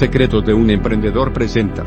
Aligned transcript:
Secretos 0.00 0.46
de 0.46 0.54
un 0.54 0.70
emprendedor 0.70 1.30
presenta. 1.30 1.84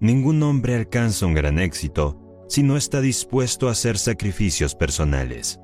Ningún 0.00 0.42
hombre 0.42 0.74
alcanza 0.74 1.26
un 1.26 1.34
gran 1.34 1.60
éxito 1.60 2.44
si 2.48 2.64
no 2.64 2.76
está 2.76 3.00
dispuesto 3.00 3.68
a 3.68 3.70
hacer 3.70 3.96
sacrificios 3.96 4.74
personales. 4.74 5.60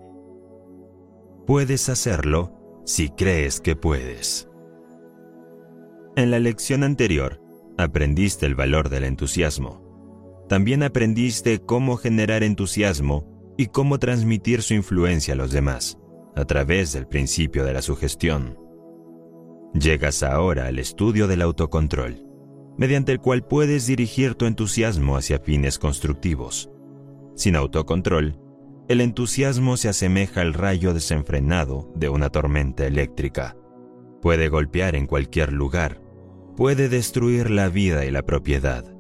Puedes 1.49 1.89
hacerlo 1.89 2.81
si 2.85 3.09
crees 3.09 3.61
que 3.61 3.75
puedes. 3.75 4.49
En 6.15 6.31
la 6.31 6.39
lección 6.39 6.85
anterior, 6.85 7.41
aprendiste 7.77 8.47
el 8.47 8.55
valor 8.55 8.89
del 8.89 9.03
entusiasmo. 9.03 9.84
También 10.49 10.83
aprendiste 10.83 11.59
cómo 11.59 11.97
generar 11.97 12.43
entusiasmo 12.43 13.55
y 13.57 13.67
cómo 13.67 13.99
transmitir 13.99 14.63
su 14.63 14.75
influencia 14.75 15.35
a 15.35 15.37
los 15.37 15.53
demás, 15.53 15.99
a 16.37 16.45
través 16.45 16.93
del 16.93 17.07
principio 17.07 17.65
de 17.65 17.73
la 17.73 17.83
sugestión. 17.83 18.59
Llegas 19.73 20.23
ahora 20.23 20.67
al 20.67 20.79
estudio 20.79 21.27
del 21.27 21.43
autocontrol, 21.43 22.27
mediante 22.77 23.13
el 23.13 23.21
cual 23.21 23.47
puedes 23.47 23.87
dirigir 23.87 24.35
tu 24.35 24.47
entusiasmo 24.47 25.17
hacia 25.17 25.39
fines 25.39 25.79
constructivos. 25.79 26.71
Sin 27.35 27.57
autocontrol, 27.57 28.39
el 28.87 29.01
entusiasmo 29.01 29.77
se 29.77 29.89
asemeja 29.89 30.43
al 30.43 30.53
rayo 30.53 30.93
desenfrenado 30.93 31.91
de 31.97 32.11
una 32.11 32.29
tormenta 32.29 32.87
eléctrica. 32.87 33.57
Puede 34.21 34.49
golpear 34.49 34.95
en 34.95 35.07
cualquier 35.07 35.53
lugar, 35.53 36.03
puede 36.57 36.89
destruir 36.89 37.51
la 37.51 37.69
vida 37.69 38.05
y 38.05 38.11
la 38.11 38.23
propiedad. 38.23 38.94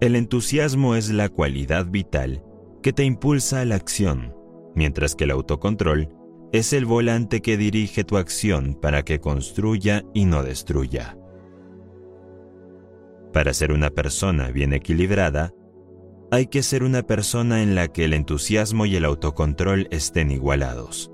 El 0.00 0.14
entusiasmo 0.14 0.94
es 0.94 1.10
la 1.10 1.28
cualidad 1.28 1.86
vital 1.86 2.44
que 2.82 2.92
te 2.92 3.02
impulsa 3.02 3.62
a 3.62 3.64
la 3.64 3.74
acción, 3.74 4.32
mientras 4.76 5.16
que 5.16 5.24
el 5.24 5.32
autocontrol 5.32 6.08
es 6.52 6.72
el 6.72 6.86
volante 6.86 7.42
que 7.42 7.56
dirige 7.56 8.04
tu 8.04 8.16
acción 8.16 8.74
para 8.80 9.02
que 9.02 9.18
construya 9.18 10.04
y 10.14 10.24
no 10.24 10.44
destruya. 10.44 11.18
Para 13.32 13.52
ser 13.52 13.72
una 13.72 13.90
persona 13.90 14.52
bien 14.52 14.72
equilibrada, 14.72 15.52
hay 16.30 16.46
que 16.46 16.62
ser 16.62 16.84
una 16.84 17.02
persona 17.02 17.62
en 17.62 17.74
la 17.74 17.88
que 17.88 18.04
el 18.04 18.12
entusiasmo 18.12 18.86
y 18.86 18.94
el 18.94 19.04
autocontrol 19.04 19.88
estén 19.90 20.30
igualados. 20.30 21.10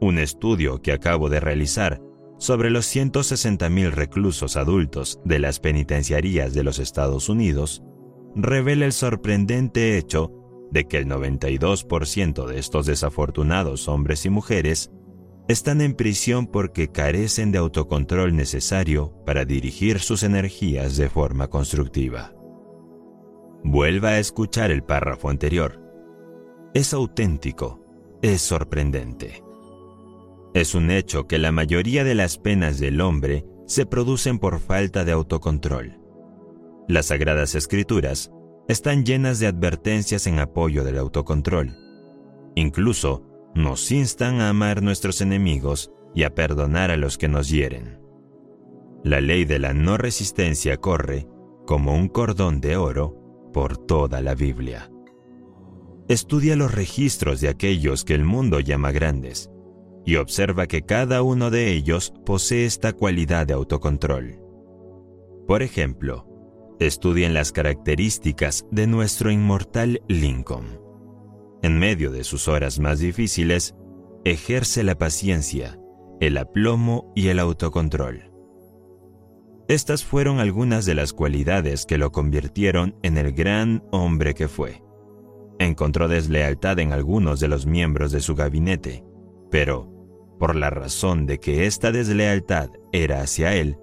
Un 0.00 0.18
estudio 0.18 0.80
que 0.80 0.92
acabo 0.92 1.28
de 1.28 1.40
realizar 1.40 2.00
sobre 2.42 2.70
los 2.70 2.92
160.000 2.92 3.92
reclusos 3.92 4.56
adultos 4.56 5.20
de 5.24 5.38
las 5.38 5.60
penitenciarías 5.60 6.52
de 6.52 6.64
los 6.64 6.80
Estados 6.80 7.28
Unidos 7.28 7.84
revela 8.34 8.84
el 8.84 8.92
sorprendente 8.92 9.96
hecho 9.96 10.32
de 10.72 10.88
que 10.88 10.96
el 10.96 11.06
92% 11.06 12.44
de 12.46 12.58
estos 12.58 12.86
desafortunados 12.86 13.86
hombres 13.86 14.26
y 14.26 14.30
mujeres 14.30 14.90
están 15.46 15.80
en 15.80 15.94
prisión 15.94 16.48
porque 16.48 16.88
carecen 16.88 17.52
de 17.52 17.58
autocontrol 17.58 18.34
necesario 18.34 19.14
para 19.24 19.44
dirigir 19.44 20.00
sus 20.00 20.24
energías 20.24 20.96
de 20.96 21.08
forma 21.08 21.46
constructiva. 21.46 22.34
Vuelva 23.62 24.08
a 24.10 24.18
escuchar 24.18 24.72
el 24.72 24.82
párrafo 24.82 25.28
anterior. 25.28 25.80
Es 26.74 26.92
auténtico, 26.92 27.84
es 28.20 28.42
sorprendente. 28.42 29.44
Es 30.54 30.74
un 30.74 30.90
hecho 30.90 31.26
que 31.26 31.38
la 31.38 31.50
mayoría 31.50 32.04
de 32.04 32.14
las 32.14 32.36
penas 32.36 32.78
del 32.78 33.00
hombre 33.00 33.46
se 33.66 33.86
producen 33.86 34.38
por 34.38 34.60
falta 34.60 35.02
de 35.04 35.12
autocontrol. 35.12 35.98
Las 36.88 37.06
sagradas 37.06 37.54
escrituras 37.54 38.30
están 38.68 39.06
llenas 39.06 39.38
de 39.38 39.46
advertencias 39.46 40.26
en 40.26 40.38
apoyo 40.38 40.84
del 40.84 40.98
autocontrol. 40.98 41.74
Incluso 42.54 43.22
nos 43.54 43.90
instan 43.92 44.40
a 44.40 44.50
amar 44.50 44.82
nuestros 44.82 45.22
enemigos 45.22 45.90
y 46.14 46.24
a 46.24 46.34
perdonar 46.34 46.90
a 46.90 46.98
los 46.98 47.16
que 47.16 47.28
nos 47.28 47.48
hieren. 47.48 47.98
La 49.02 49.22
ley 49.22 49.46
de 49.46 49.58
la 49.58 49.72
no 49.72 49.96
resistencia 49.96 50.76
corre, 50.76 51.26
como 51.66 51.94
un 51.94 52.08
cordón 52.08 52.60
de 52.60 52.76
oro, 52.76 53.50
por 53.54 53.78
toda 53.78 54.20
la 54.20 54.34
Biblia. 54.34 54.90
Estudia 56.08 56.56
los 56.56 56.74
registros 56.74 57.40
de 57.40 57.48
aquellos 57.48 58.04
que 58.04 58.14
el 58.14 58.24
mundo 58.24 58.60
llama 58.60 58.92
grandes 58.92 59.51
y 60.04 60.16
observa 60.16 60.66
que 60.66 60.82
cada 60.82 61.22
uno 61.22 61.50
de 61.50 61.72
ellos 61.72 62.12
posee 62.24 62.64
esta 62.64 62.92
cualidad 62.92 63.46
de 63.46 63.54
autocontrol. 63.54 64.40
Por 65.46 65.62
ejemplo, 65.62 66.26
estudien 66.80 67.34
las 67.34 67.52
características 67.52 68.66
de 68.70 68.86
nuestro 68.86 69.30
inmortal 69.30 70.02
Lincoln. 70.08 70.80
En 71.62 71.78
medio 71.78 72.10
de 72.10 72.24
sus 72.24 72.48
horas 72.48 72.80
más 72.80 72.98
difíciles, 72.98 73.74
ejerce 74.24 74.82
la 74.82 74.96
paciencia, 74.96 75.78
el 76.20 76.36
aplomo 76.36 77.12
y 77.14 77.28
el 77.28 77.38
autocontrol. 77.38 78.32
Estas 79.68 80.04
fueron 80.04 80.40
algunas 80.40 80.84
de 80.84 80.94
las 80.94 81.12
cualidades 81.12 81.86
que 81.86 81.98
lo 81.98 82.12
convirtieron 82.12 82.96
en 83.02 83.16
el 83.16 83.32
gran 83.32 83.84
hombre 83.90 84.34
que 84.34 84.48
fue. 84.48 84.82
Encontró 85.58 86.08
deslealtad 86.08 86.78
en 86.80 86.92
algunos 86.92 87.38
de 87.40 87.48
los 87.48 87.66
miembros 87.66 88.10
de 88.10 88.20
su 88.20 88.34
gabinete, 88.34 89.04
pero 89.50 89.91
por 90.42 90.56
la 90.56 90.70
razón 90.70 91.24
de 91.24 91.38
que 91.38 91.66
esta 91.66 91.92
deslealtad 91.92 92.70
era 92.90 93.20
hacia 93.20 93.54
él, 93.54 93.78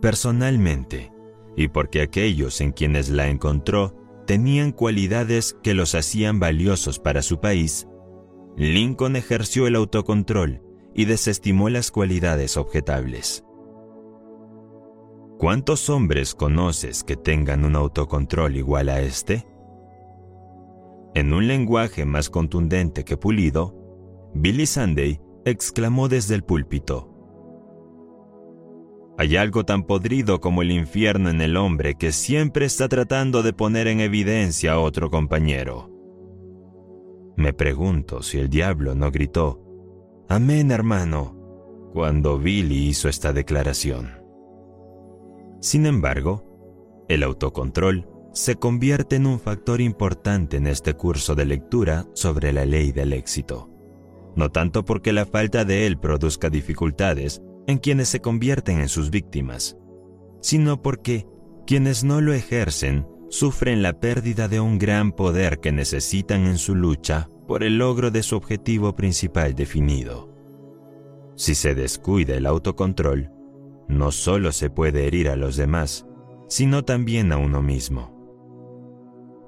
personalmente, 0.00 1.12
y 1.56 1.66
porque 1.66 2.02
aquellos 2.02 2.60
en 2.60 2.70
quienes 2.70 3.08
la 3.08 3.26
encontró 3.26 3.96
tenían 4.24 4.70
cualidades 4.70 5.56
que 5.60 5.74
los 5.74 5.96
hacían 5.96 6.38
valiosos 6.38 7.00
para 7.00 7.20
su 7.20 7.40
país, 7.40 7.88
Lincoln 8.56 9.16
ejerció 9.16 9.66
el 9.66 9.74
autocontrol 9.74 10.62
y 10.94 11.06
desestimó 11.06 11.68
las 11.68 11.90
cualidades 11.90 12.56
objetables. 12.56 13.44
¿Cuántos 15.36 15.90
hombres 15.90 16.36
conoces 16.36 17.02
que 17.02 17.16
tengan 17.16 17.64
un 17.64 17.74
autocontrol 17.74 18.54
igual 18.54 18.88
a 18.88 19.00
este? 19.00 19.48
En 21.16 21.32
un 21.32 21.48
lenguaje 21.48 22.04
más 22.04 22.30
contundente 22.30 23.04
que 23.04 23.16
pulido, 23.16 23.74
Billy 24.32 24.66
Sunday 24.66 25.23
exclamó 25.44 26.08
desde 26.08 26.34
el 26.34 26.42
púlpito. 26.42 27.10
Hay 29.16 29.36
algo 29.36 29.64
tan 29.64 29.84
podrido 29.84 30.40
como 30.40 30.62
el 30.62 30.72
infierno 30.72 31.30
en 31.30 31.40
el 31.40 31.56
hombre 31.56 31.94
que 31.94 32.10
siempre 32.10 32.66
está 32.66 32.88
tratando 32.88 33.42
de 33.42 33.52
poner 33.52 33.86
en 33.86 34.00
evidencia 34.00 34.72
a 34.72 34.80
otro 34.80 35.10
compañero. 35.10 35.90
Me 37.36 37.52
pregunto 37.52 38.22
si 38.22 38.38
el 38.38 38.48
diablo 38.48 38.94
no 38.94 39.10
gritó, 39.10 39.60
Amén 40.28 40.70
hermano, 40.70 41.90
cuando 41.92 42.38
Billy 42.38 42.88
hizo 42.88 43.08
esta 43.08 43.32
declaración. 43.32 44.10
Sin 45.60 45.86
embargo, 45.86 47.04
el 47.08 47.22
autocontrol 47.22 48.08
se 48.32 48.56
convierte 48.56 49.16
en 49.16 49.26
un 49.26 49.38
factor 49.38 49.80
importante 49.80 50.56
en 50.56 50.66
este 50.66 50.94
curso 50.94 51.34
de 51.34 51.44
lectura 51.44 52.06
sobre 52.14 52.52
la 52.52 52.64
ley 52.64 52.90
del 52.90 53.12
éxito 53.12 53.73
no 54.36 54.50
tanto 54.50 54.84
porque 54.84 55.12
la 55.12 55.26
falta 55.26 55.64
de 55.64 55.86
él 55.86 55.98
produzca 55.98 56.50
dificultades 56.50 57.42
en 57.66 57.78
quienes 57.78 58.08
se 58.08 58.20
convierten 58.20 58.80
en 58.80 58.88
sus 58.88 59.10
víctimas, 59.10 59.76
sino 60.40 60.82
porque 60.82 61.26
quienes 61.66 62.04
no 62.04 62.20
lo 62.20 62.32
ejercen 62.32 63.06
sufren 63.30 63.82
la 63.82 63.98
pérdida 64.00 64.48
de 64.48 64.60
un 64.60 64.78
gran 64.78 65.12
poder 65.12 65.60
que 65.60 65.72
necesitan 65.72 66.46
en 66.46 66.58
su 66.58 66.74
lucha 66.74 67.28
por 67.46 67.62
el 67.62 67.78
logro 67.78 68.10
de 68.10 68.22
su 68.22 68.36
objetivo 68.36 68.94
principal 68.94 69.54
definido. 69.54 70.32
Si 71.36 71.54
se 71.54 71.74
descuida 71.74 72.36
el 72.36 72.46
autocontrol, 72.46 73.30
no 73.88 74.12
solo 74.12 74.52
se 74.52 74.70
puede 74.70 75.06
herir 75.06 75.28
a 75.28 75.36
los 75.36 75.56
demás, 75.56 76.06
sino 76.48 76.84
también 76.84 77.32
a 77.32 77.38
uno 77.38 77.60
mismo. 77.60 78.14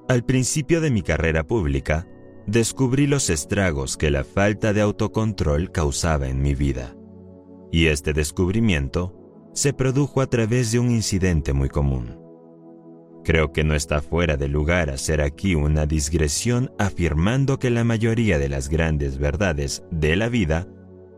Al 0.09 0.23
principio 0.23 0.81
de 0.81 0.91
mi 0.91 1.01
carrera 1.01 1.45
pública, 1.45 2.07
descubrí 2.47 3.07
los 3.07 3.29
estragos 3.29 3.97
que 3.97 4.09
la 4.09 4.23
falta 4.23 4.73
de 4.73 4.81
autocontrol 4.81 5.71
causaba 5.71 6.29
en 6.29 6.41
mi 6.41 6.55
vida. 6.55 6.95
Y 7.71 7.87
este 7.87 8.13
descubrimiento 8.13 9.13
se 9.53 9.73
produjo 9.73 10.21
a 10.21 10.27
través 10.27 10.71
de 10.71 10.79
un 10.79 10.89
incidente 10.89 11.51
muy 11.51 11.67
común. 11.67 12.17
Creo 13.25 13.51
que 13.51 13.65
no 13.65 13.75
está 13.75 14.01
fuera 14.01 14.37
de 14.37 14.47
lugar 14.47 14.89
hacer 14.89 15.21
aquí 15.21 15.53
una 15.53 15.85
digresión 15.85 16.71
afirmando 16.79 17.59
que 17.59 17.69
la 17.69 17.83
mayoría 17.83 18.39
de 18.39 18.47
las 18.47 18.69
grandes 18.69 19.17
verdades 19.17 19.83
de 19.91 20.15
la 20.15 20.29
vida 20.29 20.65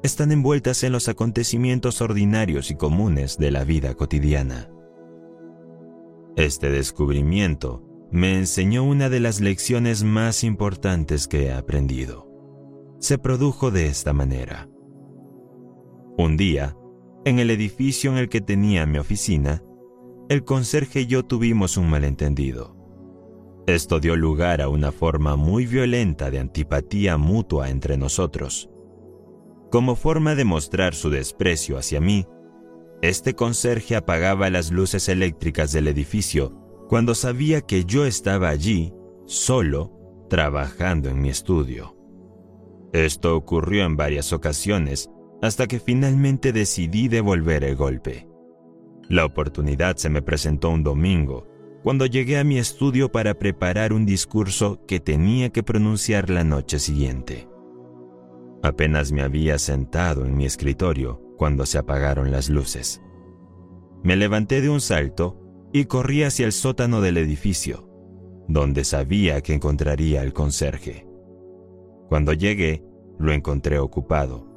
están 0.02 0.32
envueltas 0.32 0.84
en 0.84 0.92
los 0.92 1.08
acontecimientos 1.08 2.02
ordinarios 2.02 2.72
y 2.72 2.76
comunes 2.76 3.38
de 3.38 3.52
la 3.52 3.64
vida 3.64 3.94
cotidiana. 3.94 4.72
Este 6.36 6.72
descubrimiento 6.72 7.84
me 8.12 8.38
enseñó 8.38 8.84
una 8.84 9.10
de 9.10 9.20
las 9.20 9.40
lecciones 9.40 10.04
más 10.04 10.44
importantes 10.44 11.28
que 11.28 11.46
he 11.46 11.54
aprendido. 11.54 12.28
Se 13.00 13.18
produjo 13.18 13.70
de 13.70 13.86
esta 13.86 14.14
manera. 14.14 14.68
Un 16.18 16.36
día, 16.36 16.76
en 17.24 17.40
el 17.40 17.52
edificio 17.52 18.12
en 18.12 18.18
el 18.18 18.28
que 18.28 18.42
tenía 18.42 18.86
mi 18.86 18.98
oficina, 18.98 19.64
el 20.28 20.44
conserje 20.44 21.02
y 21.02 21.06
yo 21.06 21.24
tuvimos 21.24 21.78
un 21.78 21.90
malentendido. 21.90 22.76
Esto 23.68 24.00
dio 24.00 24.16
lugar 24.16 24.62
a 24.62 24.70
una 24.70 24.92
forma 24.92 25.36
muy 25.36 25.68
violenta 25.68 26.32
de 26.32 26.40
antipatía 26.40 27.18
mutua 27.18 27.70
entre 27.70 27.98
nosotros. 27.98 28.70
Como 29.72 29.96
forma 29.96 30.34
de 30.34 30.46
mostrar 30.46 30.96
su 30.96 31.12
desprecio 31.12 31.78
hacia 31.78 32.02
mí, 32.02 32.26
este 33.04 33.36
conserje 33.36 33.96
apagaba 33.96 34.50
las 34.50 34.72
luces 34.72 35.08
eléctricas 35.08 35.72
del 35.72 35.88
edificio 35.88 36.59
cuando 36.90 37.14
sabía 37.14 37.62
que 37.62 37.86
yo 37.86 38.08
estaba 38.08 38.50
allí, 38.50 38.92
solo, 39.26 39.92
trabajando 40.28 41.08
en 41.10 41.22
mi 41.22 41.30
estudio. 41.30 41.96
Esto 42.94 43.38
ocurrió 43.38 43.86
en 43.86 43.96
varias 43.96 44.34
ocasiones 44.34 45.08
hasta 45.40 45.68
que 45.68 45.80
finalmente 45.80 46.52
decidí 46.52 47.08
devolver 47.08 47.64
el 47.64 47.76
golpe. 47.76 48.28
La 49.08 49.24
oportunidad 49.24 49.98
se 49.98 50.10
me 50.10 50.24
presentó 50.24 50.72
un 50.72 50.82
domingo, 50.82 51.48
cuando 51.84 52.08
llegué 52.08 52.40
a 52.40 52.44
mi 52.44 52.58
estudio 52.58 53.12
para 53.12 53.36
preparar 53.36 53.94
un 53.94 54.08
discurso 54.08 54.84
que 54.88 55.00
tenía 55.00 55.52
que 55.52 55.62
pronunciar 55.62 56.32
la 56.32 56.44
noche 56.44 56.80
siguiente. 56.80 57.48
Apenas 58.64 59.12
me 59.12 59.22
había 59.22 59.60
sentado 59.60 60.26
en 60.26 60.36
mi 60.36 60.46
escritorio 60.46 61.22
cuando 61.38 61.68
se 61.68 61.78
apagaron 61.78 62.32
las 62.32 62.50
luces. 62.50 63.00
Me 64.02 64.16
levanté 64.16 64.62
de 64.62 64.70
un 64.70 64.82
salto 64.82 65.39
y 65.72 65.86
corrí 65.86 66.24
hacia 66.24 66.46
el 66.46 66.52
sótano 66.52 67.02
del 67.02 67.18
edificio, 67.18 67.90
donde 68.48 68.84
sabía 68.84 69.42
que 69.42 69.54
encontraría 69.54 70.22
al 70.22 70.34
conserje. 70.34 71.06
Cuando 72.08 72.34
llegué, 72.34 72.84
lo 73.20 73.32
encontré 73.34 73.80
ocupado, 73.80 74.48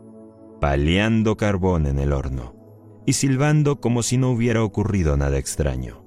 paleando 0.60 1.36
carbón 1.36 1.86
en 1.86 1.98
el 1.98 2.12
horno 2.12 2.54
y 3.04 3.14
silbando 3.14 3.80
como 3.80 4.02
si 4.02 4.16
no 4.16 4.30
hubiera 4.30 4.62
ocurrido 4.62 5.16
nada 5.16 5.36
extraño. 5.38 6.04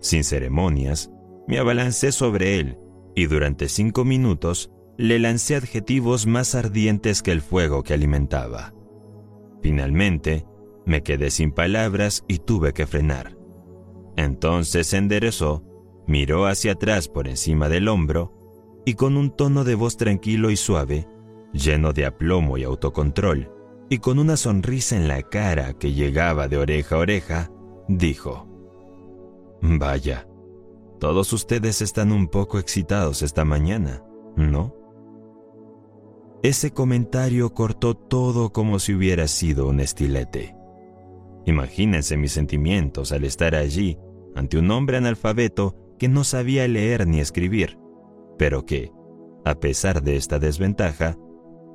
Sin 0.00 0.24
ceremonias, 0.24 1.10
me 1.48 1.58
abalancé 1.58 2.12
sobre 2.12 2.58
él 2.58 2.78
y 3.14 3.26
durante 3.26 3.68
cinco 3.68 4.04
minutos 4.04 4.70
le 4.96 5.18
lancé 5.18 5.56
adjetivos 5.56 6.26
más 6.26 6.54
ardientes 6.54 7.22
que 7.22 7.32
el 7.32 7.40
fuego 7.40 7.82
que 7.82 7.94
alimentaba. 7.94 8.74
Finalmente, 9.62 10.46
me 10.86 11.02
quedé 11.02 11.30
sin 11.30 11.52
palabras 11.52 12.24
y 12.28 12.38
tuve 12.38 12.72
que 12.72 12.86
frenar. 12.86 13.39
Entonces 14.16 14.88
se 14.88 14.96
enderezó, 14.96 15.64
miró 16.06 16.46
hacia 16.46 16.72
atrás 16.72 17.08
por 17.08 17.28
encima 17.28 17.68
del 17.68 17.88
hombro 17.88 18.32
y 18.84 18.94
con 18.94 19.16
un 19.16 19.30
tono 19.30 19.64
de 19.64 19.74
voz 19.74 19.96
tranquilo 19.96 20.50
y 20.50 20.56
suave, 20.56 21.06
lleno 21.52 21.92
de 21.92 22.06
aplomo 22.06 22.58
y 22.58 22.64
autocontrol, 22.64 23.52
y 23.88 23.98
con 23.98 24.18
una 24.18 24.36
sonrisa 24.36 24.96
en 24.96 25.08
la 25.08 25.22
cara 25.22 25.74
que 25.74 25.92
llegaba 25.92 26.48
de 26.48 26.56
oreja 26.56 26.96
a 26.96 26.98
oreja, 26.98 27.50
dijo, 27.88 28.46
Vaya, 29.62 30.26
todos 30.98 31.32
ustedes 31.32 31.82
están 31.82 32.12
un 32.12 32.28
poco 32.28 32.58
excitados 32.58 33.22
esta 33.22 33.44
mañana, 33.44 34.02
¿no? 34.36 34.74
Ese 36.42 36.72
comentario 36.72 37.52
cortó 37.52 37.94
todo 37.94 38.50
como 38.50 38.78
si 38.78 38.94
hubiera 38.94 39.28
sido 39.28 39.66
un 39.68 39.80
estilete. 39.80 40.56
Imagínense 41.46 42.16
mis 42.16 42.32
sentimientos 42.32 43.12
al 43.12 43.24
estar 43.24 43.54
allí 43.54 43.98
ante 44.34 44.58
un 44.58 44.70
hombre 44.70 44.96
analfabeto 44.96 45.76
que 45.98 46.08
no 46.08 46.24
sabía 46.24 46.66
leer 46.68 47.06
ni 47.06 47.20
escribir, 47.20 47.78
pero 48.38 48.64
que, 48.64 48.92
a 49.44 49.54
pesar 49.56 50.02
de 50.02 50.16
esta 50.16 50.38
desventaja, 50.38 51.16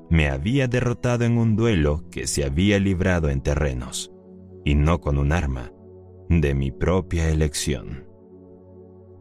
me 0.09 0.29
había 0.29 0.67
derrotado 0.67 1.25
en 1.25 1.37
un 1.37 1.55
duelo 1.55 2.03
que 2.11 2.27
se 2.27 2.43
había 2.43 2.79
librado 2.79 3.29
en 3.29 3.41
terrenos, 3.41 4.11
y 4.63 4.75
no 4.75 5.01
con 5.01 5.17
un 5.17 5.31
arma, 5.31 5.71
de 6.29 6.53
mi 6.53 6.71
propia 6.71 7.29
elección. 7.29 8.05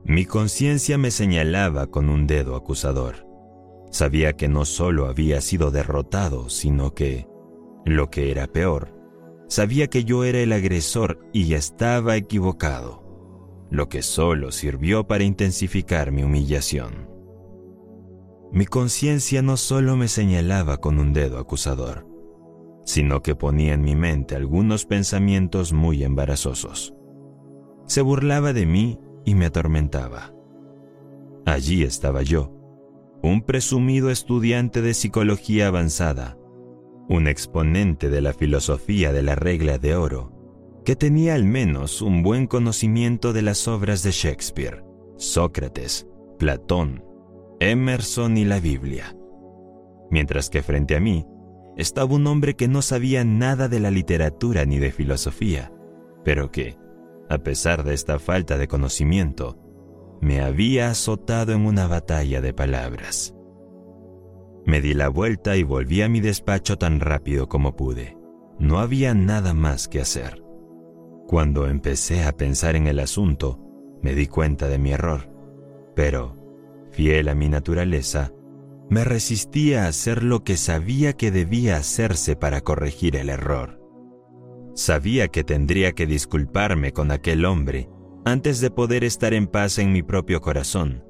Mi 0.05 0.27
conciencia 0.27 0.99
me 0.99 1.11
señalaba 1.11 1.87
con 1.87 2.11
un 2.11 2.27
dedo 2.27 2.57
acusador. 2.57 3.27
Sabía 3.91 4.35
que 4.35 4.49
no 4.49 4.65
solo 4.65 5.07
había 5.07 5.41
sido 5.41 5.71
derrotado, 5.71 6.51
sino 6.51 6.95
que, 6.95 7.27
lo 7.87 8.11
que 8.11 8.31
era 8.31 8.47
peor, 8.47 8.94
sabía 9.55 9.87
que 9.87 10.03
yo 10.03 10.25
era 10.25 10.41
el 10.41 10.53
agresor 10.53 11.21
y 11.33 11.55
estaba 11.55 12.17
equivocado, 12.17 13.05
lo 13.71 13.89
que 13.89 14.03
solo 14.03 14.51
sirvió 14.51 15.07
para 15.07 15.23
intensificar 15.23 16.11
mi 16.11 16.25
humillación. 16.25 17.09
Mi 18.51 18.67
conciencia 18.67 19.43
no 19.43 19.57
solo 19.57 19.97
me 19.97 20.09
señalaba 20.09 20.79
con 20.79 20.99
un 20.99 21.13
dedo 21.13 21.39
acusador, 21.39 22.05
sino 22.85 23.23
que 23.23 23.37
ponía 23.37 23.75
en 23.75 23.83
mi 23.83 23.95
mente 23.95 24.35
algunos 24.35 24.87
pensamientos 24.87 25.73
muy 25.73 26.03
embarazosos. 26.03 26.93
Se 27.87 28.03
burlaba 28.03 28.53
de 28.53 28.67
mí 28.67 28.99
y 29.25 29.37
me 29.37 29.47
atormentaba. 29.47 30.35
Allí 31.47 31.85
estaba 31.85 32.23
yo, 32.23 32.51
un 33.23 33.41
presumido 33.41 34.11
estudiante 34.11 34.83
de 34.83 34.95
psicología 34.95 35.69
avanzada, 35.69 36.37
un 37.09 37.29
exponente 37.29 38.09
de 38.09 38.21
la 38.21 38.33
filosofía 38.33 39.13
de 39.13 39.23
la 39.23 39.35
regla 39.35 39.79
de 39.79 39.97
oro, 39.97 40.33
que 40.85 40.97
tenía 40.97 41.35
al 41.35 41.45
menos 41.45 42.03
un 42.03 42.23
buen 42.23 42.47
conocimiento 42.47 43.33
de 43.33 43.43
las 43.43 43.69
obras 43.69 44.03
de 44.03 44.11
Shakespeare, 44.11 44.85
Sócrates, 45.17 46.07
Platón, 46.39 47.05
Emerson 47.61 48.37
y 48.37 48.45
la 48.45 48.61
Biblia. 48.61 49.17
Mientras 50.11 50.51
que 50.51 50.63
frente 50.63 50.97
a 50.97 51.01
mí 51.01 51.27
estaba 51.77 52.15
un 52.15 52.27
hombre 52.27 52.55
que 52.55 52.69
no 52.69 52.83
sabía 52.83 53.25
nada 53.25 53.69
de 53.69 53.81
la 53.81 53.91
literatura 53.91 54.65
ni 54.65 54.79
de 54.79 54.93
filosofía, 54.93 55.73
pero 56.25 56.51
que, 56.51 56.77
a 57.29 57.39
pesar 57.39 57.85
de 57.85 57.95
esta 57.95 58.19
falta 58.19 58.59
de 58.59 58.69
conocimiento, 58.69 59.59
me 60.21 60.41
había 60.41 60.91
azotado 60.91 61.53
en 61.53 61.67
una 61.67 61.87
batalla 61.87 62.41
de 62.41 62.53
palabras. 62.53 63.34
Me 64.67 64.81
di 64.81 64.95
la 64.95 65.09
vuelta 65.09 65.57
y 65.57 65.63
volví 65.63 66.03
a 66.03 66.09
mi 66.09 66.21
despacho 66.21 66.79
tan 66.79 67.01
rápido 67.01 67.49
como 67.49 67.77
pude. 67.77 68.17
No 68.59 68.79
había 68.79 69.15
nada 69.15 69.53
más 69.53 69.89
que 69.89 70.01
hacer. 70.01 70.43
Cuando 71.27 71.67
empecé 71.67 72.25
a 72.25 72.33
pensar 72.33 72.77
en 72.77 72.87
el 72.87 72.99
asunto, 72.99 73.61
me 74.03 74.15
di 74.15 74.27
cuenta 74.27 74.69
de 74.69 74.79
mi 74.79 74.93
error. 74.93 75.31
Pero, 75.95 76.37
fiel 76.91 77.29
a 77.29 77.35
mi 77.35 77.49
naturaleza, 77.49 78.33
me 78.91 79.05
resistía 79.05 79.85
a 79.85 79.89
hacer 79.89 80.23
lo 80.23 80.45
que 80.45 80.57
sabía 80.57 81.15
que 81.15 81.31
debía 81.31 81.77
hacerse 81.77 82.37
para 82.37 82.61
corregir 82.61 83.17
el 83.17 83.31
error. 83.31 83.81
Sabía 84.75 85.29
que 85.29 85.45
tendría 85.45 85.93
que 85.93 86.07
disculparme 86.07 86.93
con 86.93 87.11
aquel 87.11 87.45
hombre 87.45 87.89
antes 88.25 88.61
de 88.61 88.71
poder 88.71 89.05
estar 89.05 89.35
en 89.35 89.47
paz 89.47 89.79
en 89.79 89.93
mi 89.93 90.03
propio 90.03 90.41
corazón, 90.41 91.05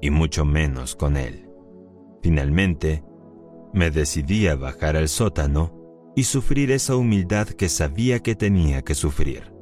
y 0.00 0.10
mucho 0.10 0.44
menos 0.44 0.96
con 0.96 1.16
él. 1.16 1.43
Finalmente, 2.24 3.04
me 3.74 3.90
decidí 3.90 4.48
a 4.48 4.56
bajar 4.56 4.96
al 4.96 5.08
sótano 5.08 5.74
y 6.16 6.24
sufrir 6.24 6.70
esa 6.70 6.96
humildad 6.96 7.48
que 7.48 7.68
sabía 7.68 8.20
que 8.20 8.34
tenía 8.34 8.80
que 8.80 8.94
sufrir. 8.94 9.52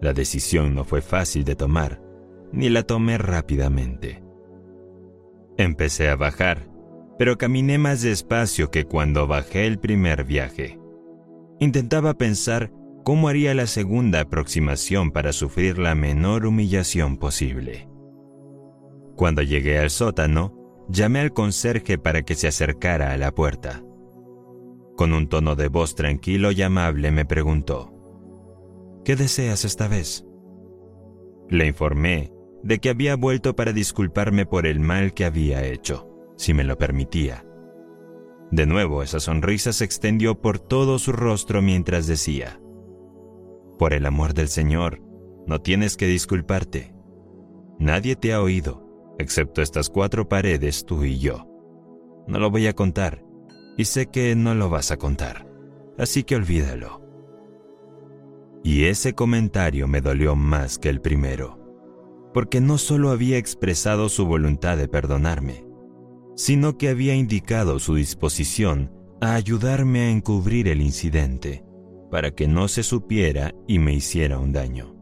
La 0.00 0.12
decisión 0.12 0.72
no 0.72 0.84
fue 0.84 1.02
fácil 1.02 1.42
de 1.42 1.56
tomar, 1.56 2.00
ni 2.52 2.68
la 2.68 2.84
tomé 2.84 3.18
rápidamente. 3.18 4.22
Empecé 5.56 6.10
a 6.10 6.14
bajar, 6.14 6.70
pero 7.18 7.36
caminé 7.36 7.76
más 7.76 8.02
despacio 8.02 8.70
que 8.70 8.84
cuando 8.84 9.26
bajé 9.26 9.66
el 9.66 9.80
primer 9.80 10.22
viaje. 10.22 10.78
Intentaba 11.58 12.14
pensar 12.14 12.70
¿cómo 13.02 13.28
haría 13.28 13.52
la 13.52 13.66
segunda 13.66 14.20
aproximación 14.20 15.10
para 15.10 15.32
sufrir 15.32 15.76
la 15.76 15.96
menor 15.96 16.46
humillación 16.46 17.16
posible? 17.16 17.88
Cuando 19.16 19.42
llegué 19.42 19.80
al 19.80 19.90
sótano, 19.90 20.59
llamé 20.90 21.20
al 21.20 21.32
conserje 21.32 21.98
para 21.98 22.22
que 22.22 22.34
se 22.34 22.48
acercara 22.48 23.12
a 23.12 23.16
la 23.16 23.32
puerta. 23.32 23.82
Con 24.96 25.12
un 25.12 25.28
tono 25.28 25.56
de 25.56 25.68
voz 25.68 25.94
tranquilo 25.94 26.50
y 26.52 26.62
amable 26.62 27.10
me 27.10 27.24
preguntó, 27.24 27.92
¿Qué 29.04 29.16
deseas 29.16 29.64
esta 29.64 29.88
vez? 29.88 30.26
Le 31.48 31.66
informé 31.66 32.32
de 32.62 32.78
que 32.78 32.90
había 32.90 33.16
vuelto 33.16 33.56
para 33.56 33.72
disculparme 33.72 34.44
por 34.44 34.66
el 34.66 34.80
mal 34.80 35.14
que 35.14 35.24
había 35.24 35.64
hecho, 35.64 36.08
si 36.36 36.52
me 36.52 36.64
lo 36.64 36.76
permitía. 36.76 37.46
De 38.50 38.66
nuevo 38.66 39.02
esa 39.02 39.20
sonrisa 39.20 39.72
se 39.72 39.84
extendió 39.84 40.40
por 40.40 40.58
todo 40.58 40.98
su 40.98 41.12
rostro 41.12 41.62
mientras 41.62 42.06
decía, 42.06 42.60
por 43.78 43.94
el 43.94 44.04
amor 44.04 44.34
del 44.34 44.48
Señor, 44.48 45.00
no 45.46 45.62
tienes 45.62 45.96
que 45.96 46.06
disculparte. 46.06 46.92
Nadie 47.78 48.14
te 48.14 48.34
ha 48.34 48.42
oído, 48.42 48.89
excepto 49.20 49.62
estas 49.62 49.88
cuatro 49.88 50.28
paredes, 50.28 50.84
tú 50.84 51.04
y 51.04 51.18
yo. 51.18 51.46
No 52.26 52.38
lo 52.38 52.50
voy 52.50 52.66
a 52.66 52.74
contar, 52.74 53.24
y 53.76 53.84
sé 53.84 54.06
que 54.06 54.34
no 54.34 54.54
lo 54.54 54.68
vas 54.68 54.90
a 54.90 54.96
contar, 54.96 55.46
así 55.98 56.22
que 56.24 56.36
olvídalo. 56.36 57.00
Y 58.62 58.84
ese 58.84 59.14
comentario 59.14 59.88
me 59.88 60.00
dolió 60.00 60.36
más 60.36 60.78
que 60.78 60.90
el 60.90 61.00
primero, 61.00 61.58
porque 62.34 62.60
no 62.60 62.78
solo 62.78 63.10
había 63.10 63.38
expresado 63.38 64.08
su 64.08 64.26
voluntad 64.26 64.76
de 64.76 64.88
perdonarme, 64.88 65.64
sino 66.36 66.76
que 66.76 66.88
había 66.88 67.14
indicado 67.14 67.78
su 67.78 67.94
disposición 67.94 68.92
a 69.20 69.34
ayudarme 69.34 70.00
a 70.00 70.10
encubrir 70.10 70.68
el 70.68 70.80
incidente 70.80 71.64
para 72.10 72.32
que 72.32 72.48
no 72.48 72.68
se 72.68 72.82
supiera 72.82 73.54
y 73.66 73.78
me 73.78 73.94
hiciera 73.94 74.38
un 74.38 74.52
daño. 74.52 74.96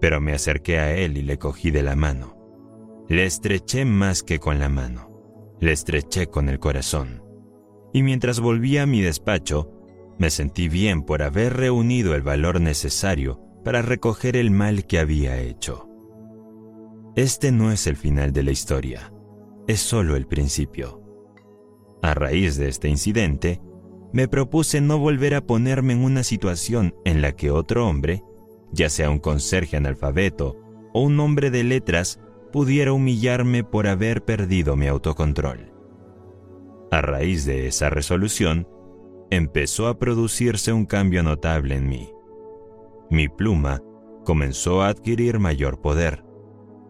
Pero 0.00 0.20
me 0.20 0.32
acerqué 0.32 0.78
a 0.78 0.96
él 0.96 1.16
y 1.16 1.22
le 1.22 1.38
cogí 1.38 1.70
de 1.70 1.82
la 1.82 1.96
mano. 1.96 2.41
Le 3.12 3.26
estreché 3.26 3.84
más 3.84 4.22
que 4.22 4.38
con 4.38 4.58
la 4.58 4.70
mano, 4.70 5.10
le 5.60 5.72
estreché 5.72 6.28
con 6.28 6.48
el 6.48 6.58
corazón. 6.58 7.22
Y 7.92 8.02
mientras 8.02 8.40
volvía 8.40 8.84
a 8.84 8.86
mi 8.86 9.02
despacho, 9.02 9.70
me 10.18 10.30
sentí 10.30 10.70
bien 10.70 11.02
por 11.02 11.22
haber 11.22 11.52
reunido 11.52 12.14
el 12.14 12.22
valor 12.22 12.58
necesario 12.62 13.38
para 13.66 13.82
recoger 13.82 14.34
el 14.34 14.50
mal 14.50 14.86
que 14.86 14.98
había 14.98 15.38
hecho. 15.38 15.90
Este 17.14 17.52
no 17.52 17.70
es 17.70 17.86
el 17.86 17.96
final 17.96 18.32
de 18.32 18.44
la 18.44 18.50
historia, 18.50 19.12
es 19.68 19.80
solo 19.80 20.16
el 20.16 20.26
principio. 20.26 21.02
A 22.00 22.14
raíz 22.14 22.56
de 22.56 22.70
este 22.70 22.88
incidente, 22.88 23.60
me 24.14 24.26
propuse 24.26 24.80
no 24.80 24.98
volver 24.98 25.34
a 25.34 25.44
ponerme 25.44 25.92
en 25.92 26.02
una 26.02 26.22
situación 26.24 26.94
en 27.04 27.20
la 27.20 27.32
que 27.32 27.50
otro 27.50 27.86
hombre, 27.86 28.22
ya 28.72 28.88
sea 28.88 29.10
un 29.10 29.18
conserje 29.18 29.76
analfabeto 29.76 30.56
o 30.94 31.02
un 31.02 31.20
hombre 31.20 31.50
de 31.50 31.62
letras, 31.62 32.18
pudiera 32.52 32.92
humillarme 32.92 33.64
por 33.64 33.88
haber 33.88 34.24
perdido 34.24 34.76
mi 34.76 34.86
autocontrol. 34.86 35.72
A 36.92 37.00
raíz 37.00 37.44
de 37.44 37.66
esa 37.66 37.90
resolución, 37.90 38.68
empezó 39.30 39.88
a 39.88 39.98
producirse 39.98 40.72
un 40.72 40.84
cambio 40.84 41.22
notable 41.22 41.74
en 41.74 41.88
mí. 41.88 42.10
Mi 43.10 43.28
pluma 43.28 43.82
comenzó 44.24 44.82
a 44.82 44.88
adquirir 44.88 45.38
mayor 45.38 45.80
poder. 45.80 46.24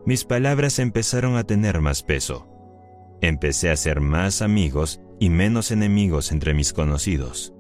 Mis 0.05 0.25
palabras 0.25 0.81
empezaron 0.81 1.37
a 1.37 1.45
tener 1.45 1.81
más 1.81 2.03
peso. 2.03 2.49
Empecé 3.21 3.71
a 3.71 3.77
ser 3.77 4.01
más 4.01 4.43
amigos 4.43 5.01
y 5.21 5.31
menos 5.31 5.71
enemigos 5.71 6.33
entre 6.33 6.53
mis 6.53 6.73
conocidos. 6.73 7.55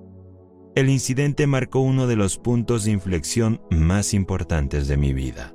El 0.75 0.89
incidente 0.89 1.47
marcó 1.47 1.81
uno 1.81 2.07
de 2.07 2.17
los 2.17 2.39
puntos 2.39 2.85
de 2.85 2.91
inflexión 2.91 3.61
más 3.71 4.15
importantes 4.15 4.89
de 4.89 4.97
mi 4.97 5.13
vida. 5.13 5.55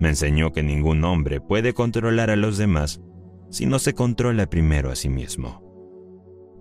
Me 0.00 0.10
enseñó 0.10 0.52
que 0.52 0.62
ningún 0.62 1.04
hombre 1.04 1.40
puede 1.40 1.74
controlar 1.74 2.30
a 2.30 2.36
los 2.36 2.56
demás 2.56 3.00
si 3.50 3.66
no 3.66 3.78
se 3.78 3.94
controla 3.94 4.48
primero 4.48 4.90
a 4.90 4.96
sí 4.96 5.08
mismo. 5.08 5.62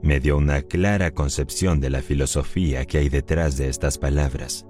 Me 0.01 0.19
dio 0.19 0.37
una 0.37 0.61
clara 0.61 1.11
concepción 1.11 1.79
de 1.79 1.89
la 1.89 2.01
filosofía 2.01 2.85
que 2.85 2.99
hay 2.99 3.09
detrás 3.09 3.57
de 3.57 3.67
estas 3.67 3.97
palabras. 3.97 4.65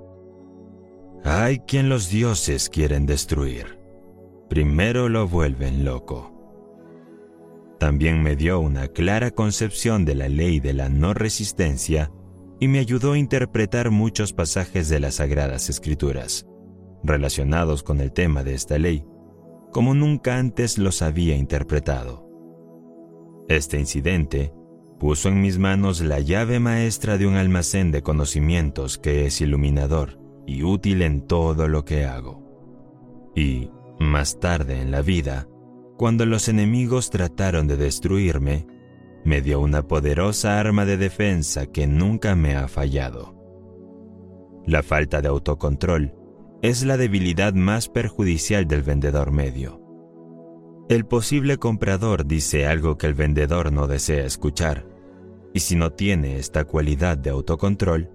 Hay 1.23 1.59
quien 1.59 1.89
los 1.89 2.09
dioses 2.09 2.69
quieren 2.69 3.05
destruir. 3.05 3.79
Primero 4.49 5.09
lo 5.09 5.27
vuelven 5.27 5.83
loco. 5.83 6.33
También 7.79 8.23
me 8.23 8.35
dio 8.35 8.59
una 8.59 8.87
clara 8.87 9.31
concepción 9.31 10.05
de 10.05 10.15
la 10.15 10.29
ley 10.29 10.59
de 10.59 10.73
la 10.73 10.89
no 10.89 11.13
resistencia 11.13 12.11
y 12.59 12.67
me 12.67 12.79
ayudó 12.79 13.13
a 13.13 13.17
interpretar 13.17 13.91
muchos 13.91 14.33
pasajes 14.33 14.89
de 14.89 14.99
las 14.99 15.15
Sagradas 15.15 15.69
Escrituras 15.69 16.47
relacionados 17.03 17.83
con 17.83 17.99
el 18.01 18.11
tema 18.11 18.43
de 18.43 18.53
esta 18.53 18.77
ley, 18.77 19.05
como 19.71 19.93
nunca 19.93 20.37
antes 20.37 20.77
los 20.77 21.01
había 21.01 21.35
interpretado. 21.35 22.27
Este 23.47 23.79
incidente 23.79 24.53
puso 24.99 25.29
en 25.29 25.41
mis 25.41 25.57
manos 25.57 26.01
la 26.01 26.19
llave 26.19 26.59
maestra 26.59 27.17
de 27.17 27.27
un 27.27 27.35
almacén 27.35 27.91
de 27.91 28.01
conocimientos 28.01 28.97
que 28.97 29.25
es 29.25 29.41
iluminador 29.41 30.19
y 30.45 30.63
útil 30.63 31.01
en 31.01 31.21
todo 31.21 31.67
lo 31.67 31.85
que 31.85 32.05
hago. 32.05 32.43
Y, 33.35 33.69
más 33.99 34.39
tarde 34.39 34.81
en 34.81 34.91
la 34.91 35.01
vida, 35.01 35.47
cuando 35.97 36.25
los 36.25 36.47
enemigos 36.47 37.09
trataron 37.09 37.67
de 37.67 37.77
destruirme, 37.77 38.67
me 39.23 39.41
dio 39.41 39.59
una 39.59 39.87
poderosa 39.87 40.59
arma 40.59 40.85
de 40.85 40.97
defensa 40.97 41.67
que 41.67 41.87
nunca 41.87 42.35
me 42.35 42.55
ha 42.55 42.67
fallado. 42.67 43.35
La 44.65 44.83
falta 44.83 45.21
de 45.21 45.27
autocontrol 45.27 46.13
es 46.61 46.83
la 46.83 46.97
debilidad 46.97 47.53
más 47.53 47.87
perjudicial 47.87 48.67
del 48.67 48.81
vendedor 48.81 49.31
medio. 49.31 49.81
El 50.89 51.05
posible 51.05 51.57
comprador 51.57 52.25
dice 52.25 52.65
algo 52.65 52.97
que 52.97 53.07
el 53.07 53.13
vendedor 53.13 53.71
no 53.71 53.87
desea 53.87 54.25
escuchar, 54.25 54.87
y 55.53 55.59
si 55.59 55.75
no 55.75 55.91
tiene 55.91 56.37
esta 56.37 56.63
cualidad 56.63 57.17
de 57.17 57.29
autocontrol, 57.29 58.09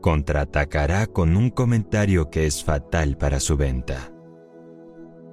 contraatacará 0.00 1.06
con 1.06 1.36
un 1.36 1.50
comentario 1.50 2.30
que 2.30 2.46
es 2.46 2.64
fatal 2.64 3.16
para 3.16 3.40
su 3.40 3.56
venta. 3.56 4.12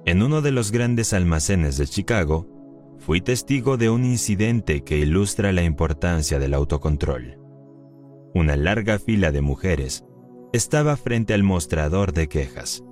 En 0.04 0.22
uno 0.22 0.42
de 0.42 0.50
los 0.50 0.72
grandes 0.72 1.12
almacenes 1.12 1.76
de 1.76 1.86
Chicago, 1.86 2.48
fui 2.98 3.20
testigo 3.20 3.76
de 3.76 3.88
un 3.88 4.04
incidente 4.04 4.82
que 4.82 4.98
ilustra 4.98 5.52
la 5.52 5.62
importancia 5.62 6.38
del 6.38 6.54
autocontrol. 6.54 7.38
Una 8.34 8.56
larga 8.56 8.98
fila 8.98 9.32
de 9.32 9.40
mujeres 9.40 10.04
estaba 10.52 10.96
frente 10.96 11.34
al 11.34 11.42
mostrador 11.42 12.12
de 12.12 12.28
quejas, 12.28 12.84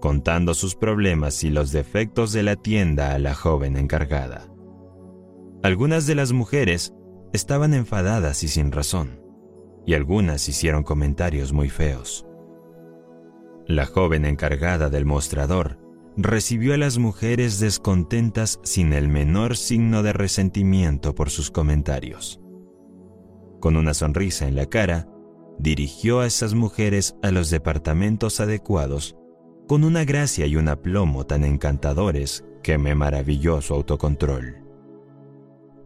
contando 0.00 0.54
sus 0.54 0.74
problemas 0.74 1.44
y 1.44 1.50
los 1.50 1.72
defectos 1.72 2.32
de 2.32 2.42
la 2.42 2.56
tienda 2.56 3.14
a 3.14 3.18
la 3.18 3.34
joven 3.34 3.76
encargada. 3.76 4.48
Algunas 5.62 6.06
de 6.06 6.14
las 6.14 6.32
mujeres 6.32 6.94
estaban 7.32 7.74
enfadadas 7.74 8.42
y 8.42 8.48
sin 8.48 8.72
razón, 8.72 9.20
y 9.86 9.94
algunas 9.94 10.48
hicieron 10.48 10.82
comentarios 10.82 11.52
muy 11.52 11.70
feos. 11.70 12.26
La 13.66 13.86
joven 13.86 14.24
encargada 14.24 14.90
del 14.90 15.06
mostrador 15.06 15.78
recibió 16.16 16.74
a 16.74 16.76
las 16.76 16.98
mujeres 16.98 17.60
descontentas 17.60 18.58
sin 18.62 18.92
el 18.92 19.08
menor 19.08 19.56
signo 19.56 20.02
de 20.02 20.12
resentimiento 20.12 21.14
por 21.14 21.30
sus 21.30 21.50
comentarios. 21.50 22.40
Con 23.60 23.76
una 23.76 23.92
sonrisa 23.92 24.46
en 24.46 24.56
la 24.56 24.66
cara, 24.66 25.08
dirigió 25.58 26.20
a 26.20 26.26
esas 26.26 26.54
mujeres 26.54 27.16
a 27.22 27.30
los 27.30 27.50
departamentos 27.50 28.40
adecuados 28.40 29.16
con 29.66 29.84
una 29.84 30.04
gracia 30.04 30.46
y 30.46 30.56
un 30.56 30.68
aplomo 30.68 31.26
tan 31.26 31.44
encantadores 31.44 32.44
que 32.62 32.78
me 32.78 32.94
maravilló 32.94 33.60
su 33.60 33.74
autocontrol. 33.74 34.62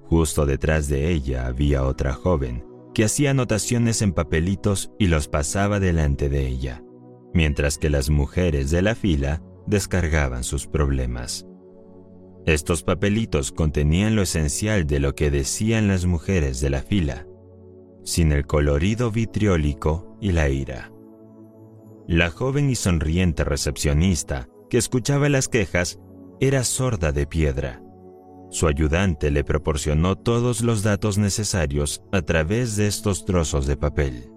Justo 0.03 0.45
detrás 0.45 0.89
de 0.89 1.11
ella 1.11 1.47
había 1.47 1.85
otra 1.85 2.13
joven 2.13 2.65
que 2.95 3.05
hacía 3.05 3.31
anotaciones 3.31 4.03
en 4.03 4.13
papelitos 4.13 4.91
y 4.99 5.07
los 5.07 5.29
pasaba 5.29 5.79
delante 5.81 6.29
de 6.29 6.47
ella, 6.49 6.83
mientras 7.33 7.79
que 7.79 7.91
las 7.91 8.11
mujeres 8.11 8.71
de 8.71 8.83
la 8.83 8.95
fila 8.95 9.43
descargaban 9.67 10.43
sus 10.43 10.67
problemas. 10.67 11.47
Estos 12.47 12.83
papelitos 12.83 13.53
contenían 13.53 14.17
lo 14.17 14.23
esencial 14.23 14.87
de 14.87 14.99
lo 14.99 15.15
que 15.15 15.31
decían 15.31 15.89
las 15.89 16.07
mujeres 16.07 16.61
de 16.61 16.71
la 16.71 16.83
fila, 16.83 17.27
sin 18.05 18.33
el 18.33 18.47
colorido 18.47 19.11
vitriólico 19.11 20.17
y 20.21 20.33
la 20.33 20.49
ira. 20.49 20.93
La 22.07 22.31
joven 22.31 22.71
y 22.71 22.75
sonriente 22.75 23.45
recepcionista 23.45 24.49
que 24.69 24.79
escuchaba 24.79 25.29
las 25.29 25.49
quejas 25.49 26.01
era 26.41 26.65
sorda 26.65 27.13
de 27.13 27.27
piedra. 27.27 27.83
Su 28.51 28.67
ayudante 28.67 29.31
le 29.31 29.45
proporcionó 29.45 30.17
todos 30.17 30.63
los 30.63 30.83
datos 30.83 31.19
necesarios 31.19 32.03
a 32.11 32.23
través 32.23 32.77
de 32.77 32.89
estos 32.89 33.25
trozos 33.25 33.67
de 33.67 33.77
papel. 33.77 34.33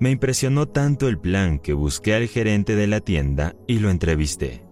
Me 0.00 0.10
impresionó 0.10 0.66
tanto 0.66 1.06
el 1.06 1.18
plan 1.18 1.60
que 1.60 1.74
busqué 1.74 2.14
al 2.14 2.26
gerente 2.26 2.74
de 2.74 2.88
la 2.88 3.00
tienda 3.00 3.54
y 3.68 3.78
lo 3.78 3.90
entrevisté. 3.90 4.66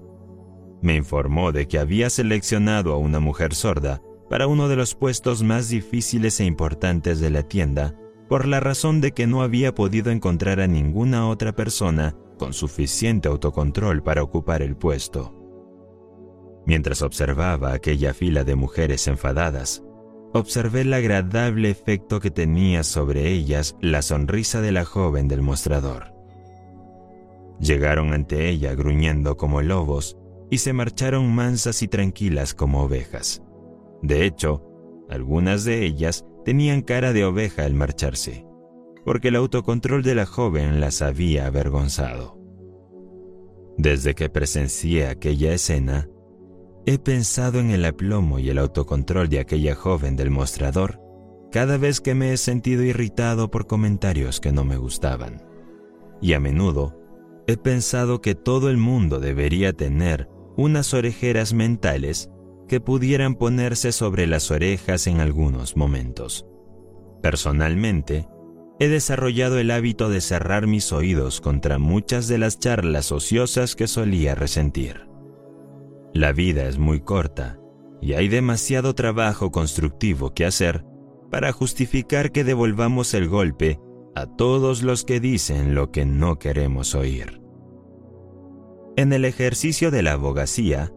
Me 0.83 0.97
informó 0.97 1.53
de 1.53 1.69
que 1.69 1.79
había 1.79 2.11
seleccionado 2.11 2.93
a 2.93 2.97
una 2.97 3.21
mujer 3.21 3.55
sorda 3.55 4.03
para 4.31 4.47
uno 4.47 4.69
de 4.69 4.77
los 4.77 4.95
puestos 4.95 5.43
más 5.43 5.69
difíciles 5.69 6.39
e 6.39 6.45
importantes 6.45 7.19
de 7.19 7.31
la 7.31 7.43
tienda, 7.43 7.97
por 8.29 8.47
la 8.47 8.61
razón 8.61 9.01
de 9.01 9.11
que 9.11 9.27
no 9.27 9.43
había 9.43 9.75
podido 9.75 10.13
encontrar 10.13 10.61
a 10.61 10.69
ninguna 10.69 11.29
otra 11.29 11.53
persona 11.53 12.17
con 12.39 12.53
suficiente 12.53 13.29
autocontrol 13.29 14.05
para 14.05 14.23
ocupar 14.23 14.63
el 14.63 14.77
puesto. 14.77 15.35
Mientras 16.65 17.03
observaba 17.03 17.73
aquella 17.73 18.15
fila 18.15 18.45
de 18.45 18.55
mujeres 18.55 19.09
enfadadas, 19.09 19.83
observé 20.33 20.83
el 20.83 20.95
agradable 20.95 21.69
efecto 21.69 22.21
que 22.21 22.31
tenía 22.31 22.85
sobre 22.85 23.33
ellas 23.33 23.75
la 23.81 24.01
sonrisa 24.01 24.61
de 24.61 24.71
la 24.71 24.85
joven 24.85 25.27
del 25.27 25.43
mostrador. 25.43 26.15
Llegaron 27.59 28.13
ante 28.13 28.49
ella 28.49 28.77
gruñendo 28.77 29.37
como 29.37 29.61
lobos 29.61 30.17
y 30.51 30.59
se 30.59 30.73
marcharon 30.73 31.35
mansas 31.35 31.83
y 31.83 31.89
tranquilas 31.89 32.55
como 32.55 32.85
ovejas. 32.85 33.43
De 34.03 34.25
hecho, 34.25 34.63
algunas 35.09 35.65
de 35.65 35.85
ellas 35.85 36.25
tenían 36.45 36.83
cara 36.83 37.13
de 37.13 37.25
oveja 37.25 37.65
al 37.65 37.75
marcharse, 37.75 38.47
porque 39.05 39.29
el 39.29 39.37
autocontrol 39.37 40.03
de 40.03 40.15
la 40.15 40.27
joven 40.27 40.81
las 40.81 41.03
había 41.03 41.47
avergonzado. 41.47 42.39
Desde 43.77 44.15
que 44.15 44.29
presencié 44.29 45.07
aquella 45.07 45.53
escena, 45.53 46.09
he 46.87 46.99
pensado 46.99 47.61
en 47.61 47.71
el 47.71 47.85
aplomo 47.85 48.39
y 48.39 48.51
el 48.51 48.59
autocontrol 48.59 49.29
de 49.29 49.41
aquella 49.41 49.75
joven 49.75 50.17
del 50.17 50.31
mostrador 50.31 51.01
cada 51.51 51.79
vez 51.79 52.01
que 52.01 52.15
me 52.15 52.33
he 52.33 52.37
sentido 52.37 52.83
irritado 52.83 53.51
por 53.51 53.67
comentarios 53.67 54.41
que 54.41 54.53
no 54.53 54.65
me 54.65 54.77
gustaban. 54.77 55.43
Y 56.21 56.35
a 56.35 56.41
menudo 56.41 56.97
he 57.47 57.57
pensado 57.57 58.21
que 58.21 58.35
todo 58.35 58.71
el 58.71 58.77
mundo 58.77 59.19
debería 59.19 59.73
tener 59.73 60.29
unas 60.57 60.95
orejeras 60.95 61.53
mentales 61.53 62.31
que 62.71 62.81
pudieran 62.81 63.35
ponerse 63.35 63.91
sobre 63.91 64.29
las 64.29 64.53
orejas 64.53 65.09
en 65.09 65.19
algunos 65.19 65.77
momentos. 65.77 66.47
Personalmente, 67.21 68.29
he 68.79 68.87
desarrollado 68.87 69.59
el 69.59 69.73
hábito 69.73 70.09
de 70.09 70.21
cerrar 70.21 70.69
mis 70.69 70.93
oídos 70.93 71.41
contra 71.41 71.81
muchas 71.81 72.29
de 72.29 72.39
las 72.39 72.61
charlas 72.61 73.11
ociosas 73.11 73.75
que 73.75 73.89
solía 73.89 74.37
resentir. 74.37 75.09
La 76.15 76.31
vida 76.31 76.69
es 76.69 76.79
muy 76.79 77.01
corta 77.01 77.59
y 78.01 78.13
hay 78.13 78.29
demasiado 78.29 78.95
trabajo 78.95 79.51
constructivo 79.51 80.33
que 80.33 80.47
hacer 80.47 80.85
para 81.29 81.51
justificar 81.51 82.31
que 82.31 82.45
devolvamos 82.45 83.15
el 83.15 83.29
golpe 83.29 83.81
a 84.15 84.27
todos 84.27 84.85
los 84.85 85.05
que 85.05 85.19
dicen 85.19 85.75
lo 85.75 85.91
que 85.91 86.05
no 86.07 86.39
queremos 86.39 86.95
oír. 86.95 87.41
En 88.97 89.13
el 89.13 89.25
ejercicio 89.25 89.91
de 89.91 90.03
la 90.03 90.13
abogacía, 90.13 90.93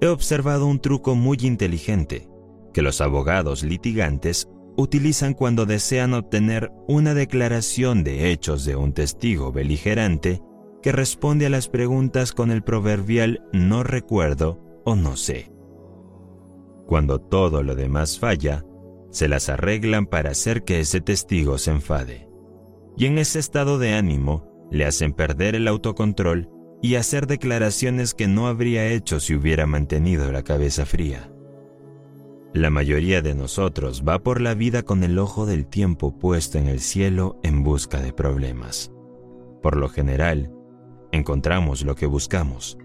he 0.00 0.06
observado 0.06 0.66
un 0.66 0.80
truco 0.80 1.14
muy 1.14 1.38
inteligente 1.42 2.28
que 2.72 2.82
los 2.82 3.00
abogados 3.00 3.62
litigantes 3.62 4.48
utilizan 4.76 5.34
cuando 5.34 5.66
desean 5.66 6.14
obtener 6.14 6.72
una 6.88 7.14
declaración 7.14 8.04
de 8.04 8.30
hechos 8.30 8.64
de 8.64 8.76
un 8.76 8.92
testigo 8.92 9.52
beligerante 9.52 10.40
que 10.82 10.92
responde 10.92 11.46
a 11.46 11.50
las 11.50 11.68
preguntas 11.68 12.32
con 12.32 12.50
el 12.50 12.62
proverbial 12.62 13.42
no 13.52 13.82
recuerdo 13.82 14.58
o 14.84 14.96
no 14.96 15.16
sé. 15.16 15.52
Cuando 16.86 17.20
todo 17.20 17.62
lo 17.62 17.74
demás 17.74 18.18
falla, 18.18 18.64
se 19.10 19.28
las 19.28 19.48
arreglan 19.48 20.06
para 20.06 20.30
hacer 20.30 20.64
que 20.64 20.80
ese 20.80 21.00
testigo 21.00 21.58
se 21.58 21.72
enfade. 21.72 22.28
Y 22.96 23.06
en 23.06 23.18
ese 23.18 23.38
estado 23.38 23.78
de 23.78 23.94
ánimo 23.94 24.68
le 24.70 24.86
hacen 24.86 25.12
perder 25.12 25.54
el 25.54 25.68
autocontrol 25.68 26.48
y 26.82 26.94
hacer 26.94 27.26
declaraciones 27.26 28.14
que 28.14 28.28
no 28.28 28.46
habría 28.46 28.86
hecho 28.86 29.20
si 29.20 29.34
hubiera 29.34 29.66
mantenido 29.66 30.32
la 30.32 30.42
cabeza 30.42 30.86
fría. 30.86 31.30
La 32.52 32.70
mayoría 32.70 33.22
de 33.22 33.34
nosotros 33.34 34.02
va 34.06 34.18
por 34.18 34.40
la 34.40 34.54
vida 34.54 34.82
con 34.82 35.04
el 35.04 35.18
ojo 35.18 35.46
del 35.46 35.66
tiempo 35.66 36.18
puesto 36.18 36.58
en 36.58 36.66
el 36.66 36.80
cielo 36.80 37.38
en 37.42 37.62
busca 37.62 38.00
de 38.00 38.12
problemas. 38.12 38.90
Por 39.62 39.76
lo 39.76 39.88
general, 39.88 40.52
encontramos 41.12 41.84
lo 41.84 41.94
que 41.94 42.06
buscamos. 42.06 42.76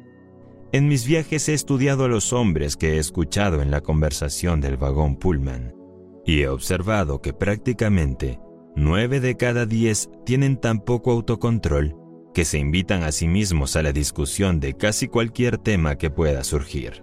En 0.71 0.87
mis 0.87 1.07
viajes 1.07 1.49
he 1.49 1.53
estudiado 1.53 2.05
a 2.05 2.07
los 2.09 2.33
hombres 2.33 2.75
que 2.75 2.93
he 2.93 2.97
escuchado 2.99 3.61
en 3.61 3.71
la 3.71 3.81
conversación 3.81 4.61
del 4.61 4.77
vagón 4.77 5.15
Pullman 5.15 5.73
y 6.25 6.41
he 6.41 6.49
observado 6.49 7.21
que 7.21 7.33
prácticamente 7.33 8.39
nueve 8.75 9.19
de 9.19 9.37
cada 9.37 9.65
diez 9.65 10.09
tienen 10.25 10.57
tan 10.57 10.81
poco 10.81 11.11
autocontrol 11.11 11.95
que 12.35 12.43
se 12.43 12.59
invitan 12.59 13.03
a 13.03 13.13
sí 13.13 13.29
mismos 13.29 13.77
a 13.77 13.81
la 13.81 13.93
discusión 13.93 14.59
de 14.59 14.73
casi 14.73 15.07
cualquier 15.07 15.57
tema 15.57 15.97
que 15.97 16.09
pueda 16.09 16.43
surgir. 16.43 17.01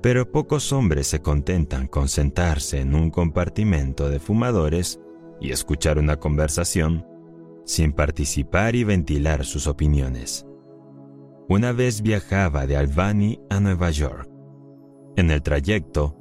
Pero 0.00 0.30
pocos 0.30 0.72
hombres 0.72 1.08
se 1.08 1.20
contentan 1.20 1.88
con 1.88 2.08
sentarse 2.08 2.80
en 2.80 2.94
un 2.94 3.10
compartimento 3.10 4.08
de 4.08 4.20
fumadores 4.20 5.00
y 5.40 5.50
escuchar 5.50 5.98
una 5.98 6.16
conversación 6.16 7.04
sin 7.64 7.92
participar 7.92 8.76
y 8.76 8.84
ventilar 8.84 9.44
sus 9.44 9.66
opiniones. 9.66 10.46
Una 11.48 11.72
vez 11.72 12.00
viajaba 12.00 12.68
de 12.68 12.76
Albany 12.76 13.40
a 13.50 13.58
Nueva 13.58 13.90
York. 13.90 14.30
En 15.16 15.32
el 15.32 15.42
trayecto, 15.42 16.16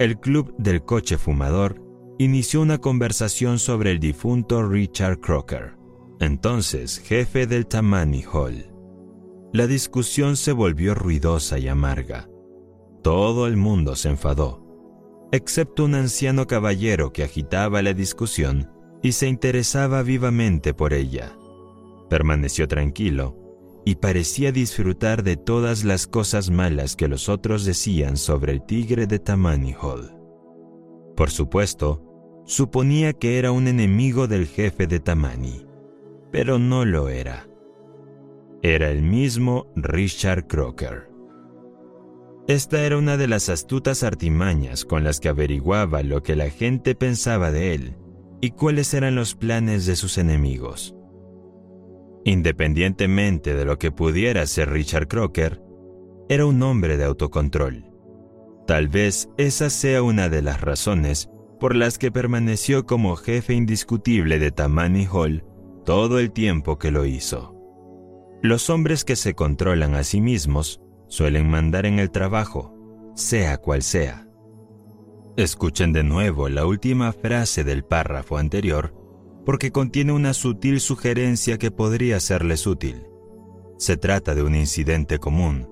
el 0.00 0.18
club 0.18 0.52
del 0.58 0.82
coche 0.82 1.16
fumador 1.16 1.80
inició 2.18 2.60
una 2.60 2.78
conversación 2.78 3.60
sobre 3.60 3.92
el 3.92 4.00
difunto 4.00 4.68
Richard 4.68 5.20
Crocker, 5.20 5.79
entonces 6.20 6.98
jefe 6.98 7.46
del 7.46 7.66
Tammany 7.66 8.22
Hall. 8.30 8.66
La 9.52 9.66
discusión 9.66 10.36
se 10.36 10.52
volvió 10.52 10.94
ruidosa 10.94 11.58
y 11.58 11.66
amarga. 11.66 12.28
Todo 13.02 13.46
el 13.46 13.56
mundo 13.56 13.96
se 13.96 14.10
enfadó, 14.10 14.62
excepto 15.32 15.86
un 15.86 15.94
anciano 15.94 16.46
caballero 16.46 17.12
que 17.12 17.24
agitaba 17.24 17.82
la 17.82 17.94
discusión 17.94 18.70
y 19.02 19.12
se 19.12 19.28
interesaba 19.28 20.02
vivamente 20.02 20.74
por 20.74 20.92
ella. 20.92 21.36
Permaneció 22.10 22.68
tranquilo 22.68 23.36
y 23.86 23.94
parecía 23.94 24.52
disfrutar 24.52 25.22
de 25.22 25.36
todas 25.36 25.84
las 25.84 26.06
cosas 26.06 26.50
malas 26.50 26.96
que 26.96 27.08
los 27.08 27.30
otros 27.30 27.64
decían 27.64 28.18
sobre 28.18 28.52
el 28.52 28.62
tigre 28.62 29.06
de 29.06 29.18
Tammany 29.18 29.74
Hall. 29.80 30.14
Por 31.16 31.30
supuesto, 31.30 32.42
suponía 32.44 33.14
que 33.14 33.38
era 33.38 33.52
un 33.52 33.68
enemigo 33.68 34.28
del 34.28 34.46
jefe 34.46 34.86
de 34.86 35.00
Tammany, 35.00 35.69
pero 36.30 36.58
no 36.58 36.84
lo 36.84 37.08
era. 37.08 37.48
Era 38.62 38.90
el 38.90 39.02
mismo 39.02 39.66
Richard 39.74 40.46
Crocker. 40.46 41.10
Esta 42.46 42.84
era 42.84 42.98
una 42.98 43.16
de 43.16 43.28
las 43.28 43.48
astutas 43.48 44.02
artimañas 44.02 44.84
con 44.84 45.04
las 45.04 45.20
que 45.20 45.28
averiguaba 45.28 46.02
lo 46.02 46.22
que 46.22 46.36
la 46.36 46.50
gente 46.50 46.94
pensaba 46.94 47.50
de 47.50 47.74
él 47.74 47.96
y 48.40 48.50
cuáles 48.50 48.92
eran 48.94 49.14
los 49.14 49.34
planes 49.34 49.86
de 49.86 49.96
sus 49.96 50.18
enemigos. 50.18 50.94
Independientemente 52.24 53.54
de 53.54 53.64
lo 53.64 53.78
que 53.78 53.92
pudiera 53.92 54.44
ser 54.46 54.70
Richard 54.70 55.08
Crocker, 55.08 55.62
era 56.28 56.44
un 56.46 56.62
hombre 56.62 56.96
de 56.96 57.04
autocontrol. 57.04 57.86
Tal 58.66 58.88
vez 58.88 59.28
esa 59.36 59.70
sea 59.70 60.02
una 60.02 60.28
de 60.28 60.42
las 60.42 60.60
razones 60.60 61.30
por 61.58 61.76
las 61.76 61.98
que 61.98 62.12
permaneció 62.12 62.86
como 62.86 63.16
jefe 63.16 63.54
indiscutible 63.54 64.38
de 64.38 64.50
Tammany 64.50 65.06
Hall 65.06 65.44
todo 65.84 66.18
el 66.18 66.32
tiempo 66.32 66.78
que 66.78 66.90
lo 66.90 67.04
hizo. 67.04 67.56
Los 68.42 68.70
hombres 68.70 69.04
que 69.04 69.16
se 69.16 69.34
controlan 69.34 69.94
a 69.94 70.04
sí 70.04 70.20
mismos 70.20 70.80
suelen 71.08 71.48
mandar 71.48 71.86
en 71.86 71.98
el 71.98 72.10
trabajo, 72.10 72.74
sea 73.14 73.58
cual 73.58 73.82
sea. 73.82 74.26
Escuchen 75.36 75.92
de 75.92 76.02
nuevo 76.02 76.48
la 76.48 76.66
última 76.66 77.12
frase 77.12 77.64
del 77.64 77.84
párrafo 77.84 78.38
anterior 78.38 78.94
porque 79.44 79.72
contiene 79.72 80.12
una 80.12 80.34
sutil 80.34 80.80
sugerencia 80.80 81.58
que 81.58 81.70
podría 81.70 82.20
serles 82.20 82.66
útil. 82.66 83.06
Se 83.78 83.96
trata 83.96 84.34
de 84.34 84.42
un 84.42 84.54
incidente 84.54 85.18
común, 85.18 85.68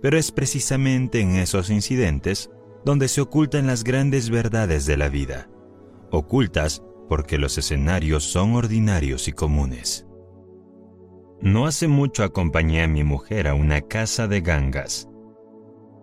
pero 0.00 0.16
es 0.16 0.30
precisamente 0.30 1.20
en 1.20 1.36
esos 1.36 1.70
incidentes 1.70 2.50
donde 2.84 3.08
se 3.08 3.20
ocultan 3.20 3.66
las 3.66 3.84
grandes 3.84 4.30
verdades 4.30 4.86
de 4.86 4.96
la 4.96 5.08
vida, 5.08 5.50
ocultas 6.10 6.82
porque 7.08 7.38
los 7.38 7.58
escenarios 7.58 8.24
son 8.24 8.54
ordinarios 8.54 9.28
y 9.28 9.32
comunes. 9.32 10.06
No 11.40 11.66
hace 11.66 11.88
mucho 11.88 12.24
acompañé 12.24 12.82
a 12.82 12.88
mi 12.88 13.04
mujer 13.04 13.48
a 13.48 13.54
una 13.54 13.80
casa 13.80 14.26
de 14.28 14.40
gangas. 14.40 15.08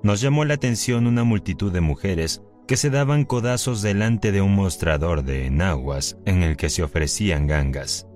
Nos 0.02 0.22
llamó 0.22 0.46
la 0.46 0.54
atención 0.54 1.08
una 1.08 1.24
multitud 1.24 1.72
de 1.72 1.82
mujeres 1.82 2.42
que 2.68 2.78
se 2.78 2.90
daban 2.90 3.26
codazos 3.26 3.82
delante 3.82 4.32
de 4.32 4.42
un 4.42 4.56
mostrador 4.56 5.24
de 5.24 5.46
enaguas 5.46 6.18
en 6.26 6.42
el 6.42 6.58
que 6.58 6.70
se 6.70 6.84
ofrecían 6.84 7.48
gangas. 7.48 8.08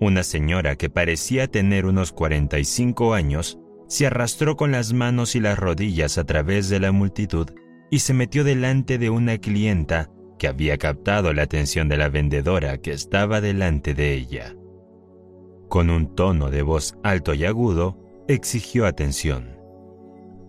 Una 0.00 0.22
señora 0.22 0.76
que 0.76 0.90
parecía 0.90 1.46
tener 1.46 1.86
unos 1.86 2.12
45 2.12 3.14
años 3.14 3.58
se 3.86 4.06
arrastró 4.06 4.56
con 4.56 4.72
las 4.72 4.92
manos 4.92 5.36
y 5.36 5.40
las 5.40 5.58
rodillas 5.58 6.18
a 6.18 6.24
través 6.24 6.68
de 6.68 6.80
la 6.80 6.92
multitud 6.92 7.48
y 7.90 7.98
se 8.00 8.14
metió 8.14 8.42
delante 8.42 8.98
de 8.98 9.10
una 9.10 9.38
clienta 9.38 10.10
que 10.42 10.48
había 10.48 10.76
captado 10.76 11.32
la 11.32 11.42
atención 11.42 11.88
de 11.88 11.96
la 11.96 12.08
vendedora 12.08 12.76
que 12.78 12.90
estaba 12.90 13.40
delante 13.40 13.94
de 13.94 14.12
ella. 14.12 14.56
Con 15.68 15.88
un 15.88 16.16
tono 16.16 16.50
de 16.50 16.62
voz 16.62 16.98
alto 17.04 17.32
y 17.32 17.44
agudo, 17.44 17.96
exigió 18.26 18.86
atención. 18.86 19.56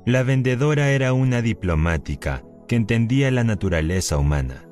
La 0.03 0.23
vendedora 0.23 0.89
era 0.89 1.13
una 1.13 1.43
diplomática 1.43 2.43
que 2.67 2.75
entendía 2.75 3.29
la 3.29 3.43
naturaleza 3.43 4.17
humana. 4.17 4.67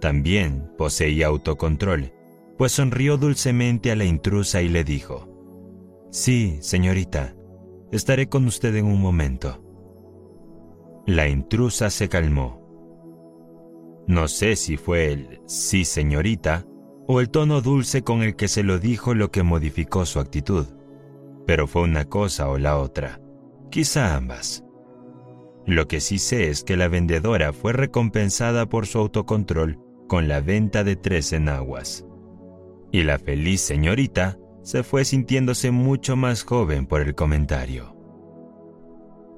También 0.00 0.70
poseía 0.78 1.26
autocontrol, 1.26 2.12
pues 2.56 2.70
sonrió 2.70 3.16
dulcemente 3.16 3.90
a 3.90 3.96
la 3.96 4.04
intrusa 4.04 4.62
y 4.62 4.68
le 4.68 4.84
dijo, 4.84 5.28
Sí, 6.12 6.58
señorita, 6.60 7.34
estaré 7.90 8.28
con 8.28 8.46
usted 8.46 8.76
en 8.76 8.84
un 8.84 9.00
momento. 9.00 9.60
La 11.04 11.26
intrusa 11.26 11.90
se 11.90 12.08
calmó. 12.08 12.61
No 14.06 14.28
sé 14.28 14.56
si 14.56 14.76
fue 14.76 15.12
el 15.12 15.40
sí, 15.46 15.84
señorita, 15.84 16.66
o 17.06 17.20
el 17.20 17.30
tono 17.30 17.60
dulce 17.60 18.02
con 18.02 18.22
el 18.22 18.36
que 18.36 18.48
se 18.48 18.62
lo 18.62 18.78
dijo 18.78 19.14
lo 19.14 19.30
que 19.30 19.42
modificó 19.42 20.06
su 20.06 20.18
actitud, 20.20 20.66
pero 21.46 21.66
fue 21.66 21.82
una 21.82 22.04
cosa 22.04 22.48
o 22.48 22.58
la 22.58 22.78
otra, 22.78 23.20
quizá 23.70 24.16
ambas. 24.16 24.64
Lo 25.66 25.86
que 25.86 26.00
sí 26.00 26.18
sé 26.18 26.48
es 26.48 26.64
que 26.64 26.76
la 26.76 26.88
vendedora 26.88 27.52
fue 27.52 27.72
recompensada 27.72 28.68
por 28.68 28.86
su 28.86 28.98
autocontrol 28.98 29.78
con 30.08 30.28
la 30.28 30.40
venta 30.40 30.84
de 30.84 30.96
tres 30.96 31.32
enaguas. 31.32 32.04
Y 32.90 33.04
la 33.04 33.18
feliz 33.18 33.60
señorita 33.60 34.38
se 34.62 34.82
fue 34.82 35.04
sintiéndose 35.04 35.70
mucho 35.70 36.16
más 36.16 36.42
joven 36.42 36.86
por 36.86 37.00
el 37.00 37.14
comentario. 37.14 37.96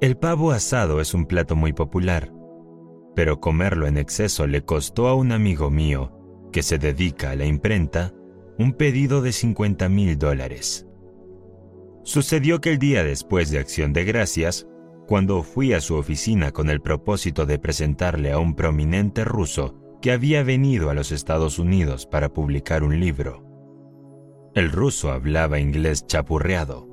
El 0.00 0.16
pavo 0.16 0.50
asado 0.50 1.00
es 1.00 1.14
un 1.14 1.26
plato 1.26 1.56
muy 1.56 1.72
popular, 1.72 2.32
pero 3.14 3.40
comerlo 3.40 3.86
en 3.86 3.96
exceso 3.96 4.46
le 4.46 4.64
costó 4.64 5.08
a 5.08 5.14
un 5.14 5.32
amigo 5.32 5.70
mío, 5.70 6.12
que 6.52 6.62
se 6.62 6.78
dedica 6.78 7.30
a 7.30 7.36
la 7.36 7.46
imprenta, 7.46 8.12
un 8.58 8.72
pedido 8.72 9.22
de 9.22 9.32
50 9.32 9.88
mil 9.88 10.18
dólares. 10.18 10.86
Sucedió 12.02 12.60
que 12.60 12.70
el 12.70 12.78
día 12.78 13.02
después 13.02 13.50
de 13.50 13.58
Acción 13.58 13.92
de 13.92 14.04
Gracias, 14.04 14.66
cuando 15.06 15.42
fui 15.42 15.72
a 15.72 15.80
su 15.80 15.96
oficina 15.96 16.52
con 16.52 16.70
el 16.70 16.80
propósito 16.80 17.46
de 17.46 17.58
presentarle 17.58 18.32
a 18.32 18.38
un 18.38 18.54
prominente 18.54 19.24
ruso 19.24 19.74
que 20.00 20.12
había 20.12 20.42
venido 20.42 20.90
a 20.90 20.94
los 20.94 21.12
Estados 21.12 21.58
Unidos 21.58 22.06
para 22.06 22.32
publicar 22.32 22.82
un 22.82 23.00
libro. 23.00 23.42
El 24.54 24.70
ruso 24.70 25.10
hablaba 25.10 25.58
inglés 25.58 26.06
chapurreado, 26.06 26.88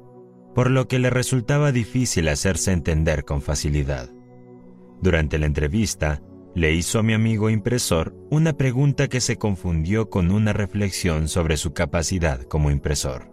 por 0.56 0.72
lo 0.72 0.88
que 0.88 0.98
le 0.98 1.10
resultaba 1.10 1.72
difícil 1.72 2.28
hacerse 2.28 2.72
entender 2.72 3.24
con 3.24 3.42
facilidad. 3.42 4.10
Durante 5.02 5.40
la 5.40 5.48
entrevista, 5.48 6.22
le 6.54 6.74
hizo 6.74 7.00
a 7.00 7.04
mi 7.04 7.14
amigo 7.14 7.50
impresor 7.50 8.14
una 8.30 8.54
pregunta 8.54 9.08
que 9.08 9.22
se 9.22 9.38
confundió 9.38 10.10
con 10.10 10.32
una 10.32 10.54
reflexión 10.54 11.28
sobre 11.28 11.58
su 11.58 11.74
capacidad 11.74 12.42
como 12.44 12.72
impresor. 12.72 13.32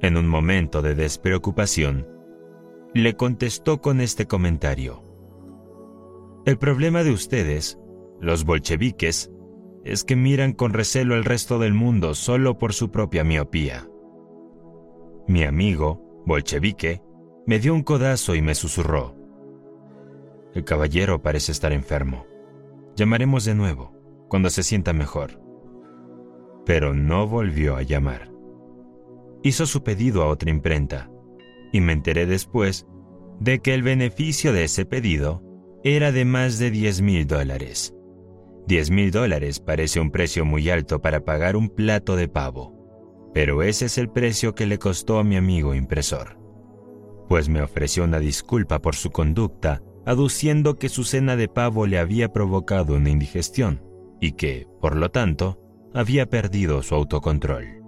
En 0.00 0.16
un 0.16 0.26
momento 0.26 0.82
de 0.82 0.94
despreocupación, 0.94 2.06
le 2.94 3.14
contestó 3.14 3.80
con 3.80 4.00
este 4.00 4.26
comentario. 4.26 5.02
El 6.46 6.58
problema 6.58 7.02
de 7.02 7.10
ustedes, 7.10 7.78
los 8.20 8.44
bolcheviques, 8.44 9.30
es 9.84 10.04
que 10.04 10.16
miran 10.16 10.52
con 10.52 10.72
recelo 10.72 11.14
al 11.14 11.24
resto 11.24 11.58
del 11.58 11.74
mundo 11.74 12.14
solo 12.14 12.58
por 12.58 12.72
su 12.72 12.90
propia 12.90 13.24
miopía. 13.24 13.88
Mi 15.28 15.44
amigo, 15.44 16.22
bolchevique, 16.26 17.02
me 17.46 17.58
dio 17.58 17.74
un 17.74 17.82
codazo 17.82 18.34
y 18.34 18.42
me 18.42 18.54
susurró. 18.54 19.15
El 20.56 20.64
caballero 20.64 21.20
parece 21.20 21.52
estar 21.52 21.74
enfermo. 21.74 22.24
Llamaremos 22.96 23.44
de 23.44 23.54
nuevo, 23.54 23.92
cuando 24.30 24.48
se 24.48 24.62
sienta 24.62 24.94
mejor. 24.94 25.38
Pero 26.64 26.94
no 26.94 27.26
volvió 27.28 27.76
a 27.76 27.82
llamar. 27.82 28.32
Hizo 29.42 29.66
su 29.66 29.82
pedido 29.82 30.22
a 30.22 30.28
otra 30.28 30.48
imprenta, 30.48 31.10
y 31.74 31.82
me 31.82 31.92
enteré 31.92 32.24
después 32.24 32.86
de 33.38 33.58
que 33.58 33.74
el 33.74 33.82
beneficio 33.82 34.54
de 34.54 34.64
ese 34.64 34.86
pedido 34.86 35.42
era 35.84 36.10
de 36.10 36.24
más 36.24 36.58
de 36.58 36.70
10 36.70 37.02
mil 37.02 37.26
dólares. 37.26 37.94
10 38.66 38.90
mil 38.92 39.10
dólares 39.10 39.60
parece 39.60 40.00
un 40.00 40.10
precio 40.10 40.46
muy 40.46 40.70
alto 40.70 41.02
para 41.02 41.22
pagar 41.22 41.54
un 41.54 41.68
plato 41.68 42.16
de 42.16 42.28
pavo, 42.28 42.72
pero 43.34 43.62
ese 43.62 43.84
es 43.84 43.98
el 43.98 44.08
precio 44.08 44.54
que 44.54 44.64
le 44.64 44.78
costó 44.78 45.18
a 45.18 45.22
mi 45.22 45.36
amigo 45.36 45.74
impresor, 45.74 46.38
pues 47.28 47.50
me 47.50 47.60
ofreció 47.60 48.04
una 48.04 48.20
disculpa 48.20 48.80
por 48.80 48.94
su 48.94 49.10
conducta 49.10 49.82
aduciendo 50.06 50.78
que 50.78 50.88
su 50.88 51.04
cena 51.04 51.36
de 51.36 51.48
pavo 51.48 51.86
le 51.86 51.98
había 51.98 52.32
provocado 52.32 52.94
una 52.94 53.10
indigestión 53.10 53.82
y 54.20 54.32
que, 54.32 54.66
por 54.80 54.96
lo 54.96 55.10
tanto, 55.10 55.60
había 55.92 56.26
perdido 56.26 56.82
su 56.82 56.94
autocontrol. 56.94 57.82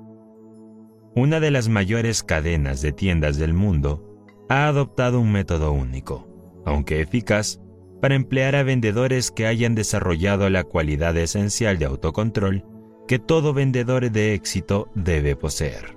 Una 1.15 1.41
de 1.41 1.51
las 1.51 1.69
mayores 1.69 2.23
cadenas 2.23 2.83
de 2.83 2.93
tiendas 2.93 3.39
del 3.39 3.55
mundo 3.55 4.05
ha 4.49 4.67
adoptado 4.67 5.21
un 5.21 5.33
método 5.33 5.73
único, 5.73 6.29
aunque 6.67 7.01
eficaz, 7.01 7.61
para 8.01 8.15
emplear 8.15 8.57
a 8.57 8.63
vendedores 8.63 9.31
que 9.31 9.47
hayan 9.47 9.75
desarrollado 9.75 10.51
la 10.51 10.65
cualidad 10.65 11.17
esencial 11.17 11.79
de 11.79 11.87
autocontrol 11.87 12.65
que 13.07 13.19
todo 13.19 13.55
vendedor 13.55 14.11
de 14.11 14.35
éxito 14.35 14.91
debe 14.95 15.35
poseer. 15.35 15.97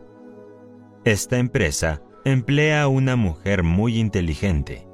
Esta 1.04 1.38
empresa 1.38 2.02
emplea 2.26 2.84
a 2.84 2.88
una 2.88 3.16
mujer 3.16 3.64
muy 3.64 4.00
inteligente, 4.00 4.88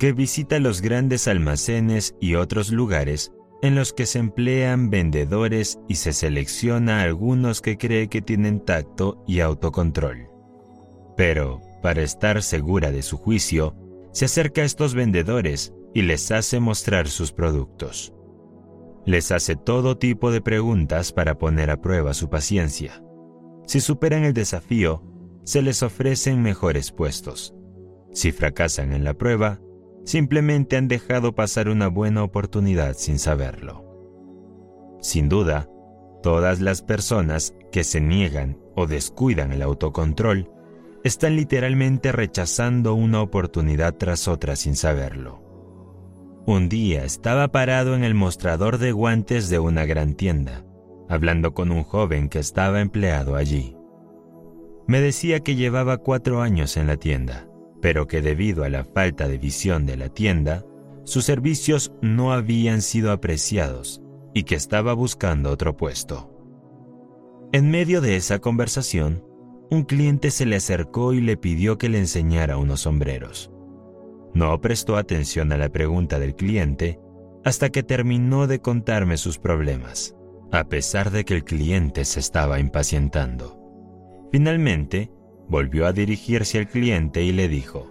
que 0.00 0.14
visita 0.14 0.58
los 0.60 0.80
grandes 0.80 1.28
almacenes 1.28 2.16
y 2.20 2.34
otros 2.34 2.72
lugares 2.72 3.32
en 3.60 3.74
los 3.74 3.92
que 3.92 4.06
se 4.06 4.18
emplean 4.18 4.88
vendedores 4.88 5.78
y 5.88 5.96
se 5.96 6.14
selecciona 6.14 7.00
a 7.00 7.02
algunos 7.02 7.60
que 7.60 7.76
cree 7.76 8.08
que 8.08 8.22
tienen 8.22 8.64
tacto 8.64 9.22
y 9.26 9.40
autocontrol. 9.40 10.28
Pero, 11.18 11.60
para 11.82 12.00
estar 12.00 12.42
segura 12.42 12.90
de 12.90 13.02
su 13.02 13.18
juicio, 13.18 13.76
se 14.10 14.24
acerca 14.24 14.62
a 14.62 14.64
estos 14.64 14.94
vendedores 14.94 15.74
y 15.92 16.00
les 16.00 16.30
hace 16.30 16.60
mostrar 16.60 17.06
sus 17.08 17.32
productos. 17.32 18.14
Les 19.04 19.30
hace 19.30 19.54
todo 19.54 19.98
tipo 19.98 20.30
de 20.30 20.40
preguntas 20.40 21.12
para 21.12 21.36
poner 21.36 21.68
a 21.68 21.82
prueba 21.82 22.14
su 22.14 22.30
paciencia. 22.30 23.04
Si 23.66 23.80
superan 23.80 24.24
el 24.24 24.32
desafío, 24.32 25.04
se 25.44 25.60
les 25.60 25.82
ofrecen 25.82 26.40
mejores 26.40 26.90
puestos. 26.90 27.54
Si 28.14 28.32
fracasan 28.32 28.94
en 28.94 29.04
la 29.04 29.12
prueba, 29.12 29.60
simplemente 30.04 30.76
han 30.76 30.88
dejado 30.88 31.34
pasar 31.34 31.68
una 31.68 31.88
buena 31.88 32.22
oportunidad 32.22 32.94
sin 32.96 33.18
saberlo. 33.18 33.84
Sin 35.00 35.28
duda, 35.28 35.68
todas 36.22 36.60
las 36.60 36.82
personas 36.82 37.54
que 37.72 37.84
se 37.84 38.00
niegan 38.00 38.58
o 38.74 38.86
descuidan 38.86 39.52
el 39.52 39.62
autocontrol 39.62 40.50
están 41.04 41.36
literalmente 41.36 42.12
rechazando 42.12 42.94
una 42.94 43.22
oportunidad 43.22 43.94
tras 43.94 44.28
otra 44.28 44.56
sin 44.56 44.76
saberlo. 44.76 45.40
Un 46.46 46.68
día 46.68 47.04
estaba 47.04 47.48
parado 47.48 47.94
en 47.94 48.04
el 48.04 48.14
mostrador 48.14 48.78
de 48.78 48.92
guantes 48.92 49.48
de 49.48 49.58
una 49.58 49.86
gran 49.86 50.14
tienda, 50.14 50.64
hablando 51.08 51.54
con 51.54 51.70
un 51.70 51.84
joven 51.84 52.28
que 52.28 52.38
estaba 52.38 52.80
empleado 52.80 53.36
allí. 53.36 53.76
Me 54.86 55.00
decía 55.00 55.40
que 55.40 55.54
llevaba 55.54 55.98
cuatro 55.98 56.42
años 56.42 56.76
en 56.76 56.86
la 56.86 56.96
tienda 56.96 57.49
pero 57.80 58.06
que 58.06 58.22
debido 58.22 58.64
a 58.64 58.68
la 58.68 58.84
falta 58.84 59.28
de 59.28 59.38
visión 59.38 59.86
de 59.86 59.96
la 59.96 60.08
tienda, 60.08 60.64
sus 61.04 61.24
servicios 61.24 61.92
no 62.02 62.32
habían 62.32 62.82
sido 62.82 63.10
apreciados 63.10 64.02
y 64.34 64.44
que 64.44 64.54
estaba 64.54 64.92
buscando 64.92 65.50
otro 65.50 65.76
puesto. 65.76 66.30
En 67.52 67.70
medio 67.70 68.00
de 68.00 68.16
esa 68.16 68.38
conversación, 68.38 69.24
un 69.70 69.82
cliente 69.82 70.30
se 70.30 70.46
le 70.46 70.56
acercó 70.56 71.12
y 71.12 71.20
le 71.20 71.36
pidió 71.36 71.78
que 71.78 71.88
le 71.88 71.98
enseñara 71.98 72.56
unos 72.56 72.82
sombreros. 72.82 73.50
No 74.34 74.60
prestó 74.60 74.96
atención 74.96 75.52
a 75.52 75.58
la 75.58 75.68
pregunta 75.68 76.18
del 76.18 76.34
cliente 76.34 77.00
hasta 77.44 77.70
que 77.70 77.82
terminó 77.82 78.46
de 78.46 78.60
contarme 78.60 79.16
sus 79.16 79.38
problemas, 79.38 80.14
a 80.52 80.64
pesar 80.64 81.10
de 81.10 81.24
que 81.24 81.34
el 81.34 81.44
cliente 81.44 82.04
se 82.04 82.20
estaba 82.20 82.60
impacientando. 82.60 83.58
Finalmente, 84.30 85.10
volvió 85.50 85.86
a 85.86 85.92
dirigirse 85.92 86.58
al 86.58 86.68
cliente 86.68 87.22
y 87.22 87.32
le 87.32 87.48
dijo, 87.48 87.90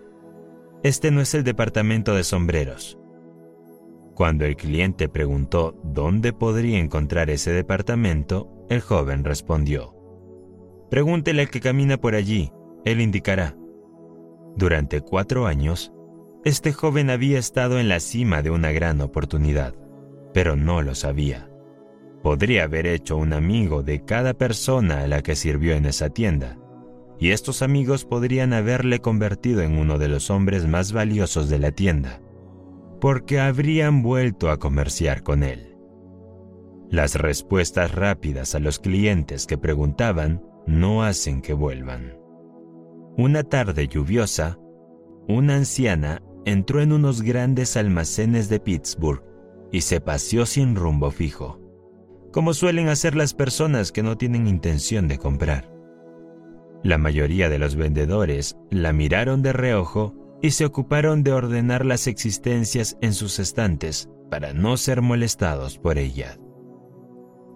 Este 0.81 1.11
no 1.11 1.19
es 1.19 1.35
el 1.35 1.43
departamento 1.43 2.15
de 2.15 2.23
sombreros. 2.23 2.97
Cuando 4.15 4.45
el 4.45 4.55
cliente 4.55 5.09
preguntó 5.09 5.79
dónde 5.83 6.33
podría 6.33 6.79
encontrar 6.79 7.29
ese 7.29 7.51
departamento, 7.51 8.49
el 8.69 8.79
joven 8.79 9.23
respondió, 9.25 9.93
Pregúntele 10.89 11.41
al 11.41 11.49
que 11.49 11.59
camina 11.59 11.97
por 11.97 12.15
allí, 12.15 12.51
él 12.85 13.01
indicará. 13.01 13.55
Durante 14.55 15.01
cuatro 15.01 15.45
años, 15.45 15.93
este 16.45 16.71
joven 16.71 17.09
había 17.09 17.39
estado 17.39 17.79
en 17.79 17.89
la 17.89 17.99
cima 17.99 18.41
de 18.41 18.49
una 18.49 18.71
gran 18.71 19.01
oportunidad, 19.01 19.75
pero 20.33 20.55
no 20.55 20.81
lo 20.81 20.95
sabía. 20.95 21.49
Podría 22.23 22.63
haber 22.63 22.87
hecho 22.87 23.17
un 23.17 23.33
amigo 23.33 23.83
de 23.83 24.03
cada 24.03 24.33
persona 24.33 25.01
a 25.01 25.07
la 25.07 25.21
que 25.21 25.35
sirvió 25.35 25.75
en 25.75 25.85
esa 25.85 26.09
tienda, 26.09 26.58
y 27.19 27.31
estos 27.31 27.61
amigos 27.61 28.05
podrían 28.05 28.53
haberle 28.53 28.99
convertido 28.99 29.61
en 29.61 29.77
uno 29.77 29.97
de 29.97 30.07
los 30.07 30.29
hombres 30.29 30.67
más 30.67 30.93
valiosos 30.93 31.49
de 31.49 31.59
la 31.59 31.71
tienda, 31.71 32.21
porque 33.01 33.39
habrían 33.39 34.01
vuelto 34.01 34.49
a 34.49 34.57
comerciar 34.57 35.21
con 35.21 35.43
él. 35.43 35.75
Las 36.89 37.15
respuestas 37.15 37.93
rápidas 37.93 38.55
a 38.55 38.59
los 38.59 38.79
clientes 38.79 39.45
que 39.45 39.57
preguntaban 39.57 40.41
no 40.65 41.03
hacen 41.03 41.41
que 41.41 41.53
vuelvan. 41.53 42.17
Una 43.17 43.43
tarde 43.43 43.87
lluviosa, 43.87 44.57
una 45.27 45.57
anciana 45.57 46.23
entró 46.45 46.81
en 46.81 46.93
unos 46.93 47.21
grandes 47.21 47.75
almacenes 47.75 48.49
de 48.49 48.59
Pittsburgh 48.59 49.23
y 49.71 49.81
se 49.81 49.99
paseó 50.01 50.45
sin 50.45 50.75
rumbo 50.75 51.11
fijo, 51.11 51.59
como 52.31 52.53
suelen 52.53 52.87
hacer 52.87 53.15
las 53.15 53.33
personas 53.33 53.91
que 53.91 54.03
no 54.03 54.17
tienen 54.17 54.47
intención 54.47 55.07
de 55.07 55.17
comprar. 55.17 55.78
La 56.83 56.97
mayoría 56.97 57.49
de 57.49 57.59
los 57.59 57.75
vendedores 57.75 58.57
la 58.69 58.93
miraron 58.93 59.41
de 59.41 59.51
reojo 59.51 60.15
y 60.41 60.51
se 60.51 60.65
ocuparon 60.65 61.23
de 61.23 61.33
ordenar 61.33 61.85
las 61.85 62.07
existencias 62.07 62.97
en 63.01 63.13
sus 63.13 63.39
estantes 63.39 64.09
para 64.31 64.53
no 64.53 64.77
ser 64.77 65.01
molestados 65.01 65.77
por 65.77 65.97
ella. 65.97 66.37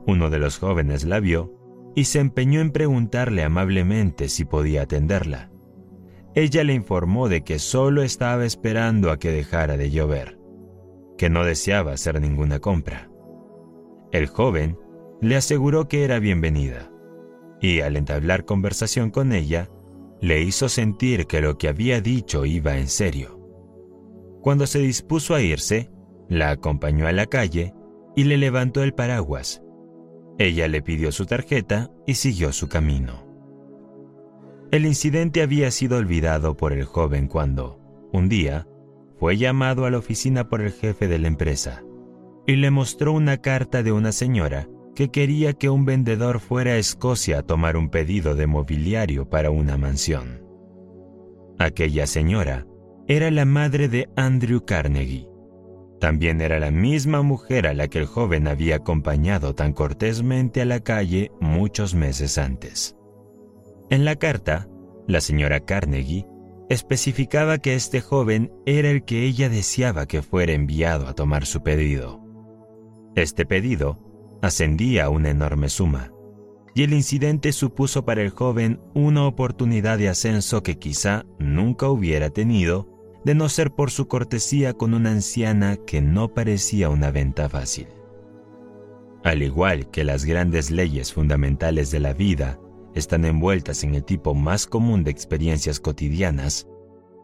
Uno 0.05 0.29
de 0.29 0.39
los 0.39 0.57
jóvenes 0.57 1.05
la 1.05 1.21
vio 1.21 1.53
y 1.95 2.05
se 2.05 2.19
empeñó 2.19 2.59
en 2.59 2.71
preguntarle 2.71 3.43
amablemente 3.43 4.27
si 4.27 4.43
podía 4.43 4.81
atenderla. 4.81 5.51
Ella 6.36 6.65
le 6.65 6.73
informó 6.73 7.29
de 7.29 7.43
que 7.43 7.59
solo 7.59 8.03
estaba 8.03 8.43
esperando 8.43 9.12
a 9.12 9.19
que 9.19 9.31
dejara 9.31 9.77
de 9.77 9.91
llover, 9.91 10.38
que 11.17 11.29
no 11.29 11.45
deseaba 11.45 11.93
hacer 11.93 12.19
ninguna 12.19 12.59
compra. 12.59 13.09
El 14.12 14.27
joven 14.27 14.77
le 15.21 15.38
aseguró 15.38 15.88
que 15.88 16.03
era 16.03 16.19
bienvenida 16.19 16.92
y 17.63 17.80
al 17.80 17.95
entablar 17.95 18.43
conversación 18.43 19.10
con 19.10 19.32
ella, 19.32 19.69
le 20.19 20.41
hizo 20.41 20.67
sentir 20.67 21.28
que 21.28 21.39
lo 21.39 21.58
que 21.58 21.69
había 21.69 22.02
dicho 22.02 22.45
iba 22.45 22.78
en 22.78 22.89
serio. 22.89 23.39
Cuando 24.41 24.67
se 24.67 24.80
dispuso 24.80 25.34
a 25.34 25.41
irse, 25.41 25.89
la 26.28 26.52
acompañó 26.52 27.08
a 27.08 27.13
la 27.13 27.26
calle 27.26 27.73
y 28.17 28.26
le 28.26 28.38
levantó 28.38 28.84
el 28.84 28.93
paraguas. 28.93 29.63
Ella 30.38 30.67
le 30.67 30.82
pidió 30.82 31.13
su 31.13 31.26
tarjeta 31.26 31.89
y 32.06 32.15
siguió 32.15 32.52
su 32.52 32.67
camino. 32.67 33.26
El 34.71 34.86
incidente 34.86 35.41
había 35.41 35.71
sido 35.71 35.97
olvidado 35.97 36.58
por 36.58 36.73
el 36.73 36.84
joven 36.84 37.28
cuando, 37.28 37.80
un 38.12 38.28
día, 38.28 38.67
fue 39.19 39.38
llamado 39.38 39.86
a 39.86 39.89
la 39.89 39.99
oficina 39.99 40.49
por 40.49 40.60
el 40.60 40.73
jefe 40.73 41.08
de 41.08 41.17
la 41.17 41.30
empresa 41.30 41.82
y 42.45 42.58
le 42.58 42.71
mostró 42.71 43.13
una 43.13 43.38
carta 43.38 43.84
de 43.84 43.93
una 43.93 44.12
señora 44.12 44.67
que 44.95 45.10
quería 45.10 45.53
que 45.53 45.69
un 45.69 45.86
vendedor 45.86 46.39
fuera 46.39 46.71
a 46.71 46.77
Escocia 46.77 47.39
a 47.39 47.43
tomar 47.43 47.77
un 47.77 47.89
pedido 47.89 48.36
de 48.36 48.47
mobiliario 48.47 49.29
para 49.29 49.51
una 49.51 49.77
mansión. 49.77 50.43
Aquella 51.60 52.08
señora 52.08 52.65
era 53.08 53.32
la 53.32 53.45
madre 53.45 53.88
de 53.88 54.10
Andrew 54.15 54.63
Carnegie. 54.65 55.27
También 55.99 56.41
era 56.41 56.60
la 56.60 56.71
misma 56.71 57.21
mujer 57.21 57.67
a 57.67 57.73
la 57.73 57.88
que 57.88 57.99
el 57.99 58.06
joven 58.06 58.47
había 58.47 58.77
acompañado 58.77 59.56
tan 59.56 59.73
cortésmente 59.73 60.62
a 60.62 60.65
la 60.65 60.82
calle 60.82 61.32
muchos 61.39 61.95
meses 61.95 62.38
antes. 62.38 62.95
En 63.89 64.06
la 64.06 64.15
carta, 64.15 64.67
la 65.08 65.21
señora 65.21 65.62
Carnegie 65.62 66.25
especificaba 66.69 67.58
que 67.58 67.75
este 67.75 68.01
joven 68.01 68.51
era 68.65 68.89
el 68.89 69.03
que 69.03 69.23
ella 69.25 69.49
deseaba 69.49 70.06
que 70.06 70.21
fuera 70.21 70.53
enviado 70.53 71.08
a 71.08 71.13
tomar 71.13 71.45
su 71.45 71.62
pedido. 71.62 72.21
Este 73.15 73.45
pedido 73.45 73.99
ascendía 74.43 75.06
a 75.06 75.10
una 75.10 75.29
enorme 75.29 75.69
suma, 75.69 76.12
y 76.75 76.84
el 76.84 76.91
incidente 76.91 77.53
supuso 77.53 78.03
para 78.03 78.21
el 78.21 78.29
joven 78.29 78.82
una 78.93 79.25
oportunidad 79.25 79.97
de 79.97 80.10
ascenso 80.10 80.63
que 80.63 80.77
quizá 80.77 81.25
nunca 81.39 81.88
hubiera 81.88 82.29
tenido 82.29 82.89
de 83.23 83.36
no 83.36 83.47
ser 83.47 83.71
por 83.71 83.89
su 83.89 84.10
cortesía 84.10 84.73
con 84.73 84.93
una 84.93 85.12
anciana 85.12 85.77
que 85.77 86.01
no 86.01 86.34
parecía 86.34 86.89
una 86.89 87.10
venta 87.10 87.47
fácil. 87.47 87.88
Al 89.23 89.43
igual 89.43 89.89
que 89.91 90.03
las 90.03 90.25
grandes 90.25 90.71
leyes 90.71 91.13
fundamentales 91.13 91.89
de 91.89 92.01
la 92.01 92.13
vida 92.13 92.60
están 92.95 93.23
envueltas 93.23 93.86
en 93.86 93.95
el 93.95 94.03
tipo 94.03 94.36
más 94.36 94.67
común 94.67 95.06
de 95.06 95.12
experiencias 95.12 95.79
cotidianas, 95.79 96.67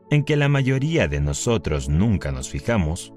en 0.10 0.24
que 0.24 0.38
la 0.38 0.48
mayoría 0.48 1.10
de 1.10 1.20
nosotros 1.20 1.90
nunca 1.90 2.32
nos 2.32 2.50
fijamos, 2.50 3.14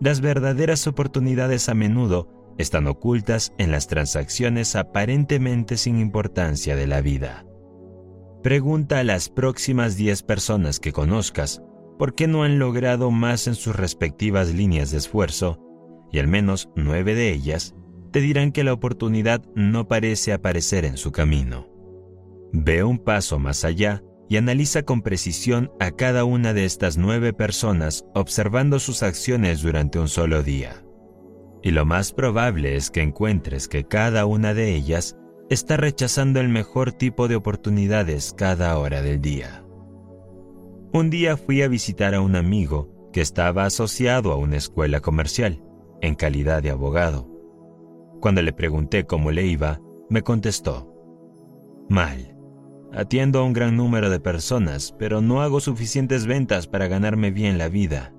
las 0.00 0.20
verdaderas 0.20 0.88
oportunidades 0.88 1.68
a 1.68 1.74
menudo 1.74 2.37
están 2.58 2.86
ocultas 2.86 3.54
en 3.56 3.70
las 3.70 3.86
transacciones 3.86 4.76
aparentemente 4.76 5.76
sin 5.76 5.98
importancia 5.98 6.76
de 6.76 6.86
la 6.86 7.00
vida. 7.00 7.46
Pregunta 8.42 8.98
a 8.98 9.04
las 9.04 9.30
próximas 9.30 9.96
10 9.96 10.22
personas 10.24 10.80
que 10.80 10.92
conozcas 10.92 11.62
por 11.98 12.14
qué 12.14 12.28
no 12.28 12.44
han 12.44 12.58
logrado 12.58 13.10
más 13.10 13.46
en 13.46 13.54
sus 13.54 13.74
respectivas 13.74 14.54
líneas 14.54 14.90
de 14.90 14.98
esfuerzo, 14.98 15.58
y 16.12 16.18
al 16.18 16.28
menos 16.28 16.68
nueve 16.76 17.14
de 17.14 17.32
ellas 17.32 17.74
te 18.12 18.20
dirán 18.20 18.52
que 18.52 18.64
la 18.64 18.72
oportunidad 18.72 19.44
no 19.54 19.88
parece 19.88 20.32
aparecer 20.32 20.84
en 20.84 20.96
su 20.96 21.12
camino. 21.12 21.68
Ve 22.52 22.82
un 22.82 22.98
paso 22.98 23.38
más 23.38 23.64
allá 23.64 24.02
y 24.28 24.36
analiza 24.36 24.82
con 24.82 25.02
precisión 25.02 25.70
a 25.80 25.90
cada 25.90 26.24
una 26.24 26.54
de 26.54 26.64
estas 26.64 26.96
nueve 26.96 27.32
personas 27.32 28.04
observando 28.14 28.78
sus 28.78 29.02
acciones 29.02 29.62
durante 29.62 29.98
un 29.98 30.08
solo 30.08 30.42
día. 30.42 30.84
Y 31.62 31.70
lo 31.70 31.84
más 31.84 32.12
probable 32.12 32.76
es 32.76 32.90
que 32.90 33.02
encuentres 33.02 33.68
que 33.68 33.84
cada 33.84 34.26
una 34.26 34.54
de 34.54 34.74
ellas 34.74 35.16
está 35.50 35.76
rechazando 35.76 36.40
el 36.40 36.48
mejor 36.48 36.92
tipo 36.92 37.28
de 37.28 37.36
oportunidades 37.36 38.34
cada 38.36 38.78
hora 38.78 39.02
del 39.02 39.20
día. 39.20 39.64
Un 40.92 41.10
día 41.10 41.36
fui 41.36 41.62
a 41.62 41.68
visitar 41.68 42.14
a 42.14 42.20
un 42.20 42.36
amigo 42.36 43.10
que 43.12 43.20
estaba 43.20 43.64
asociado 43.64 44.32
a 44.32 44.36
una 44.36 44.56
escuela 44.56 45.00
comercial, 45.00 45.62
en 46.00 46.14
calidad 46.14 46.62
de 46.62 46.70
abogado. 46.70 47.28
Cuando 48.20 48.42
le 48.42 48.52
pregunté 48.52 49.04
cómo 49.04 49.30
le 49.30 49.46
iba, 49.46 49.80
me 50.08 50.22
contestó, 50.22 50.94
Mal. 51.88 52.36
Atiendo 52.92 53.40
a 53.40 53.44
un 53.44 53.54
gran 53.54 53.76
número 53.76 54.10
de 54.10 54.20
personas, 54.20 54.94
pero 54.98 55.20
no 55.20 55.40
hago 55.40 55.60
suficientes 55.60 56.26
ventas 56.26 56.66
para 56.66 56.86
ganarme 56.86 57.30
bien 57.30 57.56
la 57.56 57.68
vida. 57.68 58.14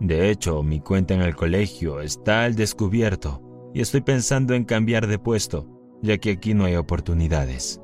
De 0.00 0.30
hecho, 0.30 0.62
mi 0.62 0.80
cuenta 0.80 1.14
en 1.14 1.22
el 1.22 1.36
colegio 1.36 2.00
está 2.00 2.44
al 2.44 2.56
descubierto 2.56 3.40
y 3.72 3.80
estoy 3.80 4.00
pensando 4.00 4.54
en 4.54 4.64
cambiar 4.64 5.06
de 5.06 5.18
puesto, 5.18 5.68
ya 6.02 6.18
que 6.18 6.32
aquí 6.32 6.54
no 6.54 6.64
hay 6.64 6.76
oportunidades. 6.76 7.80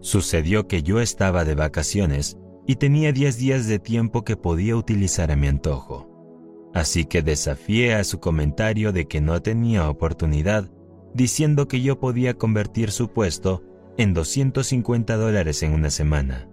Sucedió 0.00 0.66
que 0.66 0.82
yo 0.82 1.00
estaba 1.00 1.44
de 1.44 1.54
vacaciones 1.54 2.38
y 2.66 2.76
tenía 2.76 3.12
10 3.12 3.38
días 3.38 3.66
de 3.66 3.78
tiempo 3.78 4.24
que 4.24 4.36
podía 4.36 4.76
utilizar 4.76 5.30
a 5.30 5.36
mi 5.36 5.48
antojo. 5.48 6.08
Así 6.72 7.04
que 7.04 7.22
desafié 7.22 7.94
a 7.94 8.04
su 8.04 8.20
comentario 8.20 8.92
de 8.92 9.06
que 9.06 9.20
no 9.20 9.42
tenía 9.42 9.90
oportunidad, 9.90 10.70
diciendo 11.14 11.66
que 11.66 11.80
yo 11.80 11.98
podía 11.98 12.34
convertir 12.34 12.92
su 12.92 13.08
puesto 13.08 13.64
en 13.98 14.14
250 14.14 15.16
dólares 15.16 15.62
en 15.64 15.72
una 15.72 15.90
semana 15.90 16.49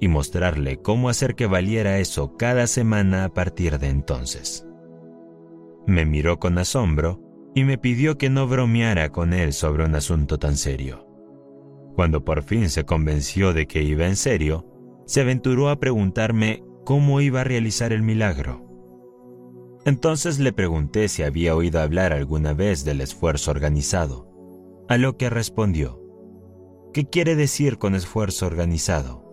y 0.00 0.08
mostrarle 0.08 0.80
cómo 0.80 1.08
hacer 1.08 1.34
que 1.34 1.46
valiera 1.46 1.98
eso 1.98 2.36
cada 2.36 2.66
semana 2.66 3.24
a 3.24 3.28
partir 3.34 3.78
de 3.78 3.88
entonces. 3.88 4.66
Me 5.86 6.04
miró 6.04 6.38
con 6.38 6.58
asombro 6.58 7.20
y 7.54 7.64
me 7.64 7.78
pidió 7.78 8.18
que 8.18 8.30
no 8.30 8.46
bromeara 8.46 9.10
con 9.10 9.32
él 9.32 9.52
sobre 9.52 9.84
un 9.84 9.94
asunto 9.94 10.38
tan 10.38 10.56
serio. 10.56 11.06
Cuando 11.94 12.24
por 12.24 12.42
fin 12.42 12.70
se 12.70 12.84
convenció 12.84 13.52
de 13.52 13.66
que 13.66 13.82
iba 13.82 14.06
en 14.06 14.16
serio, 14.16 14.66
se 15.06 15.22
aventuró 15.22 15.68
a 15.68 15.80
preguntarme 15.80 16.62
cómo 16.84 17.20
iba 17.20 17.40
a 17.40 17.44
realizar 17.44 17.92
el 17.92 18.02
milagro. 18.02 18.64
Entonces 19.84 20.38
le 20.38 20.52
pregunté 20.52 21.08
si 21.08 21.22
había 21.22 21.56
oído 21.56 21.80
hablar 21.80 22.12
alguna 22.12 22.52
vez 22.52 22.84
del 22.84 23.00
esfuerzo 23.00 23.50
organizado, 23.50 24.28
a 24.88 24.96
lo 24.96 25.16
que 25.16 25.30
respondió, 25.30 26.02
¿Qué 26.92 27.04
quiere 27.04 27.36
decir 27.36 27.78
con 27.78 27.94
esfuerzo 27.94 28.46
organizado? 28.46 29.27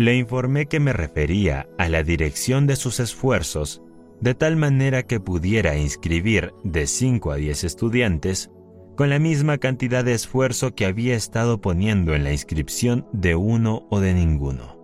Le 0.00 0.16
informé 0.16 0.64
que 0.64 0.80
me 0.80 0.94
refería 0.94 1.68
a 1.76 1.90
la 1.90 2.02
dirección 2.02 2.66
de 2.66 2.76
sus 2.76 3.00
esfuerzos 3.00 3.82
de 4.18 4.34
tal 4.34 4.56
manera 4.56 5.02
que 5.02 5.20
pudiera 5.20 5.76
inscribir 5.76 6.54
de 6.64 6.86
5 6.86 7.32
a 7.32 7.36
10 7.36 7.64
estudiantes 7.64 8.50
con 8.96 9.10
la 9.10 9.18
misma 9.18 9.58
cantidad 9.58 10.02
de 10.02 10.14
esfuerzo 10.14 10.74
que 10.74 10.86
había 10.86 11.14
estado 11.14 11.60
poniendo 11.60 12.14
en 12.14 12.24
la 12.24 12.32
inscripción 12.32 13.06
de 13.12 13.34
uno 13.34 13.86
o 13.90 14.00
de 14.00 14.14
ninguno. 14.14 14.78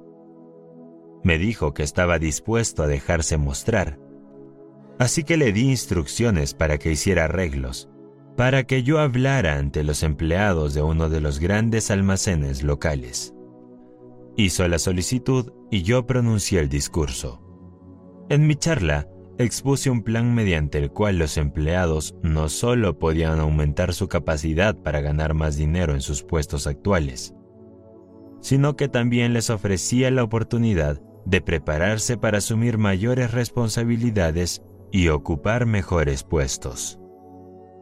Me 1.24 1.38
dijo 1.38 1.72
que 1.72 1.82
estaba 1.82 2.18
dispuesto 2.18 2.82
a 2.82 2.86
dejarse 2.86 3.38
mostrar, 3.38 3.98
así 4.98 5.24
que 5.24 5.38
le 5.38 5.50
di 5.50 5.70
instrucciones 5.70 6.52
para 6.52 6.76
que 6.76 6.92
hiciera 6.92 7.24
arreglos 7.24 7.88
para 8.36 8.64
que 8.64 8.82
yo 8.82 8.98
hablara 8.98 9.56
ante 9.56 9.82
los 9.82 10.02
empleados 10.02 10.74
de 10.74 10.82
uno 10.82 11.08
de 11.08 11.22
los 11.22 11.38
grandes 11.38 11.90
almacenes 11.90 12.62
locales. 12.62 13.32
Hizo 14.36 14.68
la 14.68 14.78
solicitud 14.78 15.52
y 15.70 15.82
yo 15.82 16.06
pronuncié 16.06 16.60
el 16.60 16.68
discurso. 16.68 17.42
En 18.28 18.46
mi 18.46 18.54
charla, 18.54 19.08
expuse 19.38 19.88
un 19.88 20.02
plan 20.02 20.34
mediante 20.34 20.78
el 20.78 20.90
cual 20.90 21.18
los 21.18 21.36
empleados 21.38 22.14
no 22.22 22.48
solo 22.48 22.98
podían 22.98 23.40
aumentar 23.40 23.94
su 23.94 24.08
capacidad 24.08 24.76
para 24.76 25.00
ganar 25.00 25.34
más 25.34 25.56
dinero 25.56 25.94
en 25.94 26.02
sus 26.02 26.22
puestos 26.22 26.66
actuales, 26.66 27.34
sino 28.40 28.76
que 28.76 28.88
también 28.88 29.32
les 29.32 29.48
ofrecía 29.48 30.10
la 30.10 30.22
oportunidad 30.22 31.00
de 31.24 31.40
prepararse 31.40 32.16
para 32.16 32.38
asumir 32.38 32.78
mayores 32.78 33.32
responsabilidades 33.32 34.62
y 34.92 35.08
ocupar 35.08 35.66
mejores 35.66 36.24
puestos. 36.24 36.98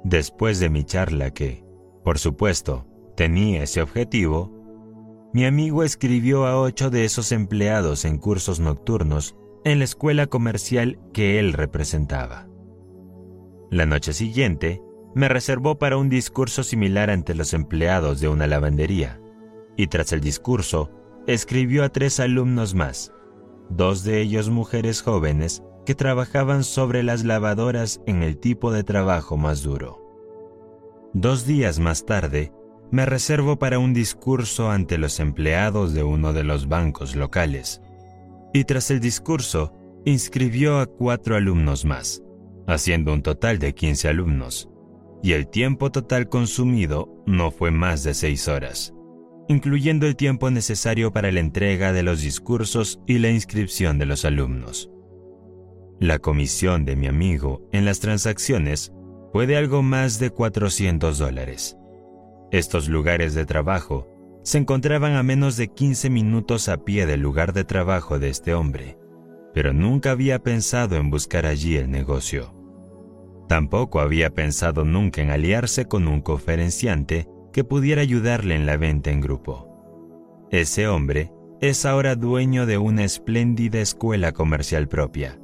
Después 0.04 0.60
de 0.60 0.70
mi 0.70 0.84
charla 0.84 1.32
que, 1.32 1.64
por 2.04 2.18
supuesto, 2.18 2.86
tenía 3.16 3.62
ese 3.62 3.82
objetivo, 3.82 4.53
mi 5.34 5.46
amigo 5.46 5.82
escribió 5.82 6.46
a 6.46 6.60
ocho 6.60 6.90
de 6.90 7.04
esos 7.04 7.32
empleados 7.32 8.04
en 8.04 8.18
cursos 8.18 8.60
nocturnos 8.60 9.34
en 9.64 9.80
la 9.80 9.84
escuela 9.84 10.28
comercial 10.28 11.00
que 11.12 11.40
él 11.40 11.54
representaba. 11.54 12.46
La 13.68 13.84
noche 13.84 14.12
siguiente, 14.12 14.80
me 15.12 15.28
reservó 15.28 15.76
para 15.76 15.96
un 15.96 16.08
discurso 16.08 16.62
similar 16.62 17.10
ante 17.10 17.34
los 17.34 17.52
empleados 17.52 18.20
de 18.20 18.28
una 18.28 18.46
lavandería, 18.46 19.20
y 19.76 19.88
tras 19.88 20.12
el 20.12 20.20
discurso, 20.20 20.92
escribió 21.26 21.82
a 21.82 21.88
tres 21.88 22.20
alumnos 22.20 22.76
más, 22.76 23.12
dos 23.68 24.04
de 24.04 24.20
ellos 24.20 24.50
mujeres 24.50 25.02
jóvenes 25.02 25.64
que 25.84 25.96
trabajaban 25.96 26.62
sobre 26.62 27.02
las 27.02 27.24
lavadoras 27.24 28.00
en 28.06 28.22
el 28.22 28.38
tipo 28.38 28.70
de 28.70 28.84
trabajo 28.84 29.36
más 29.36 29.64
duro. 29.64 30.00
Dos 31.12 31.44
días 31.44 31.80
más 31.80 32.06
tarde, 32.06 32.52
me 32.94 33.06
reservo 33.06 33.58
para 33.58 33.80
un 33.80 33.92
discurso 33.92 34.70
ante 34.70 34.98
los 34.98 35.18
empleados 35.18 35.94
de 35.94 36.04
uno 36.04 36.32
de 36.32 36.44
los 36.44 36.68
bancos 36.68 37.16
locales. 37.16 37.82
Y 38.52 38.62
tras 38.62 38.88
el 38.92 39.00
discurso, 39.00 39.72
inscribió 40.04 40.78
a 40.78 40.86
cuatro 40.86 41.34
alumnos 41.34 41.84
más, 41.84 42.22
haciendo 42.68 43.12
un 43.12 43.22
total 43.22 43.58
de 43.58 43.74
15 43.74 44.06
alumnos, 44.06 44.70
y 45.24 45.32
el 45.32 45.48
tiempo 45.48 45.90
total 45.90 46.28
consumido 46.28 47.20
no 47.26 47.50
fue 47.50 47.72
más 47.72 48.04
de 48.04 48.14
seis 48.14 48.46
horas, 48.46 48.94
incluyendo 49.48 50.06
el 50.06 50.14
tiempo 50.14 50.52
necesario 50.52 51.12
para 51.12 51.32
la 51.32 51.40
entrega 51.40 51.92
de 51.92 52.04
los 52.04 52.20
discursos 52.20 53.00
y 53.08 53.18
la 53.18 53.30
inscripción 53.30 53.98
de 53.98 54.06
los 54.06 54.24
alumnos. 54.24 54.88
La 55.98 56.20
comisión 56.20 56.84
de 56.84 56.94
mi 56.94 57.08
amigo 57.08 57.68
en 57.72 57.86
las 57.86 57.98
transacciones 57.98 58.92
fue 59.32 59.48
de 59.48 59.56
algo 59.56 59.82
más 59.82 60.20
de 60.20 60.30
400 60.30 61.18
dólares. 61.18 61.76
Estos 62.54 62.88
lugares 62.88 63.34
de 63.34 63.46
trabajo 63.46 64.06
se 64.44 64.58
encontraban 64.58 65.14
a 65.14 65.24
menos 65.24 65.56
de 65.56 65.66
15 65.66 66.08
minutos 66.08 66.68
a 66.68 66.84
pie 66.84 67.04
del 67.04 67.20
lugar 67.20 67.52
de 67.52 67.64
trabajo 67.64 68.20
de 68.20 68.28
este 68.28 68.54
hombre, 68.54 68.96
pero 69.52 69.72
nunca 69.72 70.12
había 70.12 70.40
pensado 70.40 70.94
en 70.94 71.10
buscar 71.10 71.46
allí 71.46 71.74
el 71.74 71.90
negocio. 71.90 72.54
Tampoco 73.48 73.98
había 73.98 74.30
pensado 74.30 74.84
nunca 74.84 75.20
en 75.20 75.32
aliarse 75.32 75.86
con 75.86 76.06
un 76.06 76.20
conferenciante 76.20 77.26
que 77.52 77.64
pudiera 77.64 78.02
ayudarle 78.02 78.54
en 78.54 78.66
la 78.66 78.76
venta 78.76 79.10
en 79.10 79.20
grupo. 79.20 80.46
Ese 80.52 80.86
hombre 80.86 81.32
es 81.60 81.84
ahora 81.84 82.14
dueño 82.14 82.66
de 82.66 82.78
una 82.78 83.02
espléndida 83.02 83.80
escuela 83.80 84.30
comercial 84.30 84.86
propia, 84.86 85.40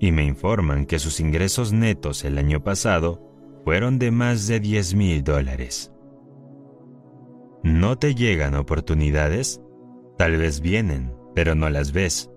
y 0.00 0.10
me 0.10 0.24
informan 0.24 0.86
que 0.86 0.98
sus 0.98 1.20
ingresos 1.20 1.72
netos 1.72 2.24
el 2.24 2.36
año 2.36 2.64
pasado 2.64 3.22
fueron 3.64 4.00
de 4.00 4.10
más 4.10 4.48
de 4.48 4.58
10 4.58 4.94
mil 4.96 5.22
dólares. 5.22 5.92
¿No 7.62 7.98
te 7.98 8.14
llegan 8.14 8.54
oportunidades? 8.54 9.60
Tal 10.16 10.36
vez 10.36 10.60
vienen, 10.60 11.14
pero 11.34 11.54
no 11.54 11.68
las 11.70 11.92
ves. 11.92 12.30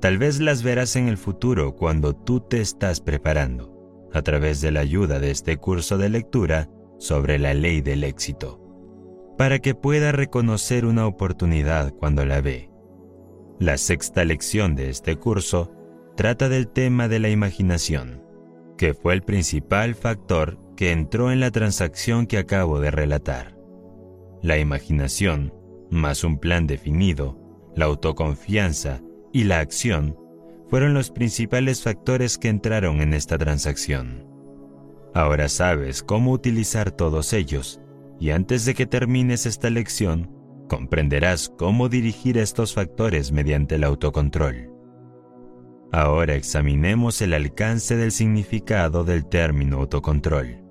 Tal 0.00 0.18
vez 0.18 0.40
las 0.40 0.62
verás 0.62 0.96
en 0.96 1.08
el 1.08 1.16
futuro 1.16 1.76
cuando 1.76 2.14
tú 2.14 2.40
te 2.40 2.60
estás 2.60 3.00
preparando, 3.00 4.08
a 4.12 4.22
través 4.22 4.60
de 4.60 4.70
la 4.70 4.80
ayuda 4.80 5.18
de 5.18 5.30
este 5.30 5.56
curso 5.56 5.98
de 5.98 6.08
lectura 6.08 6.68
sobre 6.98 7.38
la 7.38 7.54
ley 7.54 7.80
del 7.80 8.04
éxito, 8.04 8.60
para 9.36 9.58
que 9.58 9.74
pueda 9.74 10.12
reconocer 10.12 10.86
una 10.86 11.06
oportunidad 11.06 11.92
cuando 11.92 12.24
la 12.24 12.40
ve. 12.40 12.70
La 13.58 13.78
sexta 13.78 14.24
lección 14.24 14.74
de 14.74 14.90
este 14.90 15.16
curso 15.16 15.72
trata 16.16 16.48
del 16.48 16.68
tema 16.68 17.08
de 17.08 17.18
la 17.18 17.30
imaginación, 17.30 18.22
que 18.76 18.94
fue 18.94 19.14
el 19.14 19.22
principal 19.22 19.94
factor 19.94 20.58
que 20.76 20.92
entró 20.92 21.30
en 21.30 21.40
la 21.40 21.50
transacción 21.50 22.26
que 22.26 22.38
acabo 22.38 22.80
de 22.80 22.90
relatar. 22.90 23.53
La 24.44 24.58
imaginación, 24.58 25.54
más 25.90 26.22
un 26.22 26.36
plan 26.36 26.66
definido, 26.66 27.40
la 27.74 27.86
autoconfianza 27.86 29.00
y 29.32 29.44
la 29.44 29.60
acción 29.60 30.18
fueron 30.68 30.92
los 30.92 31.10
principales 31.10 31.82
factores 31.82 32.36
que 32.36 32.50
entraron 32.50 33.00
en 33.00 33.14
esta 33.14 33.38
transacción. 33.38 34.28
Ahora 35.14 35.48
sabes 35.48 36.02
cómo 36.02 36.32
utilizar 36.32 36.90
todos 36.90 37.32
ellos 37.32 37.80
y 38.20 38.32
antes 38.32 38.66
de 38.66 38.74
que 38.74 38.84
termines 38.84 39.46
esta 39.46 39.70
lección, 39.70 40.30
comprenderás 40.68 41.48
cómo 41.48 41.88
dirigir 41.88 42.36
estos 42.36 42.74
factores 42.74 43.32
mediante 43.32 43.76
el 43.76 43.84
autocontrol. 43.84 44.70
Ahora 45.90 46.34
examinemos 46.34 47.22
el 47.22 47.32
alcance 47.32 47.96
del 47.96 48.12
significado 48.12 49.04
del 49.04 49.24
término 49.24 49.78
autocontrol. 49.78 50.63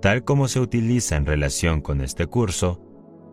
Tal 0.00 0.24
como 0.24 0.48
se 0.48 0.60
utiliza 0.60 1.16
en 1.16 1.26
relación 1.26 1.80
con 1.80 2.00
este 2.00 2.26
curso, 2.26 2.80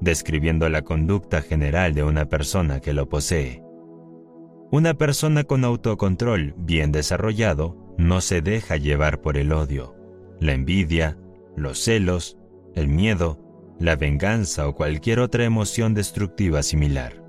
describiendo 0.01 0.67
la 0.69 0.81
conducta 0.81 1.41
general 1.41 1.93
de 1.93 2.03
una 2.03 2.25
persona 2.27 2.79
que 2.79 2.93
lo 2.93 3.07
posee. 3.07 3.63
Una 4.71 4.95
persona 4.95 5.43
con 5.43 5.63
autocontrol 5.63 6.55
bien 6.57 6.91
desarrollado 6.91 7.77
no 7.97 8.19
se 8.19 8.41
deja 8.41 8.77
llevar 8.77 9.21
por 9.21 9.37
el 9.37 9.53
odio, 9.53 9.95
la 10.39 10.53
envidia, 10.53 11.17
los 11.55 11.79
celos, 11.79 12.37
el 12.73 12.87
miedo, 12.87 13.39
la 13.79 13.95
venganza 13.95 14.67
o 14.67 14.73
cualquier 14.73 15.19
otra 15.19 15.45
emoción 15.45 15.93
destructiva 15.93 16.63
similar. 16.63 17.23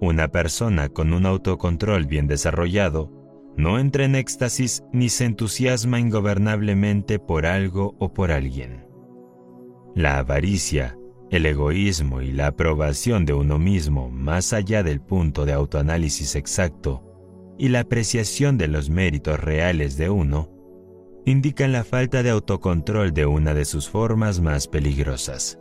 Una 0.00 0.28
persona 0.28 0.88
con 0.88 1.12
un 1.12 1.26
autocontrol 1.26 2.06
bien 2.06 2.26
desarrollado 2.26 3.21
no 3.56 3.78
entra 3.78 4.04
en 4.04 4.14
éxtasis 4.14 4.82
ni 4.92 5.08
se 5.08 5.24
entusiasma 5.24 6.00
ingobernablemente 6.00 7.18
por 7.18 7.46
algo 7.46 7.94
o 7.98 8.12
por 8.12 8.32
alguien. 8.32 8.86
La 9.94 10.18
avaricia, 10.18 10.98
el 11.30 11.46
egoísmo 11.46 12.22
y 12.22 12.32
la 12.32 12.48
aprobación 12.48 13.24
de 13.24 13.34
uno 13.34 13.58
mismo 13.58 14.10
más 14.10 14.52
allá 14.52 14.82
del 14.82 15.00
punto 15.00 15.44
de 15.44 15.52
autoanálisis 15.52 16.34
exacto 16.36 17.04
y 17.58 17.68
la 17.68 17.80
apreciación 17.80 18.58
de 18.58 18.68
los 18.68 18.90
méritos 18.90 19.38
reales 19.38 19.96
de 19.96 20.10
uno 20.10 20.50
indican 21.24 21.72
la 21.72 21.84
falta 21.84 22.22
de 22.22 22.30
autocontrol 22.30 23.12
de 23.12 23.26
una 23.26 23.54
de 23.54 23.64
sus 23.64 23.88
formas 23.88 24.40
más 24.40 24.66
peligrosas. 24.66 25.58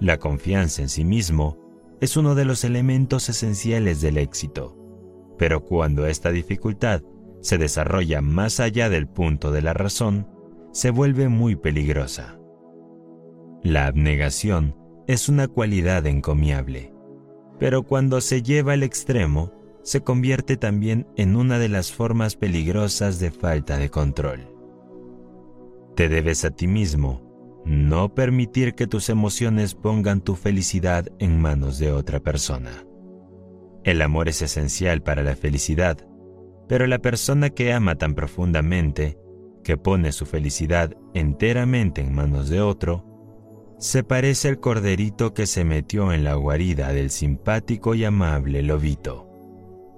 La 0.00 0.18
confianza 0.18 0.82
en 0.82 0.88
sí 0.88 1.04
mismo 1.04 1.58
es 2.00 2.16
uno 2.16 2.34
de 2.34 2.44
los 2.44 2.62
elementos 2.62 3.28
esenciales 3.28 4.00
del 4.00 4.18
éxito, 4.18 4.77
pero 5.38 5.64
cuando 5.64 6.06
esta 6.06 6.30
dificultad 6.30 7.02
se 7.40 7.56
desarrolla 7.56 8.20
más 8.20 8.60
allá 8.60 8.90
del 8.90 9.06
punto 9.06 9.52
de 9.52 9.62
la 9.62 9.72
razón, 9.72 10.28
se 10.72 10.90
vuelve 10.90 11.28
muy 11.28 11.56
peligrosa. 11.56 12.38
La 13.62 13.86
abnegación 13.86 14.76
es 15.06 15.28
una 15.28 15.48
cualidad 15.48 16.06
encomiable, 16.06 16.92
pero 17.58 17.84
cuando 17.84 18.20
se 18.20 18.42
lleva 18.42 18.74
al 18.74 18.82
extremo, 18.82 19.52
se 19.82 20.02
convierte 20.02 20.56
también 20.56 21.06
en 21.16 21.36
una 21.36 21.58
de 21.58 21.68
las 21.68 21.92
formas 21.92 22.36
peligrosas 22.36 23.18
de 23.20 23.30
falta 23.30 23.78
de 23.78 23.88
control. 23.88 24.54
Te 25.94 26.08
debes 26.08 26.44
a 26.44 26.50
ti 26.50 26.66
mismo 26.66 27.22
no 27.64 28.14
permitir 28.14 28.74
que 28.74 28.86
tus 28.86 29.08
emociones 29.08 29.74
pongan 29.74 30.20
tu 30.20 30.36
felicidad 30.36 31.06
en 31.18 31.40
manos 31.40 31.78
de 31.78 31.92
otra 31.92 32.20
persona. 32.20 32.87
El 33.84 34.02
amor 34.02 34.28
es 34.28 34.42
esencial 34.42 35.02
para 35.02 35.22
la 35.22 35.36
felicidad, 35.36 35.98
pero 36.68 36.86
la 36.86 36.98
persona 36.98 37.50
que 37.50 37.72
ama 37.72 37.94
tan 37.94 38.14
profundamente, 38.14 39.18
que 39.64 39.76
pone 39.76 40.12
su 40.12 40.26
felicidad 40.26 40.94
enteramente 41.14 42.00
en 42.00 42.14
manos 42.14 42.48
de 42.48 42.60
otro, 42.60 43.04
se 43.78 44.02
parece 44.02 44.48
al 44.48 44.60
corderito 44.60 45.34
que 45.34 45.46
se 45.46 45.64
metió 45.64 46.12
en 46.12 46.24
la 46.24 46.34
guarida 46.34 46.92
del 46.92 47.10
simpático 47.10 47.94
y 47.94 48.04
amable 48.04 48.62
lobito, 48.62 49.28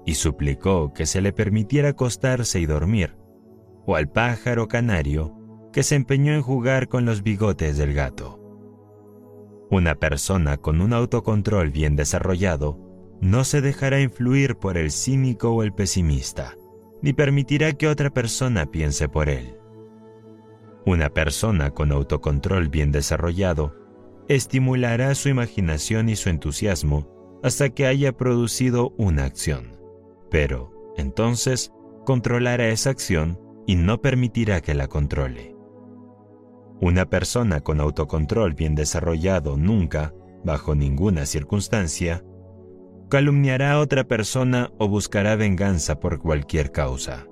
y 0.05 0.15
suplicó 0.15 0.93
que 0.93 1.07
se 1.07 1.21
le 1.21 1.33
permitiera 1.33 1.91
acostarse 1.91 2.61
y 2.61 2.67
dormir, 2.67 3.17
o 3.87 3.97
al 3.97 4.09
pájaro 4.09 4.69
canario 4.69 5.37
que 5.73 5.83
se 5.83 5.95
empeñó 5.95 6.35
en 6.35 6.43
jugar 6.43 6.89
con 6.89 7.05
los 7.05 7.23
bigotes 7.23 7.79
del 7.79 7.95
gato. 7.95 8.39
Una 9.71 9.95
persona 9.95 10.57
con 10.57 10.81
un 10.81 10.93
autocontrol 10.93 11.71
bien 11.71 11.97
desarrollado 11.97 12.90
no 13.21 13.45
se 13.45 13.61
dejará 13.61 14.01
influir 14.01 14.57
por 14.57 14.77
el 14.79 14.91
cínico 14.91 15.51
o 15.51 15.63
el 15.63 15.73
pesimista, 15.73 16.57
ni 17.03 17.13
permitirá 17.13 17.73
que 17.73 17.89
otra 17.89 18.11
persona 18.11 18.67
piense 18.67 19.09
por 19.09 19.29
él. 19.29 19.57
Una 20.87 21.11
persona 21.11 21.71
con 21.71 21.93
autocontrol 21.93 22.69
bien 22.69 22.91
desarrollado 22.93 23.77
estimulará 24.29 25.15
su 25.15 25.29
imaginación 25.29 26.09
y 26.09 26.17
su 26.17 26.31
entusiasmo 26.31 27.41
hasta 27.43 27.71
que 27.71 27.87
haya 27.87 28.13
producido 28.17 28.95
una 28.97 29.25
acción, 29.25 29.77
pero 30.31 30.73
entonces 30.97 31.73
controlará 32.05 32.69
esa 32.69 32.91
acción 32.91 33.39
y 33.67 33.77
no 33.77 34.01
permitirá 34.01 34.61
que 34.61 34.75
la 34.75 34.89
controle. 34.89 35.55
Una 36.81 37.11
persona 37.11 37.61
con 37.61 37.81
autocontrol 37.81 38.55
bien 38.55 38.75
desarrollado 38.75 39.57
nunca, 39.57 40.15
bajo 40.45 40.75
ninguna 40.75 41.27
circunstancia, 41.27 42.25
calumniará 43.11 43.73
a 43.73 43.81
otra 43.81 44.05
persona 44.05 44.71
o 44.79 44.89
buscará 44.89 45.37
venganza 45.37 46.01
por 46.01 46.21
cualquier 46.21 46.73
causa. 46.73 47.27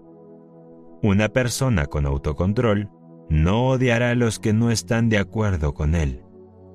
Una 1.03 1.29
persona 1.31 1.87
con 1.87 2.05
autocontrol 2.05 2.91
no 3.31 3.69
odiará 3.69 4.11
a 4.11 4.15
los 4.15 4.39
que 4.39 4.53
no 4.53 4.71
están 4.71 5.09
de 5.09 5.19
acuerdo 5.19 5.73
con 5.73 5.95
él, 5.95 6.25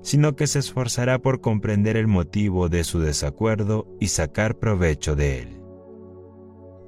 sino 0.02 0.34
que 0.34 0.46
se 0.46 0.58
esforzará 0.58 1.18
por 1.20 1.40
comprender 1.40 1.96
el 1.96 2.06
motivo 2.06 2.68
de 2.68 2.82
su 2.82 3.00
desacuerdo 3.00 3.86
y 4.00 4.08
sacar 4.08 4.58
provecho 4.58 5.14
de 5.14 5.42
él. 5.42 5.60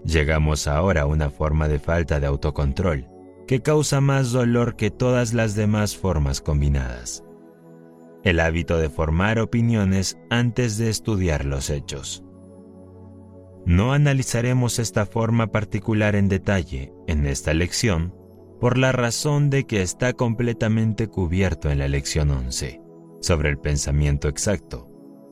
Llegamos 0.04 0.66
ahora 0.66 1.02
a 1.02 1.06
una 1.06 1.30
forma 1.30 1.68
de 1.68 1.78
falta 1.78 2.18
de 2.18 2.26
autocontrol 2.26 3.08
que 3.46 3.60
causa 3.60 4.00
más 4.00 4.32
dolor 4.32 4.76
que 4.76 4.90
todas 4.90 5.34
las 5.34 5.54
demás 5.54 5.96
formas 5.96 6.40
combinadas. 6.40 7.25
El 8.26 8.40
hábito 8.40 8.78
de 8.78 8.90
formar 8.90 9.38
opiniones 9.38 10.18
antes 10.30 10.78
de 10.78 10.90
estudiar 10.90 11.44
los 11.44 11.70
hechos. 11.70 12.24
No 13.64 13.92
analizaremos 13.92 14.80
esta 14.80 15.06
forma 15.06 15.52
particular 15.52 16.16
en 16.16 16.28
detalle 16.28 16.92
en 17.06 17.24
esta 17.24 17.54
lección, 17.54 18.12
por 18.60 18.78
la 18.78 18.90
razón 18.90 19.48
de 19.48 19.64
que 19.64 19.80
está 19.80 20.12
completamente 20.12 21.06
cubierto 21.06 21.70
en 21.70 21.78
la 21.78 21.86
lección 21.86 22.32
11 22.32 22.80
sobre 23.20 23.48
el 23.48 23.58
pensamiento 23.58 24.26
exacto, 24.26 24.90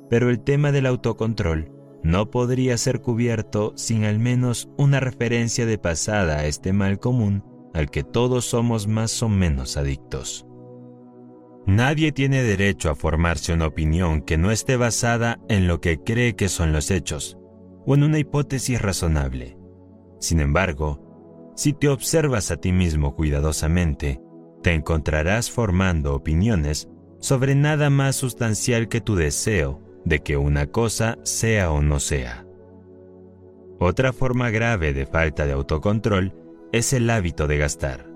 pero 0.09 0.31
el 0.31 0.39
tema 0.45 0.71
del 0.71 0.87
autocontrol 0.87 1.73
no 2.05 2.31
podría 2.31 2.79
ser 2.79 3.01
cubierto 3.01 3.73
sin 3.75 4.05
al 4.05 4.21
menos 4.21 4.69
una 4.79 5.01
referencia 5.01 5.67
de 5.67 5.79
pasada 5.79 6.39
a 6.39 6.47
este 6.47 6.73
mal 6.73 7.01
común 7.01 7.43
al 7.75 7.91
que 7.91 8.05
todos 8.05 8.45
somos 8.45 8.87
más 8.87 9.21
o 9.21 9.29
menos 9.29 9.77
adictos. 9.77 10.47
Nadie 11.67 12.13
tiene 12.13 12.43
derecho 12.43 12.91
a 12.91 12.95
formarse 12.95 13.53
una 13.53 13.67
opinión 13.67 14.21
que 14.21 14.37
no 14.37 14.51
esté 14.51 14.77
basada 14.77 15.41
en 15.49 15.67
lo 15.67 15.81
que 15.81 15.99
cree 15.99 16.37
que 16.37 16.49
son 16.49 16.73
los 16.73 16.91
hechos 16.91 17.39
o 17.87 17.95
en 17.95 18.03
una 18.03 18.19
hipótesis 18.19 18.81
razonable. 18.81 19.57
Sin 20.21 20.41
embargo, 20.41 21.53
si 21.57 21.73
te 21.73 21.89
observas 21.89 22.51
a 22.51 22.57
ti 22.57 22.73
mismo 22.73 23.15
cuidadosamente, 23.15 24.21
te 24.63 24.75
encontrarás 24.75 25.51
formando 25.51 26.15
opiniones 26.15 26.89
sobre 27.19 27.55
nada 27.55 27.89
más 27.89 28.17
sustancial 28.17 28.89
que 28.89 29.01
tu 29.01 29.15
deseo 29.15 29.81
de 30.05 30.21
que 30.21 30.37
una 30.37 30.67
cosa 30.67 31.19
sea 31.23 31.71
o 31.71 31.81
no 31.81 31.99
sea. 31.99 32.47
Otra 33.79 34.13
forma 34.13 34.51
grave 34.51 34.93
de 34.93 35.07
falta 35.07 35.47
de 35.47 35.53
autocontrol 35.53 36.35
es 36.73 36.93
el 36.93 37.09
hábito 37.09 37.47
de 37.47 37.59
gastar. 37.59 38.11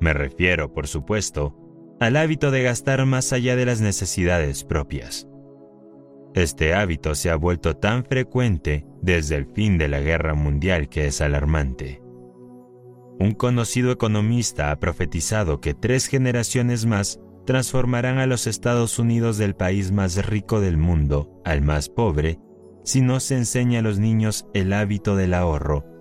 Me 0.00 0.12
refiero, 0.12 0.72
por 0.72 0.86
supuesto, 0.86 1.65
al 2.00 2.16
hábito 2.16 2.50
de 2.50 2.62
gastar 2.62 3.04
más 3.06 3.32
allá 3.32 3.56
de 3.56 3.66
las 3.66 3.80
necesidades 3.80 4.64
propias. 4.64 5.26
Este 6.34 6.74
hábito 6.74 7.14
se 7.14 7.30
ha 7.30 7.36
vuelto 7.36 7.76
tan 7.76 8.04
frecuente 8.04 8.86
desde 9.00 9.36
el 9.36 9.46
fin 9.46 9.78
de 9.78 9.88
la 9.88 10.00
guerra 10.00 10.34
mundial 10.34 10.88
que 10.88 11.06
es 11.06 11.20
alarmante. 11.20 12.02
Un 13.18 13.32
conocido 13.32 13.90
economista 13.90 14.70
ha 14.70 14.78
profetizado 14.78 15.60
que 15.62 15.72
tres 15.72 16.06
generaciones 16.06 16.84
más 16.84 17.20
transformarán 17.46 18.18
a 18.18 18.26
los 18.26 18.46
Estados 18.46 18.98
Unidos 18.98 19.38
del 19.38 19.54
país 19.54 19.92
más 19.92 20.26
rico 20.26 20.60
del 20.60 20.76
mundo 20.76 21.40
al 21.44 21.62
más 21.62 21.88
pobre 21.88 22.38
si 22.84 23.00
no 23.00 23.20
se 23.20 23.36
enseña 23.36 23.78
a 23.78 23.82
los 23.82 23.98
niños 23.98 24.46
el 24.52 24.72
hábito 24.72 25.16
del 25.16 25.32
ahorro 25.32 25.96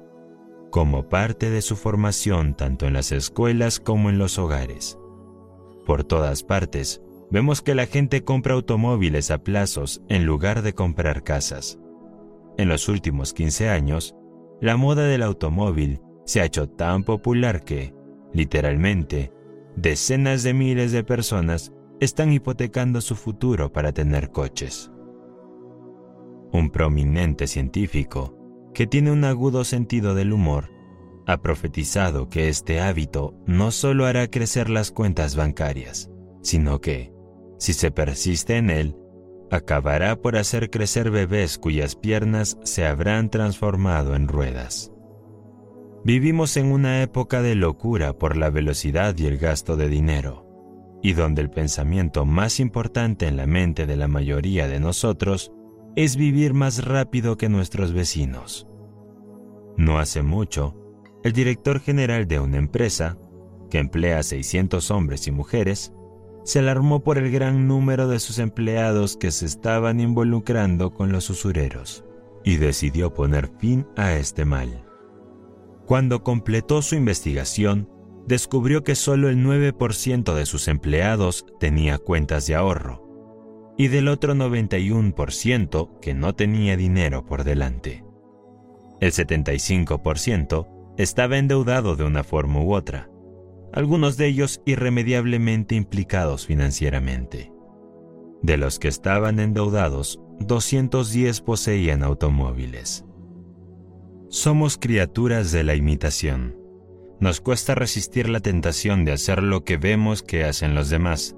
como 0.75 1.07
parte 1.07 1.49
de 1.49 1.61
su 1.61 1.77
formación 1.77 2.53
tanto 2.53 2.85
en 2.85 2.91
las 2.91 3.13
escuelas 3.13 3.79
como 3.79 4.09
en 4.09 4.17
los 4.17 4.37
hogares. 4.37 4.99
Por 5.85 6.03
todas 6.03 6.43
partes, 6.43 7.01
vemos 7.29 7.61
que 7.61 7.75
la 7.75 7.85
gente 7.85 8.23
compra 8.23 8.55
automóviles 8.55 9.29
a 9.29 9.37
plazos 9.37 10.01
en 10.09 10.25
lugar 10.25 10.63
de 10.63 10.73
comprar 10.73 11.23
casas. 11.23 11.79
En 12.57 12.69
los 12.69 12.89
últimos 12.89 13.33
15 13.33 13.69
años, 13.69 14.15
la 14.61 14.77
moda 14.77 15.03
del 15.03 15.21
automóvil 15.21 16.01
se 16.25 16.41
ha 16.41 16.45
hecho 16.45 16.67
tan 16.67 17.03
popular 17.03 17.63
que, 17.63 17.93
literalmente, 18.33 19.31
decenas 19.75 20.41
de 20.43 20.53
miles 20.53 20.91
de 20.91 21.03
personas 21.03 21.71
están 21.99 22.33
hipotecando 22.33 22.99
su 22.99 23.15
futuro 23.15 23.71
para 23.71 23.91
tener 23.91 24.31
coches. 24.31 24.91
Un 26.51 26.71
prominente 26.71 27.47
científico, 27.47 28.37
que 28.73 28.87
tiene 28.87 29.11
un 29.11 29.23
agudo 29.23 29.63
sentido 29.63 30.15
del 30.15 30.33
humor, 30.33 30.71
ha 31.27 31.41
profetizado 31.41 32.29
que 32.29 32.49
este 32.49 32.79
hábito 32.79 33.33
no 33.45 33.71
solo 33.71 34.05
hará 34.05 34.27
crecer 34.29 34.69
las 34.69 34.91
cuentas 34.91 35.35
bancarias, 35.35 36.09
sino 36.41 36.81
que, 36.81 37.11
si 37.57 37.73
se 37.73 37.91
persiste 37.91 38.57
en 38.57 38.69
él, 38.69 38.95
acabará 39.51 40.15
por 40.15 40.37
hacer 40.37 40.69
crecer 40.69 41.11
bebés 41.11 41.57
cuyas 41.57 41.95
piernas 41.95 42.57
se 42.63 42.85
habrán 42.85 43.29
transformado 43.29 44.15
en 44.15 44.27
ruedas. 44.27 44.91
Vivimos 46.03 46.55
en 46.57 46.71
una 46.71 47.01
época 47.01 47.41
de 47.41 47.55
locura 47.55 48.13
por 48.13 48.37
la 48.37 48.49
velocidad 48.51 49.17
y 49.17 49.25
el 49.25 49.37
gasto 49.37 49.75
de 49.75 49.89
dinero, 49.89 50.45
y 51.01 51.13
donde 51.13 51.41
el 51.41 51.49
pensamiento 51.49 52.25
más 52.25 52.59
importante 52.59 53.27
en 53.27 53.37
la 53.37 53.47
mente 53.47 53.87
de 53.87 53.95
la 53.95 54.07
mayoría 54.07 54.67
de 54.67 54.79
nosotros 54.79 55.51
es 55.95 56.15
vivir 56.15 56.53
más 56.53 56.85
rápido 56.85 57.37
que 57.37 57.49
nuestros 57.49 57.93
vecinos. 57.93 58.67
No 59.77 59.97
hace 59.97 60.21
mucho, 60.21 60.84
el 61.25 61.33
director 61.33 61.79
general 61.79 62.27
de 62.27 62.39
una 62.39 62.57
empresa, 62.57 63.17
que 63.71 63.79
emplea 63.79 64.19
a 64.19 64.23
600 64.23 64.91
hombres 64.91 65.25
y 65.25 65.31
mujeres, 65.31 65.91
se 66.43 66.59
alarmó 66.59 67.03
por 67.03 67.17
el 67.17 67.31
gran 67.31 67.67
número 67.67 68.07
de 68.07 68.19
sus 68.19 68.37
empleados 68.37 69.17
que 69.17 69.31
se 69.31 69.47
estaban 69.47 69.99
involucrando 69.99 70.93
con 70.93 71.11
los 71.11 71.31
usureros 71.31 72.05
y 72.43 72.57
decidió 72.57 73.11
poner 73.15 73.49
fin 73.57 73.87
a 73.97 74.13
este 74.13 74.45
mal. 74.45 74.85
Cuando 75.87 76.21
completó 76.21 76.83
su 76.83 76.93
investigación, 76.93 77.89
descubrió 78.27 78.83
que 78.83 78.93
solo 78.93 79.27
el 79.27 79.43
9% 79.43 80.31
de 80.35 80.45
sus 80.45 80.67
empleados 80.67 81.47
tenía 81.59 81.97
cuentas 81.97 82.45
de 82.45 82.53
ahorro 82.53 83.73
y 83.79 83.87
del 83.87 84.09
otro 84.09 84.35
91% 84.35 85.99
que 86.01 86.13
no 86.13 86.35
tenía 86.35 86.77
dinero 86.77 87.25
por 87.25 87.43
delante. 87.43 88.03
El 89.01 89.11
75% 89.11 90.74
estaba 90.97 91.37
endeudado 91.37 91.95
de 91.95 92.03
una 92.03 92.23
forma 92.23 92.61
u 92.61 92.73
otra, 92.73 93.09
algunos 93.73 94.15
de 94.17 94.27
ellos 94.27 94.61
irremediablemente 94.65 95.75
implicados 95.75 96.45
financieramente. 96.45 97.51
De 98.41 98.57
los 98.57 98.79
que 98.79 98.87
estaban 98.87 99.39
endeudados, 99.39 100.21
210 100.39 101.41
poseían 101.41 102.03
automóviles. 102.03 103.05
Somos 104.29 104.77
criaturas 104.77 105.51
de 105.51 105.63
la 105.63 105.75
imitación. 105.75 106.57
Nos 107.19 107.41
cuesta 107.41 107.75
resistir 107.75 108.29
la 108.29 108.39
tentación 108.39 109.05
de 109.05 109.13
hacer 109.13 109.41
lo 109.41 109.63
que 109.63 109.77
vemos 109.77 110.23
que 110.23 110.43
hacen 110.43 110.75
los 110.75 110.89
demás. 110.89 111.35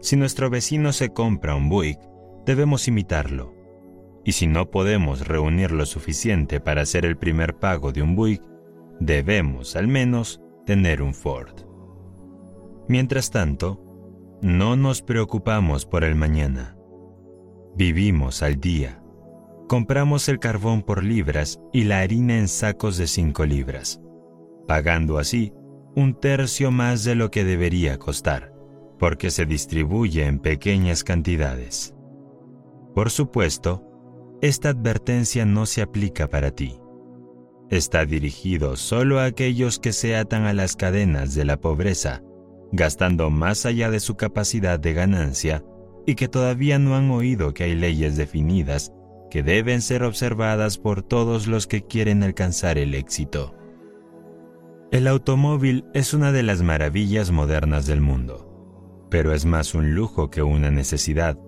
Si 0.00 0.16
nuestro 0.16 0.48
vecino 0.50 0.92
se 0.92 1.12
compra 1.12 1.54
un 1.54 1.68
Buick, 1.68 1.98
debemos 2.46 2.88
imitarlo. 2.88 3.54
Y 4.24 4.32
si 4.32 4.46
no 4.46 4.70
podemos 4.70 5.26
reunir 5.26 5.72
lo 5.72 5.84
suficiente 5.86 6.60
para 6.60 6.82
hacer 6.82 7.04
el 7.04 7.16
primer 7.16 7.56
pago 7.56 7.92
de 7.92 8.02
un 8.02 8.14
Buick, 8.14 8.42
debemos 9.04 9.76
al 9.76 9.88
menos 9.88 10.40
tener 10.66 11.02
un 11.02 11.14
Ford. 11.14 11.54
Mientras 12.88 13.30
tanto, 13.30 13.80
no 14.42 14.76
nos 14.76 15.02
preocupamos 15.02 15.86
por 15.86 16.04
el 16.04 16.14
mañana. 16.14 16.76
Vivimos 17.76 18.42
al 18.42 18.60
día 18.60 19.02
compramos 19.72 20.28
el 20.28 20.38
carbón 20.38 20.82
por 20.82 21.02
libras 21.02 21.58
y 21.72 21.84
la 21.84 22.00
harina 22.00 22.36
en 22.36 22.46
sacos 22.46 22.98
de 22.98 23.06
5 23.06 23.46
libras, 23.46 24.02
pagando 24.68 25.16
así 25.16 25.54
un 25.96 26.12
tercio 26.12 26.70
más 26.70 27.04
de 27.04 27.14
lo 27.14 27.30
que 27.30 27.42
debería 27.42 27.98
costar, 27.98 28.52
porque 28.98 29.30
se 29.30 29.46
distribuye 29.46 30.26
en 30.26 30.40
pequeñas 30.40 31.04
cantidades. 31.04 31.94
Por 32.94 33.08
supuesto, 33.08 33.82
esta 34.42 34.68
advertencia 34.68 35.46
no 35.46 35.64
se 35.64 35.80
aplica 35.80 36.28
para 36.28 36.50
ti. 36.50 36.78
Está 37.72 38.04
dirigido 38.04 38.76
solo 38.76 39.18
a 39.18 39.24
aquellos 39.24 39.78
que 39.78 39.94
se 39.94 40.14
atan 40.14 40.44
a 40.44 40.52
las 40.52 40.76
cadenas 40.76 41.34
de 41.34 41.46
la 41.46 41.58
pobreza, 41.58 42.22
gastando 42.70 43.30
más 43.30 43.64
allá 43.64 43.90
de 43.90 43.98
su 43.98 44.14
capacidad 44.14 44.78
de 44.78 44.92
ganancia 44.92 45.64
y 46.04 46.14
que 46.14 46.28
todavía 46.28 46.78
no 46.78 46.96
han 46.96 47.10
oído 47.10 47.54
que 47.54 47.64
hay 47.64 47.74
leyes 47.74 48.18
definidas 48.18 48.92
que 49.30 49.42
deben 49.42 49.80
ser 49.80 50.02
observadas 50.02 50.76
por 50.76 51.02
todos 51.02 51.46
los 51.46 51.66
que 51.66 51.80
quieren 51.80 52.22
alcanzar 52.22 52.76
el 52.76 52.94
éxito. 52.94 53.54
El 54.90 55.08
automóvil 55.08 55.86
es 55.94 56.12
una 56.12 56.30
de 56.30 56.42
las 56.42 56.60
maravillas 56.60 57.30
modernas 57.30 57.86
del 57.86 58.02
mundo, 58.02 59.06
pero 59.08 59.32
es 59.32 59.46
más 59.46 59.74
un 59.74 59.94
lujo 59.94 60.28
que 60.28 60.42
una 60.42 60.70
necesidad, 60.70 61.38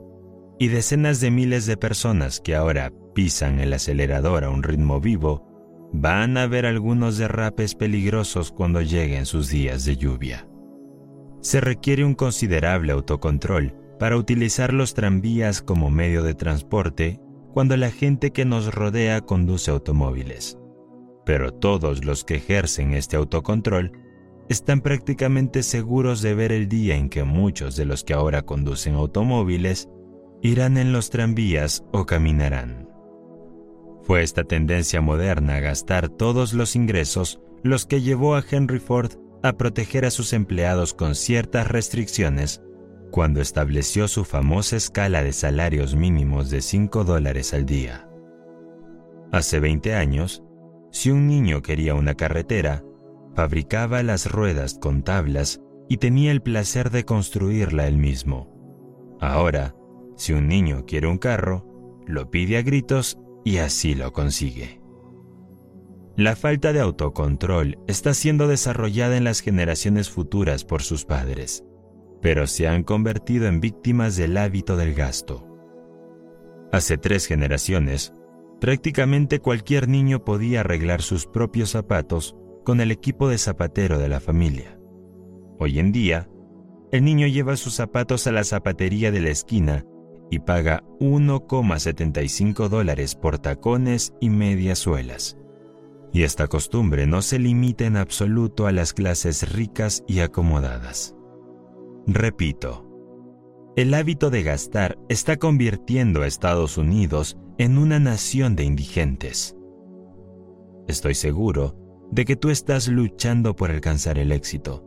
y 0.59 0.69
decenas 0.69 1.21
de 1.21 1.31
miles 1.31 1.67
de 1.67 1.77
personas 1.77 2.41
que 2.41 2.55
ahora 2.55 2.95
pisan 3.15 3.61
el 3.61 3.75
acelerador 3.75 4.45
a 4.45 4.49
un 4.49 4.63
ritmo 4.63 5.03
vivo 5.03 5.54
van 5.97 6.37
a 6.37 6.49
ver 6.49 6.67
algunos 6.67 7.19
derrapes 7.19 7.77
peligrosos 7.77 8.51
cuando 8.51 8.83
lleguen 8.83 9.27
sus 9.27 9.49
días 9.49 9.85
de 9.85 9.97
lluvia. 9.97 10.49
Se 11.41 11.61
requiere 11.61 12.05
un 12.05 12.15
considerable 12.15 12.91
autocontrol 12.91 13.77
para 14.01 14.17
utilizar 14.17 14.73
los 14.73 14.95
tranvías 14.95 15.63
como 15.63 15.91
medio 15.91 16.25
de 16.25 16.35
transporte 16.35 17.21
cuando 17.53 17.77
la 17.77 17.93
gente 17.93 18.33
que 18.33 18.45
nos 18.45 18.75
rodea 18.75 19.21
conduce 19.21 19.71
automóviles. 19.71 20.59
Pero 21.25 21.55
todos 21.55 22.05
los 22.05 22.25
que 22.25 22.37
ejercen 22.37 22.93
este 22.93 23.15
autocontrol 23.17 23.93
están 24.49 24.81
prácticamente 24.81 25.63
seguros 25.63 26.23
de 26.23 26.35
ver 26.35 26.51
el 26.51 26.69
día 26.69 26.97
en 26.97 27.09
que 27.09 27.23
muchos 27.23 27.77
de 27.77 27.85
los 27.85 28.03
que 28.03 28.15
ahora 28.15 28.43
conducen 28.43 28.97
automóviles 28.97 29.89
irán 30.43 30.77
en 30.77 30.93
los 30.93 31.11
tranvías 31.11 31.85
o 31.93 32.05
caminarán. 32.05 32.84
Fue 34.05 34.23
esta 34.23 34.45
tendencia 34.45 35.01
moderna 35.01 35.57
a 35.57 35.61
gastar 35.61 36.09
todos 36.09 36.53
los 36.53 36.77
ingresos 36.77 37.41
los 37.63 37.87
que 37.87 38.03
llevó 38.03 38.37
a 38.37 38.45
Henry 38.49 38.79
Ford 38.79 39.13
a 39.43 39.55
proteger 39.55 40.05
a 40.05 40.11
sus 40.11 40.33
empleados 40.35 40.93
con 40.93 41.15
ciertas 41.15 41.69
restricciones 41.69 42.63
cuando 43.11 43.41
estableció 43.41 44.09
su 44.09 44.25
famosa 44.25 44.77
escala 44.77 45.23
de 45.23 45.33
salarios 45.33 45.95
mínimos 45.97 46.51
de 46.51 46.61
5 46.61 47.05
dólares 47.05 47.55
al 47.55 47.65
día. 47.65 48.09
Hace 49.33 49.61
20 49.61 49.95
años, 49.95 50.43
si 50.91 51.11
un 51.11 51.27
niño 51.27 51.63
quería 51.63 51.95
una 51.95 52.15
carretera, 52.15 52.85
fabricaba 53.35 54.03
las 54.03 54.31
ruedas 54.31 54.79
con 54.81 55.03
tablas 55.03 55.61
y 55.89 55.97
tenía 55.97 56.31
el 56.31 56.43
placer 56.43 56.91
de 56.91 57.05
construirla 57.05 57.87
él 57.87 57.99
mismo. 57.99 59.17
Ahora, 59.21 59.75
si 60.17 60.33
un 60.33 60.49
niño 60.49 60.85
quiere 60.87 61.07
un 61.07 61.19
carro, 61.19 61.67
lo 62.07 62.31
pide 62.31 62.59
a 62.59 62.63
gritos 62.63 63.19
y 63.45 63.59
así 63.59 63.95
lo 63.95 64.13
consigue. 64.13 64.81
La 66.17 66.37
falta 66.37 66.73
de 66.73 66.81
autocontrol 66.81 67.79
está 67.87 68.15
siendo 68.15 68.49
desarrollada 68.49 69.17
en 69.17 69.25
las 69.25 69.41
generaciones 69.41 70.11
futuras 70.11 70.65
por 70.65 70.83
sus 70.83 71.05
padres 71.05 71.65
pero 72.25 72.47
se 72.47 72.67
han 72.67 72.85
convertido 72.85 73.49
en 73.49 73.61
víctimas 73.61 74.17
del 74.17 74.39
hábito 74.39 74.79
del 74.79 74.95
gasto. 74.95 75.47
Hace 76.73 76.97
tres 76.97 77.27
generaciones, 77.27 78.15
prácticamente 78.63 79.41
cualquier 79.41 79.89
niño 79.89 80.25
podía 80.25 80.61
arreglar 80.61 81.03
sus 81.03 81.27
propios 81.27 81.69
zapatos 81.69 82.35
con 82.65 82.81
el 82.81 82.91
equipo 82.91 83.29
de 83.29 83.37
zapatero 83.37 83.99
de 83.99 84.09
la 84.09 84.21
familia. 84.21 84.81
Hoy 85.59 85.79
en 85.81 85.93
día, 85.93 86.31
el 86.93 87.05
niño 87.05 87.27
lleva 87.27 87.59
sus 87.59 87.75
zapatos 87.75 88.27
a 88.27 88.33
la 88.33 88.45
zapatería 88.45 89.11
de 89.11 89.21
la 89.21 89.29
esquina 89.29 89.85
y 90.31 90.41
paga 90.41 90.83
1,75 91.01 92.69
dólares 92.69 93.15
por 93.15 93.39
tacones 93.39 94.15
y 94.21 94.31
medias 94.31 94.79
suelas. 94.79 95.39
Y 96.13 96.23
esta 96.23 96.47
costumbre 96.47 97.07
no 97.07 97.23
se 97.23 97.39
limita 97.39 97.85
en 97.85 97.97
absoluto 97.97 98.67
a 98.67 98.73
las 98.73 98.93
clases 98.93 99.53
ricas 99.53 100.05
y 100.07 100.21
acomodadas. 100.21 101.17
Repito, 102.07 102.89
el 103.77 103.93
hábito 103.95 104.31
de 104.31 104.45
gastar 104.45 104.99
está 105.09 105.37
convirtiendo 105.37 106.23
a 106.23 106.29
Estados 106.29 106.79
Unidos 106.79 107.37
en 107.59 107.79
una 107.79 107.99
nación 107.99 108.55
de 108.55 108.63
indigentes. 108.65 109.57
Estoy 110.87 111.15
seguro 111.15 111.77
de 112.13 112.25
que 112.25 112.37
tú 112.37 112.51
estás 112.51 112.87
luchando 112.87 113.57
por 113.57 113.73
alcanzar 113.73 114.19
el 114.19 114.31
éxito, 114.31 114.85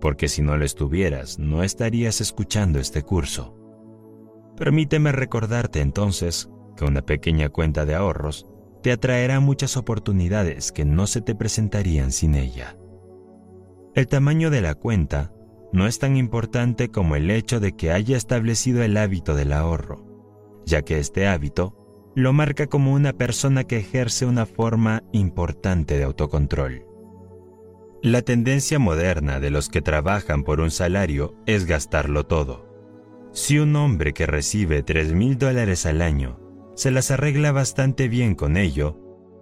porque 0.00 0.28
si 0.28 0.42
no 0.42 0.58
lo 0.58 0.66
estuvieras, 0.66 1.38
no 1.38 1.62
estarías 1.62 2.20
escuchando 2.20 2.78
este 2.78 3.02
curso. 3.02 3.55
Permíteme 4.56 5.12
recordarte 5.12 5.80
entonces 5.80 6.48
que 6.76 6.84
una 6.84 7.02
pequeña 7.02 7.48
cuenta 7.48 7.84
de 7.84 7.94
ahorros 7.94 8.46
te 8.82 8.92
atraerá 8.92 9.40
muchas 9.40 9.76
oportunidades 9.76 10.72
que 10.72 10.84
no 10.84 11.06
se 11.06 11.20
te 11.20 11.34
presentarían 11.34 12.12
sin 12.12 12.34
ella. 12.34 12.76
El 13.94 14.06
tamaño 14.06 14.50
de 14.50 14.62
la 14.62 14.74
cuenta 14.74 15.32
no 15.72 15.86
es 15.86 15.98
tan 15.98 16.16
importante 16.16 16.90
como 16.90 17.16
el 17.16 17.30
hecho 17.30 17.60
de 17.60 17.72
que 17.72 17.90
haya 17.90 18.16
establecido 18.16 18.82
el 18.82 18.96
hábito 18.96 19.34
del 19.34 19.52
ahorro, 19.52 20.04
ya 20.64 20.82
que 20.82 20.98
este 20.98 21.26
hábito 21.26 22.12
lo 22.14 22.32
marca 22.32 22.66
como 22.66 22.94
una 22.94 23.12
persona 23.12 23.64
que 23.64 23.78
ejerce 23.78 24.24
una 24.24 24.46
forma 24.46 25.02
importante 25.12 25.98
de 25.98 26.04
autocontrol. 26.04 26.86
La 28.02 28.22
tendencia 28.22 28.78
moderna 28.78 29.40
de 29.40 29.50
los 29.50 29.68
que 29.68 29.82
trabajan 29.82 30.44
por 30.44 30.60
un 30.60 30.70
salario 30.70 31.34
es 31.46 31.66
gastarlo 31.66 32.24
todo. 32.24 32.65
Si 33.36 33.58
un 33.58 33.76
hombre 33.76 34.14
que 34.14 34.24
recibe 34.24 34.82
3 34.82 35.12
mil 35.12 35.36
dólares 35.36 35.84
al 35.84 36.00
año 36.00 36.40
se 36.74 36.90
las 36.90 37.10
arregla 37.10 37.52
bastante 37.52 38.08
bien 38.08 38.34
con 38.34 38.56
ello, 38.56 38.98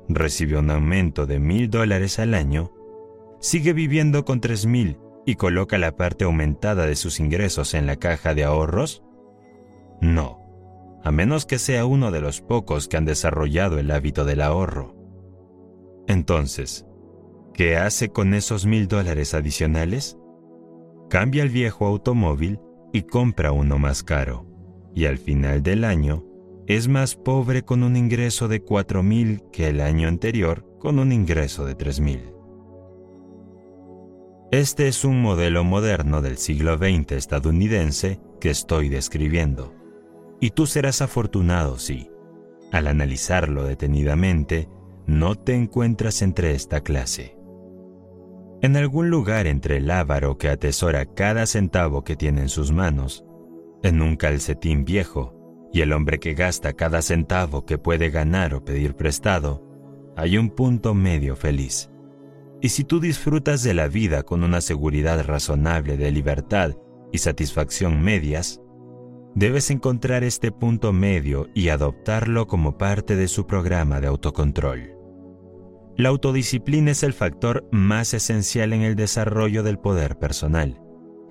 recibe 0.09 0.59
un 0.59 0.69
aumento 0.71 1.27
de 1.27 1.39
mil 1.39 1.71
dólares 1.71 2.19
al 2.19 2.35
año, 2.35 2.73
sigue 3.39 3.73
viviendo 3.73 4.25
con 4.25 4.41
3 4.41 4.67
mil 4.67 4.99
y 5.25 5.37
coloca 5.37 5.79
la 5.79 5.95
parte 5.95 6.25
aumentada 6.25 6.87
de 6.87 6.97
sus 6.97 7.21
ingresos 7.21 7.73
en 7.75 7.87
la 7.87 7.95
caja 7.95 8.35
de 8.35 8.43
ahorros? 8.43 9.05
No, 10.01 10.41
a 11.05 11.13
menos 11.13 11.47
que 11.47 11.61
sea 11.61 11.87
uno 11.87 12.11
de 12.11 12.21
los 12.21 12.41
pocos 12.41 12.89
que 12.89 12.97
han 12.97 13.05
desarrollado 13.05 13.79
el 13.79 13.93
hábito 13.93 14.25
del 14.25 14.43
ahorro. 14.43 14.97
Entonces, 16.09 16.85
¿qué 17.55 17.77
hace 17.77 18.09
con 18.09 18.35
esos 18.35 18.67
mil 18.67 18.89
dólares 18.89 19.35
adicionales? 19.35 20.19
Cambia 21.09 21.45
el 21.45 21.51
viejo 21.51 21.87
automóvil 21.87 22.59
y 22.95 23.03
compra 23.03 23.51
uno 23.51 23.77
más 23.77 24.05
caro, 24.05 24.47
y 24.95 25.07
al 25.07 25.19
final 25.19 25.65
del 25.65 25.85
año 25.85 26.25
es 26.69 26.87
más 26.87 27.17
pobre 27.17 27.65
con 27.65 27.83
un 27.83 27.97
ingreso 27.97 28.47
de 28.47 28.63
cuatro 28.63 29.03
mil 29.03 29.43
que 29.53 29.67
el 29.67 29.81
año 29.81 30.07
anterior 30.07 30.65
con 30.79 31.01
un 31.01 31.11
ingreso 31.11 31.67
de 31.67 31.75
tres 31.75 31.99
mil. 31.99 32.33
Este 34.53 34.87
es 34.87 35.05
un 35.05 35.21
modelo 35.21 35.65
moderno 35.65 36.23
del 36.23 36.39
siglo 36.39 36.79
XX 36.79 37.13
estadounidense 37.13 38.21
que 38.41 38.51
estoy 38.51 38.89
describiendo. 38.89 39.75
Y 40.41 40.51
tú 40.51 40.67
serás 40.67 41.03
afortunado 41.03 41.79
si, 41.81 42.09
al 42.71 42.87
analizarlo 42.87 43.65
detenidamente, 43.65 44.69
no 45.07 45.35
te 45.35 45.57
encuentras 45.57 46.23
entre 46.23 46.55
esta 46.55 46.83
clase. 46.83 47.34
En 48.65 48.79
algún 48.79 49.11
lugar 49.11 49.47
entre 49.47 49.77
el 49.77 49.91
avaro 49.91 50.39
que 50.39 50.49
atesora 50.49 51.05
cada 51.05 51.45
centavo 51.45 52.03
que 52.03 52.17
tiene 52.17 52.41
en 52.41 52.49
sus 52.49 52.73
manos, 52.73 53.23
en 53.83 54.01
un 54.01 54.17
calcetín 54.17 54.87
viejo, 54.87 55.69
y 55.71 55.83
el 55.83 55.93
hombre 55.93 56.19
que 56.19 56.33
gasta 56.33 56.73
cada 56.73 57.03
centavo 57.03 57.67
que 57.67 57.77
puede 57.77 58.09
ganar 58.09 58.55
o 58.55 58.65
pedir 58.65 58.97
prestado, 58.97 59.63
hay 60.17 60.39
un 60.39 60.49
punto 60.49 60.95
medio 60.95 61.37
feliz 61.37 61.91
y 62.65 62.71
si 62.71 62.83
tú 62.83 62.99
disfrutas 62.99 63.63
de 63.63 63.75
la 63.75 63.89
vida 63.89 64.23
con 64.23 64.43
una 64.43 64.63
seguridad 64.63 65.23
razonable 65.23 65.99
de 65.99 66.11
libertad 66.11 66.75
y 67.13 67.19
satisfacción 67.19 68.01
medias, 68.01 68.63
debes 69.35 69.71
encontrar 69.71 70.25
este 70.25 70.51
punto 70.51 70.91
medio 70.95 71.51
y 71.53 71.69
adoptarlo 71.69 72.47
como 72.47 72.79
parte 72.79 73.17
de 73.17 73.29
su 73.29 73.47
programa 73.47 74.01
de 74.01 74.07
autocontrol. 74.07 74.94
La 75.97 76.09
autodisciplina 76.09 76.91
es 76.91 77.03
el 77.03 77.13
factor 77.13 77.69
más 77.71 78.15
esencial 78.15 78.73
en 78.73 78.83
el 78.83 78.97
desarrollo 78.97 79.63
del 79.63 79.79
poder 79.79 80.19
personal, 80.19 80.81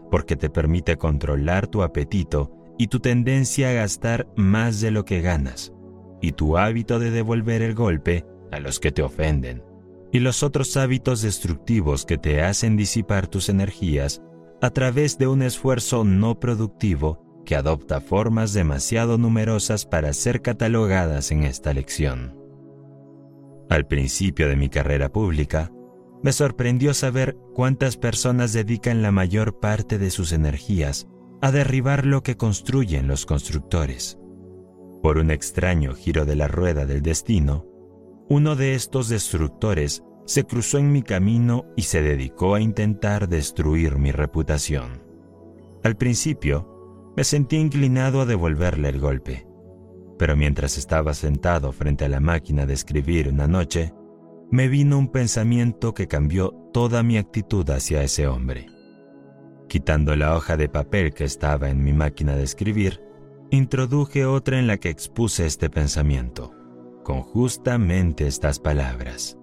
porque 0.09 0.37
te 0.37 0.49
permite 0.49 0.97
controlar 0.97 1.67
tu 1.67 1.83
apetito 1.83 2.51
y 2.77 2.87
tu 2.87 2.99
tendencia 2.99 3.69
a 3.69 3.73
gastar 3.73 4.27
más 4.35 4.79
de 4.79 4.91
lo 4.91 5.05
que 5.05 5.21
ganas, 5.21 5.73
y 6.21 6.31
tu 6.31 6.57
hábito 6.57 6.99
de 6.99 7.11
devolver 7.11 7.61
el 7.61 7.75
golpe 7.75 8.25
a 8.51 8.59
los 8.59 8.79
que 8.79 8.91
te 8.91 9.01
ofenden 9.01 9.63
y 10.13 10.19
los 10.19 10.43
otros 10.43 10.77
hábitos 10.77 11.23
destructivos 11.23 12.05
que 12.05 12.19
te 12.19 12.43
hacen 12.43 12.77
disipar 12.77 13.27
tus 13.27 13.49
energías 13.49 14.21
a 14.61 14.69
través 14.69 15.17
de 15.17 15.25
un 15.25 15.41
esfuerzo 15.41 16.03
no 16.03 16.39
productivo 16.39 17.41
que 17.45 17.55
adopta 17.55 17.99
formas 17.99 18.53
demasiado 18.53 19.17
numerosas 19.17 19.85
para 19.87 20.13
ser 20.13 20.41
catalogadas 20.41 21.31
en 21.31 21.43
esta 21.43 21.73
lección. 21.73 22.42
Al 23.69 23.87
principio 23.87 24.47
de 24.47 24.55
mi 24.55 24.69
carrera 24.69 25.11
pública, 25.11 25.71
me 26.21 26.31
sorprendió 26.31 26.93
saber 26.93 27.37
cuántas 27.53 27.97
personas 27.97 28.53
dedican 28.53 29.01
la 29.01 29.11
mayor 29.11 29.59
parte 29.59 29.97
de 29.97 30.09
sus 30.09 30.31
energías 30.31 31.07
a 31.41 31.51
derribar 31.51 32.05
lo 32.05 32.23
que 32.23 32.37
construyen 32.37 33.07
los 33.07 33.25
constructores. 33.25 34.17
Por 35.01 35.17
un 35.17 35.31
extraño 35.31 35.93
giro 35.93 36.23
de 36.23 36.37
la 36.37 36.47
rueda 36.47 36.85
del 36.85 37.01
destino, 37.01 37.65
uno 38.29 38.55
de 38.55 38.73
estos 38.75 39.09
destructores 39.09 40.03
se 40.25 40.45
cruzó 40.45 40.77
en 40.77 40.93
mi 40.93 41.03
camino 41.03 41.65
y 41.75 41.81
se 41.81 42.01
dedicó 42.01 42.55
a 42.55 42.61
intentar 42.61 43.27
destruir 43.27 43.97
mi 43.97 44.13
reputación. 44.13 45.03
Al 45.83 45.97
principio, 45.97 47.11
me 47.17 47.25
sentí 47.25 47.57
inclinado 47.57 48.21
a 48.21 48.25
devolverle 48.25 48.87
el 48.87 49.01
golpe, 49.01 49.45
pero 50.17 50.35
mientras 50.35 50.77
estaba 50.77 51.13
sentado 51.13 51.71
frente 51.71 52.05
a 52.05 52.09
la 52.09 52.19
máquina 52.19 52.65
de 52.65 52.73
escribir 52.73 53.29
una 53.29 53.47
noche, 53.47 53.93
me 54.51 54.67
vino 54.67 54.97
un 54.97 55.07
pensamiento 55.07 55.93
que 55.93 56.07
cambió 56.07 56.51
toda 56.73 57.03
mi 57.03 57.17
actitud 57.17 57.67
hacia 57.69 58.03
ese 58.03 58.27
hombre. 58.27 58.67
Quitando 59.67 60.15
la 60.15 60.35
hoja 60.35 60.57
de 60.57 60.69
papel 60.69 61.13
que 61.13 61.23
estaba 61.23 61.69
en 61.69 61.83
mi 61.83 61.93
máquina 61.93 62.35
de 62.35 62.43
escribir, 62.43 63.01
introduje 63.49 64.25
otra 64.25 64.59
en 64.59 64.67
la 64.67 64.77
que 64.77 64.89
expuse 64.89 65.45
este 65.45 65.69
pensamiento 65.69 66.53
con 67.03 67.21
justamente 67.21 68.27
estas 68.27 68.59
palabras. 68.59 69.37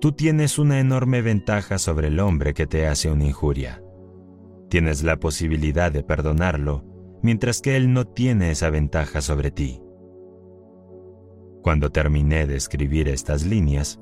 Tú 0.00 0.12
tienes 0.12 0.58
una 0.58 0.80
enorme 0.80 1.22
ventaja 1.22 1.78
sobre 1.78 2.08
el 2.08 2.20
hombre 2.20 2.54
que 2.54 2.66
te 2.66 2.86
hace 2.86 3.10
una 3.10 3.24
injuria. 3.24 3.82
Tienes 4.68 5.02
la 5.02 5.18
posibilidad 5.18 5.92
de 5.92 6.02
perdonarlo, 6.02 6.84
mientras 7.22 7.60
que 7.60 7.76
él 7.76 7.92
no 7.92 8.06
tiene 8.06 8.50
esa 8.50 8.70
ventaja 8.70 9.20
sobre 9.20 9.50
ti. 9.50 9.80
Cuando 11.62 11.90
terminé 11.90 12.46
de 12.46 12.56
escribir 12.56 13.08
estas 13.08 13.46
líneas, 13.46 14.00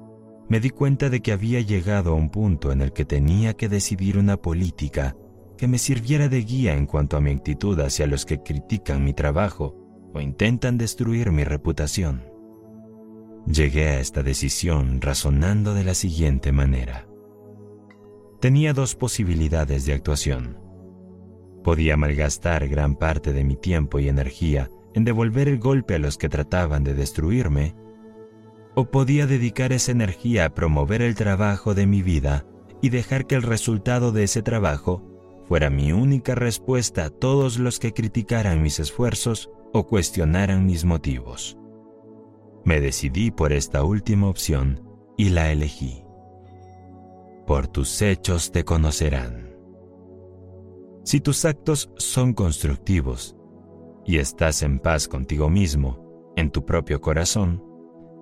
me 0.48 0.60
di 0.60 0.70
cuenta 0.70 1.10
de 1.10 1.20
que 1.20 1.32
había 1.32 1.60
llegado 1.60 2.12
a 2.12 2.14
un 2.14 2.30
punto 2.30 2.72
en 2.72 2.80
el 2.80 2.92
que 2.92 3.04
tenía 3.04 3.54
que 3.54 3.68
decidir 3.68 4.18
una 4.18 4.36
política 4.36 5.16
que 5.56 5.68
me 5.68 5.78
sirviera 5.78 6.28
de 6.28 6.40
guía 6.42 6.74
en 6.74 6.86
cuanto 6.86 7.16
a 7.16 7.20
mi 7.20 7.30
actitud 7.30 7.78
hacia 7.80 8.06
los 8.06 8.24
que 8.24 8.42
critican 8.42 9.04
mi 9.04 9.12
trabajo 9.12 9.76
o 10.14 10.20
intentan 10.20 10.78
destruir 10.78 11.30
mi 11.30 11.44
reputación. 11.44 12.24
Llegué 13.46 13.88
a 13.88 14.00
esta 14.00 14.22
decisión 14.22 15.00
razonando 15.00 15.74
de 15.74 15.84
la 15.84 15.94
siguiente 15.94 16.50
manera. 16.50 17.06
Tenía 18.40 18.72
dos 18.72 18.94
posibilidades 18.94 19.84
de 19.84 19.92
actuación. 19.92 20.69
Podía 21.62 21.96
malgastar 21.96 22.68
gran 22.68 22.94
parte 22.94 23.32
de 23.32 23.44
mi 23.44 23.56
tiempo 23.56 23.98
y 23.98 24.08
energía 24.08 24.70
en 24.94 25.04
devolver 25.04 25.48
el 25.48 25.58
golpe 25.58 25.94
a 25.94 25.98
los 25.98 26.18
que 26.18 26.28
trataban 26.28 26.84
de 26.84 26.94
destruirme, 26.94 27.74
o 28.74 28.86
podía 28.86 29.26
dedicar 29.26 29.72
esa 29.72 29.92
energía 29.92 30.46
a 30.46 30.54
promover 30.54 31.02
el 31.02 31.14
trabajo 31.14 31.74
de 31.74 31.86
mi 31.86 32.02
vida 32.02 32.46
y 32.80 32.88
dejar 32.88 33.26
que 33.26 33.34
el 33.34 33.42
resultado 33.42 34.12
de 34.12 34.24
ese 34.24 34.42
trabajo 34.42 35.02
fuera 35.48 35.68
mi 35.68 35.92
única 35.92 36.34
respuesta 36.34 37.04
a 37.04 37.10
todos 37.10 37.58
los 37.58 37.78
que 37.78 37.92
criticaran 37.92 38.62
mis 38.62 38.78
esfuerzos 38.78 39.50
o 39.72 39.86
cuestionaran 39.86 40.64
mis 40.64 40.84
motivos. 40.84 41.58
Me 42.64 42.80
decidí 42.80 43.30
por 43.30 43.52
esta 43.52 43.82
última 43.84 44.28
opción 44.28 44.82
y 45.16 45.30
la 45.30 45.50
elegí. 45.50 46.04
Por 47.46 47.66
tus 47.66 48.00
hechos 48.00 48.52
te 48.52 48.64
conocerán. 48.64 49.49
Si 51.02 51.20
tus 51.20 51.44
actos 51.44 51.90
son 51.96 52.34
constructivos 52.34 53.36
y 54.04 54.18
estás 54.18 54.62
en 54.62 54.78
paz 54.78 55.08
contigo 55.08 55.48
mismo, 55.48 56.32
en 56.36 56.50
tu 56.50 56.64
propio 56.64 57.00
corazón, 57.00 57.64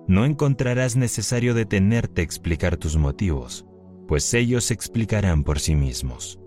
no 0.07 0.25
encontrarás 0.25 0.95
necesario 0.95 1.53
detenerte 1.53 2.21
a 2.21 2.23
explicar 2.23 2.77
tus 2.77 2.97
motivos, 2.97 3.65
pues 4.07 4.33
ellos 4.33 4.65
se 4.65 4.73
explicarán 4.73 5.43
por 5.43 5.59
sí 5.59 5.75
mismos. 5.75 6.39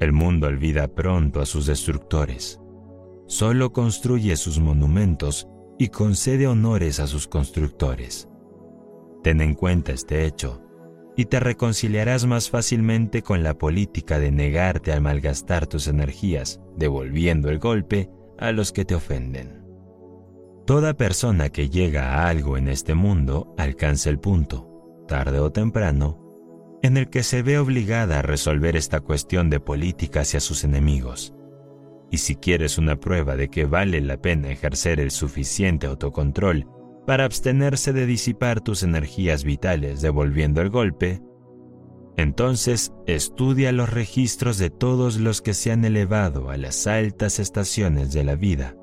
El 0.00 0.12
mundo 0.12 0.48
olvida 0.48 0.88
pronto 0.88 1.40
a 1.40 1.46
sus 1.46 1.66
destructores 1.66 2.58
solo 3.32 3.72
construye 3.72 4.36
sus 4.36 4.58
monumentos 4.58 5.48
y 5.78 5.88
concede 5.88 6.46
honores 6.46 7.00
a 7.00 7.06
sus 7.06 7.26
constructores. 7.26 8.28
Ten 9.22 9.40
en 9.40 9.54
cuenta 9.54 9.92
este 9.92 10.26
hecho, 10.26 10.62
y 11.16 11.26
te 11.26 11.40
reconciliarás 11.40 12.26
más 12.26 12.50
fácilmente 12.50 13.22
con 13.22 13.42
la 13.42 13.58
política 13.58 14.18
de 14.18 14.30
negarte 14.30 14.92
a 14.92 15.00
malgastar 15.00 15.66
tus 15.66 15.86
energías, 15.86 16.60
devolviendo 16.76 17.50
el 17.50 17.58
golpe 17.58 18.10
a 18.38 18.52
los 18.52 18.72
que 18.72 18.84
te 18.84 18.94
ofenden. 18.94 19.62
Toda 20.66 20.94
persona 20.94 21.50
que 21.50 21.68
llega 21.68 22.14
a 22.14 22.28
algo 22.28 22.56
en 22.56 22.68
este 22.68 22.94
mundo 22.94 23.54
alcanza 23.58 24.10
el 24.10 24.18
punto, 24.18 25.04
tarde 25.06 25.40
o 25.40 25.50
temprano, 25.50 26.18
en 26.82 26.96
el 26.96 27.10
que 27.10 27.22
se 27.22 27.42
ve 27.42 27.58
obligada 27.58 28.20
a 28.20 28.22
resolver 28.22 28.76
esta 28.76 29.00
cuestión 29.00 29.50
de 29.50 29.60
política 29.60 30.20
hacia 30.20 30.40
sus 30.40 30.64
enemigos. 30.64 31.34
Y 32.10 32.18
si 32.18 32.36
quieres 32.36 32.78
una 32.78 32.96
prueba 32.96 33.36
de 33.36 33.48
que 33.48 33.64
vale 33.64 34.00
la 34.00 34.16
pena 34.16 34.50
ejercer 34.50 35.00
el 35.00 35.10
suficiente 35.10 35.86
autocontrol 35.86 36.66
para 37.06 37.24
abstenerse 37.24 37.92
de 37.92 38.06
disipar 38.06 38.60
tus 38.60 38.82
energías 38.82 39.44
vitales 39.44 40.02
devolviendo 40.02 40.60
el 40.60 40.70
golpe, 40.70 41.20
entonces 42.16 42.92
estudia 43.06 43.72
los 43.72 43.90
registros 43.90 44.58
de 44.58 44.70
todos 44.70 45.18
los 45.18 45.40
que 45.40 45.54
se 45.54 45.72
han 45.72 45.84
elevado 45.84 46.50
a 46.50 46.56
las 46.56 46.86
altas 46.86 47.38
estaciones 47.38 48.12
de 48.12 48.24
la 48.24 48.36
vida 48.36 48.76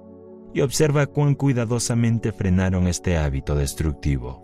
y 0.53 0.61
observa 0.61 1.05
cuán 1.05 1.35
cuidadosamente 1.35 2.31
frenaron 2.31 2.87
este 2.87 3.17
hábito 3.17 3.55
destructivo. 3.55 4.43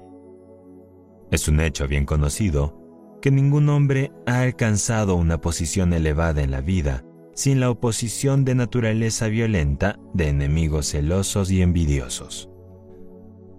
Es 1.31 1.47
un 1.47 1.59
hecho 1.59 1.87
bien 1.87 2.05
conocido 2.05 2.79
que 3.21 3.31
ningún 3.31 3.69
hombre 3.69 4.11
ha 4.27 4.41
alcanzado 4.41 5.15
una 5.15 5.41
posición 5.41 5.93
elevada 5.93 6.43
en 6.43 6.51
la 6.51 6.61
vida 6.61 7.03
sin 7.33 7.59
la 7.59 7.69
oposición 7.69 8.45
de 8.45 8.55
naturaleza 8.55 9.27
violenta 9.27 9.99
de 10.13 10.29
enemigos 10.29 10.91
celosos 10.91 11.51
y 11.51 11.61
envidiosos. 11.61 12.49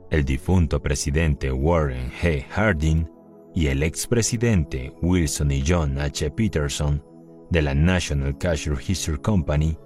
El 0.08 0.24
difunto 0.24 0.80
presidente 0.80 1.50
Warren 1.50 2.12
G. 2.22 2.46
Harding 2.50 3.08
y 3.54 3.66
el 3.66 3.82
expresidente 3.82 4.94
Wilson 5.02 5.50
y 5.50 5.64
John 5.66 5.98
H. 5.98 6.30
Peterson 6.30 7.02
de 7.50 7.62
la 7.62 7.74
National 7.74 8.38
Cash 8.38 8.68
Register 8.68 9.20
Company 9.20 9.76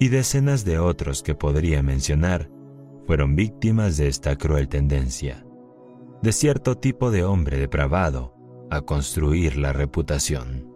y 0.00 0.08
decenas 0.08 0.64
de 0.64 0.80
otros 0.80 1.22
que 1.22 1.36
podría 1.36 1.82
mencionar 1.84 2.50
fueron 3.06 3.36
víctimas 3.36 3.96
de 3.96 4.08
esta 4.08 4.36
cruel 4.36 4.68
tendencia, 4.68 5.46
de 6.20 6.32
cierto 6.32 6.76
tipo 6.76 7.10
de 7.12 7.22
hombre 7.22 7.58
depravado 7.58 8.34
a 8.70 8.80
construir 8.80 9.56
la 9.56 9.72
reputación. 9.72 10.74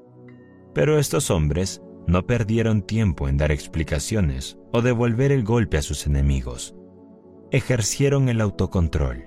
Pero 0.72 0.98
estos 0.98 1.30
hombres 1.30 1.82
no 2.06 2.26
perdieron 2.26 2.82
tiempo 2.82 3.28
en 3.28 3.36
dar 3.36 3.50
explicaciones 3.50 4.56
o 4.72 4.82
devolver 4.82 5.32
el 5.32 5.42
golpe 5.42 5.78
a 5.78 5.82
sus 5.82 6.06
enemigos. 6.06 6.76
Ejercieron 7.53 8.30
el 8.30 8.40
autocontrol. 8.40 9.26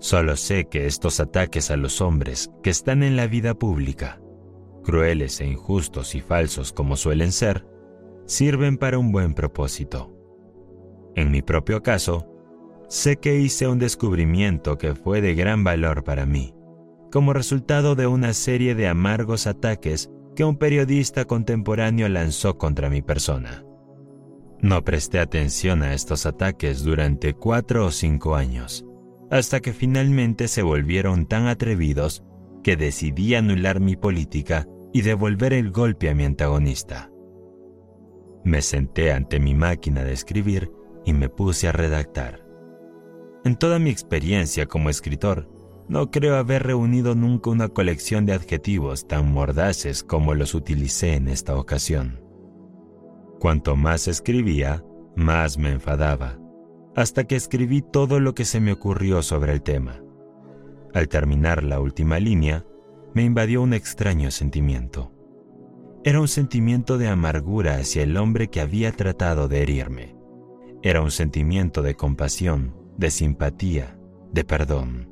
Solo 0.00 0.34
sé 0.34 0.64
que 0.64 0.86
estos 0.86 1.20
ataques 1.20 1.70
a 1.70 1.76
los 1.76 2.00
hombres 2.00 2.50
que 2.64 2.70
están 2.70 3.04
en 3.04 3.14
la 3.14 3.28
vida 3.28 3.54
pública, 3.54 4.20
crueles 4.82 5.40
e 5.40 5.46
injustos 5.46 6.16
y 6.16 6.20
falsos 6.20 6.72
como 6.72 6.96
suelen 6.96 7.30
ser, 7.30 7.64
sirven 8.26 8.76
para 8.76 8.98
un 8.98 9.12
buen 9.12 9.34
propósito. 9.34 10.12
En 11.14 11.30
mi 11.30 11.42
propio 11.42 11.80
caso, 11.80 12.26
sé 12.88 13.18
que 13.18 13.38
hice 13.38 13.68
un 13.68 13.78
descubrimiento 13.78 14.76
que 14.76 14.96
fue 14.96 15.20
de 15.20 15.36
gran 15.36 15.62
valor 15.62 16.02
para 16.02 16.26
mí, 16.26 16.56
como 17.12 17.32
resultado 17.32 17.94
de 17.94 18.08
una 18.08 18.32
serie 18.32 18.74
de 18.74 18.88
amargos 18.88 19.46
ataques 19.46 20.10
que 20.34 20.42
un 20.42 20.56
periodista 20.56 21.24
contemporáneo 21.24 22.08
lanzó 22.08 22.58
contra 22.58 22.90
mi 22.90 23.00
persona. 23.00 23.64
No 24.62 24.84
presté 24.84 25.18
atención 25.18 25.82
a 25.82 25.92
estos 25.92 26.24
ataques 26.24 26.84
durante 26.84 27.34
cuatro 27.34 27.84
o 27.84 27.90
cinco 27.90 28.36
años, 28.36 28.86
hasta 29.28 29.58
que 29.58 29.72
finalmente 29.72 30.46
se 30.46 30.62
volvieron 30.62 31.26
tan 31.26 31.48
atrevidos 31.48 32.22
que 32.62 32.76
decidí 32.76 33.34
anular 33.34 33.80
mi 33.80 33.96
política 33.96 34.68
y 34.92 35.02
devolver 35.02 35.52
el 35.52 35.72
golpe 35.72 36.08
a 36.08 36.14
mi 36.14 36.24
antagonista. 36.24 37.10
Me 38.44 38.62
senté 38.62 39.12
ante 39.12 39.40
mi 39.40 39.52
máquina 39.52 40.04
de 40.04 40.12
escribir 40.12 40.70
y 41.04 41.12
me 41.12 41.28
puse 41.28 41.66
a 41.66 41.72
redactar. 41.72 42.46
En 43.44 43.56
toda 43.56 43.80
mi 43.80 43.90
experiencia 43.90 44.66
como 44.66 44.90
escritor, 44.90 45.50
no 45.88 46.12
creo 46.12 46.36
haber 46.36 46.62
reunido 46.62 47.16
nunca 47.16 47.50
una 47.50 47.66
colección 47.66 48.26
de 48.26 48.34
adjetivos 48.34 49.08
tan 49.08 49.32
mordaces 49.32 50.04
como 50.04 50.34
los 50.34 50.54
utilicé 50.54 51.14
en 51.14 51.26
esta 51.26 51.56
ocasión. 51.56 52.21
Cuanto 53.42 53.74
más 53.74 54.06
escribía, 54.06 54.84
más 55.16 55.58
me 55.58 55.72
enfadaba, 55.72 56.38
hasta 56.94 57.24
que 57.24 57.34
escribí 57.34 57.82
todo 57.82 58.20
lo 58.20 58.36
que 58.36 58.44
se 58.44 58.60
me 58.60 58.70
ocurrió 58.70 59.20
sobre 59.20 59.52
el 59.52 59.62
tema. 59.62 60.00
Al 60.94 61.08
terminar 61.08 61.64
la 61.64 61.80
última 61.80 62.20
línea, 62.20 62.64
me 63.14 63.24
invadió 63.24 63.60
un 63.60 63.74
extraño 63.74 64.30
sentimiento. 64.30 65.10
Era 66.04 66.20
un 66.20 66.28
sentimiento 66.28 66.98
de 66.98 67.08
amargura 67.08 67.78
hacia 67.78 68.04
el 68.04 68.16
hombre 68.16 68.46
que 68.46 68.60
había 68.60 68.92
tratado 68.92 69.48
de 69.48 69.62
herirme. 69.62 70.14
Era 70.80 71.02
un 71.02 71.10
sentimiento 71.10 71.82
de 71.82 71.96
compasión, 71.96 72.76
de 72.96 73.10
simpatía, 73.10 73.98
de 74.32 74.44
perdón 74.44 75.08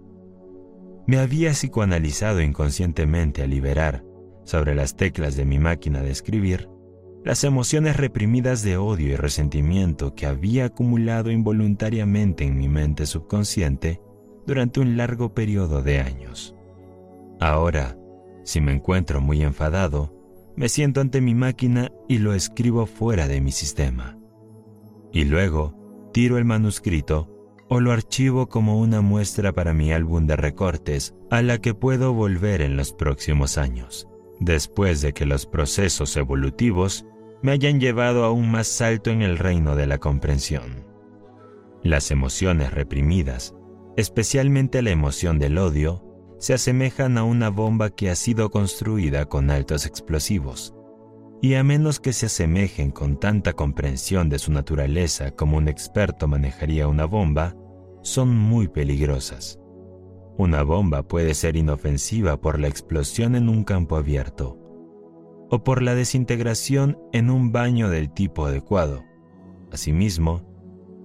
me 1.05 1.19
había 1.19 1.51
psicoanalizado 1.51 2.41
inconscientemente 2.41 3.43
a 3.43 3.49
liberar, 3.49 4.05
sobre 4.45 4.77
las 4.77 4.95
teclas 4.95 5.35
de 5.35 5.45
mi 5.45 5.59
máquina 5.59 6.03
de 6.03 6.13
escribir, 6.13 6.69
las 7.25 7.45
emociones 7.45 7.97
reprimidas 7.97 8.63
de 8.63 8.77
odio 8.77 9.09
y 9.09 9.17
resentimiento 9.17 10.15
que 10.15 10.27
había 10.27 10.67
acumulado 10.67 11.31
involuntariamente 11.31 12.45
en 12.45 12.57
mi 12.57 12.69
mente 12.69 13.07
subconsciente 13.07 14.01
durante 14.47 14.81
un 14.81 14.97
largo 14.97 15.35
periodo 15.35 15.83
de 15.83 16.01
años. 16.01 16.55
Ahora, 17.41 17.97
si 18.45 18.61
me 18.61 18.73
encuentro 18.73 19.21
muy 19.21 19.43
enfadado, 19.43 20.15
me 20.57 20.69
siento 20.69 21.01
ante 21.01 21.21
mi 21.21 21.35
máquina 21.35 21.91
y 22.09 22.19
lo 22.19 22.35
escribo 22.35 22.87
fuera 22.87 23.29
de 23.29 23.41
mi 23.41 23.53
sistema. 23.53 24.19
Y 25.13 25.25
luego 25.25 26.11
tiro 26.13 26.39
el 26.39 26.45
manuscrito 26.45 27.37
o 27.69 27.81
lo 27.81 27.93
archivo 27.93 28.49
como 28.49 28.81
una 28.81 29.01
muestra 29.01 29.53
para 29.53 29.73
mi 29.73 29.93
álbum 29.93 30.27
de 30.27 30.37
recortes 30.37 31.15
a 31.31 31.41
la 31.41 31.59
que 31.59 31.73
puedo 31.73 32.13
volver 32.13 32.63
en 32.63 32.77
los 32.77 32.93
próximos 32.93 33.59
años, 33.59 34.09
después 34.41 35.03
de 35.03 35.13
que 35.13 35.27
los 35.27 35.47
procesos 35.47 36.17
evolutivos 36.17 37.07
me 37.43 37.53
hayan 37.53 37.79
llevado 37.79 38.25
aún 38.25 38.51
más 38.51 38.81
alto 38.81 39.11
en 39.11 39.23
el 39.23 39.39
reino 39.39 39.77
de 39.77 39.87
la 39.87 39.99
comprensión. 39.99 40.87
Las 41.83 42.11
emociones 42.11 42.73
reprimidas, 42.73 43.55
especialmente 43.97 44.83
la 44.83 44.91
emoción 44.91 45.39
del 45.39 45.59
odio, 45.59 46.05
se 46.39 46.55
asemejan 46.55 47.19
a 47.19 47.25
una 47.25 47.51
bomba 47.51 47.91
que 47.91 48.11
ha 48.11 48.15
sido 48.15 48.51
construida 48.51 49.27
con 49.27 49.51
altos 49.51 49.85
explosivos, 49.87 50.75
y 51.43 51.55
a 51.55 51.63
menos 51.63 52.01
que 52.01 52.13
se 52.13 52.27
asemejen 52.27 52.91
con 52.91 53.19
tanta 53.19 53.53
comprensión 53.53 54.29
de 54.29 54.39
su 54.39 54.53
naturaleza 54.53 55.31
como 55.33 55.59
un 55.59 55.69
experto 55.69 56.29
manejaría 56.29 56.89
una 56.89 57.05
bomba, 57.05 57.57
son 58.03 58.37
muy 58.37 58.69
peligrosas. 58.69 59.60
Una 60.41 60.63
bomba 60.63 61.03
puede 61.03 61.35
ser 61.35 61.55
inofensiva 61.55 62.41
por 62.41 62.59
la 62.59 62.67
explosión 62.67 63.37
en 63.37 63.51
un 63.51 63.63
campo 63.63 63.99
abierto 63.99 64.57
o 65.51 65.63
por 65.63 65.83
la 65.83 65.95
desintegración 65.95 66.97
en 67.13 67.29
un 67.29 67.53
baño 67.53 67.91
del 67.91 68.11
tipo 68.11 68.47
adecuado. 68.47 69.05
Asimismo, 69.71 70.41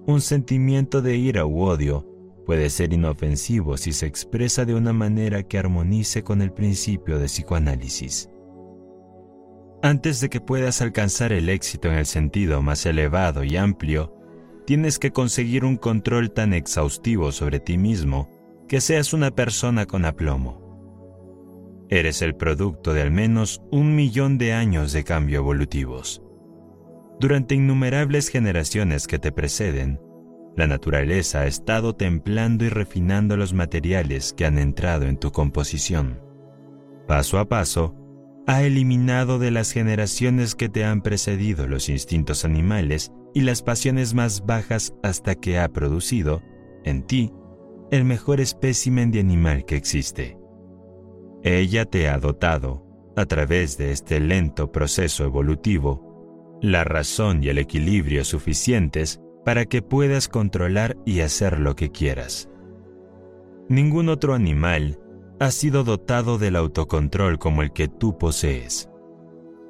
un 0.06 0.22
sentimiento 0.22 1.02
de 1.02 1.18
ira 1.18 1.44
u 1.44 1.64
odio 1.64 2.08
puede 2.46 2.70
ser 2.70 2.94
inofensivo 2.94 3.76
si 3.76 3.92
se 3.92 4.06
expresa 4.06 4.64
de 4.64 4.74
una 4.74 4.94
manera 4.94 5.42
que 5.42 5.58
armonice 5.58 6.22
con 6.22 6.40
el 6.40 6.50
principio 6.50 7.18
de 7.18 7.26
psicoanálisis. 7.26 8.30
Antes 9.82 10.18
de 10.22 10.30
que 10.30 10.40
puedas 10.40 10.80
alcanzar 10.80 11.34
el 11.34 11.50
éxito 11.50 11.88
en 11.88 11.98
el 11.98 12.06
sentido 12.06 12.62
más 12.62 12.86
elevado 12.86 13.44
y 13.44 13.58
amplio, 13.58 14.16
tienes 14.64 14.98
que 14.98 15.10
conseguir 15.10 15.66
un 15.66 15.76
control 15.76 16.30
tan 16.30 16.54
exhaustivo 16.54 17.32
sobre 17.32 17.60
ti 17.60 17.76
mismo 17.76 18.30
que 18.68 18.80
seas 18.80 19.12
una 19.12 19.30
persona 19.30 19.86
con 19.86 20.04
aplomo. 20.04 20.64
Eres 21.88 22.22
el 22.22 22.34
producto 22.34 22.92
de 22.92 23.02
al 23.02 23.10
menos 23.10 23.62
un 23.70 23.94
millón 23.94 24.38
de 24.38 24.52
años 24.52 24.92
de 24.92 25.04
cambio 25.04 25.38
evolutivos. 25.38 26.22
Durante 27.20 27.54
innumerables 27.54 28.28
generaciones 28.28 29.06
que 29.06 29.18
te 29.18 29.30
preceden, 29.30 30.00
la 30.56 30.66
naturaleza 30.66 31.40
ha 31.40 31.46
estado 31.46 31.94
templando 31.94 32.64
y 32.64 32.70
refinando 32.70 33.36
los 33.36 33.52
materiales 33.52 34.32
que 34.32 34.46
han 34.46 34.58
entrado 34.58 35.06
en 35.06 35.16
tu 35.16 35.30
composición. 35.30 36.20
Paso 37.06 37.38
a 37.38 37.48
paso, 37.48 37.94
ha 38.46 38.62
eliminado 38.62 39.38
de 39.38 39.50
las 39.50 39.72
generaciones 39.72 40.54
que 40.54 40.68
te 40.68 40.84
han 40.84 41.02
precedido 41.02 41.66
los 41.66 41.88
instintos 41.88 42.44
animales 42.44 43.12
y 43.34 43.42
las 43.42 43.62
pasiones 43.62 44.14
más 44.14 44.44
bajas 44.46 44.94
hasta 45.02 45.34
que 45.34 45.58
ha 45.58 45.68
producido, 45.68 46.42
en 46.84 47.02
ti, 47.02 47.32
el 47.90 48.04
mejor 48.04 48.40
espécimen 48.40 49.10
de 49.10 49.20
animal 49.20 49.64
que 49.64 49.76
existe. 49.76 50.38
Ella 51.42 51.84
te 51.84 52.08
ha 52.08 52.18
dotado, 52.18 52.84
a 53.16 53.26
través 53.26 53.78
de 53.78 53.92
este 53.92 54.20
lento 54.20 54.72
proceso 54.72 55.24
evolutivo, 55.24 56.58
la 56.60 56.84
razón 56.84 57.42
y 57.42 57.48
el 57.48 57.58
equilibrio 57.58 58.24
suficientes 58.24 59.20
para 59.44 59.66
que 59.66 59.82
puedas 59.82 60.28
controlar 60.28 60.96
y 61.04 61.20
hacer 61.20 61.60
lo 61.60 61.76
que 61.76 61.90
quieras. 61.92 62.48
Ningún 63.68 64.08
otro 64.08 64.34
animal 64.34 64.98
ha 65.38 65.50
sido 65.50 65.84
dotado 65.84 66.38
del 66.38 66.56
autocontrol 66.56 67.38
como 67.38 67.62
el 67.62 67.72
que 67.72 67.88
tú 67.88 68.18
posees. 68.18 68.90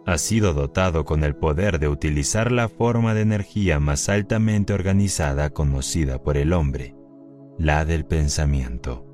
Ha 0.07 0.19
sido 0.19 0.55
dotado 0.55 1.05
con 1.05 1.25
el 1.25 1.35
poder 1.35 1.79
de 1.79 1.89
utilizar 1.89 2.53
la 2.53 2.69
forma 2.69 3.13
de 3.13 3.23
energía 3.23 3.81
más 3.81 4.09
altamente 4.09 4.73
organizada 4.73 5.51
conocida 5.51 6.23
por 6.23 6.37
el 6.37 6.53
hombre, 6.53 6.95
la 7.59 7.85
del 7.85 8.05
pensamiento. 8.05 9.07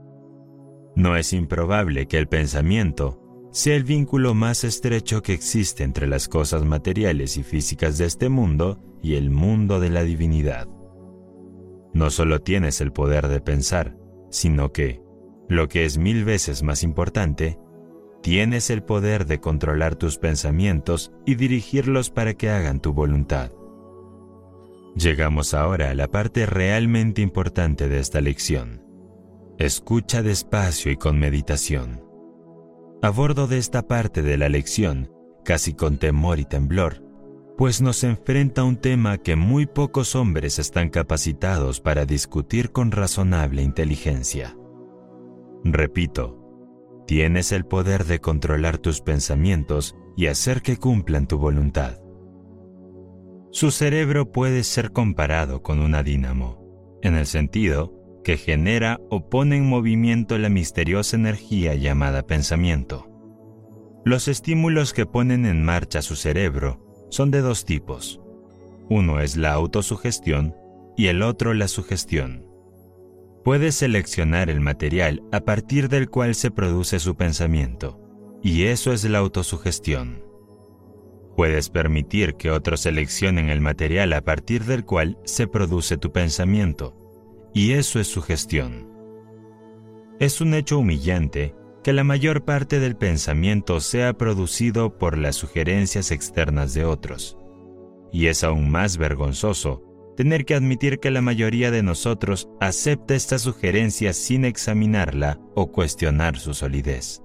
No 0.94 1.16
es 1.16 1.32
improbable 1.32 2.06
que 2.06 2.18
el 2.18 2.28
pensamiento 2.28 3.18
sea 3.52 3.76
el 3.76 3.84
vínculo 3.84 4.34
más 4.34 4.64
estrecho 4.64 5.22
que 5.22 5.32
existe 5.32 5.84
entre 5.84 6.06
las 6.06 6.28
cosas 6.28 6.64
materiales 6.64 7.36
y 7.36 7.42
físicas 7.42 7.98
de 7.98 8.06
este 8.06 8.28
mundo 8.28 8.78
y 9.02 9.14
el 9.14 9.30
mundo 9.30 9.78
de 9.78 9.90
la 9.90 10.02
divinidad. 10.02 10.68
No 11.92 12.10
solo 12.10 12.40
tienes 12.40 12.80
el 12.80 12.92
poder 12.92 13.28
de 13.28 13.40
pensar, 13.40 13.96
sino 14.30 14.72
que, 14.72 15.02
lo 15.48 15.68
que 15.68 15.84
es 15.84 15.98
mil 15.98 16.24
veces 16.24 16.62
más 16.62 16.82
importante, 16.82 17.58
tienes 18.22 18.70
el 18.70 18.82
poder 18.82 19.26
de 19.26 19.40
controlar 19.40 19.96
tus 19.96 20.16
pensamientos 20.16 21.12
y 21.26 21.34
dirigirlos 21.34 22.10
para 22.10 22.34
que 22.34 22.48
hagan 22.48 22.80
tu 22.80 22.94
voluntad. 22.94 23.52
Llegamos 24.94 25.54
ahora 25.54 25.90
a 25.90 25.94
la 25.94 26.08
parte 26.08 26.44
realmente 26.44 27.22
importante 27.22 27.88
de 27.88 27.98
esta 27.98 28.20
lección. 28.20 28.82
Escucha 29.58 30.22
despacio 30.22 30.92
y 30.92 30.96
con 30.96 31.18
meditación. 31.18 32.04
A 33.02 33.10
bordo 33.10 33.46
de 33.46 33.58
esta 33.58 33.86
parte 33.88 34.22
de 34.22 34.36
la 34.36 34.48
lección, 34.48 35.10
casi 35.44 35.72
con 35.72 35.98
temor 35.98 36.38
y 36.38 36.44
temblor, 36.44 37.02
pues 37.56 37.80
nos 37.80 38.04
enfrenta 38.04 38.64
un 38.64 38.76
tema 38.76 39.18
que 39.18 39.34
muy 39.36 39.66
pocos 39.66 40.14
hombres 40.14 40.58
están 40.58 40.90
capacitados 40.90 41.80
para 41.80 42.04
discutir 42.04 42.70
con 42.70 42.90
razonable 42.90 43.62
inteligencia. 43.62 44.56
Repito, 45.64 46.38
tienes 47.06 47.52
el 47.52 47.64
poder 47.64 48.04
de 48.04 48.20
controlar 48.20 48.78
tus 48.78 49.00
pensamientos 49.00 49.96
y 50.16 50.26
hacer 50.26 50.60
que 50.60 50.76
cumplan 50.76 51.26
tu 51.26 51.38
voluntad. 51.38 52.01
Su 53.54 53.70
cerebro 53.70 54.32
puede 54.32 54.64
ser 54.64 54.92
comparado 54.92 55.62
con 55.62 55.78
una 55.78 56.02
dínamo, 56.02 56.98
en 57.02 57.14
el 57.16 57.26
sentido 57.26 57.92
que 58.24 58.38
genera 58.38 58.98
o 59.10 59.28
pone 59.28 59.58
en 59.58 59.68
movimiento 59.68 60.38
la 60.38 60.48
misteriosa 60.48 61.16
energía 61.16 61.74
llamada 61.74 62.22
pensamiento. 62.22 63.10
Los 64.06 64.26
estímulos 64.26 64.94
que 64.94 65.04
ponen 65.04 65.44
en 65.44 65.62
marcha 65.62 66.00
su 66.00 66.16
cerebro 66.16 67.06
son 67.10 67.30
de 67.30 67.42
dos 67.42 67.66
tipos. 67.66 68.22
Uno 68.88 69.20
es 69.20 69.36
la 69.36 69.52
autosugestión 69.52 70.56
y 70.96 71.08
el 71.08 71.20
otro 71.20 71.52
la 71.52 71.68
sugestión. 71.68 72.46
Puedes 73.44 73.74
seleccionar 73.74 74.48
el 74.48 74.60
material 74.60 75.22
a 75.30 75.40
partir 75.40 75.90
del 75.90 76.08
cual 76.08 76.34
se 76.34 76.50
produce 76.50 76.98
su 77.00 77.16
pensamiento, 77.16 78.00
y 78.42 78.62
eso 78.62 78.94
es 78.94 79.04
la 79.04 79.18
autosugestión. 79.18 80.31
Puedes 81.36 81.70
permitir 81.70 82.34
que 82.34 82.50
otros 82.50 82.80
seleccionen 82.80 83.48
el 83.48 83.60
material 83.60 84.12
a 84.12 84.20
partir 84.20 84.64
del 84.64 84.84
cual 84.84 85.18
se 85.24 85.46
produce 85.46 85.96
tu 85.96 86.12
pensamiento, 86.12 86.96
y 87.54 87.72
eso 87.72 88.00
es 88.00 88.06
sugestión. 88.06 88.90
Es 90.20 90.40
un 90.40 90.54
hecho 90.54 90.78
humillante 90.78 91.54
que 91.82 91.92
la 91.92 92.04
mayor 92.04 92.44
parte 92.44 92.78
del 92.78 92.96
pensamiento 92.96 93.80
sea 93.80 94.12
producido 94.12 94.98
por 94.98 95.18
las 95.18 95.36
sugerencias 95.36 96.10
externas 96.10 96.74
de 96.74 96.84
otros. 96.84 97.38
Y 98.12 98.26
es 98.26 98.44
aún 98.44 98.70
más 98.70 98.98
vergonzoso 98.98 99.82
tener 100.16 100.44
que 100.44 100.54
admitir 100.54 101.00
que 101.00 101.10
la 101.10 101.22
mayoría 101.22 101.70
de 101.70 101.82
nosotros 101.82 102.48
acepta 102.60 103.14
esta 103.14 103.38
sugerencia 103.38 104.12
sin 104.12 104.44
examinarla 104.44 105.40
o 105.54 105.72
cuestionar 105.72 106.38
su 106.38 106.54
solidez. 106.54 107.22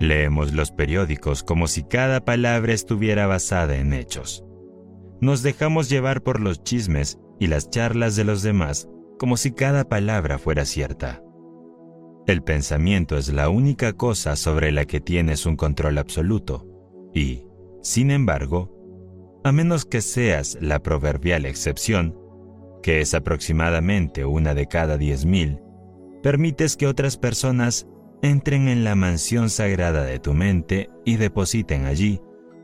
Leemos 0.00 0.52
los 0.52 0.70
periódicos 0.70 1.42
como 1.42 1.66
si 1.66 1.82
cada 1.82 2.24
palabra 2.24 2.72
estuviera 2.72 3.26
basada 3.26 3.76
en 3.76 3.92
hechos. 3.92 4.44
Nos 5.20 5.42
dejamos 5.42 5.88
llevar 5.88 6.22
por 6.22 6.40
los 6.40 6.62
chismes 6.62 7.18
y 7.40 7.48
las 7.48 7.70
charlas 7.70 8.14
de 8.14 8.24
los 8.24 8.42
demás 8.42 8.88
como 9.18 9.36
si 9.36 9.52
cada 9.52 9.88
palabra 9.88 10.38
fuera 10.38 10.64
cierta. 10.64 11.22
El 12.26 12.42
pensamiento 12.42 13.16
es 13.16 13.32
la 13.32 13.48
única 13.48 13.94
cosa 13.94 14.36
sobre 14.36 14.70
la 14.70 14.84
que 14.84 15.00
tienes 15.00 15.46
un 15.46 15.56
control 15.56 15.98
absoluto 15.98 16.66
y, 17.12 17.42
sin 17.82 18.10
embargo, 18.10 18.70
a 19.44 19.50
menos 19.50 19.84
que 19.84 20.00
seas 20.00 20.58
la 20.60 20.82
proverbial 20.82 21.46
excepción, 21.46 22.16
que 22.82 23.00
es 23.00 23.14
aproximadamente 23.14 24.24
una 24.24 24.54
de 24.54 24.66
cada 24.66 24.98
diez 24.98 25.24
mil, 25.24 25.58
permites 26.22 26.76
que 26.76 26.86
otras 26.86 27.16
personas 27.16 27.88
entren 28.22 28.68
en 28.68 28.84
la 28.84 28.94
mansión 28.94 29.50
sagrada 29.50 30.04
de 30.04 30.18
tu 30.18 30.34
mente 30.34 30.90
y 31.04 31.16
depositen 31.16 31.86
allí, 31.86 32.20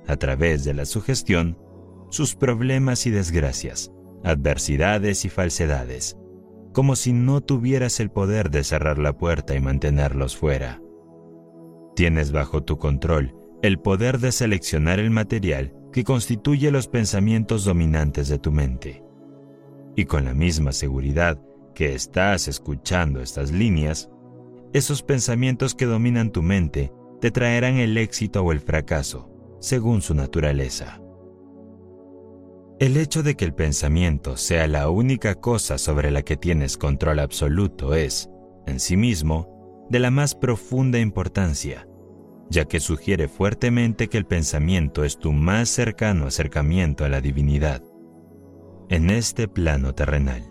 a 0.07 0.16
través 0.16 0.64
de 0.64 0.74
la 0.74 0.84
sugestión, 0.84 1.59
sus 2.11 2.34
problemas 2.34 3.07
y 3.07 3.11
desgracias, 3.11 3.92
adversidades 4.22 5.24
y 5.24 5.28
falsedades 5.30 6.16
como 6.74 6.96
si 6.96 7.12
no 7.12 7.40
tuvieras 7.40 8.00
el 8.00 8.11
poder 8.11 8.50
de 8.50 8.64
cerrar 8.64 8.98
la 8.98 9.16
puerta 9.16 9.55
y 9.55 9.61
mantenerlos 9.61 10.36
fuera. 10.36 10.82
Tienes 11.94 12.32
bajo 12.32 12.64
tu 12.64 12.78
control 12.78 13.34
el 13.62 13.78
poder 13.78 14.18
de 14.18 14.32
seleccionar 14.32 14.98
el 14.98 15.11
material 15.11 15.72
que 15.92 16.02
constituye 16.02 16.72
los 16.72 16.88
pensamientos 16.88 17.64
dominantes 17.64 18.28
de 18.28 18.38
tu 18.38 18.50
mente. 18.50 19.05
Y 19.94 20.05
con 20.07 20.24
la 20.24 20.34
misma 20.34 20.72
seguridad 20.72 21.40
que 21.74 21.94
estás 21.94 22.48
escuchando 22.48 23.22
estas 23.22 23.52
líneas, 23.52 24.11
esos 24.75 25.05
pensamientos 25.05 25.75
que 25.75 25.87
dominan 25.87 26.33
tu 26.33 26.43
mente 26.43 26.93
te 27.20 27.31
traerán 27.31 27.77
el 27.77 27.97
éxito 27.97 28.43
o 28.43 28.51
el 28.51 28.59
fracaso, 28.59 29.31
según 29.61 30.03
su 30.03 30.14
naturaleza. 30.14 31.01
El 32.81 32.97
hecho 32.97 33.22
de 33.22 33.37
que 33.37 33.45
el 33.45 33.55
pensamiento 33.55 34.37
sea 34.37 34.66
la 34.66 34.91
única 34.91 35.37
cosa 35.37 35.79
sobre 35.79 36.11
la 36.11 36.22
que 36.22 36.37
tienes 36.37 36.77
control 36.77 37.20
absoluto 37.20 37.95
es, 37.95 38.29
en 38.66 38.81
sí 38.81 38.97
mismo, 38.97 39.87
de 39.91 40.01
la 40.01 40.11
más 40.11 40.35
profunda 40.35 40.99
importancia, 40.99 41.87
ya 42.51 42.64
que 42.64 42.81
sugiere 42.81 43.29
fuertemente 43.29 44.09
que 44.09 44.18
el 44.18 44.27
pensamiento 44.27 45.05
es 45.05 45.18
tu 45.18 45.33
más 45.33 45.68
cercano 45.68 46.27
acercamiento 46.27 47.05
a 47.05 47.09
la 47.09 47.20
divinidad, 47.20 47.81
en 48.89 49.09
este 49.09 49.47
plano 49.47 49.95
terrenal. 49.95 50.43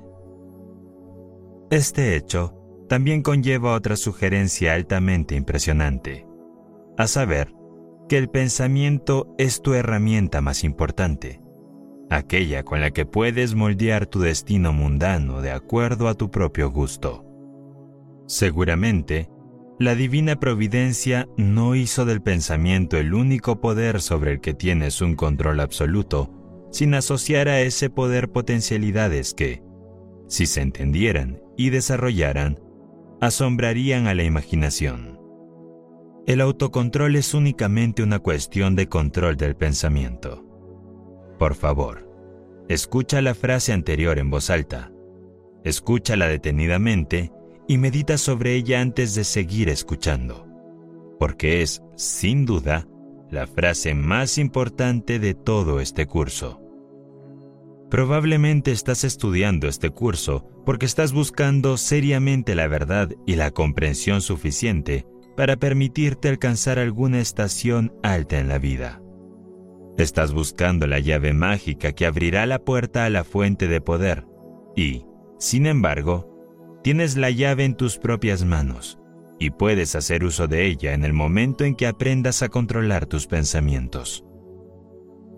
Este 1.70 2.16
hecho 2.16 2.62
también 2.88 3.22
conlleva 3.22 3.74
otra 3.74 3.96
sugerencia 3.96 4.74
altamente 4.74 5.36
impresionante, 5.36 6.26
a 6.98 7.08
saber, 7.08 7.54
que 8.10 8.18
el 8.18 8.30
pensamiento 8.30 9.34
es 9.38 9.62
tu 9.62 9.74
herramienta 9.74 10.42
más 10.42 10.64
importante 10.64 11.44
aquella 12.10 12.64
con 12.64 12.82
la 12.82 12.92
que 12.92 13.06
puedes 13.06 13.56
moldear 13.56 14.06
tu 14.06 14.20
destino 14.20 14.74
mundano 14.74 15.42
de 15.42 15.52
acuerdo 15.52 16.08
a 16.08 16.14
tu 16.14 16.32
propio 16.32 16.70
gusto. 16.70 17.26
Seguramente, 18.28 19.30
la 19.80 19.96
divina 19.96 20.40
providencia 20.40 21.28
no 21.36 21.76
hizo 21.76 22.06
del 22.06 22.22
pensamiento 22.22 22.98
el 22.98 23.14
único 23.14 23.60
poder 23.60 24.02
sobre 24.02 24.34
el 24.34 24.42
que 24.42 24.54
tienes 24.54 25.02
un 25.02 25.16
control 25.16 25.60
absoluto, 25.60 26.32
sin 26.72 26.94
asociar 26.94 27.50
a 27.50 27.62
ese 27.62 27.90
poder 27.90 28.30
potencialidades 28.30 29.34
que, 29.34 29.62
si 30.28 30.46
se 30.46 30.62
entendieran 30.62 31.42
y 31.58 31.70
desarrollaran, 31.70 32.60
asombrarían 33.26 34.08
a 34.08 34.14
la 34.14 34.24
imaginación. 34.24 35.18
El 36.28 36.42
autocontrol 36.42 37.16
es 37.16 37.34
únicamente 37.34 38.04
una 38.04 38.20
cuestión 38.20 38.76
de 38.76 38.90
control 38.90 39.38
del 39.38 39.56
pensamiento. 39.56 40.46
Por 41.40 41.56
favor, 41.56 42.06
escucha 42.68 43.22
la 43.22 43.34
frase 43.34 43.72
anterior 43.72 44.20
en 44.20 44.30
voz 44.30 44.50
alta. 44.50 44.92
Escúchala 45.64 46.28
detenidamente 46.28 47.32
y 47.66 47.78
medita 47.78 48.18
sobre 48.18 48.56
ella 48.56 48.82
antes 48.82 49.16
de 49.16 49.24
seguir 49.24 49.70
escuchando, 49.70 50.46
porque 51.18 51.62
es, 51.62 51.82
sin 51.96 52.46
duda, 52.46 52.90
la 53.32 53.48
frase 53.48 53.94
más 53.94 54.38
importante 54.38 55.20
de 55.20 55.34
todo 55.34 55.80
este 55.80 56.08
curso. 56.08 56.62
Probablemente 57.94 58.72
estás 58.72 59.04
estudiando 59.04 59.68
este 59.68 59.91
curso 59.91 60.50
porque 60.66 60.88
estás 60.88 61.14
buscando 61.14 61.78
seriamente 61.78 62.56
la 62.56 62.68
verdad 62.68 63.12
y 63.28 63.36
la 63.36 63.52
comprensión 63.52 64.22
suficiente 64.22 65.06
para 65.38 65.58
permitirte 65.58 66.28
alcanzar 66.28 66.80
alguna 66.80 67.20
estación 67.20 67.94
alta 68.02 68.39
en 68.39 68.48
la 68.48 68.58
vida. 68.58 69.00
Estás 69.96 70.34
buscando 70.34 70.88
la 70.88 70.98
llave 70.98 71.34
mágica 71.34 71.91
que 71.91 72.08
abrirá 72.08 72.48
la 72.48 72.58
puerta 72.58 73.06
a 73.06 73.12
la 73.12 73.24
fuente 73.24 73.68
de 73.68 73.80
poder 73.80 74.26
y, 74.76 75.06
sin 75.38 75.68
embargo, 75.68 76.82
tienes 76.84 77.16
la 77.16 77.30
llave 77.30 77.64
en 77.64 77.76
tus 77.76 78.00
propias 78.00 78.44
manos 78.44 78.98
y 79.38 79.52
puedes 79.52 79.94
hacer 79.94 80.24
uso 80.24 80.48
de 80.48 80.66
ella 80.66 80.96
en 80.96 81.06
el 81.06 81.14
momento 81.14 81.64
en 81.64 81.76
que 81.76 81.86
aprendas 81.86 82.41
a 82.41 82.50
controlar 82.50 83.06
tus 83.06 83.28
pensamientos. 83.28 84.26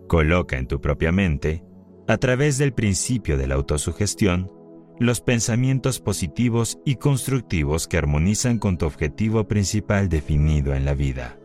Coloca 0.07 0.57
en 0.57 0.67
tu 0.67 0.79
propia 0.79 1.11
mente, 1.11 1.65
a 2.07 2.17
través 2.17 2.57
del 2.57 2.73
principio 2.73 3.37
de 3.37 3.47
la 3.47 3.55
autosugestión, 3.55 4.51
los 4.99 5.21
pensamientos 5.21 5.99
positivos 5.99 6.79
y 6.85 6.95
constructivos 6.95 7.87
que 7.87 7.97
armonizan 7.97 8.59
con 8.59 8.77
tu 8.77 8.85
objetivo 8.85 9.47
principal 9.47 10.07
definido 10.07 10.73
en 10.73 10.85
la 10.85 10.93
vida. 10.93 11.37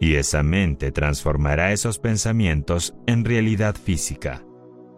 Y 0.00 0.16
esa 0.16 0.42
mente 0.42 0.92
transformará 0.92 1.72
esos 1.72 1.98
pensamientos 1.98 2.94
en 3.06 3.24
realidad 3.24 3.76
física 3.76 4.44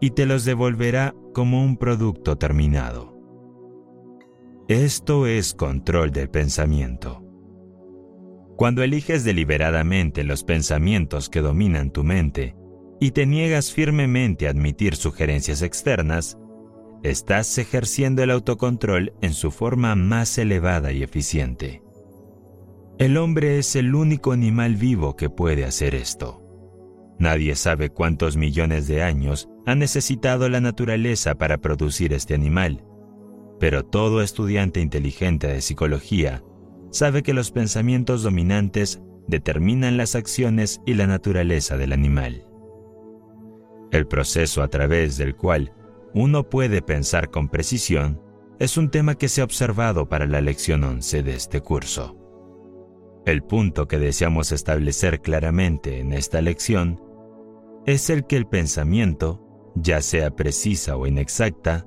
y 0.01 0.11
te 0.11 0.27
los 0.27 0.45
devolverá 0.45 1.15
como 1.33 1.63
un 1.63 1.77
producto 1.77 2.37
terminado. 2.37 3.15
Esto 4.69 5.27
es 5.27 5.55
control 5.55 6.11
del 6.11 6.29
pensamiento. 6.29 7.23
Cuando 8.57 8.83
eliges 8.83 9.23
deliberadamente 9.23 10.25
los 10.25 10.43
pensamientos 10.43 11.29
que 11.29 11.43
dominan 11.43 11.91
tu 11.93 12.03
mente 12.03 12.56
y 13.01 13.11
te 13.11 13.27
niegas 13.27 13.73
firmemente 13.73 14.47
a 14.47 14.51
admitir 14.51 14.97
sugerencias 14.97 15.63
externas, 15.63 16.39
estás 17.03 17.59
ejerciendo 17.59 18.23
el 18.23 18.31
autocontrol 18.31 19.13
en 19.21 19.35
su 19.35 19.51
forma 19.51 19.95
más 19.95 20.39
elevada 20.39 20.93
y 20.93 21.03
eficiente. 21.03 21.83
El 22.99 23.19
hombre 23.19 23.59
es 23.59 23.77
el 23.77 23.95
único 23.95 24.33
animal 24.33 24.77
vivo 24.77 25.17
que 25.17 25.29
puede 25.29 25.65
hacer 25.65 25.95
esto. 25.95 26.43
Nadie 27.19 27.55
sabe 27.55 27.91
cuántos 27.91 28.37
millones 28.37 28.89
de 28.89 29.03
años 29.03 29.49
ha 29.67 29.75
necesitado 29.75 30.49
la 30.49 30.61
naturaleza 30.61 31.35
para 31.35 31.59
producir 31.59 32.13
este 32.13 32.35
animal, 32.35 32.85
pero 33.59 33.85
todo 33.85 34.23
estudiante 34.23 34.81
inteligente 34.81 35.47
de 35.47 35.61
psicología 35.61 36.43
sabe 36.91 37.23
que 37.23 37.35
los 37.35 37.51
pensamientos 37.51 38.23
dominantes 38.23 39.03
determinan 39.27 39.97
las 39.97 40.15
acciones 40.15 40.81
y 40.87 40.95
la 40.95 41.07
naturaleza 41.07 41.77
del 41.77 41.93
animal. 41.93 42.47
El 43.91 44.07
proceso 44.07 44.63
a 44.63 44.69
través 44.69 45.17
del 45.17 45.37
cual 45.37 45.73
uno 46.15 46.49
puede 46.49 46.83
pensar 46.83 47.31
con 47.31 47.49
precisión 47.49 48.21
es 48.59 48.77
un 48.77 48.91
tema 48.91 49.17
que 49.17 49.29
se 49.29 49.43
ha 49.43 49.45
observado 49.45 50.09
para 50.09 50.27
la 50.27 50.41
lección 50.41 50.83
11 50.83 51.23
de 51.23 51.35
este 51.35 51.61
curso. 51.61 52.17
El 53.27 53.43
punto 53.43 53.87
que 53.87 53.99
deseamos 53.99 54.53
establecer 54.53 55.21
claramente 55.21 55.99
en 55.99 56.13
esta 56.13 56.41
lección 56.41 57.03
es 57.85 58.09
el 58.09 58.27
que 58.27 58.37
el 58.37 58.47
pensamiento, 58.47 59.43
ya 59.75 60.01
sea 60.01 60.31
precisa 60.31 60.97
o 60.97 61.07
inexacta, 61.07 61.87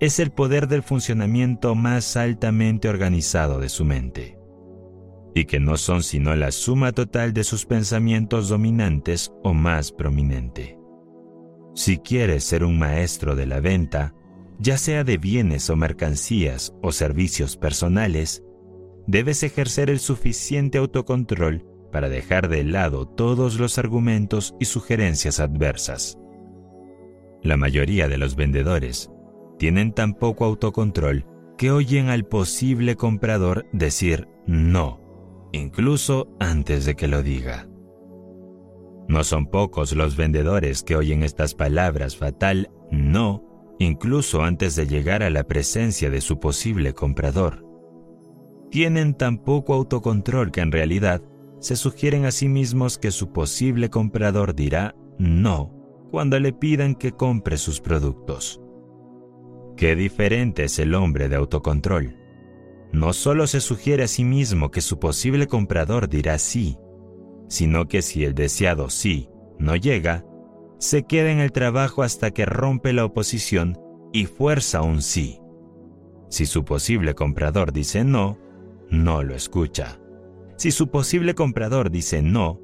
es 0.00 0.20
el 0.20 0.30
poder 0.30 0.68
del 0.68 0.82
funcionamiento 0.82 1.74
más 1.74 2.16
altamente 2.16 2.88
organizado 2.88 3.58
de 3.58 3.68
su 3.68 3.84
mente, 3.84 4.38
y 5.34 5.44
que 5.44 5.60
no 5.60 5.76
son 5.76 6.02
sino 6.02 6.34
la 6.36 6.52
suma 6.52 6.92
total 6.92 7.32
de 7.32 7.44
sus 7.44 7.66
pensamientos 7.66 8.48
dominantes 8.48 9.32
o 9.42 9.52
más 9.54 9.92
prominente. 9.92 10.77
Si 11.78 11.98
quieres 11.98 12.42
ser 12.42 12.64
un 12.64 12.76
maestro 12.76 13.36
de 13.36 13.46
la 13.46 13.60
venta, 13.60 14.12
ya 14.58 14.76
sea 14.76 15.04
de 15.04 15.16
bienes 15.16 15.70
o 15.70 15.76
mercancías 15.76 16.74
o 16.82 16.90
servicios 16.90 17.56
personales, 17.56 18.42
debes 19.06 19.44
ejercer 19.44 19.88
el 19.88 20.00
suficiente 20.00 20.78
autocontrol 20.78 21.64
para 21.92 22.08
dejar 22.08 22.48
de 22.48 22.64
lado 22.64 23.06
todos 23.06 23.60
los 23.60 23.78
argumentos 23.78 24.56
y 24.58 24.64
sugerencias 24.64 25.38
adversas. 25.38 26.18
La 27.44 27.56
mayoría 27.56 28.08
de 28.08 28.18
los 28.18 28.34
vendedores 28.34 29.12
tienen 29.56 29.92
tan 29.92 30.14
poco 30.14 30.46
autocontrol 30.46 31.26
que 31.56 31.70
oyen 31.70 32.08
al 32.08 32.26
posible 32.26 32.96
comprador 32.96 33.66
decir 33.72 34.26
no, 34.48 35.00
incluso 35.52 36.26
antes 36.40 36.86
de 36.86 36.96
que 36.96 37.06
lo 37.06 37.22
diga. 37.22 37.68
No 39.08 39.24
son 39.24 39.46
pocos 39.46 39.92
los 39.94 40.16
vendedores 40.16 40.82
que 40.82 40.94
oyen 40.94 41.22
estas 41.22 41.54
palabras 41.54 42.16
fatal 42.16 42.70
no, 42.90 43.74
incluso 43.78 44.42
antes 44.42 44.76
de 44.76 44.86
llegar 44.86 45.22
a 45.22 45.30
la 45.30 45.44
presencia 45.44 46.10
de 46.10 46.20
su 46.20 46.38
posible 46.38 46.92
comprador. 46.92 47.64
Tienen 48.70 49.14
tan 49.14 49.38
poco 49.38 49.72
autocontrol 49.72 50.50
que 50.50 50.60
en 50.60 50.72
realidad 50.72 51.22
se 51.58 51.74
sugieren 51.74 52.26
a 52.26 52.30
sí 52.30 52.48
mismos 52.48 52.98
que 52.98 53.10
su 53.10 53.32
posible 53.32 53.88
comprador 53.88 54.54
dirá 54.54 54.94
no 55.18 55.74
cuando 56.10 56.38
le 56.38 56.52
pidan 56.52 56.94
que 56.94 57.12
compre 57.12 57.56
sus 57.56 57.80
productos. 57.80 58.60
Qué 59.76 59.94
diferente 59.94 60.64
es 60.64 60.78
el 60.78 60.94
hombre 60.94 61.28
de 61.28 61.36
autocontrol. 61.36 62.16
No 62.92 63.12
solo 63.12 63.46
se 63.46 63.60
sugiere 63.60 64.04
a 64.04 64.08
sí 64.08 64.24
mismo 64.24 64.70
que 64.70 64.80
su 64.80 64.98
posible 64.98 65.46
comprador 65.46 66.08
dirá 66.08 66.38
sí, 66.38 66.78
sino 67.48 67.88
que 67.88 68.02
si 68.02 68.24
el 68.24 68.34
deseado 68.34 68.90
sí 68.90 69.28
no 69.58 69.76
llega, 69.76 70.24
se 70.78 71.02
queda 71.02 71.32
en 71.32 71.40
el 71.40 71.52
trabajo 71.52 72.02
hasta 72.02 72.30
que 72.30 72.46
rompe 72.46 72.92
la 72.92 73.04
oposición 73.04 73.78
y 74.12 74.26
fuerza 74.26 74.82
un 74.82 75.02
sí. 75.02 75.40
Si 76.28 76.46
su 76.46 76.64
posible 76.64 77.14
comprador 77.14 77.72
dice 77.72 78.04
no, 78.04 78.38
no 78.90 79.22
lo 79.22 79.34
escucha. 79.34 79.98
Si 80.56 80.70
su 80.70 80.88
posible 80.90 81.34
comprador 81.34 81.90
dice 81.90 82.22
no, 82.22 82.60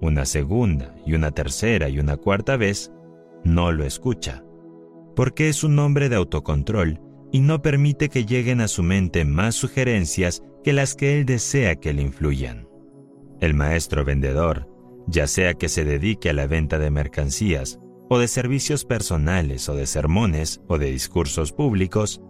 una 0.00 0.24
segunda 0.24 0.94
y 1.06 1.14
una 1.14 1.30
tercera 1.30 1.88
y 1.88 1.98
una 1.98 2.16
cuarta 2.16 2.56
vez, 2.56 2.92
no 3.44 3.70
lo 3.72 3.84
escucha 3.84 4.44
porque 5.14 5.48
es 5.48 5.64
un 5.64 5.78
hombre 5.78 6.08
de 6.08 6.16
autocontrol 6.16 7.00
y 7.32 7.40
no 7.40 7.62
permite 7.62 8.08
que 8.08 8.26
lleguen 8.26 8.60
a 8.60 8.68
su 8.68 8.82
mente 8.82 9.24
más 9.24 9.54
sugerencias 9.54 10.42
que 10.62 10.72
las 10.72 10.94
que 10.94 11.18
él 11.18 11.26
desea 11.26 11.76
que 11.76 11.92
le 11.92 12.02
influyan. 12.02 12.63
El 13.40 13.54
maestro 13.54 14.04
vendedor, 14.04 14.68
ya 15.06 15.26
sea 15.26 15.54
que 15.54 15.68
se 15.68 15.84
dedique 15.84 16.30
a 16.30 16.32
la 16.32 16.46
venta 16.46 16.78
de 16.78 16.90
mercancías, 16.90 17.78
o 18.08 18.18
de 18.18 18.28
servicios 18.28 18.84
personales, 18.84 19.68
o 19.68 19.74
de 19.74 19.86
sermones, 19.86 20.60
o 20.68 20.78
de 20.78 20.90
discursos 20.90 21.52
públicos, 21.52 22.20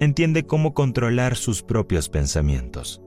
entiende 0.00 0.44
cómo 0.44 0.74
controlar 0.74 1.36
sus 1.36 1.62
propios 1.62 2.08
pensamientos. 2.08 3.02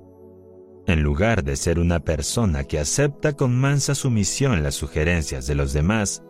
En 0.88 1.04
lugar 1.04 1.44
de 1.44 1.56
ser 1.58 1.80
una 1.80 2.00
persona 2.00 2.64
que 2.64 2.80
acepta 2.80 3.34
con 3.34 3.56
mansa 3.56 3.94
sumisión 3.96 4.64
las 4.64 4.76
sugerencias 4.76 5.46
de 5.48 5.56
los 5.56 5.74
demás, 5.74 6.24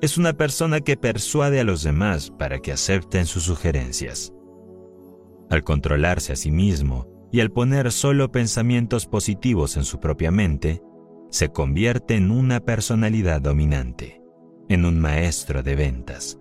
es 0.00 0.18
una 0.18 0.34
persona 0.34 0.80
que 0.80 0.96
persuade 0.96 1.58
a 1.58 1.64
los 1.64 1.82
demás 1.82 2.30
para 2.30 2.60
que 2.60 2.70
acepten 2.70 3.26
sus 3.26 3.44
sugerencias. 3.44 4.32
Al 5.50 5.64
controlarse 5.64 6.32
a 6.32 6.36
sí 6.36 6.50
mismo 6.50 7.15
y 7.30 7.40
al 7.40 7.50
poner 7.50 7.92
solo 7.92 8.30
pensamientos 8.30 9.06
positivos 9.06 9.76
en 9.76 9.84
su 9.84 10.00
propia 10.00 10.30
mente, 10.30 10.82
se 11.30 11.50
convierte 11.50 12.14
en 12.14 12.30
una 12.30 12.60
personalidad 12.60 13.40
dominante, 13.40 14.22
en 14.68 14.84
un 14.84 14.98
maestro 14.98 15.62
de 15.62 15.74
ventas. 15.74 16.38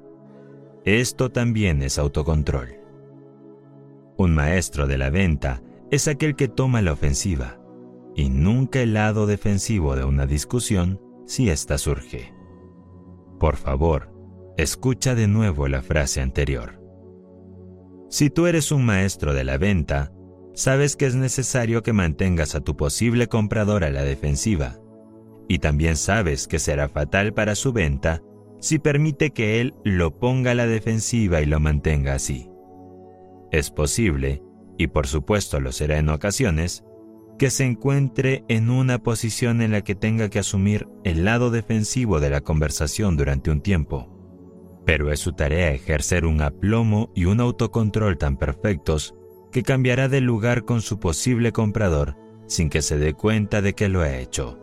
Esto 0.85 1.31
también 1.31 1.81
es 1.81 1.97
autocontrol. 1.97 2.79
Un 4.17 4.35
maestro 4.35 4.87
de 4.87 4.97
la 4.97 5.09
venta 5.09 5.61
es 5.91 6.07
aquel 6.07 6.35
que 6.35 6.47
toma 6.47 6.81
la 6.81 6.93
ofensiva 6.93 7.59
y 8.15 8.29
nunca 8.29 8.81
el 8.81 8.93
lado 8.93 9.27
defensivo 9.27 9.95
de 9.95 10.05
una 10.05 10.25
discusión 10.25 11.01
si 11.25 11.49
ésta 11.49 11.77
surge. 11.77 12.33
Por 13.39 13.57
favor, 13.57 14.13
escucha 14.57 15.15
de 15.15 15.27
nuevo 15.27 15.67
la 15.67 15.81
frase 15.81 16.21
anterior. 16.21 16.81
Si 18.09 18.29
tú 18.29 18.47
eres 18.47 18.71
un 18.71 18.85
maestro 18.85 19.33
de 19.33 19.43
la 19.43 19.57
venta, 19.57 20.13
sabes 20.55 20.95
que 20.95 21.05
es 21.05 21.15
necesario 21.15 21.83
que 21.83 21.93
mantengas 21.93 22.55
a 22.55 22.61
tu 22.61 22.75
posible 22.75 23.27
comprador 23.27 23.83
a 23.83 23.91
la 23.91 24.03
defensiva, 24.03 24.79
y 25.47 25.59
también 25.59 25.97
sabes 25.97 26.47
que 26.47 26.59
será 26.59 26.89
fatal 26.89 27.33
para 27.33 27.55
su 27.55 27.71
venta 27.71 28.23
si 28.59 28.79
permite 28.79 29.31
que 29.31 29.61
él 29.61 29.75
lo 29.83 30.17
ponga 30.17 30.51
a 30.51 30.55
la 30.55 30.65
defensiva 30.65 31.41
y 31.41 31.45
lo 31.45 31.59
mantenga 31.59 32.15
así. 32.15 32.49
Es 33.51 33.69
posible, 33.69 34.41
y 34.77 34.87
por 34.87 35.05
supuesto 35.05 35.59
lo 35.59 35.71
será 35.71 35.99
en 35.99 36.09
ocasiones, 36.09 36.83
que 37.37 37.49
se 37.49 37.65
encuentre 37.65 38.45
en 38.47 38.69
una 38.69 39.03
posición 39.03 39.61
en 39.61 39.71
la 39.71 39.81
que 39.81 39.93
tenga 39.93 40.29
que 40.29 40.39
asumir 40.39 40.87
el 41.03 41.25
lado 41.25 41.51
defensivo 41.51 42.19
de 42.19 42.29
la 42.29 42.41
conversación 42.41 43.17
durante 43.17 43.51
un 43.51 43.61
tiempo. 43.61 44.09
Pero 44.85 45.11
es 45.11 45.19
su 45.19 45.33
tarea 45.33 45.71
ejercer 45.71 46.25
un 46.25 46.41
aplomo 46.41 47.11
y 47.13 47.25
un 47.25 47.41
autocontrol 47.41 48.17
tan 48.17 48.37
perfectos 48.37 49.15
que 49.55 49.63
cambiará 49.63 50.09
de 50.09 50.19
lugar 50.19 50.65
con 50.65 50.81
su 50.81 50.99
posible 50.99 51.53
comprador 51.53 52.17
sin 52.45 52.69
que 52.69 52.81
se 52.81 52.97
dé 52.97 53.13
cuenta 53.13 53.61
de 53.61 53.71
que 53.71 53.87
lo 53.87 54.01
ha 54.01 54.17
hecho, 54.17 54.59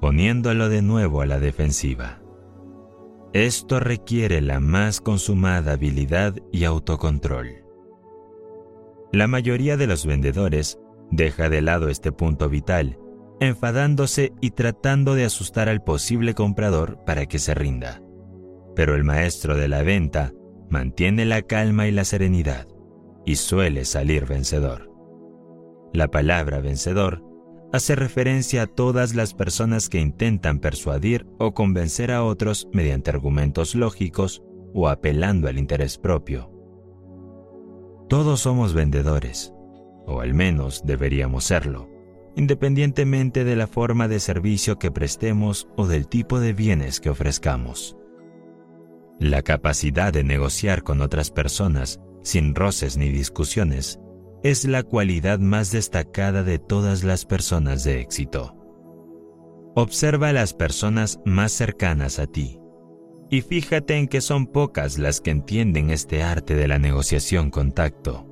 poniéndolo 0.00 0.68
de 0.68 0.82
nuevo 0.82 1.20
a 1.20 1.26
la 1.26 1.38
defensiva. 1.38 2.20
Esto 3.32 3.78
requiere 3.78 4.40
la 4.40 4.58
más 4.58 5.00
consumada 5.00 5.74
habilidad 5.74 6.34
y 6.50 6.64
autocontrol. 6.64 7.64
La 9.12 9.28
mayoría 9.28 9.76
de 9.76 9.86
los 9.86 10.06
vendedores 10.06 10.76
Deja 11.12 11.48
de 11.48 11.62
lado 11.62 11.88
este 11.88 12.10
punto 12.10 12.48
vital, 12.48 12.98
enfadándose 13.38 14.32
y 14.40 14.50
tratando 14.50 15.14
de 15.14 15.24
asustar 15.24 15.68
al 15.68 15.84
posible 15.84 16.34
comprador 16.34 16.98
para 17.04 17.26
que 17.26 17.38
se 17.38 17.54
rinda. 17.54 18.02
Pero 18.74 18.96
el 18.96 19.04
maestro 19.04 19.56
de 19.56 19.68
la 19.68 19.84
venta 19.84 20.32
mantiene 20.68 21.26
la 21.26 21.42
calma 21.42 21.86
y 21.86 21.92
la 21.92 22.04
serenidad 22.04 22.71
y 23.24 23.36
suele 23.36 23.84
salir 23.84 24.26
vencedor. 24.26 24.90
La 25.92 26.08
palabra 26.08 26.60
vencedor 26.60 27.22
hace 27.72 27.96
referencia 27.96 28.62
a 28.62 28.66
todas 28.66 29.14
las 29.14 29.34
personas 29.34 29.88
que 29.88 29.98
intentan 29.98 30.58
persuadir 30.58 31.26
o 31.38 31.54
convencer 31.54 32.10
a 32.10 32.22
otros 32.22 32.68
mediante 32.72 33.10
argumentos 33.10 33.74
lógicos 33.74 34.42
o 34.74 34.88
apelando 34.88 35.48
al 35.48 35.58
interés 35.58 35.98
propio. 35.98 36.50
Todos 38.08 38.40
somos 38.40 38.74
vendedores, 38.74 39.54
o 40.06 40.20
al 40.20 40.34
menos 40.34 40.82
deberíamos 40.84 41.44
serlo, 41.44 41.88
independientemente 42.36 43.44
de 43.44 43.56
la 43.56 43.66
forma 43.66 44.06
de 44.06 44.20
servicio 44.20 44.78
que 44.78 44.90
prestemos 44.90 45.68
o 45.76 45.86
del 45.86 46.08
tipo 46.08 46.40
de 46.40 46.52
bienes 46.52 47.00
que 47.00 47.10
ofrezcamos. 47.10 47.96
La 49.18 49.42
capacidad 49.42 50.12
de 50.12 50.24
negociar 50.24 50.82
con 50.82 51.00
otras 51.00 51.30
personas 51.30 52.00
sin 52.22 52.54
roces 52.54 52.96
ni 52.96 53.08
discusiones 53.08 53.98
es 54.42 54.64
la 54.64 54.82
cualidad 54.82 55.38
más 55.38 55.70
destacada 55.70 56.42
de 56.42 56.58
todas 56.58 57.04
las 57.04 57.24
personas 57.24 57.84
de 57.84 58.00
éxito. 58.00 58.56
Observa 59.74 60.28
a 60.28 60.32
las 60.32 60.52
personas 60.52 61.20
más 61.24 61.52
cercanas 61.52 62.18
a 62.18 62.26
ti 62.26 62.58
y 63.30 63.40
fíjate 63.40 63.96
en 63.96 64.08
que 64.08 64.20
son 64.20 64.46
pocas 64.46 64.98
las 64.98 65.22
que 65.22 65.30
entienden 65.30 65.88
este 65.88 66.22
arte 66.22 66.54
de 66.54 66.68
la 66.68 66.78
negociación 66.78 67.50
con 67.50 67.72
tacto. 67.72 68.28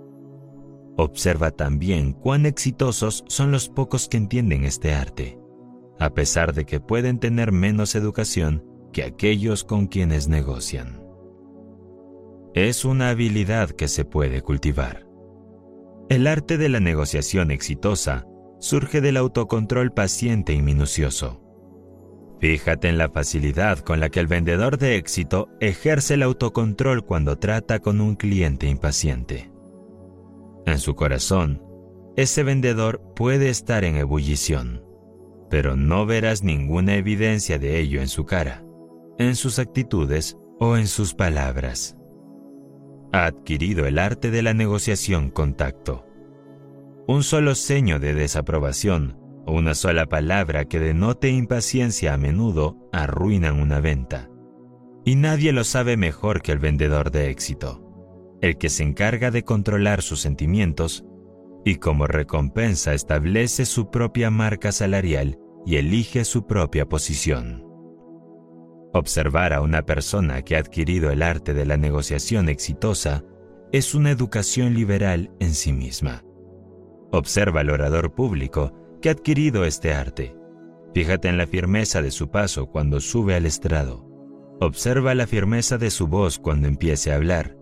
Observa 0.98 1.50
también 1.50 2.12
cuán 2.12 2.44
exitosos 2.44 3.24
son 3.26 3.50
los 3.50 3.70
pocos 3.70 4.08
que 4.08 4.18
entienden 4.18 4.64
este 4.64 4.92
arte, 4.92 5.38
a 5.98 6.10
pesar 6.10 6.52
de 6.52 6.66
que 6.66 6.80
pueden 6.80 7.18
tener 7.18 7.50
menos 7.50 7.94
educación 7.94 8.62
que 8.92 9.04
aquellos 9.04 9.64
con 9.64 9.86
quienes 9.86 10.28
negocian. 10.28 11.00
Es 12.54 12.84
una 12.84 13.10
habilidad 13.10 13.70
que 13.70 13.86
se 13.86 14.04
puede 14.04 14.42
cultivar. 14.42 15.06
El 16.08 16.26
arte 16.26 16.58
de 16.58 16.68
la 16.68 16.80
negociación 16.80 17.52
exitosa 17.52 18.26
surge 18.58 19.00
del 19.00 19.16
autocontrol 19.18 19.92
paciente 19.92 20.52
y 20.52 20.60
minucioso. 20.60 21.40
Fíjate 22.40 22.88
en 22.88 22.98
la 22.98 23.08
facilidad 23.08 23.78
con 23.78 24.00
la 24.00 24.08
que 24.08 24.18
el 24.18 24.26
vendedor 24.26 24.78
de 24.78 24.96
éxito 24.96 25.48
ejerce 25.60 26.14
el 26.14 26.24
autocontrol 26.24 27.04
cuando 27.04 27.38
trata 27.38 27.78
con 27.78 28.00
un 28.00 28.16
cliente 28.16 28.66
impaciente. 28.66 29.52
En 30.66 30.80
su 30.80 30.96
corazón, 30.96 31.62
ese 32.16 32.42
vendedor 32.42 33.00
puede 33.14 33.48
estar 33.48 33.84
en 33.84 33.94
ebullición, 33.94 34.82
pero 35.50 35.76
no 35.76 36.04
verás 36.04 36.42
ninguna 36.42 36.96
evidencia 36.96 37.60
de 37.60 37.78
ello 37.78 38.00
en 38.00 38.08
su 38.08 38.24
cara, 38.24 38.64
en 39.18 39.36
sus 39.36 39.60
actitudes 39.60 40.36
o 40.58 40.76
en 40.76 40.88
sus 40.88 41.14
palabras 41.14 41.96
ha 43.12 43.26
adquirido 43.26 43.86
el 43.86 43.98
arte 43.98 44.30
de 44.30 44.42
la 44.42 44.54
negociación 44.54 45.30
con 45.30 45.54
tacto. 45.54 46.06
Un 47.06 47.22
solo 47.22 47.54
seño 47.54 47.98
de 47.98 48.14
desaprobación 48.14 49.18
o 49.46 49.52
una 49.54 49.74
sola 49.74 50.06
palabra 50.06 50.66
que 50.66 50.78
denote 50.78 51.30
impaciencia 51.30 52.14
a 52.14 52.16
menudo 52.16 52.76
arruinan 52.92 53.60
una 53.60 53.80
venta. 53.80 54.30
Y 55.04 55.16
nadie 55.16 55.52
lo 55.52 55.64
sabe 55.64 55.96
mejor 55.96 56.42
que 56.42 56.52
el 56.52 56.58
vendedor 56.58 57.10
de 57.10 57.30
éxito, 57.30 57.82
el 58.40 58.58
que 58.58 58.68
se 58.68 58.84
encarga 58.84 59.30
de 59.30 59.42
controlar 59.42 60.02
sus 60.02 60.20
sentimientos 60.20 61.04
y 61.64 61.76
como 61.76 62.06
recompensa 62.06 62.94
establece 62.94 63.66
su 63.66 63.90
propia 63.90 64.30
marca 64.30 64.72
salarial 64.72 65.38
y 65.66 65.76
elige 65.76 66.24
su 66.24 66.46
propia 66.46 66.88
posición. 66.88 67.69
Observar 68.92 69.52
a 69.52 69.60
una 69.60 69.82
persona 69.82 70.42
que 70.42 70.56
ha 70.56 70.58
adquirido 70.58 71.10
el 71.10 71.22
arte 71.22 71.54
de 71.54 71.64
la 71.64 71.76
negociación 71.76 72.48
exitosa 72.48 73.24
es 73.72 73.94
una 73.94 74.10
educación 74.10 74.74
liberal 74.74 75.30
en 75.38 75.54
sí 75.54 75.72
misma. 75.72 76.24
Observa 77.12 77.60
al 77.60 77.70
orador 77.70 78.14
público 78.14 78.72
que 79.00 79.08
ha 79.08 79.12
adquirido 79.12 79.64
este 79.64 79.94
arte. 79.94 80.34
Fíjate 80.92 81.28
en 81.28 81.38
la 81.38 81.46
firmeza 81.46 82.02
de 82.02 82.10
su 82.10 82.30
paso 82.30 82.66
cuando 82.66 83.00
sube 83.00 83.36
al 83.36 83.46
estrado. 83.46 84.04
Observa 84.60 85.14
la 85.14 85.28
firmeza 85.28 85.78
de 85.78 85.90
su 85.90 86.08
voz 86.08 86.40
cuando 86.40 86.66
empiece 86.66 87.12
a 87.12 87.14
hablar. 87.14 87.56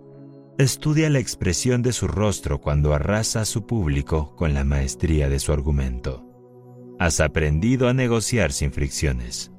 Estudia 0.56 1.10
la 1.10 1.18
expresión 1.18 1.82
de 1.82 1.92
su 1.92 2.08
rostro 2.08 2.60
cuando 2.60 2.94
arrasa 2.94 3.42
a 3.42 3.44
su 3.44 3.66
público 3.66 4.34
con 4.34 4.54
la 4.54 4.64
maestría 4.64 5.28
de 5.28 5.38
su 5.38 5.52
argumento. 5.52 6.24
Has 6.98 7.20
aprendido 7.20 7.86
a 7.88 7.92
negociar 7.92 8.50
sin 8.50 8.72
fricciones. 8.72 9.52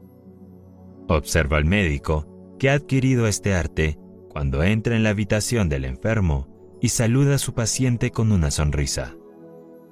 Observa 1.10 1.58
al 1.58 1.66
médico 1.66 2.28
que 2.60 2.70
ha 2.70 2.74
adquirido 2.74 3.26
este 3.26 3.56
arte 3.56 3.98
cuando 4.30 4.62
entra 4.62 4.96
en 4.96 5.02
la 5.02 5.10
habitación 5.10 5.68
del 5.68 5.86
enfermo 5.86 6.78
y 6.82 6.90
saluda 6.90 7.36
a 7.36 7.40
su 7.40 7.56
paciente 7.56 8.12
con 8.12 8.32
una 8.32 8.52
sonrisa. 8.52 9.16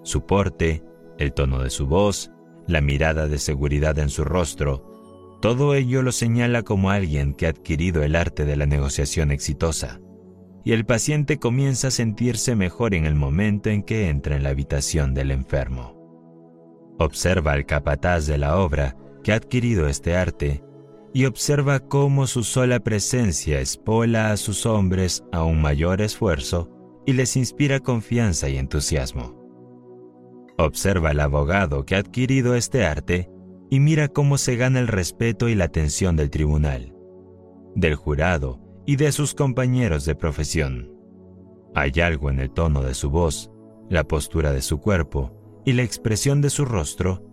Su 0.04 0.28
porte, 0.28 0.84
el 1.18 1.34
tono 1.34 1.64
de 1.64 1.72
su 1.72 1.88
voz, 1.88 2.32
la 2.68 2.82
mirada 2.82 3.28
de 3.28 3.40
seguridad 3.40 3.98
en 3.98 4.10
su 4.10 4.26
rostro, 4.26 5.40
todo 5.42 5.74
ello 5.74 6.04
lo 6.04 6.12
señala 6.12 6.62
como 6.62 6.92
alguien 6.92 7.34
que 7.34 7.48
ha 7.48 7.50
adquirido 7.50 8.04
el 8.04 8.16
arte 8.16 8.46
de 8.46 8.56
la 8.56 8.68
negociación 8.68 9.32
exitosa, 9.32 10.00
y 10.64 10.74
el 10.74 10.86
paciente 10.86 11.40
comienza 11.40 11.88
a 11.88 11.92
sentirse 11.92 12.56
mejor 12.56 12.94
en 12.94 13.06
el 13.06 13.16
momento 13.16 13.72
en 13.72 13.82
que 13.82 14.10
entra 14.10 14.36
en 14.36 14.44
la 14.44 14.50
habitación 14.50 15.16
del 15.16 15.32
enfermo. 15.32 15.96
Observa 17.00 17.54
al 17.54 17.66
capataz 17.66 18.28
de 18.28 18.38
la 18.38 18.60
obra 18.60 18.96
que 19.24 19.32
ha 19.32 19.36
adquirido 19.36 19.88
este 19.88 20.16
arte 20.16 20.64
y 21.14 21.26
observa 21.26 21.80
cómo 21.80 22.28
su 22.28 22.44
sola 22.44 22.80
presencia 22.80 23.60
espola 23.60 24.32
a 24.32 24.38
sus 24.38 24.66
hombres 24.66 25.24
a 25.32 25.44
un 25.44 25.62
mayor 25.62 26.02
esfuerzo 26.02 26.70
y 27.06 27.14
les 27.14 27.36
inspira 27.38 27.80
confianza 27.80 28.50
y 28.50 28.58
entusiasmo. 28.58 29.36
Observa 30.58 31.12
al 31.12 31.20
abogado 31.20 31.86
que 31.86 31.96
ha 31.96 32.00
adquirido 32.00 32.56
este 32.56 32.86
arte 32.86 33.30
y 33.70 33.80
mira 33.80 34.08
cómo 34.08 34.38
se 34.38 34.56
gana 34.56 34.80
el 34.80 34.88
respeto 34.88 35.50
y 35.50 35.56
la 35.56 35.66
atención 35.66 36.16
del 36.16 36.30
tribunal, 36.30 36.94
del 37.76 37.96
jurado 37.96 38.60
y 38.86 38.96
de 38.96 39.12
sus 39.12 39.34
compañeros 39.34 40.06
de 40.06 40.16
profesión. 40.16 40.92
Hay 41.76 41.92
algo 42.02 42.30
en 42.30 42.40
el 42.40 42.52
tono 42.52 42.82
de 42.82 42.94
su 42.94 43.10
voz, 43.10 43.52
la 43.90 44.04
postura 44.04 44.52
de 44.52 44.62
su 44.62 44.80
cuerpo 44.80 45.62
y 45.66 45.74
la 45.74 45.84
expresión 45.84 46.42
de 46.42 46.50
su 46.50 46.66
rostro 46.66 47.24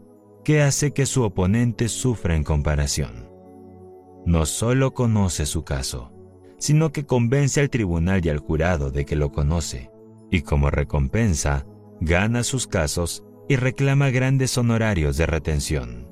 que 0.44 0.60
hace 0.60 0.92
que 0.92 1.06
su 1.06 1.22
oponente 1.22 1.88
sufra 1.88 2.36
en 2.36 2.44
comparación 2.44 3.33
no 4.26 4.46
solo 4.46 4.94
conoce 4.94 5.46
su 5.46 5.64
caso, 5.64 6.12
sino 6.58 6.92
que 6.92 7.04
convence 7.04 7.60
al 7.60 7.70
tribunal 7.70 8.24
y 8.24 8.30
al 8.30 8.38
jurado 8.38 8.90
de 8.90 9.04
que 9.04 9.16
lo 9.16 9.32
conoce, 9.32 9.90
y 10.30 10.42
como 10.42 10.70
recompensa, 10.70 11.66
gana 12.00 12.42
sus 12.42 12.66
casos 12.66 13.24
y 13.48 13.56
reclama 13.56 14.10
grandes 14.10 14.56
honorarios 14.56 15.16
de 15.16 15.26
retención. 15.26 16.08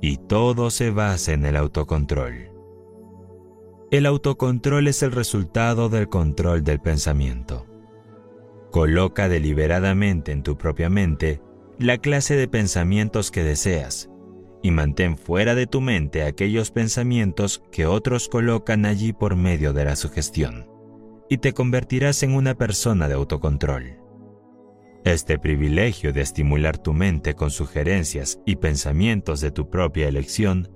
Y 0.00 0.18
todo 0.18 0.70
se 0.70 0.90
basa 0.90 1.32
en 1.32 1.44
el 1.44 1.56
autocontrol. 1.56 2.52
El 3.90 4.06
autocontrol 4.06 4.86
es 4.86 5.02
el 5.02 5.12
resultado 5.12 5.88
del 5.88 6.08
control 6.08 6.62
del 6.62 6.80
pensamiento. 6.80 7.66
Coloca 8.70 9.28
deliberadamente 9.28 10.30
en 10.30 10.42
tu 10.42 10.56
propia 10.56 10.90
mente 10.90 11.40
la 11.78 11.98
clase 11.98 12.36
de 12.36 12.48
pensamientos 12.48 13.30
que 13.30 13.42
deseas 13.42 14.10
y 14.62 14.70
mantén 14.70 15.16
fuera 15.16 15.54
de 15.54 15.66
tu 15.66 15.80
mente 15.80 16.22
aquellos 16.22 16.70
pensamientos 16.70 17.62
que 17.70 17.86
otros 17.86 18.28
colocan 18.28 18.86
allí 18.86 19.12
por 19.12 19.36
medio 19.36 19.72
de 19.72 19.84
la 19.84 19.96
sugestión, 19.96 20.66
y 21.28 21.38
te 21.38 21.52
convertirás 21.52 22.22
en 22.22 22.34
una 22.34 22.54
persona 22.54 23.08
de 23.08 23.14
autocontrol. 23.14 23.98
Este 25.04 25.38
privilegio 25.38 26.12
de 26.12 26.22
estimular 26.22 26.76
tu 26.76 26.92
mente 26.92 27.34
con 27.34 27.50
sugerencias 27.50 28.40
y 28.44 28.56
pensamientos 28.56 29.40
de 29.40 29.50
tu 29.50 29.70
propia 29.70 30.08
elección 30.08 30.68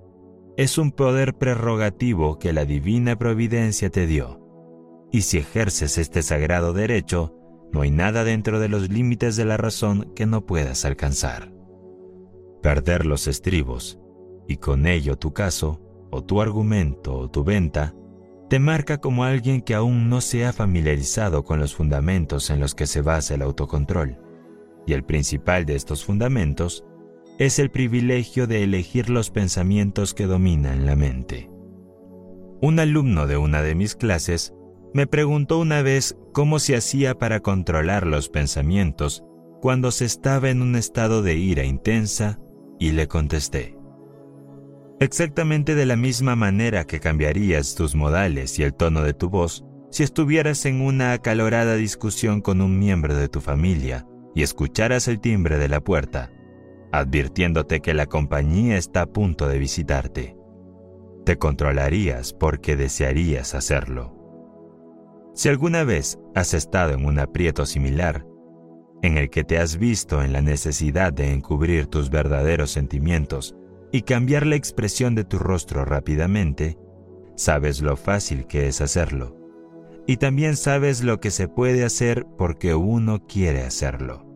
es 0.57 0.79
un 0.79 0.93
poder 0.93 1.35
prerrogativo 1.35 2.39
que 2.39 2.53
la 2.53 2.65
divina 2.65 3.19
providencia 3.19 3.91
te 3.91 4.07
dio, 4.07 4.39
y 5.11 5.23
si 5.23 5.39
ejerces 5.39 5.99
este 5.99 6.23
sagrado 6.23 6.73
derecho, 6.73 7.35
no 7.73 7.83
hay 7.83 7.91
nada 7.91 8.23
dentro 8.23 8.61
de 8.61 8.69
los 8.69 8.91
límites 8.91 9.37
de 9.37 9.47
la 9.47 9.57
razón 9.57 10.13
que 10.15 10.27
no 10.27 10.47
puedas 10.47 10.85
alcanzar 10.85 11.62
perder 12.63 13.05
los 13.05 13.27
estribos, 13.27 13.99
y 14.49 14.57
con 14.57 14.87
ello 14.87 15.19
tu 15.19 15.33
caso, 15.33 15.81
o 16.11 16.23
tu 16.23 16.41
argumento, 16.41 17.15
o 17.17 17.31
tu 17.31 17.45
venta, 17.45 17.95
te 18.49 18.59
marca 18.59 18.99
como 18.99 19.25
alguien 19.25 19.63
que 19.63 19.75
aún 19.75 20.09
no 20.09 20.21
se 20.21 20.45
ha 20.45 20.53
familiarizado 20.53 21.43
con 21.43 21.59
los 21.59 21.75
fundamentos 21.75 22.51
en 22.51 22.61
los 22.61 22.75
que 22.75 22.87
se 22.87 23.01
basa 23.01 23.35
el 23.35 23.43
autocontrol. 23.43 24.19
Y 24.87 24.93
el 24.93 25.05
principal 25.05 25.65
de 25.65 25.75
estos 25.75 26.05
fundamentos 26.05 26.85
es 27.39 27.59
el 27.59 27.71
privilegio 27.71 28.47
de 28.47 28.63
elegir 28.63 29.09
los 29.09 29.31
pensamientos 29.31 30.13
que 30.13 30.27
dominan 30.27 30.85
la 30.85 30.97
mente. 30.97 31.51
Un 32.61 32.79
alumno 32.79 33.27
de 33.27 33.39
una 33.39 33.63
de 33.63 33.75
mis 33.75 33.97
clases 33.97 34.55
me 34.93 35.07
preguntó 35.07 35.59
una 35.59 35.81
vez 35.81 36.19
cómo 36.33 36.59
se 36.59 36.77
hacía 36.77 37.17
para 37.17 37.41
controlar 37.41 38.07
los 38.07 38.29
pensamientos 38.29 39.25
cuando 39.63 39.91
se 39.93 40.05
estaba 40.05 40.51
en 40.51 40.61
un 40.61 40.77
estado 40.77 41.23
de 41.23 41.37
ira 41.37 41.65
intensa 41.65 42.39
y 42.83 42.91
le 42.91 43.07
contesté. 43.07 43.79
Exactamente 44.99 45.77
de 45.77 45.87
la 45.87 45.95
misma 45.95 46.35
manera 46.35 46.85
que 46.85 46.99
cambiarías 46.99 47.77
tus 47.77 47.95
modales 47.95 48.59
y 48.59 48.65
el 48.65 48.75
tono 48.75 49.03
de 49.03 49.15
tu 49.15 49.31
voz 49.31 49.65
si 49.91 50.03
estuvieras 50.03 50.67
en 50.67 50.81
una 50.81 51.13
acalorada 51.13 51.77
discusión 51.77 52.41
con 52.41 52.61
un 52.61 52.81
miembro 52.81 53.15
de 53.15 53.29
tu 53.29 53.41
familia 53.41 54.05
y 54.35 54.43
escucharas 54.43 55.07
el 55.07 55.21
timbre 55.21 55.59
de 55.59 55.69
la 55.69 55.81
puerta, 55.81 56.33
advirtiéndote 56.91 57.81
que 57.81 57.95
la 57.95 58.07
compañía 58.07 58.77
está 58.77 59.03
a 59.03 59.07
punto 59.07 59.47
de 59.47 59.59
visitarte. 59.59 60.37
Te 61.25 61.39
controlarías 61.39 62.33
porque 62.33 62.75
desearías 62.75 63.55
hacerlo. 63.55 64.13
Si 65.35 65.49
alguna 65.49 65.85
vez 65.85 66.19
has 66.35 66.53
estado 66.53 66.95
en 66.95 67.05
un 67.05 67.21
aprieto 67.21 67.65
similar, 67.65 68.27
en 69.03 69.19
el 69.19 69.31
que 69.31 69.45
te 69.45 69.59
has 69.59 69.77
visto 69.77 70.23
en 70.23 70.33
la 70.33 70.41
necesidad 70.41 71.13
de 71.13 71.33
encubrir 71.33 71.87
tus 71.87 72.09
verdaderos 72.09 72.71
sentimientos 72.71 73.57
y 73.91 74.03
cambiar 74.03 74.47
la 74.47 74.57
expresión 74.57 75.15
de 75.15 75.25
tu 75.25 75.39
rostro 75.39 75.85
rápidamente, 75.85 76.79
sabes 77.37 77.83
lo 77.83 77.97
fácil 77.97 78.47
que 78.47 78.69
es 78.69 78.81
hacerlo. 78.81 79.37
Y 80.07 80.17
también 80.17 80.57
sabes 80.57 81.03
lo 81.03 81.21
que 81.21 81.31
se 81.31 81.49
puede 81.49 81.85
hacer 81.85 82.27
porque 82.39 82.75
uno 82.75 83.27
quiere 83.27 83.63
hacerlo. 83.63 84.27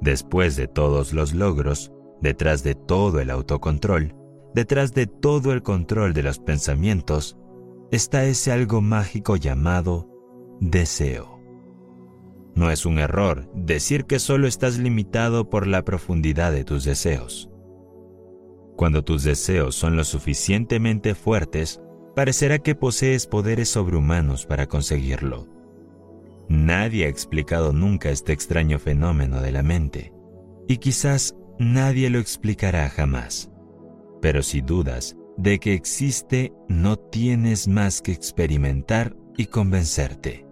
Después 0.00 0.56
de 0.56 0.66
todos 0.66 1.12
los 1.12 1.34
logros, 1.34 1.92
detrás 2.20 2.62
de 2.62 2.74
todo 2.74 3.20
el 3.20 3.30
autocontrol, 3.30 4.14
detrás 4.54 4.92
de 4.94 5.06
todo 5.06 5.52
el 5.52 5.62
control 5.62 6.12
de 6.14 6.22
los 6.22 6.38
pensamientos, 6.38 7.36
está 7.90 8.24
ese 8.24 8.52
algo 8.52 8.80
mágico 8.80 9.36
llamado 9.36 10.08
deseo. 10.60 11.33
No 12.54 12.70
es 12.70 12.86
un 12.86 12.98
error 12.98 13.50
decir 13.54 14.04
que 14.04 14.18
solo 14.18 14.46
estás 14.46 14.78
limitado 14.78 15.50
por 15.50 15.66
la 15.66 15.84
profundidad 15.84 16.52
de 16.52 16.64
tus 16.64 16.84
deseos. 16.84 17.50
Cuando 18.76 19.02
tus 19.02 19.24
deseos 19.24 19.74
son 19.74 19.96
lo 19.96 20.04
suficientemente 20.04 21.14
fuertes, 21.14 21.80
parecerá 22.14 22.58
que 22.58 22.74
posees 22.74 23.26
poderes 23.26 23.68
sobrehumanos 23.68 24.46
para 24.46 24.66
conseguirlo. 24.66 25.48
Nadie 26.48 27.06
ha 27.06 27.08
explicado 27.08 27.72
nunca 27.72 28.10
este 28.10 28.32
extraño 28.32 28.78
fenómeno 28.78 29.40
de 29.40 29.52
la 29.52 29.62
mente, 29.62 30.12
y 30.68 30.78
quizás 30.78 31.36
nadie 31.58 32.10
lo 32.10 32.18
explicará 32.18 32.88
jamás. 32.88 33.50
Pero 34.20 34.42
si 34.42 34.60
dudas 34.60 35.16
de 35.36 35.58
que 35.58 35.74
existe, 35.74 36.52
no 36.68 36.96
tienes 36.96 37.66
más 37.66 38.00
que 38.00 38.12
experimentar 38.12 39.16
y 39.36 39.46
convencerte. 39.46 40.46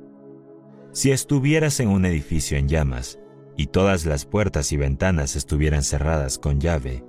Si 0.93 1.11
estuvieras 1.11 1.81
en 1.81 1.89
un 1.89 2.05
edificio 2.05 2.59
en 2.59 2.69
llamas 2.69 3.19
y 3.57 3.69
todas 3.69 4.05
las 4.05 4.27
puertas 4.27 4.73
y 4.73 4.77
ventanas 4.77 5.37
estuvieran 5.37 5.83
cerradas 5.83 6.39
con 6.39 6.61
llave, 6.61 7.03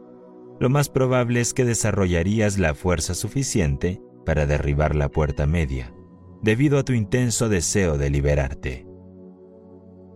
lo 0.62 0.70
más 0.70 0.88
probable 0.88 1.42
es 1.42 1.54
que 1.54 1.66
desarrollarías 1.66 2.58
la 2.58 2.76
fuerza 2.76 3.14
suficiente 3.14 4.02
para 4.26 4.46
derribar 4.46 4.96
la 4.96 5.10
puerta 5.10 5.46
media, 5.46 5.94
debido 6.42 6.78
a 6.78 6.84
tu 6.84 6.94
intenso 6.94 7.50
deseo 7.50 7.98
de 7.98 8.10
liberarte. 8.10 8.88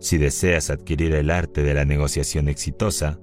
Si 0.00 0.16
deseas 0.16 0.70
adquirir 0.70 1.14
el 1.14 1.30
arte 1.30 1.62
de 1.62 1.74
la 1.74 1.84
negociación 1.84 2.48
exitosa, 2.48 3.20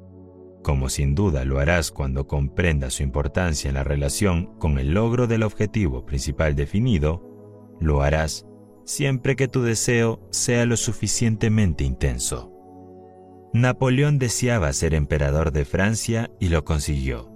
como 0.61 0.89
sin 0.89 1.15
duda 1.15 1.43
lo 1.43 1.57
harás 1.57 1.89
cuando 1.89 2.27
comprendas 2.27 2.95
su 2.95 3.03
importancia 3.03 3.69
en 3.69 3.75
la 3.75 3.83
relación 3.83 4.57
con 4.59 4.77
el 4.77 4.93
logro 4.93 5.25
del 5.25 5.41
objetivo 5.41 6.05
principal 6.05 6.55
definido, 6.55 7.23
lo 7.79 8.03
harás 8.03 8.45
siempre 8.85 9.35
que 9.35 9.47
tu 9.47 9.61
deseo 9.61 10.19
sea 10.31 10.65
lo 10.65 10.77
suficientemente 10.77 11.83
intenso. 11.83 12.51
Napoleón 13.53 14.19
deseaba 14.19 14.71
ser 14.73 14.93
emperador 14.93 15.51
de 15.51 15.65
Francia 15.65 16.31
y 16.39 16.49
lo 16.49 16.63
consiguió. 16.63 17.31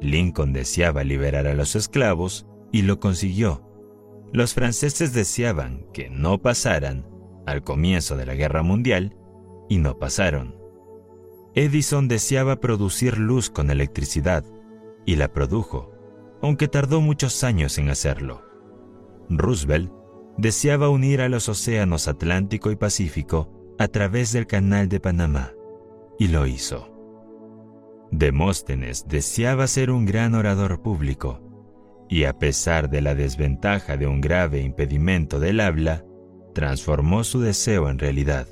Lincoln 0.00 0.52
deseaba 0.52 1.04
liberar 1.04 1.46
a 1.46 1.54
los 1.54 1.76
esclavos 1.76 2.46
y 2.72 2.82
lo 2.82 2.98
consiguió. 2.98 3.66
Los 4.32 4.54
franceses 4.54 5.12
deseaban 5.12 5.86
que 5.92 6.08
no 6.08 6.38
pasaran 6.38 7.06
al 7.46 7.62
comienzo 7.62 8.16
de 8.16 8.26
la 8.26 8.34
Guerra 8.34 8.62
Mundial 8.62 9.16
y 9.68 9.78
no 9.78 9.98
pasaron. 9.98 10.56
Edison 11.54 12.08
deseaba 12.08 12.60
producir 12.60 13.18
luz 13.18 13.50
con 13.50 13.70
electricidad 13.70 14.44
y 15.04 15.16
la 15.16 15.32
produjo, 15.32 15.92
aunque 16.42 16.68
tardó 16.68 17.00
muchos 17.00 17.44
años 17.44 17.76
en 17.78 17.90
hacerlo. 17.90 18.42
Roosevelt 19.28 19.92
deseaba 20.40 20.88
unir 20.88 21.20
a 21.20 21.28
los 21.28 21.50
océanos 21.50 22.08
Atlántico 22.08 22.70
y 22.70 22.76
Pacífico 22.76 23.74
a 23.78 23.88
través 23.88 24.32
del 24.32 24.46
Canal 24.46 24.88
de 24.88 24.98
Panamá, 24.98 25.52
y 26.18 26.28
lo 26.28 26.46
hizo. 26.46 26.88
Demóstenes 28.10 29.06
deseaba 29.06 29.66
ser 29.66 29.90
un 29.90 30.06
gran 30.06 30.34
orador 30.34 30.80
público, 30.80 31.40
y 32.08 32.24
a 32.24 32.38
pesar 32.38 32.88
de 32.88 33.02
la 33.02 33.14
desventaja 33.14 33.96
de 33.96 34.06
un 34.06 34.20
grave 34.20 34.62
impedimento 34.62 35.40
del 35.40 35.60
habla, 35.60 36.04
transformó 36.54 37.22
su 37.22 37.40
deseo 37.40 37.90
en 37.90 37.98
realidad. 37.98 38.48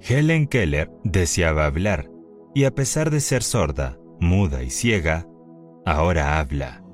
Helen 0.00 0.46
Keller 0.46 0.90
deseaba 1.02 1.66
hablar, 1.66 2.08
y 2.54 2.64
a 2.64 2.74
pesar 2.74 3.10
de 3.10 3.20
ser 3.20 3.42
sorda, 3.42 3.98
muda 4.20 4.62
y 4.62 4.70
ciega, 4.70 5.26
ahora 5.84 6.38
habla. 6.38 6.84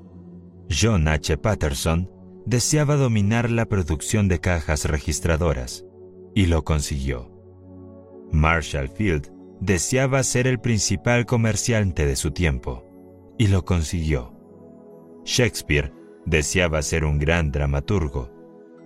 John 0.69 1.07
H. 1.07 1.37
Patterson 1.37 2.09
deseaba 2.45 2.95
dominar 2.95 3.49
la 3.49 3.65
producción 3.65 4.27
de 4.27 4.39
cajas 4.39 4.85
registradoras, 4.85 5.85
y 6.33 6.45
lo 6.45 6.63
consiguió. 6.63 7.31
Marshall 8.31 8.89
Field 8.89 9.31
deseaba 9.59 10.21
ser 10.23 10.47
el 10.47 10.59
principal 10.59 11.25
comerciante 11.25 12.05
de 12.05 12.15
su 12.15 12.31
tiempo, 12.31 12.85
y 13.37 13.47
lo 13.47 13.65
consiguió. 13.65 14.33
Shakespeare 15.23 15.91
deseaba 16.25 16.81
ser 16.81 17.05
un 17.05 17.17
gran 17.17 17.51
dramaturgo 17.51 18.31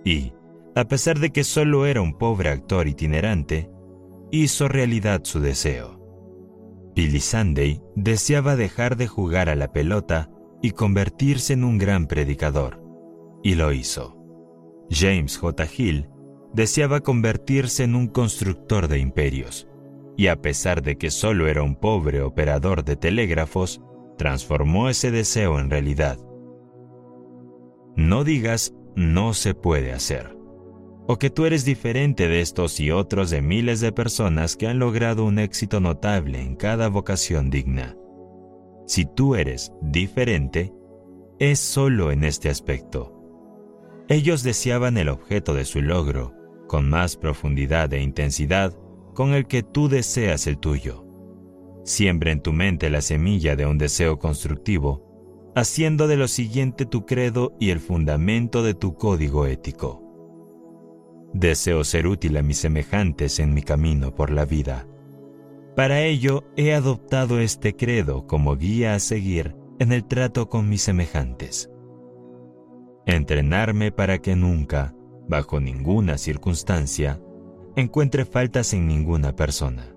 y, 0.04 0.32
a 0.74 0.84
pesar 0.84 1.18
de 1.18 1.30
que 1.30 1.44
solo 1.44 1.86
era 1.86 2.00
un 2.00 2.14
pobre 2.14 2.50
actor 2.50 2.88
itinerante, 2.88 3.70
hizo 4.30 4.68
realidad 4.68 5.22
su 5.24 5.40
deseo. 5.40 6.00
Billy 6.94 7.20
Sunday 7.20 7.82
deseaba 7.94 8.56
dejar 8.56 8.96
de 8.96 9.06
jugar 9.06 9.48
a 9.48 9.54
la 9.54 9.72
pelota 9.72 10.30
y 10.62 10.72
convertirse 10.72 11.52
en 11.52 11.64
un 11.64 11.78
gran 11.78 12.06
predicador, 12.06 12.79
y 13.42 13.54
lo 13.54 13.72
hizo. 13.72 14.16
James 14.90 15.38
J. 15.38 15.66
Hill 15.76 16.08
deseaba 16.52 17.00
convertirse 17.00 17.84
en 17.84 17.94
un 17.94 18.08
constructor 18.08 18.88
de 18.88 18.98
imperios, 18.98 19.68
y 20.16 20.26
a 20.26 20.42
pesar 20.42 20.82
de 20.82 20.98
que 20.98 21.10
solo 21.10 21.46
era 21.46 21.62
un 21.62 21.76
pobre 21.76 22.22
operador 22.22 22.84
de 22.84 22.96
telégrafos, 22.96 23.80
transformó 24.18 24.88
ese 24.88 25.10
deseo 25.10 25.58
en 25.58 25.70
realidad. 25.70 26.18
No 27.96 28.24
digas 28.24 28.74
no 28.96 29.34
se 29.34 29.54
puede 29.54 29.92
hacer, 29.92 30.36
o 31.06 31.16
que 31.16 31.30
tú 31.30 31.46
eres 31.46 31.64
diferente 31.64 32.28
de 32.28 32.40
estos 32.40 32.80
y 32.80 32.90
otros 32.90 33.30
de 33.30 33.40
miles 33.40 33.80
de 33.80 33.92
personas 33.92 34.56
que 34.56 34.66
han 34.66 34.78
logrado 34.78 35.24
un 35.24 35.38
éxito 35.38 35.80
notable 35.80 36.40
en 36.40 36.56
cada 36.56 36.88
vocación 36.88 37.50
digna. 37.50 37.96
Si 38.86 39.06
tú 39.06 39.36
eres 39.36 39.72
diferente, 39.80 40.72
es 41.38 41.60
solo 41.60 42.10
en 42.10 42.24
este 42.24 42.50
aspecto. 42.50 43.19
Ellos 44.10 44.42
deseaban 44.42 44.98
el 44.98 45.08
objeto 45.08 45.54
de 45.54 45.64
su 45.64 45.80
logro, 45.80 46.34
con 46.68 46.90
más 46.90 47.16
profundidad 47.16 47.90
e 47.94 48.02
intensidad 48.02 48.76
con 49.14 49.32
el 49.32 49.46
que 49.46 49.62
tú 49.62 49.88
deseas 49.88 50.46
el 50.46 50.58
tuyo. 50.58 51.06
Siembra 51.84 52.32
en 52.32 52.42
tu 52.42 52.52
mente 52.52 52.90
la 52.90 53.00
semilla 53.00 53.56
de 53.56 53.64
un 53.64 53.78
deseo 53.78 54.18
constructivo 54.18 55.06
haciendo 55.54 56.06
de 56.06 56.16
lo 56.16 56.28
siguiente 56.28 56.86
tu 56.86 57.06
credo 57.06 57.56
y 57.58 57.70
el 57.70 57.80
fundamento 57.80 58.62
de 58.62 58.74
tu 58.74 58.94
código 58.94 59.46
ético. 59.46 60.02
Deseo 61.32 61.84
ser 61.84 62.06
útil 62.06 62.36
a 62.36 62.42
mis 62.42 62.58
semejantes 62.58 63.38
en 63.38 63.54
mi 63.54 63.62
camino 63.62 64.14
por 64.14 64.30
la 64.30 64.44
vida. 64.44 64.86
Para 65.76 66.02
ello 66.02 66.44
he 66.56 66.74
adoptado 66.74 67.38
este 67.38 67.76
credo 67.76 68.26
como 68.26 68.56
guía 68.56 68.94
a 68.94 68.98
seguir 68.98 69.54
en 69.78 69.92
el 69.92 70.04
trato 70.04 70.48
con 70.48 70.68
mis 70.68 70.82
semejantes. 70.82 71.69
Entrenarme 73.10 73.92
para 73.92 74.18
que 74.18 74.36
nunca, 74.36 74.94
bajo 75.28 75.60
ninguna 75.60 76.16
circunstancia, 76.16 77.20
encuentre 77.76 78.24
faltas 78.24 78.72
en 78.72 78.86
ninguna 78.88 79.36
persona 79.36 79.94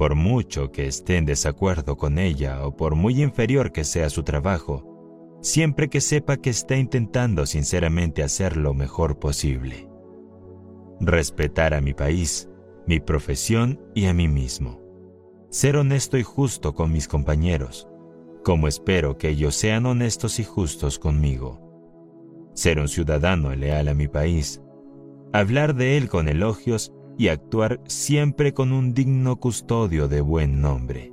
por 0.00 0.14
mucho 0.14 0.72
que 0.72 0.86
esté 0.86 1.18
en 1.18 1.26
desacuerdo 1.26 1.98
con 1.98 2.18
ella 2.18 2.64
o 2.64 2.74
por 2.74 2.94
muy 2.94 3.22
inferior 3.22 3.70
que 3.70 3.84
sea 3.84 4.08
su 4.08 4.22
trabajo, 4.22 5.36
siempre 5.42 5.90
que 5.90 6.00
sepa 6.00 6.38
que 6.38 6.48
está 6.48 6.74
intentando 6.78 7.44
sinceramente 7.44 8.22
hacer 8.22 8.56
lo 8.56 8.72
mejor 8.72 9.18
posible. 9.18 9.90
Respetar 11.00 11.74
a 11.74 11.82
mi 11.82 11.92
país, 11.92 12.48
mi 12.86 12.98
profesión 12.98 13.78
y 13.94 14.06
a 14.06 14.14
mí 14.14 14.26
mismo. 14.26 14.80
Ser 15.50 15.76
honesto 15.76 16.16
y 16.16 16.22
justo 16.22 16.74
con 16.74 16.90
mis 16.90 17.06
compañeros, 17.06 17.86
como 18.42 18.68
espero 18.68 19.18
que 19.18 19.28
ellos 19.28 19.54
sean 19.54 19.84
honestos 19.84 20.40
y 20.40 20.44
justos 20.44 20.98
conmigo. 20.98 21.69
Ser 22.54 22.78
un 22.78 22.88
ciudadano 22.88 23.54
leal 23.54 23.88
a 23.88 23.94
mi 23.94 24.08
país. 24.08 24.60
Hablar 25.32 25.74
de 25.74 25.96
él 25.96 26.08
con 26.08 26.28
elogios 26.28 26.92
y 27.16 27.28
actuar 27.28 27.80
siempre 27.86 28.52
con 28.52 28.72
un 28.72 28.94
digno 28.94 29.36
custodio 29.36 30.08
de 30.08 30.20
buen 30.20 30.60
nombre. 30.60 31.12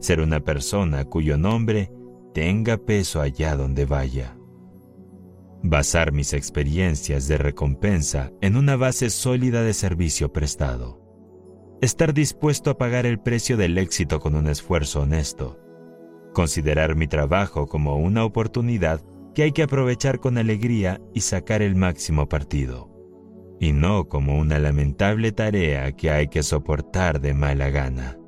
Ser 0.00 0.20
una 0.20 0.40
persona 0.40 1.04
cuyo 1.04 1.38
nombre 1.38 1.90
tenga 2.32 2.76
peso 2.78 3.20
allá 3.20 3.56
donde 3.56 3.84
vaya. 3.86 4.36
Basar 5.62 6.12
mis 6.12 6.32
experiencias 6.32 7.28
de 7.28 7.38
recompensa 7.38 8.32
en 8.40 8.56
una 8.56 8.76
base 8.76 9.08
sólida 9.08 9.62
de 9.62 9.72
servicio 9.72 10.32
prestado. 10.32 11.00
Estar 11.80 12.12
dispuesto 12.12 12.70
a 12.70 12.78
pagar 12.78 13.06
el 13.06 13.20
precio 13.20 13.56
del 13.56 13.78
éxito 13.78 14.20
con 14.20 14.34
un 14.34 14.48
esfuerzo 14.48 15.02
honesto. 15.02 15.58
Considerar 16.32 16.96
mi 16.96 17.06
trabajo 17.06 17.66
como 17.66 17.96
una 17.96 18.24
oportunidad 18.24 19.00
que 19.34 19.42
hay 19.42 19.52
que 19.52 19.62
aprovechar 19.62 20.20
con 20.20 20.38
alegría 20.38 21.00
y 21.12 21.20
sacar 21.20 21.62
el 21.62 21.76
máximo 21.76 22.28
partido 22.28 22.94
y 23.64 23.72
no 23.72 24.08
como 24.08 24.38
una 24.38 24.58
lamentable 24.58 25.32
tarea 25.32 25.92
que 25.92 26.10
hay 26.10 26.28
que 26.28 26.42
soportar 26.42 27.20
de 27.20 27.34
mala 27.34 27.70
gana. 27.70 28.18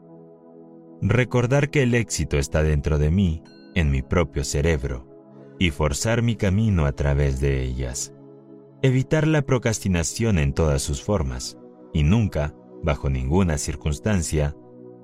Recordar 1.03 1.71
que 1.71 1.83
el 1.83 1.95
éxito 1.95 2.39
está 2.39 2.63
dentro 2.63 2.99
de 2.99 3.11
mí, 3.11 3.43
en 3.75 3.91
mi 3.91 4.03
propio 4.03 4.45
cerebro, 4.45 5.07
y 5.59 5.71
forzar 5.71 6.23
mi 6.23 6.37
camino 6.37 6.87
a 6.87 6.93
través 6.93 7.41
de 7.41 7.63
ellas. 7.63 8.15
Evitar 8.83 9.27
la 9.27 9.43
procrastinación 9.43 10.39
en 10.39 10.55
todas 10.55 10.81
sus 10.81 11.03
formas, 11.03 11.59
y 11.93 12.03
nunca, 12.03 12.55
bajo 12.83 13.11
ninguna 13.11 13.59
circunstancia, 13.59 14.57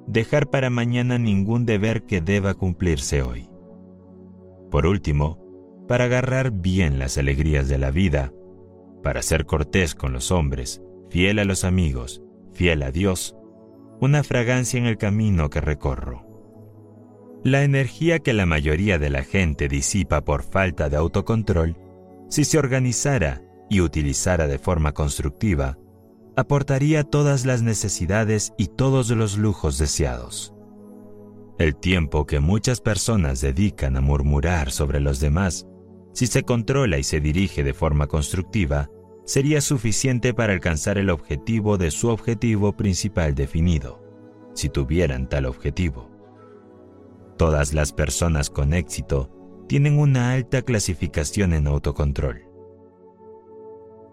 dejar 0.06 0.48
para 0.48 0.70
mañana 0.70 1.18
ningún 1.18 1.66
deber 1.66 2.04
que 2.04 2.20
deba 2.20 2.54
cumplirse 2.54 3.22
hoy. 3.22 3.50
Por 4.70 4.86
último, 4.86 5.41
para 5.92 6.04
agarrar 6.04 6.52
bien 6.52 6.98
las 6.98 7.18
alegrías 7.18 7.68
de 7.68 7.76
la 7.76 7.90
vida, 7.90 8.32
para 9.02 9.20
ser 9.20 9.44
cortés 9.44 9.94
con 9.94 10.14
los 10.14 10.30
hombres, 10.30 10.80
fiel 11.10 11.38
a 11.38 11.44
los 11.44 11.64
amigos, 11.64 12.22
fiel 12.54 12.82
a 12.82 12.90
Dios, 12.90 13.36
una 14.00 14.22
fragancia 14.22 14.78
en 14.78 14.86
el 14.86 14.96
camino 14.96 15.50
que 15.50 15.60
recorro. 15.60 16.24
La 17.44 17.62
energía 17.62 18.20
que 18.20 18.32
la 18.32 18.46
mayoría 18.46 18.98
de 18.98 19.10
la 19.10 19.22
gente 19.22 19.68
disipa 19.68 20.24
por 20.24 20.44
falta 20.44 20.88
de 20.88 20.96
autocontrol, 20.96 21.76
si 22.30 22.46
se 22.46 22.58
organizara 22.58 23.42
y 23.68 23.82
utilizara 23.82 24.46
de 24.46 24.58
forma 24.58 24.92
constructiva, 24.92 25.76
aportaría 26.36 27.04
todas 27.04 27.44
las 27.44 27.60
necesidades 27.60 28.54
y 28.56 28.68
todos 28.68 29.10
los 29.10 29.36
lujos 29.36 29.76
deseados. 29.76 30.54
El 31.58 31.76
tiempo 31.76 32.24
que 32.24 32.40
muchas 32.40 32.80
personas 32.80 33.42
dedican 33.42 33.98
a 33.98 34.00
murmurar 34.00 34.70
sobre 34.70 34.98
los 34.98 35.20
demás, 35.20 35.66
si 36.12 36.26
se 36.26 36.42
controla 36.42 36.98
y 36.98 37.02
se 37.02 37.20
dirige 37.20 37.64
de 37.64 37.74
forma 37.74 38.06
constructiva, 38.06 38.90
sería 39.24 39.60
suficiente 39.60 40.34
para 40.34 40.52
alcanzar 40.52 40.98
el 40.98 41.10
objetivo 41.10 41.78
de 41.78 41.90
su 41.90 42.08
objetivo 42.08 42.76
principal 42.76 43.34
definido, 43.34 44.02
si 44.54 44.68
tuvieran 44.68 45.28
tal 45.28 45.46
objetivo. 45.46 46.10
Todas 47.38 47.72
las 47.72 47.92
personas 47.92 48.50
con 48.50 48.74
éxito 48.74 49.30
tienen 49.68 49.98
una 49.98 50.32
alta 50.32 50.62
clasificación 50.62 51.54
en 51.54 51.66
autocontrol. 51.66 52.42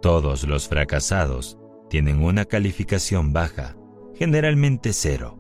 Todos 0.02 0.48
los 0.48 0.70
fracasados 0.70 1.60
tienen 1.90 2.24
una 2.24 2.46
calificación 2.46 3.34
baja, 3.34 3.76
generalmente 4.16 4.94
cero, 4.94 5.38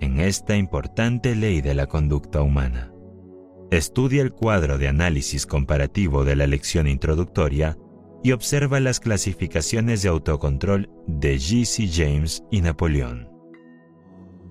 en 0.00 0.20
esta 0.20 0.56
importante 0.56 1.36
ley 1.36 1.60
de 1.60 1.74
la 1.74 1.86
conducta 1.86 2.42
humana. 2.42 2.92
Estudia 3.70 4.22
el 4.22 4.32
cuadro 4.32 4.78
de 4.78 4.88
análisis 4.88 5.44
comparativo 5.44 6.24
de 6.24 6.36
la 6.36 6.46
lección 6.46 6.86
introductoria 6.86 7.76
y 8.22 8.32
observa 8.32 8.80
las 8.80 9.00
clasificaciones 9.00 10.02
de 10.02 10.08
autocontrol 10.08 10.90
de 11.06 11.36
G.C. 11.36 11.88
James 11.92 12.42
y 12.50 12.60
Napoleón. 12.60 13.28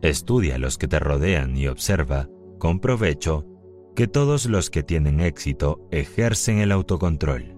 Estudia 0.01 0.57
los 0.57 0.77
que 0.77 0.87
te 0.87 0.99
rodean 0.99 1.57
y 1.57 1.67
observa, 1.67 2.29
con 2.59 2.79
provecho, 2.79 3.45
que 3.95 4.07
todos 4.07 4.45
los 4.45 4.69
que 4.69 4.83
tienen 4.83 5.19
éxito 5.19 5.87
ejercen 5.91 6.59
el 6.59 6.71
autocontrol, 6.71 7.55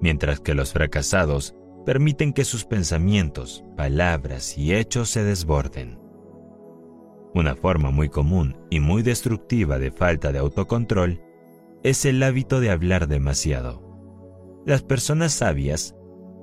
mientras 0.00 0.40
que 0.40 0.54
los 0.54 0.72
fracasados 0.72 1.54
permiten 1.84 2.32
que 2.32 2.44
sus 2.44 2.64
pensamientos, 2.64 3.64
palabras 3.76 4.56
y 4.56 4.74
hechos 4.74 5.10
se 5.10 5.24
desborden. 5.24 5.99
Una 7.34 7.54
forma 7.54 7.90
muy 7.90 8.08
común 8.08 8.56
y 8.70 8.80
muy 8.80 9.02
destructiva 9.02 9.78
de 9.78 9.90
falta 9.90 10.32
de 10.32 10.38
autocontrol 10.38 11.22
es 11.82 12.04
el 12.04 12.22
hábito 12.22 12.60
de 12.60 12.70
hablar 12.70 13.06
demasiado. 13.06 13.82
Las 14.66 14.82
personas 14.82 15.32
sabias, 15.32 15.96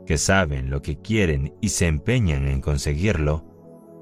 que 0.06 0.18
saben 0.18 0.70
lo 0.70 0.82
que 0.82 1.00
quieren 1.00 1.54
y 1.62 1.70
se 1.70 1.88
empeñan 1.88 2.48
en 2.48 2.62
conseguirlo, 2.62 3.46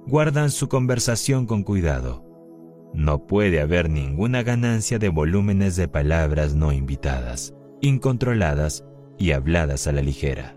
guardan 0.05 0.51
su 0.51 0.69
conversación 0.69 1.47
con 1.47 1.63
cuidado. 1.63 2.23
No 2.93 3.25
puede 3.25 3.59
haber 3.59 3.89
ninguna 3.89 4.43
ganancia 4.43 4.99
de 4.99 5.09
volúmenes 5.09 5.75
de 5.75 5.87
palabras 5.87 6.53
no 6.55 6.71
invitadas, 6.71 7.55
incontroladas 7.81 8.85
y 9.17 9.31
habladas 9.31 9.87
a 9.87 9.91
la 9.91 10.01
ligera. 10.01 10.55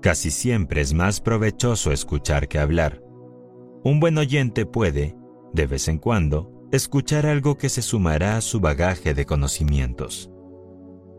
Casi 0.00 0.30
siempre 0.30 0.80
es 0.80 0.92
más 0.92 1.20
provechoso 1.20 1.92
escuchar 1.92 2.48
que 2.48 2.58
hablar. 2.58 3.03
Un 3.84 4.00
buen 4.00 4.16
oyente 4.16 4.64
puede, 4.64 5.14
de 5.52 5.66
vez 5.66 5.88
en 5.88 5.98
cuando, 5.98 6.50
escuchar 6.72 7.26
algo 7.26 7.58
que 7.58 7.68
se 7.68 7.82
sumará 7.82 8.38
a 8.38 8.40
su 8.40 8.58
bagaje 8.58 9.12
de 9.12 9.26
conocimientos. 9.26 10.30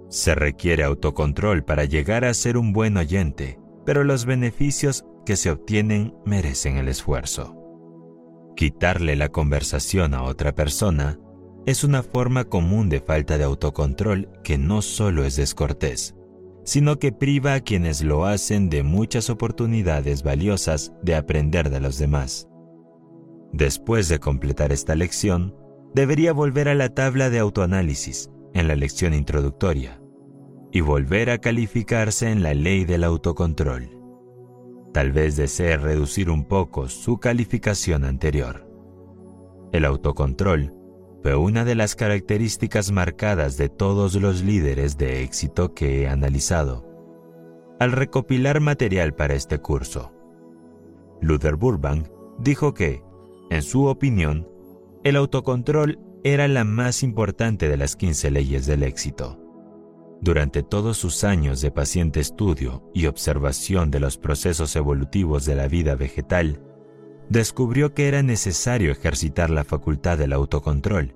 Se 0.09 0.33
requiere 0.33 0.83
autocontrol 0.83 1.63
para 1.63 1.85
llegar 1.85 2.25
a 2.25 2.33
ser 2.33 2.57
un 2.57 2.73
buen 2.73 2.97
oyente, 2.97 3.59
pero 3.85 4.03
los 4.03 4.25
beneficios 4.25 5.05
que 5.27 5.35
se 5.35 5.51
obtienen 5.51 6.15
merecen 6.25 6.77
el 6.77 6.87
esfuerzo. 6.87 7.55
Quitarle 8.55 9.15
la 9.15 9.29
conversación 9.29 10.15
a 10.15 10.23
otra 10.23 10.55
persona 10.55 11.19
es 11.67 11.83
una 11.83 12.01
forma 12.01 12.45
común 12.45 12.89
de 12.89 12.99
falta 12.99 13.37
de 13.37 13.43
autocontrol 13.43 14.31
que 14.43 14.57
no 14.57 14.81
solo 14.81 15.23
es 15.23 15.35
descortés, 15.35 16.15
sino 16.63 16.97
que 16.97 17.11
priva 17.11 17.53
a 17.53 17.59
quienes 17.59 18.03
lo 18.03 18.25
hacen 18.25 18.71
de 18.71 18.81
muchas 18.81 19.29
oportunidades 19.29 20.23
valiosas 20.23 20.93
de 21.03 21.13
aprender 21.13 21.69
de 21.69 21.79
los 21.79 21.99
demás. 21.99 22.49
Después 23.55 24.09
de 24.09 24.19
completar 24.19 24.73
esta 24.73 24.95
lección, 24.95 25.55
debería 25.93 26.33
volver 26.33 26.67
a 26.67 26.75
la 26.75 26.89
tabla 26.89 27.29
de 27.29 27.39
autoanálisis 27.39 28.29
en 28.53 28.67
la 28.67 28.75
lección 28.75 29.13
introductoria 29.13 30.01
y 30.73 30.81
volver 30.81 31.29
a 31.29 31.37
calificarse 31.37 32.29
en 32.29 32.43
la 32.43 32.53
ley 32.53 32.83
del 32.83 33.05
autocontrol. 33.05 33.91
Tal 34.93 35.13
vez 35.13 35.37
desee 35.37 35.77
reducir 35.77 36.29
un 36.29 36.43
poco 36.43 36.89
su 36.89 37.17
calificación 37.17 38.03
anterior. 38.03 38.69
El 39.71 39.85
autocontrol 39.85 40.73
fue 41.23 41.37
una 41.37 41.63
de 41.63 41.75
las 41.75 41.95
características 41.95 42.91
marcadas 42.91 43.55
de 43.55 43.69
todos 43.69 44.15
los 44.15 44.43
líderes 44.43 44.97
de 44.97 45.23
éxito 45.23 45.73
que 45.73 46.01
he 46.01 46.09
analizado. 46.09 46.85
Al 47.79 47.93
recopilar 47.93 48.59
material 48.59 49.13
para 49.13 49.33
este 49.33 49.59
curso, 49.59 50.11
Luther 51.21 51.55
Burbank 51.55 52.09
dijo 52.37 52.73
que, 52.73 53.04
en 53.49 53.61
su 53.61 53.85
opinión, 53.85 54.47
el 55.03 55.15
autocontrol 55.15 55.99
era 56.23 56.47
la 56.47 56.63
más 56.63 57.03
importante 57.03 57.69
de 57.69 57.77
las 57.77 57.95
15 57.95 58.31
leyes 58.31 58.65
del 58.65 58.83
éxito. 58.83 59.39
Durante 60.21 60.63
todos 60.63 60.97
sus 60.97 61.23
años 61.23 61.61
de 61.61 61.69
paciente 61.69 62.19
estudio 62.19 62.89
y 62.93 63.05
observación 63.05 63.91
de 63.91 63.99
los 63.99 64.17
procesos 64.17 64.75
evolutivos 64.75 65.45
de 65.45 65.55
la 65.55 65.67
vida 65.67 65.95
vegetal, 65.95 66.63
descubrió 67.29 67.93
que 67.93 68.07
era 68.07 68.23
necesario 68.23 68.91
ejercitar 68.91 69.49
la 69.49 69.63
facultad 69.63 70.17
del 70.17 70.33
autocontrol, 70.33 71.15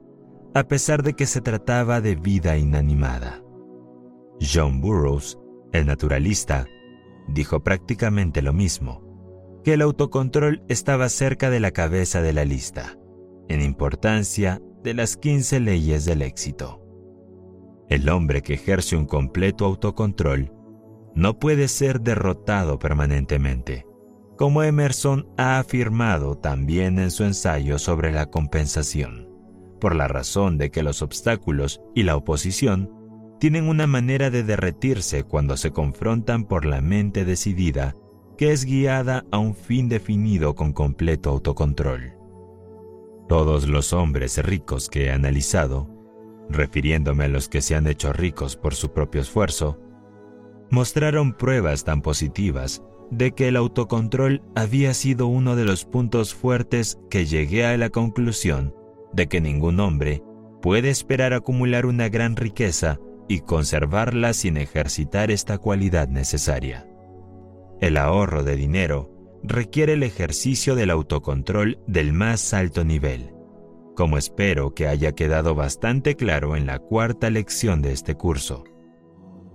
a 0.54 0.68
pesar 0.68 1.02
de 1.02 1.14
que 1.14 1.26
se 1.26 1.42
trataba 1.42 2.02
de 2.02 2.16
vida 2.16 2.58
inanimada. 2.58 3.42
John 4.40 4.82
Burroughs, 4.82 5.40
el 5.72 5.86
naturalista, 5.86 6.68
dijo 7.28 7.64
prácticamente 7.64 8.42
lo 8.42 8.54
mismo, 8.54 9.09
que 9.70 9.76
el 9.76 9.84
autocontrol 9.84 10.64
estaba 10.68 11.10
cerca 11.10 11.52
de 11.52 11.60
la 11.60 11.70
cabeza 11.70 12.24
de 12.24 12.34
la 12.34 12.44
lista, 12.44 12.98
en 13.50 13.62
importancia 13.62 14.60
de 14.82 14.96
las 14.96 15.16
15 15.16 15.60
leyes 15.60 16.06
del 16.06 16.24
éxito. 16.24 16.82
El 17.88 18.10
hombre 18.10 18.42
que 18.42 18.56
ejerce 18.56 18.98
un 18.98 19.06
completo 19.06 19.66
autocontrol 19.66 20.52
no 21.14 21.38
puede 21.38 21.68
ser 21.68 22.02
derrotado 22.02 22.80
permanentemente 22.80 23.86
como 24.40 24.64
Emerson 24.64 25.28
ha 25.38 25.60
afirmado 25.60 26.36
también 26.36 26.98
en 26.98 27.12
su 27.12 27.24
ensayo 27.24 27.78
sobre 27.78 28.12
la 28.12 28.26
compensación, 28.26 29.30
por 29.80 29.94
la 29.94 30.08
razón 30.08 30.58
de 30.58 30.72
que 30.72 30.82
los 30.82 31.04
obstáculos 31.04 31.80
y 31.94 32.02
la 32.02 32.16
oposición 32.16 32.90
tienen 33.40 33.70
una 33.70 33.86
manera 33.86 34.32
de 34.32 34.42
derretirse 34.42 35.26
cuando 35.26 35.58
se 35.58 35.70
confrontan 35.70 36.46
por 36.46 36.66
la 36.66 36.82
mente 36.82 37.24
decidida 37.24 37.96
que 38.40 38.54
es 38.54 38.64
guiada 38.64 39.26
a 39.32 39.38
un 39.38 39.54
fin 39.54 39.90
definido 39.90 40.56
con 40.56 40.72
completo 40.72 41.30
autocontrol. 41.30 42.14
Todos 43.28 43.68
los 43.68 43.92
hombres 43.92 44.38
ricos 44.38 44.88
que 44.88 45.08
he 45.08 45.12
analizado, 45.12 45.90
refiriéndome 46.48 47.26
a 47.26 47.28
los 47.28 47.50
que 47.50 47.60
se 47.60 47.76
han 47.76 47.86
hecho 47.86 48.14
ricos 48.14 48.56
por 48.56 48.76
su 48.76 48.94
propio 48.94 49.20
esfuerzo, 49.20 49.78
mostraron 50.70 51.34
pruebas 51.34 51.84
tan 51.84 52.02
positivas 52.02 52.82
de 53.12 53.34
que 53.34 53.50
el 53.50 53.58
autocontrol 53.58 54.42
había 54.56 54.94
sido 54.94 55.28
uno 55.28 55.58
de 55.58 55.66
los 55.66 55.84
puntos 55.84 56.34
fuertes 56.34 56.98
que 57.10 57.26
llegué 57.26 57.66
a 57.66 57.76
la 57.76 57.90
conclusión 57.90 58.74
de 59.12 59.28
que 59.28 59.42
ningún 59.42 59.82
hombre 59.82 60.24
puede 60.62 60.90
esperar 60.90 61.34
acumular 61.34 61.86
una 61.86 62.08
gran 62.08 62.38
riqueza 62.38 63.02
y 63.28 63.42
conservarla 63.42 64.32
sin 64.32 64.56
ejercitar 64.56 65.30
esta 65.30 65.58
cualidad 65.58 66.08
necesaria. 66.08 66.89
El 67.82 67.96
ahorro 67.98 68.44
de 68.44 68.58
dinero 68.58 69.10
requiere 69.44 69.94
el 69.94 70.04
ejercicio 70.04 70.76
del 70.76 70.90
autocontrol 70.90 71.80
del 71.88 72.12
más 72.12 72.54
alto 72.54 72.84
nivel, 72.84 73.32
como 73.96 74.18
espero 74.18 74.74
que 74.74 74.88
haya 74.88 75.14
quedado 75.14 75.56
bastante 75.56 76.16
claro 76.16 76.58
en 76.58 76.66
la 76.66 76.80
cuarta 76.80 77.30
lección 77.30 77.82
de 77.82 77.94
este 77.94 78.16
curso. 78.16 78.66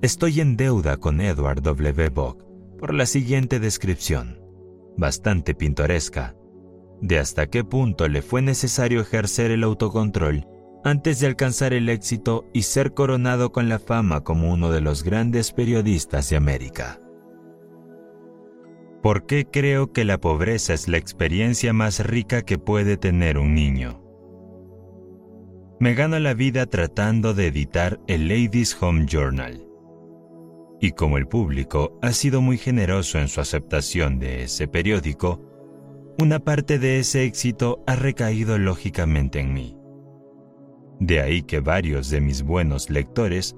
Estoy 0.01 0.41
en 0.41 0.57
deuda 0.57 0.97
con 0.97 1.21
Edward 1.21 1.63
W. 1.63 2.09
Bock 2.09 2.45
por 2.79 2.95
la 2.95 3.05
siguiente 3.05 3.61
descripción, 3.61 4.41
bastante 4.97 5.55
pintoresca, 5.55 6.35
de 7.03 7.19
hasta 7.19 7.47
qué 7.49 7.63
punto 7.63 8.09
le 8.09 8.23
fue 8.23 8.41
necesario 8.41 9.03
ejercer 9.03 9.51
el 9.51 9.65
autocontrol 9.65 10.47
antes 10.83 11.21
de 11.21 11.27
alcanzar 11.27 11.73
el 11.75 11.89
éxito 11.89 12.47
y 12.55 12.63
ser 12.63 12.95
coronado 12.95 13.53
con 13.53 13.69
la 13.69 13.79
fama 13.79 14.23
como 14.23 14.53
uno 14.53 14.71
de 14.71 14.81
los 14.81 15.03
grandes 15.03 15.53
periodistas 15.53 16.29
de 16.31 16.37
América. 16.37 17.01
¿Por 19.05 19.27
qué 19.27 19.45
creo 19.45 19.93
que 19.93 20.07
la 20.07 20.19
pobreza 20.19 20.73
es 20.73 20.89
la 20.89 20.97
experiencia 20.97 21.75
más 21.75 22.03
rica 22.07 22.41
que 22.41 22.57
puede 22.57 22.97
tener 22.97 23.37
un 23.37 23.53
niño? 23.53 24.03
Me 25.79 25.93
gano 25.93 26.19
la 26.19 26.33
vida 26.33 26.65
tratando 26.65 27.35
de 27.35 27.49
editar 27.49 28.01
el 28.07 28.29
Ladies 28.29 28.75
Home 28.81 29.05
Journal. 29.07 29.63
Y 30.81 30.93
como 30.93 31.19
el 31.19 31.27
público 31.29 31.99
ha 32.01 32.13
sido 32.13 32.41
muy 32.41 32.57
generoso 32.57 33.19
en 33.19 33.29
su 33.29 33.43
aceptación 33.43 34.19
de 34.19 34.45
ese 34.45 34.69
periódico, 34.69 35.43
una 36.19 36.39
parte 36.39 36.79
de 36.79 36.99
ese 36.99 37.25
éxito 37.25 37.85
ha 37.87 37.97
recaído 37.97 38.57
lógicamente 38.57 39.39
en 39.39 39.53
mí. 39.53 39.77
De 40.99 41.21
ahí 41.21 41.43
que 41.43 41.61
varios 41.61 42.09
de 42.09 42.23
mis 42.23 42.43
buenos 42.43 42.89
lectores 42.89 43.55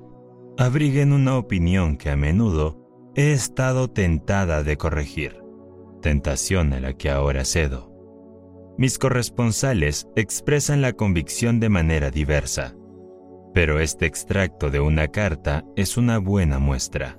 abriguen 0.59 1.13
una 1.13 1.37
opinión 1.37 1.97
que 1.97 2.11
a 2.11 2.17
menudo 2.17 2.86
he 3.17 3.33
estado 3.33 3.89
tentada 3.89 4.63
de 4.63 4.77
corregir, 4.77 5.43
tentación 6.03 6.73
a 6.73 6.81
la 6.81 6.93
que 6.93 7.11
ahora 7.11 7.45
cedo. 7.45 7.93
Mis 8.79 8.99
corresponsales 8.99 10.07
expresan 10.15 10.83
la 10.83 10.93
convicción 10.93 11.59
de 11.59 11.71
manera 11.71 12.11
diversa, 12.11 12.77
pero 13.55 13.81
este 13.81 14.07
extracto 14.07 14.71
de 14.71 14.81
una 14.81 15.09
carta 15.09 15.65
es 15.77 15.97
una 15.97 16.19
buena 16.19 16.59
muestra. 16.59 17.19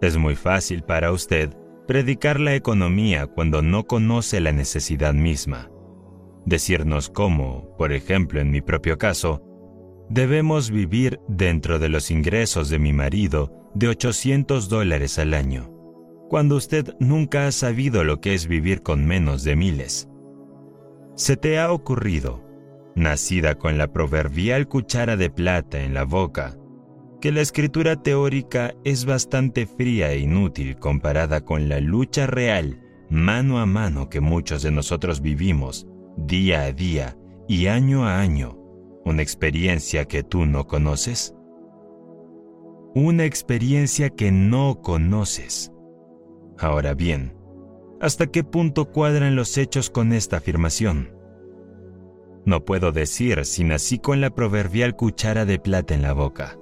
Es 0.00 0.16
muy 0.16 0.36
fácil 0.36 0.84
para 0.84 1.12
usted 1.12 1.50
predicar 1.86 2.38
la 2.38 2.54
economía 2.54 3.26
cuando 3.26 3.60
no 3.60 3.84
conoce 3.84 4.40
la 4.40 4.52
necesidad 4.52 5.14
misma 5.14 5.68
decirnos 6.44 7.08
cómo, 7.08 7.74
por 7.76 7.92
ejemplo 7.92 8.40
en 8.40 8.50
mi 8.50 8.60
propio 8.60 8.98
caso, 8.98 9.42
debemos 10.08 10.70
vivir 10.70 11.20
dentro 11.28 11.78
de 11.78 11.88
los 11.88 12.10
ingresos 12.10 12.68
de 12.68 12.78
mi 12.78 12.92
marido 12.92 13.70
de 13.74 13.88
800 13.88 14.68
dólares 14.68 15.18
al 15.18 15.34
año, 15.34 15.70
cuando 16.28 16.56
usted 16.56 16.94
nunca 17.00 17.46
ha 17.46 17.52
sabido 17.52 18.04
lo 18.04 18.20
que 18.20 18.34
es 18.34 18.46
vivir 18.46 18.82
con 18.82 19.06
menos 19.06 19.44
de 19.44 19.56
miles. 19.56 20.08
¿Se 21.14 21.36
te 21.36 21.58
ha 21.58 21.72
ocurrido, 21.72 22.42
nacida 22.94 23.56
con 23.56 23.78
la 23.78 23.92
proverbial 23.92 24.68
cuchara 24.68 25.16
de 25.16 25.30
plata 25.30 25.82
en 25.82 25.94
la 25.94 26.04
boca, 26.04 26.56
que 27.20 27.32
la 27.32 27.40
escritura 27.40 28.02
teórica 28.02 28.74
es 28.84 29.04
bastante 29.04 29.66
fría 29.66 30.12
e 30.12 30.18
inútil 30.18 30.76
comparada 30.76 31.44
con 31.44 31.68
la 31.68 31.80
lucha 31.80 32.26
real 32.26 32.80
mano 33.12 33.58
a 33.58 33.66
mano 33.66 34.08
que 34.08 34.20
muchos 34.20 34.62
de 34.62 34.70
nosotros 34.70 35.20
vivimos 35.20 35.86
día 36.16 36.62
a 36.62 36.72
día 36.72 37.16
y 37.46 37.66
año 37.66 38.06
a 38.06 38.20
año, 38.20 38.58
una 39.04 39.22
experiencia 39.22 40.04
que 40.04 40.22
tú 40.22 40.46
no 40.46 40.66
conoces? 40.66 41.34
Una 42.94 43.24
experiencia 43.24 44.10
que 44.10 44.30
no 44.30 44.80
conoces. 44.82 45.72
Ahora 46.58 46.94
bien, 46.94 47.34
¿hasta 48.00 48.26
qué 48.26 48.44
punto 48.44 48.92
cuadran 48.92 49.34
los 49.34 49.56
hechos 49.58 49.90
con 49.90 50.12
esta 50.12 50.36
afirmación? 50.36 51.16
No 52.44 52.64
puedo 52.64 52.92
decir 52.92 53.44
si 53.44 53.64
nací 53.64 53.98
con 53.98 54.20
la 54.20 54.30
proverbial 54.30 54.96
cuchara 54.96 55.44
de 55.44 55.58
plata 55.58 55.94
en 55.94 56.02
la 56.02 56.12
boca. 56.12 56.58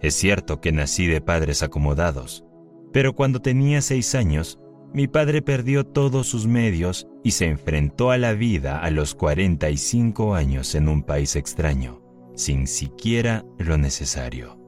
Es 0.00 0.14
cierto 0.14 0.60
que 0.60 0.72
nací 0.72 1.06
de 1.06 1.20
padres 1.20 1.62
acomodados, 1.62 2.44
pero 2.92 3.14
cuando 3.14 3.40
tenía 3.40 3.80
seis 3.80 4.14
años, 4.14 4.58
mi 4.94 5.06
padre 5.06 5.40
perdió 5.40 5.84
todos 5.84 6.26
sus 6.26 6.46
medios 6.46 7.06
y 7.24 7.30
se 7.30 7.46
enfrentó 7.46 8.10
a 8.10 8.18
la 8.18 8.34
vida 8.34 8.78
a 8.78 8.90
los 8.90 9.14
45 9.14 10.34
años 10.34 10.74
en 10.74 10.88
un 10.88 11.02
país 11.02 11.34
extraño, 11.34 12.02
sin 12.34 12.66
siquiera 12.66 13.44
lo 13.58 13.78
necesario. 13.78 14.58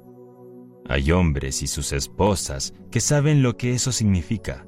Hay 0.89 1.13
hombres 1.13 1.63
y 1.63 1.67
sus 1.67 1.93
esposas 1.93 2.75
que 2.91 3.01
saben 3.01 3.43
lo 3.43 3.57
que 3.57 3.73
eso 3.73 3.93
significa. 3.93 4.67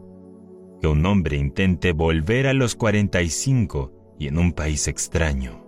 Que 0.81 0.89
un 0.89 1.05
hombre 1.07 1.37
intente 1.37 1.93
volver 1.93 2.47
a 2.47 2.53
los 2.53 2.75
45 2.75 3.93
y 4.19 4.29
en 4.29 4.39
un 4.39 4.53
país 4.53 4.89
extraño. 4.89 5.65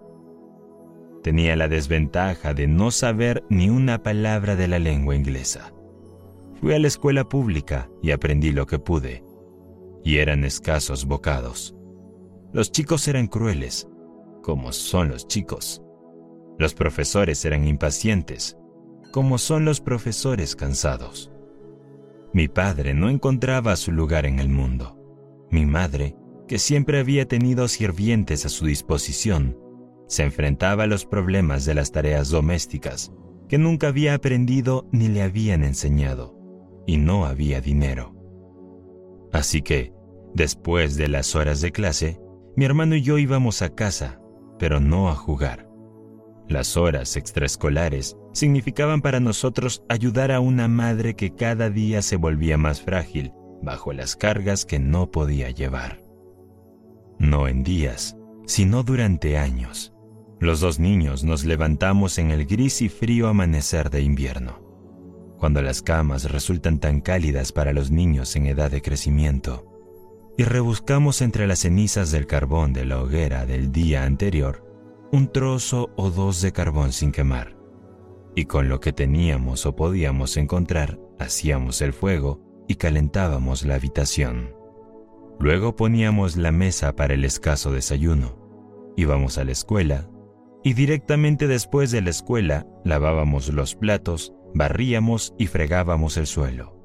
Tenía 1.22 1.56
la 1.56 1.68
desventaja 1.68 2.54
de 2.54 2.66
no 2.66 2.90
saber 2.90 3.42
ni 3.48 3.70
una 3.70 4.02
palabra 4.02 4.54
de 4.54 4.68
la 4.68 4.78
lengua 4.78 5.16
inglesa. 5.16 5.72
Fui 6.60 6.74
a 6.74 6.78
la 6.78 6.88
escuela 6.88 7.28
pública 7.28 7.90
y 8.02 8.10
aprendí 8.10 8.52
lo 8.52 8.66
que 8.66 8.78
pude 8.78 9.27
y 10.08 10.20
eran 10.20 10.42
escasos 10.42 11.04
bocados. 11.04 11.76
Los 12.50 12.72
chicos 12.72 13.06
eran 13.08 13.26
crueles, 13.26 13.86
como 14.42 14.72
son 14.72 15.10
los 15.10 15.28
chicos. 15.28 15.82
Los 16.58 16.72
profesores 16.72 17.44
eran 17.44 17.68
impacientes, 17.68 18.56
como 19.12 19.36
son 19.36 19.66
los 19.66 19.82
profesores 19.82 20.56
cansados. 20.56 21.30
Mi 22.32 22.48
padre 22.48 22.94
no 22.94 23.10
encontraba 23.10 23.76
su 23.76 23.92
lugar 23.92 24.24
en 24.24 24.38
el 24.38 24.48
mundo. 24.48 24.96
Mi 25.50 25.66
madre, 25.66 26.16
que 26.46 26.58
siempre 26.58 27.00
había 27.00 27.28
tenido 27.28 27.68
sirvientes 27.68 28.46
a 28.46 28.48
su 28.48 28.64
disposición, 28.64 29.58
se 30.06 30.22
enfrentaba 30.22 30.84
a 30.84 30.86
los 30.86 31.04
problemas 31.04 31.66
de 31.66 31.74
las 31.74 31.92
tareas 31.92 32.30
domésticas 32.30 33.12
que 33.46 33.58
nunca 33.58 33.88
había 33.88 34.14
aprendido 34.14 34.88
ni 34.90 35.08
le 35.08 35.20
habían 35.20 35.64
enseñado, 35.64 36.34
y 36.86 36.96
no 36.96 37.26
había 37.26 37.60
dinero. 37.60 38.14
Así 39.32 39.60
que, 39.60 39.97
después 40.38 40.96
de 40.96 41.08
las 41.08 41.34
horas 41.34 41.60
de 41.60 41.72
clase, 41.72 42.20
mi 42.56 42.64
hermano 42.64 42.94
y 42.94 43.02
yo 43.02 43.18
íbamos 43.18 43.60
a 43.60 43.74
casa, 43.74 44.20
pero 44.58 44.80
no 44.80 45.10
a 45.10 45.14
jugar. 45.14 45.68
Las 46.48 46.78
horas 46.78 47.16
extraescolares 47.16 48.16
significaban 48.32 49.02
para 49.02 49.20
nosotros 49.20 49.84
ayudar 49.88 50.32
a 50.32 50.40
una 50.40 50.68
madre 50.68 51.14
que 51.14 51.34
cada 51.34 51.68
día 51.68 52.00
se 52.00 52.16
volvía 52.16 52.56
más 52.56 52.80
frágil 52.80 53.32
bajo 53.62 53.92
las 53.92 54.16
cargas 54.16 54.64
que 54.64 54.78
no 54.78 55.10
podía 55.10 55.50
llevar. 55.50 56.02
No 57.18 57.48
en 57.48 57.64
días, 57.64 58.16
sino 58.46 58.84
durante 58.84 59.36
años. 59.36 59.92
Los 60.40 60.60
dos 60.60 60.78
niños 60.78 61.24
nos 61.24 61.44
levantamos 61.44 62.16
en 62.18 62.30
el 62.30 62.46
gris 62.46 62.80
y 62.80 62.88
frío 62.88 63.26
amanecer 63.26 63.90
de 63.90 64.02
invierno 64.02 64.68
cuando 65.38 65.62
las 65.62 65.82
camas 65.82 66.30
resultan 66.30 66.80
tan 66.80 67.00
cálidas 67.00 67.52
para 67.52 67.72
los 67.72 67.92
niños 67.92 68.34
en 68.34 68.46
edad 68.46 68.72
de 68.72 68.82
crecimiento, 68.82 69.67
y 70.38 70.44
rebuscamos 70.44 71.20
entre 71.20 71.48
las 71.48 71.58
cenizas 71.58 72.12
del 72.12 72.26
carbón 72.26 72.72
de 72.72 72.84
la 72.84 73.02
hoguera 73.02 73.44
del 73.44 73.72
día 73.72 74.04
anterior 74.04 74.64
un 75.10 75.32
trozo 75.32 75.90
o 75.96 76.10
dos 76.10 76.42
de 76.42 76.52
carbón 76.52 76.92
sin 76.92 77.12
quemar, 77.12 77.56
y 78.36 78.44
con 78.44 78.68
lo 78.68 78.78
que 78.78 78.92
teníamos 78.92 79.66
o 79.66 79.74
podíamos 79.74 80.36
encontrar 80.36 81.00
hacíamos 81.18 81.82
el 81.82 81.92
fuego 81.92 82.40
y 82.68 82.76
calentábamos 82.76 83.64
la 83.64 83.74
habitación. 83.74 84.54
Luego 85.40 85.74
poníamos 85.76 86.36
la 86.36 86.52
mesa 86.52 86.94
para 86.94 87.14
el 87.14 87.24
escaso 87.24 87.72
desayuno, 87.72 88.38
íbamos 88.96 89.38
a 89.38 89.44
la 89.44 89.52
escuela, 89.52 90.08
y 90.62 90.74
directamente 90.74 91.46
después 91.46 91.90
de 91.90 92.02
la 92.02 92.10
escuela 92.10 92.66
lavábamos 92.84 93.52
los 93.52 93.74
platos 93.74 94.34
barríamos 94.54 95.34
y 95.38 95.46
fregábamos 95.46 96.16
el 96.16 96.26
suelo. 96.26 96.76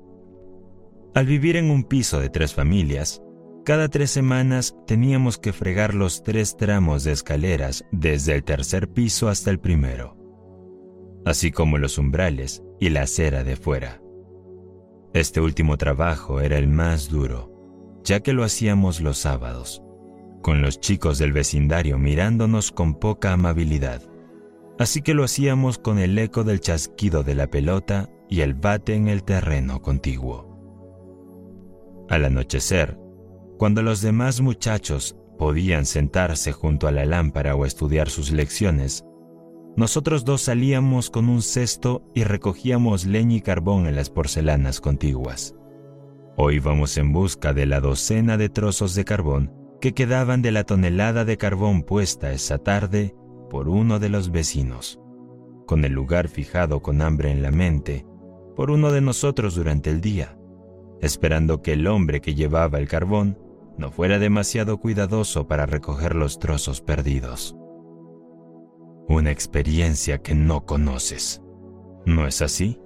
Al 1.14 1.28
vivir 1.28 1.58
en 1.58 1.70
un 1.70 1.84
piso 1.84 2.20
de 2.20 2.30
tres 2.30 2.54
familias, 2.54 3.22
cada 3.64 3.88
tres 3.88 4.11
semanas 4.11 4.76
teníamos 4.88 5.38
que 5.38 5.53
fregar 5.53 5.94
los 5.94 6.23
tres 6.23 6.57
tramos 6.57 7.03
de 7.03 7.11
escaleras 7.11 7.85
desde 7.91 8.35
el 8.35 8.44
tercer 8.44 8.90
piso 8.90 9.30
hasta 9.30 9.52
el 9.52 9.60
primero, 9.60 10.18
así 11.26 11.52
como 11.52 11.77
los 11.77 11.98
umbrales 11.98 12.64
y 12.80 12.90
la 12.90 13.03
acera 13.03 13.44
de 13.44 13.56
fuera. 13.56 14.02
Este 15.14 15.41
último 15.41 15.77
trabajo 15.77 16.41
era 16.41 16.57
el 16.57 16.68
más 16.68 17.10
duro, 17.10 18.02
ya 18.03 18.19
que 18.22 18.34
lo 18.34 18.44
hacíamos 18.44 19.02
los 19.02 19.19
sábados, 19.19 19.81
con 20.41 20.61
los 20.61 20.80
chicos 20.80 21.18
del 21.19 21.34
vecindario 21.34 21.98
mirándonos 21.98 22.72
con 22.72 22.95
poca 22.95 23.34
amabilidad 23.34 24.02
así 24.80 25.02
que 25.02 25.14
lo 25.14 25.23
hacíamos 25.23 25.77
con 25.77 25.99
el 25.99 26.18
eco 26.18 26.44
del 26.44 26.60
chasquido 26.60 27.23
de 27.23 27.35
la 27.35 27.48
pelota 27.48 28.10
y 28.30 28.41
el 28.41 28.53
bate 28.53 28.95
en 28.95 29.07
el 29.07 29.23
terreno 29.23 29.81
contiguo. 29.81 30.49
Al 32.10 32.26
anochecer, 32.26 32.98
cuando 33.58 33.82
los 33.82 34.02
demás 34.02 34.42
muchachos 34.42 35.16
podían 35.38 35.86
sentarse 35.86 36.52
junto 36.52 36.88
a 36.88 36.92
la 36.92 37.06
lámpara 37.06 37.56
o 37.56 37.66
estudiar 37.66 38.10
sus 38.10 38.32
lecciones, 38.32 39.06
nosotros 39.76 40.24
dos 40.24 40.42
salíamos 40.42 41.10
con 41.10 41.30
un 41.30 41.42
cesto 41.42 42.04
y 42.14 42.24
recogíamos 42.24 43.06
leña 43.06 43.38
y 43.38 43.42
carbón 43.42 43.88
en 43.88 43.96
las 43.96 44.10
porcelanas 44.12 44.80
contiguas. 44.80 45.56
O 46.38 46.52
íbamos 46.52 46.98
en 46.98 47.12
busca 47.12 47.54
de 47.54 47.66
la 47.66 47.80
docena 47.80 48.38
de 48.38 48.50
trozos 48.50 48.94
de 48.94 49.04
carbón 49.04 49.52
que 49.82 49.94
quedaban 49.94 50.42
de 50.42 50.52
la 50.52 50.64
tonelada 50.64 51.26
de 51.26 51.38
carbón 51.38 51.82
puesta 51.82 52.32
esa 52.32 52.58
tarde 52.60 53.16
por 53.50 53.68
uno 53.68 54.00
de 54.00 54.10
los 54.10 54.32
vecinos, 54.32 55.00
con 55.66 55.86
el 55.86 55.94
lugar 55.94 56.28
fijado 56.28 56.82
con 56.82 57.02
hambre 57.02 57.32
en 57.32 57.42
la 57.42 57.52
mente, 57.52 58.06
por 58.56 58.72
uno 58.72 58.92
de 58.92 59.02
nosotros 59.02 59.56
durante 59.56 59.90
el 59.90 60.02
día, 60.02 60.38
esperando 61.04 61.62
que 61.62 61.74
el 61.74 61.86
hombre 61.88 62.22
que 62.22 62.34
llevaba 62.34 62.80
el 62.80 62.88
carbón 62.88 63.38
no 63.78 63.92
fuera 63.92 64.20
demasiado 64.20 64.78
cuidadoso 64.80 65.48
para 65.48 65.66
recoger 65.66 66.16
los 66.16 66.40
trozos 66.40 66.80
perdidos. 66.80 67.58
Una 69.10 69.32
experiencia 69.32 70.20
que 70.20 70.34
no 70.34 70.66
conoces. 70.66 71.44
¿No 72.06 72.26
es 72.26 72.42
así? 72.42 72.80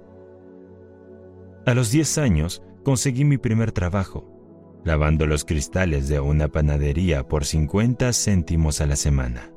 A 1.64 1.74
los 1.74 1.92
10 1.92 2.18
años 2.18 2.62
conseguí 2.82 3.24
mi 3.24 3.38
primer 3.38 3.70
trabajo, 3.70 4.80
lavando 4.84 5.26
los 5.26 5.44
cristales 5.44 6.08
de 6.08 6.18
una 6.18 6.48
panadería 6.48 7.28
por 7.28 7.44
50 7.44 8.12
céntimos 8.12 8.80
a 8.80 8.86
la 8.86 8.96
semana. 8.96 9.52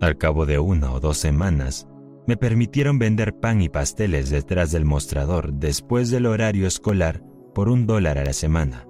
Al 0.00 0.18
cabo 0.18 0.46
de 0.46 0.58
una 0.58 0.92
o 0.92 0.98
dos 0.98 1.18
semanas, 1.18 1.86
me 2.26 2.36
permitieron 2.36 2.98
vender 2.98 3.38
pan 3.38 3.62
y 3.62 3.68
pasteles 3.68 4.30
detrás 4.30 4.72
del 4.72 4.84
mostrador 4.84 5.52
después 5.52 6.10
del 6.10 6.26
horario 6.26 6.66
escolar 6.66 7.22
por 7.54 7.68
un 7.68 7.86
dólar 7.86 8.18
a 8.18 8.24
la 8.24 8.32
semana, 8.32 8.86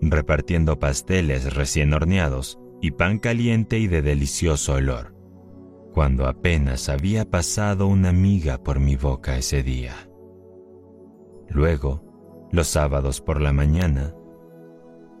repartiendo 0.00 0.78
pasteles 0.78 1.54
recién 1.54 1.92
horneados 1.92 2.58
y 2.80 2.92
pan 2.92 3.18
caliente 3.18 3.78
y 3.78 3.86
de 3.86 4.02
delicioso 4.02 4.74
olor, 4.74 5.14
cuando 5.92 6.26
apenas 6.26 6.88
había 6.88 7.24
pasado 7.24 7.86
una 7.86 8.12
miga 8.12 8.62
por 8.62 8.80
mi 8.80 8.96
boca 8.96 9.36
ese 9.36 9.62
día. 9.62 9.94
Luego, 11.48 12.02
los 12.52 12.68
sábados 12.68 13.20
por 13.20 13.40
la 13.40 13.52
mañana, 13.52 14.14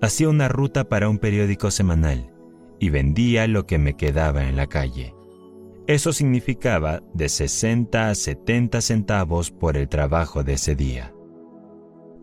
hacía 0.00 0.28
una 0.28 0.48
ruta 0.48 0.88
para 0.88 1.08
un 1.08 1.18
periódico 1.18 1.70
semanal 1.70 2.32
y 2.78 2.90
vendía 2.90 3.46
lo 3.46 3.66
que 3.66 3.78
me 3.78 3.96
quedaba 3.96 4.48
en 4.48 4.56
la 4.56 4.66
calle. 4.66 5.14
Eso 5.86 6.12
significaba 6.12 7.02
de 7.14 7.28
60 7.28 8.08
a 8.10 8.14
70 8.14 8.80
centavos 8.80 9.50
por 9.50 9.76
el 9.76 9.88
trabajo 9.88 10.42
de 10.42 10.54
ese 10.54 10.74
día. 10.74 11.15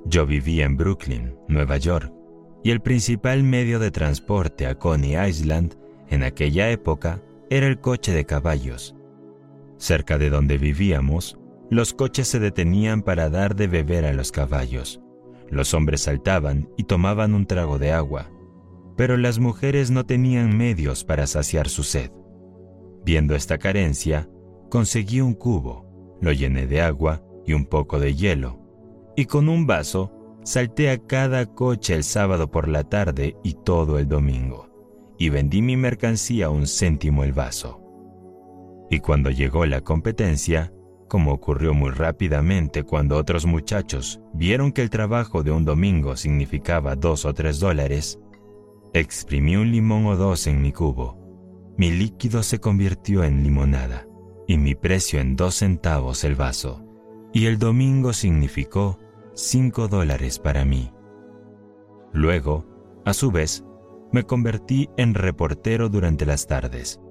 Yo 0.05 0.25
vivía 0.25 0.65
en 0.65 0.75
Brooklyn, 0.75 1.35
Nueva 1.47 1.77
York, 1.77 2.13
y 2.63 2.71
el 2.71 2.81
principal 2.81 3.43
medio 3.43 3.79
de 3.79 3.91
transporte 3.91 4.67
a 4.67 4.75
Coney 4.75 5.15
Island 5.27 5.75
en 6.09 6.23
aquella 6.23 6.69
época 6.71 7.21
era 7.49 7.67
el 7.67 7.79
coche 7.79 8.13
de 8.13 8.25
caballos. 8.25 8.95
Cerca 9.77 10.17
de 10.17 10.29
donde 10.29 10.57
vivíamos, 10.57 11.37
los 11.69 11.93
coches 11.93 12.27
se 12.27 12.39
detenían 12.39 13.01
para 13.01 13.29
dar 13.29 13.55
de 13.55 13.67
beber 13.67 14.05
a 14.05 14.13
los 14.13 14.31
caballos. 14.31 15.01
Los 15.49 15.73
hombres 15.73 16.01
saltaban 16.01 16.69
y 16.77 16.83
tomaban 16.83 17.33
un 17.33 17.45
trago 17.45 17.79
de 17.79 17.91
agua, 17.91 18.29
pero 18.95 19.17
las 19.17 19.39
mujeres 19.39 19.91
no 19.91 20.05
tenían 20.05 20.57
medios 20.57 21.03
para 21.03 21.27
saciar 21.27 21.69
su 21.69 21.83
sed. 21.83 22.11
Viendo 23.05 23.35
esta 23.35 23.57
carencia, 23.57 24.29
conseguí 24.69 25.21
un 25.21 25.33
cubo, 25.33 25.85
lo 26.21 26.31
llené 26.31 26.67
de 26.67 26.81
agua 26.81 27.23
y 27.45 27.53
un 27.53 27.65
poco 27.65 27.99
de 27.99 28.15
hielo, 28.15 28.62
y 29.15 29.25
con 29.25 29.49
un 29.49 29.65
vaso 29.67 30.11
salté 30.43 30.89
a 30.89 30.97
cada 30.97 31.45
coche 31.45 31.95
el 31.95 32.03
sábado 32.03 32.51
por 32.51 32.67
la 32.67 32.83
tarde 32.83 33.37
y 33.43 33.53
todo 33.53 33.99
el 33.99 34.07
domingo, 34.07 34.69
y 35.17 35.29
vendí 35.29 35.61
mi 35.61 35.77
mercancía 35.77 36.47
a 36.47 36.49
un 36.49 36.67
céntimo 36.67 37.23
el 37.23 37.33
vaso. 37.33 37.79
Y 38.89 38.99
cuando 38.99 39.29
llegó 39.29 39.65
la 39.65 39.81
competencia, 39.81 40.73
como 41.07 41.31
ocurrió 41.31 41.73
muy 41.73 41.91
rápidamente 41.91 42.83
cuando 42.83 43.17
otros 43.17 43.45
muchachos 43.45 44.19
vieron 44.33 44.71
que 44.71 44.81
el 44.81 44.89
trabajo 44.89 45.43
de 45.43 45.51
un 45.51 45.63
domingo 45.63 46.15
significaba 46.15 46.95
dos 46.95 47.25
o 47.25 47.33
tres 47.33 47.59
dólares, 47.59 48.19
exprimí 48.93 49.55
un 49.55 49.71
limón 49.71 50.07
o 50.07 50.15
dos 50.15 50.47
en 50.47 50.61
mi 50.61 50.71
cubo. 50.71 51.19
Mi 51.77 51.91
líquido 51.91 52.43
se 52.43 52.59
convirtió 52.59 53.23
en 53.23 53.43
limonada 53.43 54.07
y 54.47 54.57
mi 54.57 54.75
precio 54.75 55.19
en 55.19 55.35
dos 55.35 55.55
centavos 55.55 56.23
el 56.23 56.35
vaso. 56.35 56.83
Y 57.31 57.47
el 57.47 57.57
domingo 57.57 58.13
significó 58.13 58.99
cinco 59.35 59.87
dólares 59.87 60.39
para 60.39 60.65
mí. 60.65 60.91
Luego, 62.11 62.65
a 63.05 63.13
su 63.13 63.31
vez, 63.31 63.63
me 64.11 64.23
convertí 64.23 64.89
en 64.97 65.15
reportero 65.15 65.89
durante 65.89 66.25
las 66.25 66.47
tardes, 66.47 67.01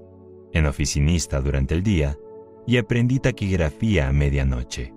en 0.53 0.65
oficinista 0.65 1.41
durante 1.41 1.75
el 1.75 1.83
día 1.83 2.17
y 2.65 2.77
aprendí 2.77 3.19
taquigrafía 3.19 4.07
a 4.07 4.13
medianoche. 4.13 4.93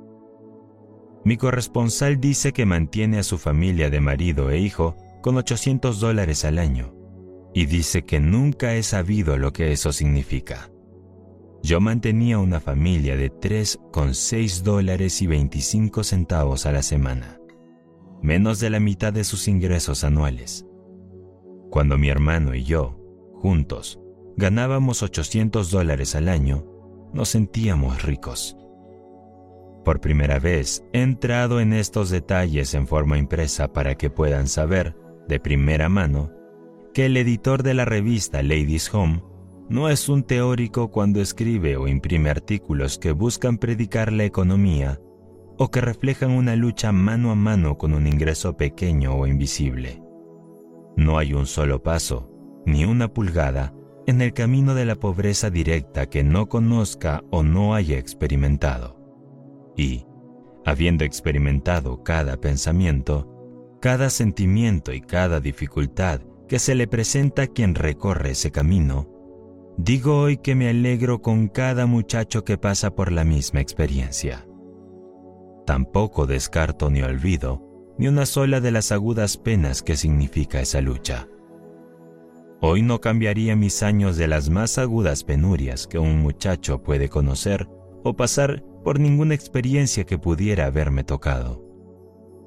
Mi 1.24 1.36
corresponsal 1.36 2.20
dice 2.20 2.52
que 2.52 2.66
mantiene 2.66 3.18
a 3.18 3.24
su 3.24 3.38
familia 3.38 3.90
de 3.90 4.00
marido 4.00 4.50
e 4.50 4.58
hijo 4.58 4.94
con 5.22 5.36
800 5.36 5.98
dólares 5.98 6.44
al 6.44 6.58
año 6.58 6.94
y 7.52 7.66
dice 7.66 8.04
que 8.04 8.20
nunca 8.20 8.74
he 8.74 8.82
sabido 8.82 9.36
lo 9.36 9.52
que 9.52 9.72
eso 9.72 9.90
significa. 9.90 10.70
Yo 11.66 11.80
mantenía 11.80 12.38
una 12.38 12.60
familia 12.60 13.16
de 13.16 13.28
3,6 13.28 14.62
dólares 14.62 15.20
y 15.20 15.26
25 15.26 16.04
centavos 16.04 16.64
a 16.64 16.70
la 16.70 16.80
semana, 16.80 17.40
menos 18.22 18.60
de 18.60 18.70
la 18.70 18.78
mitad 18.78 19.12
de 19.12 19.24
sus 19.24 19.48
ingresos 19.48 20.04
anuales. 20.04 20.64
Cuando 21.68 21.98
mi 21.98 22.08
hermano 22.08 22.54
y 22.54 22.62
yo, 22.62 23.00
juntos, 23.34 23.98
ganábamos 24.36 25.02
800 25.02 25.72
dólares 25.72 26.14
al 26.14 26.28
año, 26.28 26.64
nos 27.12 27.30
sentíamos 27.30 28.04
ricos. 28.04 28.56
Por 29.84 30.00
primera 30.00 30.38
vez 30.38 30.84
he 30.92 31.02
entrado 31.02 31.58
en 31.58 31.72
estos 31.72 32.10
detalles 32.10 32.74
en 32.74 32.86
forma 32.86 33.18
impresa 33.18 33.72
para 33.72 33.96
que 33.96 34.08
puedan 34.08 34.46
saber, 34.46 34.94
de 35.26 35.40
primera 35.40 35.88
mano, 35.88 36.30
que 36.94 37.06
el 37.06 37.16
editor 37.16 37.64
de 37.64 37.74
la 37.74 37.84
revista 37.84 38.40
Ladies 38.44 38.94
Home 38.94 39.20
no 39.68 39.88
es 39.88 40.08
un 40.08 40.22
teórico 40.22 40.90
cuando 40.90 41.20
escribe 41.20 41.76
o 41.76 41.88
imprime 41.88 42.30
artículos 42.30 42.98
que 42.98 43.12
buscan 43.12 43.58
predicar 43.58 44.12
la 44.12 44.24
economía 44.24 45.00
o 45.58 45.70
que 45.70 45.80
reflejan 45.80 46.30
una 46.30 46.54
lucha 46.54 46.92
mano 46.92 47.30
a 47.30 47.34
mano 47.34 47.78
con 47.78 47.94
un 47.94 48.06
ingreso 48.06 48.56
pequeño 48.56 49.14
o 49.14 49.26
invisible. 49.26 50.02
No 50.96 51.18
hay 51.18 51.32
un 51.32 51.46
solo 51.46 51.82
paso, 51.82 52.30
ni 52.64 52.84
una 52.84 53.12
pulgada, 53.12 53.74
en 54.06 54.22
el 54.22 54.32
camino 54.32 54.74
de 54.74 54.84
la 54.84 54.94
pobreza 54.94 55.50
directa 55.50 56.06
que 56.06 56.22
no 56.22 56.48
conozca 56.48 57.24
o 57.30 57.42
no 57.42 57.74
haya 57.74 57.98
experimentado. 57.98 58.96
Y, 59.76 60.06
habiendo 60.64 61.04
experimentado 61.04 62.02
cada 62.04 62.36
pensamiento, 62.36 63.32
cada 63.80 64.10
sentimiento 64.10 64.92
y 64.92 65.00
cada 65.00 65.40
dificultad 65.40 66.20
que 66.48 66.58
se 66.58 66.74
le 66.74 66.86
presenta 66.86 67.42
a 67.42 67.46
quien 67.48 67.74
recorre 67.74 68.30
ese 68.30 68.52
camino, 68.52 69.15
Digo 69.78 70.20
hoy 70.20 70.38
que 70.38 70.54
me 70.54 70.70
alegro 70.70 71.20
con 71.20 71.48
cada 71.48 71.86
muchacho 71.86 72.44
que 72.44 72.56
pasa 72.56 72.94
por 72.94 73.12
la 73.12 73.24
misma 73.24 73.60
experiencia. 73.60 74.46
Tampoco 75.66 76.26
descarto 76.26 76.90
ni 76.90 77.02
olvido 77.02 77.62
ni 77.98 78.08
una 78.08 78.26
sola 78.26 78.60
de 78.60 78.70
las 78.70 78.92
agudas 78.92 79.36
penas 79.36 79.82
que 79.82 79.96
significa 79.96 80.60
esa 80.60 80.80
lucha. 80.80 81.28
Hoy 82.60 82.82
no 82.82 83.00
cambiaría 83.00 83.56
mis 83.56 83.82
años 83.82 84.16
de 84.16 84.28
las 84.28 84.50
más 84.50 84.78
agudas 84.78 85.24
penurias 85.24 85.86
que 85.86 85.98
un 85.98 86.20
muchacho 86.20 86.82
puede 86.82 87.08
conocer 87.08 87.68
o 88.02 88.16
pasar 88.16 88.62
por 88.82 88.98
ninguna 88.98 89.34
experiencia 89.34 90.04
que 90.04 90.18
pudiera 90.18 90.66
haberme 90.66 91.04
tocado. 91.04 91.62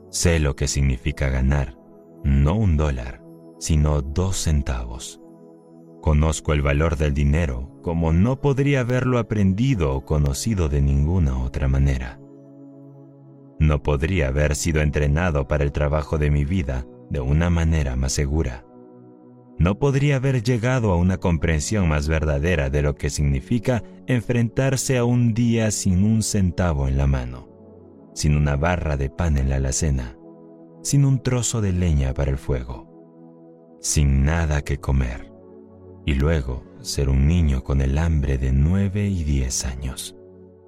Sé 0.10 0.39
lo 0.39 0.56
que 0.56 0.68
significa 0.68 1.30
ganar, 1.30 1.77
no 2.23 2.56
un 2.56 2.76
dólar, 2.77 3.23
sino 3.60 4.01
dos 4.01 4.38
centavos. 4.38 5.19
Conozco 6.02 6.54
el 6.54 6.62
valor 6.62 6.96
del 6.96 7.14
dinero 7.14 7.70
como 7.82 8.14
no 8.14 8.40
podría 8.40 8.82
haberlo 8.82 9.20
aprendido 9.20 9.94
o 9.94 10.06
conocido 10.06 10.70
de 10.70 10.82
ninguna 10.82 11.42
otra 11.44 11.68
manera. 11.68 12.20
No 13.60 13.84
podría 13.84 14.30
haber 14.30 14.56
sido 14.56 14.82
entrenado 14.82 15.48
para 15.48 15.64
el 15.64 15.72
trabajo 15.72 16.18
de 16.18 16.32
mi 16.32 16.46
vida 16.46 16.86
de 17.10 17.20
una 17.20 17.50
manera 17.50 17.96
más 17.96 18.14
segura. 18.14 18.66
No 19.58 19.78
podría 19.78 20.16
haber 20.16 20.42
llegado 20.42 20.92
a 20.92 20.96
una 20.96 21.18
comprensión 21.18 21.90
más 21.90 22.08
verdadera 22.08 22.70
de 22.70 22.82
lo 22.82 22.96
que 22.96 23.10
significa 23.10 23.84
enfrentarse 24.08 24.98
a 24.98 25.04
un 25.04 25.34
día 25.34 25.72
sin 25.72 26.06
un 26.06 26.24
centavo 26.24 26.88
en 26.88 26.98
la 26.98 27.08
mano, 27.08 27.50
sin 28.14 28.38
una 28.38 28.56
barra 28.56 28.96
de 28.96 29.10
pan 29.10 29.38
en 29.38 29.50
la 29.50 29.58
alacena, 29.58 30.18
sin 30.82 31.04
un 31.04 31.22
trozo 31.22 31.60
de 31.60 31.74
leña 31.74 32.14
para 32.14 32.32
el 32.32 32.38
fuego, 32.38 32.88
sin 33.82 34.24
nada 34.24 34.62
que 34.62 34.78
comer 34.78 35.28
y 36.10 36.15
luego 36.15 36.64
ser 36.81 37.07
un 37.07 37.27
niño 37.27 37.64
con 37.64 37.81
el 37.81 37.95
hambre 37.99 38.40
de 38.40 38.52
nueve 38.52 39.07
y 39.07 39.23
diez 39.23 39.64
años, 39.64 40.18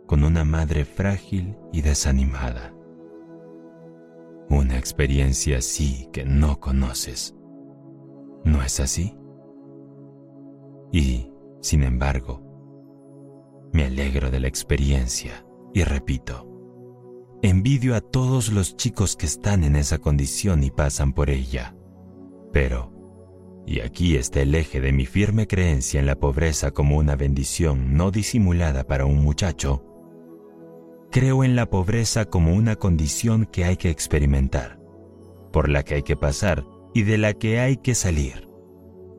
con 0.06 0.24
una 0.24 0.46
madre 0.46 0.86
frágil 0.86 1.58
y 1.74 1.82
desanimada. 1.82 2.76
Una 4.52 4.78
experiencia 4.78 5.58
así 5.58 6.08
que 6.14 6.26
no 6.26 6.60
conoces. 6.60 7.36
¿No 8.46 8.62
es 8.62 8.80
así? 8.80 9.18
Y, 10.92 11.32
sin 11.60 11.82
embargo, 11.82 12.44
me 13.74 13.86
alegro 13.86 14.30
de 14.30 14.42
la 14.42 14.48
experiencia 14.48 15.44
y 15.74 15.84
repito, 15.84 16.48
envidio 17.42 17.96
a 17.96 18.02
todos 18.02 18.54
los 18.54 18.78
chicos 18.78 19.16
que 19.16 19.26
están 19.26 19.64
en 19.64 19.76
esa 19.76 19.98
condición 19.98 20.64
y 20.64 20.70
pasan 20.70 21.14
por 21.14 21.32
ella. 21.32 21.76
Pero, 22.54 22.91
y 23.66 23.82
aquí 23.82 24.16
está 24.16 24.42
el 24.42 24.56
eje 24.56 24.82
de 24.82 24.92
mi 24.92 25.06
firme 25.06 25.48
creencia 25.48 26.00
en 26.00 26.06
la 26.06 26.16
pobreza 26.16 26.72
como 26.72 26.98
una 26.98 27.16
bendición 27.16 27.96
no 27.96 28.12
disimulada 28.12 28.86
para 28.86 29.06
un 29.06 29.24
muchacho. 29.24 29.86
Creo 31.12 31.44
en 31.44 31.56
la 31.56 31.70
pobreza 31.70 32.26
como 32.26 32.54
una 32.54 32.76
condición 32.76 33.46
que 33.46 33.66
hay 33.66 33.78
que 33.78 33.90
experimentar, 33.90 34.80
por 35.52 35.70
la 35.70 35.84
que 35.84 35.96
hay 35.96 36.04
que 36.04 36.16
pasar 36.16 36.66
y 36.94 37.04
de 37.04 37.18
la 37.18 37.34
que 37.34 37.60
hay 37.60 37.78
que 37.78 37.96
salir, 37.96 38.50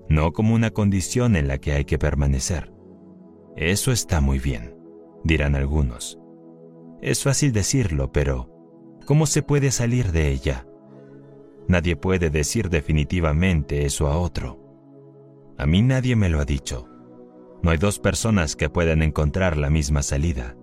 no 0.09 0.33
como 0.33 0.55
una 0.55 0.71
condición 0.71 1.37
en 1.37 1.49
la 1.49 1.59
que 1.59 1.73
hay 1.73 1.85
que 1.85 1.99
permanecer. 1.99 2.73
Eso 3.57 3.93
está 3.93 4.21
muy 4.21 4.39
bien, 4.39 4.75
dirán 5.25 5.55
algunos. 5.55 6.19
Es 7.03 7.23
fácil 7.23 7.53
decirlo, 7.53 8.13
pero 8.13 8.49
¿cómo 9.05 9.27
se 9.27 9.43
puede 9.43 9.71
salir 9.71 10.13
de 10.13 10.31
ella? 10.31 10.67
Nadie 11.69 11.97
puede 11.97 12.31
decir 12.31 12.69
definitivamente 12.69 13.85
eso 13.85 14.09
a 14.09 14.19
otro. 14.19 14.59
A 15.59 15.67
mí 15.67 15.83
nadie 15.83 16.17
me 16.17 16.29
lo 16.29 16.41
ha 16.41 16.45
dicho. 16.45 16.89
No 17.63 17.71
hay 17.71 17.79
dos 17.79 17.99
personas 17.99 18.57
que 18.57 18.69
puedan 18.69 19.03
encontrar 19.03 19.57
la 19.57 19.71
misma 19.71 20.03
salida. 20.03 20.57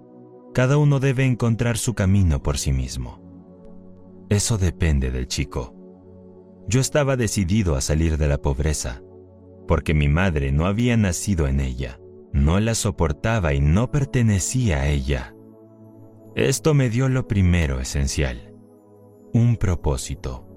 Cada 0.53 0.77
uno 0.77 0.99
debe 0.99 1.25
encontrar 1.25 1.77
su 1.77 1.93
camino 1.93 2.43
por 2.43 2.57
sí 2.57 2.73
mismo. 2.73 3.21
Eso 4.29 4.57
depende 4.57 5.09
del 5.09 5.27
chico. 5.27 5.73
Yo 6.67 6.81
estaba 6.81 7.15
decidido 7.15 7.75
a 7.75 7.81
salir 7.81 8.17
de 8.17 8.27
la 8.27 8.39
pobreza, 8.39 9.01
porque 9.67 9.93
mi 9.93 10.09
madre 10.09 10.51
no 10.51 10.65
había 10.65 10.97
nacido 10.97 11.47
en 11.47 11.61
ella, 11.61 11.99
no 12.33 12.59
la 12.59 12.75
soportaba 12.75 13.53
y 13.53 13.61
no 13.61 13.89
pertenecía 13.91 14.81
a 14.81 14.87
ella. 14.87 15.35
Esto 16.35 16.73
me 16.73 16.89
dio 16.89 17.09
lo 17.09 17.27
primero 17.27 17.79
esencial, 17.79 18.53
un 19.33 19.55
propósito. 19.55 20.48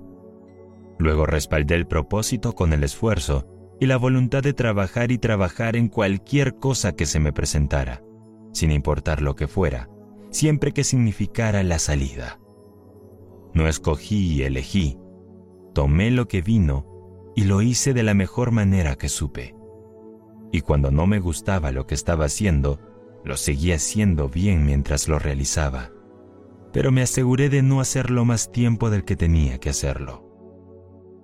Luego 0.99 1.27
respaldé 1.27 1.75
el 1.75 1.87
propósito 1.87 2.55
con 2.55 2.73
el 2.73 2.85
esfuerzo 2.85 3.47
y 3.81 3.87
la 3.87 3.97
voluntad 3.97 4.43
de 4.43 4.53
trabajar 4.53 5.11
y 5.11 5.19
trabajar 5.19 5.75
en 5.77 5.89
cualquier 5.89 6.57
cosa 6.57 6.93
que 6.93 7.07
se 7.07 7.19
me 7.19 7.33
presentara, 7.33 8.03
sin 8.53 8.71
importar 8.71 9.23
lo 9.23 9.35
que 9.35 9.49
fuera, 9.49 9.89
siempre 10.31 10.73
que 10.73 10.85
significara 10.85 11.63
la 11.63 11.79
salida. 11.79 12.39
No 13.55 13.67
escogí 13.69 14.35
y 14.35 14.43
elegí, 14.43 14.99
tomé 15.75 16.11
lo 16.11 16.29
que 16.29 16.43
vino 16.43 16.87
y 17.35 17.45
lo 17.45 17.63
hice 17.63 17.93
de 17.93 18.03
la 18.03 18.15
mejor 18.15 18.51
manera 18.51 18.97
que 18.97 19.09
supe. 19.09 19.55
Y 20.53 20.61
cuando 20.61 20.91
no 20.91 21.07
me 21.07 21.19
gustaba 21.19 21.73
lo 21.73 21.87
que 21.87 21.95
estaba 21.95 22.27
haciendo, 22.27 22.79
lo 23.25 23.37
seguía 23.37 23.77
haciendo 23.77 24.29
bien 24.29 24.65
mientras 24.67 25.09
lo 25.09 25.19
realizaba. 25.19 25.91
Pero 26.73 26.93
me 26.93 27.03
aseguré 27.03 27.49
de 27.49 27.63
no 27.63 27.81
hacerlo 27.81 28.25
más 28.25 28.53
tiempo 28.53 28.91
del 28.91 29.05
que 29.05 29.17
tenía 29.17 29.59
que 29.59 29.71
hacerlo. 29.71 30.32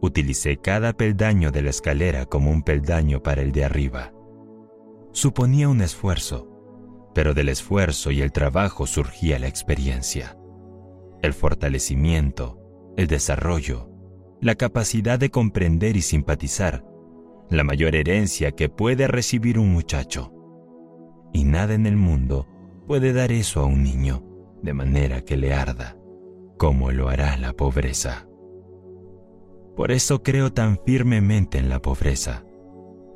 Utilicé 0.01 0.59
cada 0.59 0.93
peldaño 0.93 1.51
de 1.51 1.63
la 1.63 1.71
escalera 1.71 2.27
como 2.27 2.51
un 2.51 2.63
peldaño 2.63 3.23
para 3.23 3.43
el 3.43 3.53
de 3.53 3.65
arriba. 3.65 4.13
Suponía 5.13 5.69
un 5.69 5.81
esfuerzo, 5.81 7.11
pero 7.15 7.35
del 7.35 7.49
esfuerzo 7.49 8.13
y 8.13 8.21
el 8.21 8.31
trabajo 8.31 8.87
surgía 8.87 9.41
la 9.41 9.49
experiencia, 9.49 10.39
el 11.21 11.33
fortalecimiento, 11.35 12.61
el 12.97 13.09
desarrollo, 13.09 13.91
la 14.41 14.55
capacidad 14.55 15.19
de 15.19 15.31
comprender 15.31 15.97
y 15.97 16.03
simpatizar, 16.03 16.85
la 17.51 17.65
mayor 17.65 17.97
herencia 17.97 18.53
que 18.53 18.69
puede 18.69 19.09
recibir 19.09 19.59
un 19.59 19.73
muchacho. 19.73 20.33
Y 21.33 21.45
nada 21.45 21.75
en 21.75 21.87
el 21.87 21.97
mundo 21.97 22.47
puede 22.87 23.13
dar 23.13 23.33
eso 23.33 23.61
a 23.61 23.65
un 23.65 23.83
niño 23.83 24.23
de 24.63 24.75
manera 24.75 25.23
que 25.23 25.37
le 25.37 25.55
arda, 25.55 25.97
como 26.57 26.93
lo 26.93 27.09
hará 27.09 27.37
la 27.37 27.53
pobreza. 27.53 28.28
Por 29.79 29.93
eso 29.93 30.25
creo 30.25 30.53
tan 30.53 30.77
firmemente 30.85 31.57
en 31.57 31.69
la 31.69 31.81
pobreza, 31.81 32.45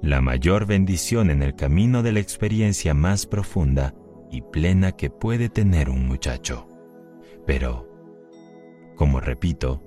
la 0.01 0.20
mayor 0.20 0.64
bendición 0.64 1.28
en 1.28 1.43
el 1.43 1.56
camino 1.56 2.05
de 2.05 2.12
la 2.12 2.20
experiencia 2.20 2.94
más 2.94 3.26
profunda 3.26 3.97
y 4.30 4.43
plena 4.43 4.93
que 4.93 5.10
puede 5.10 5.48
tener 5.48 5.90
un 5.90 6.06
muchacho. 6.06 6.68
Pero, 7.48 7.89
como 8.94 9.18
repito, 9.18 9.82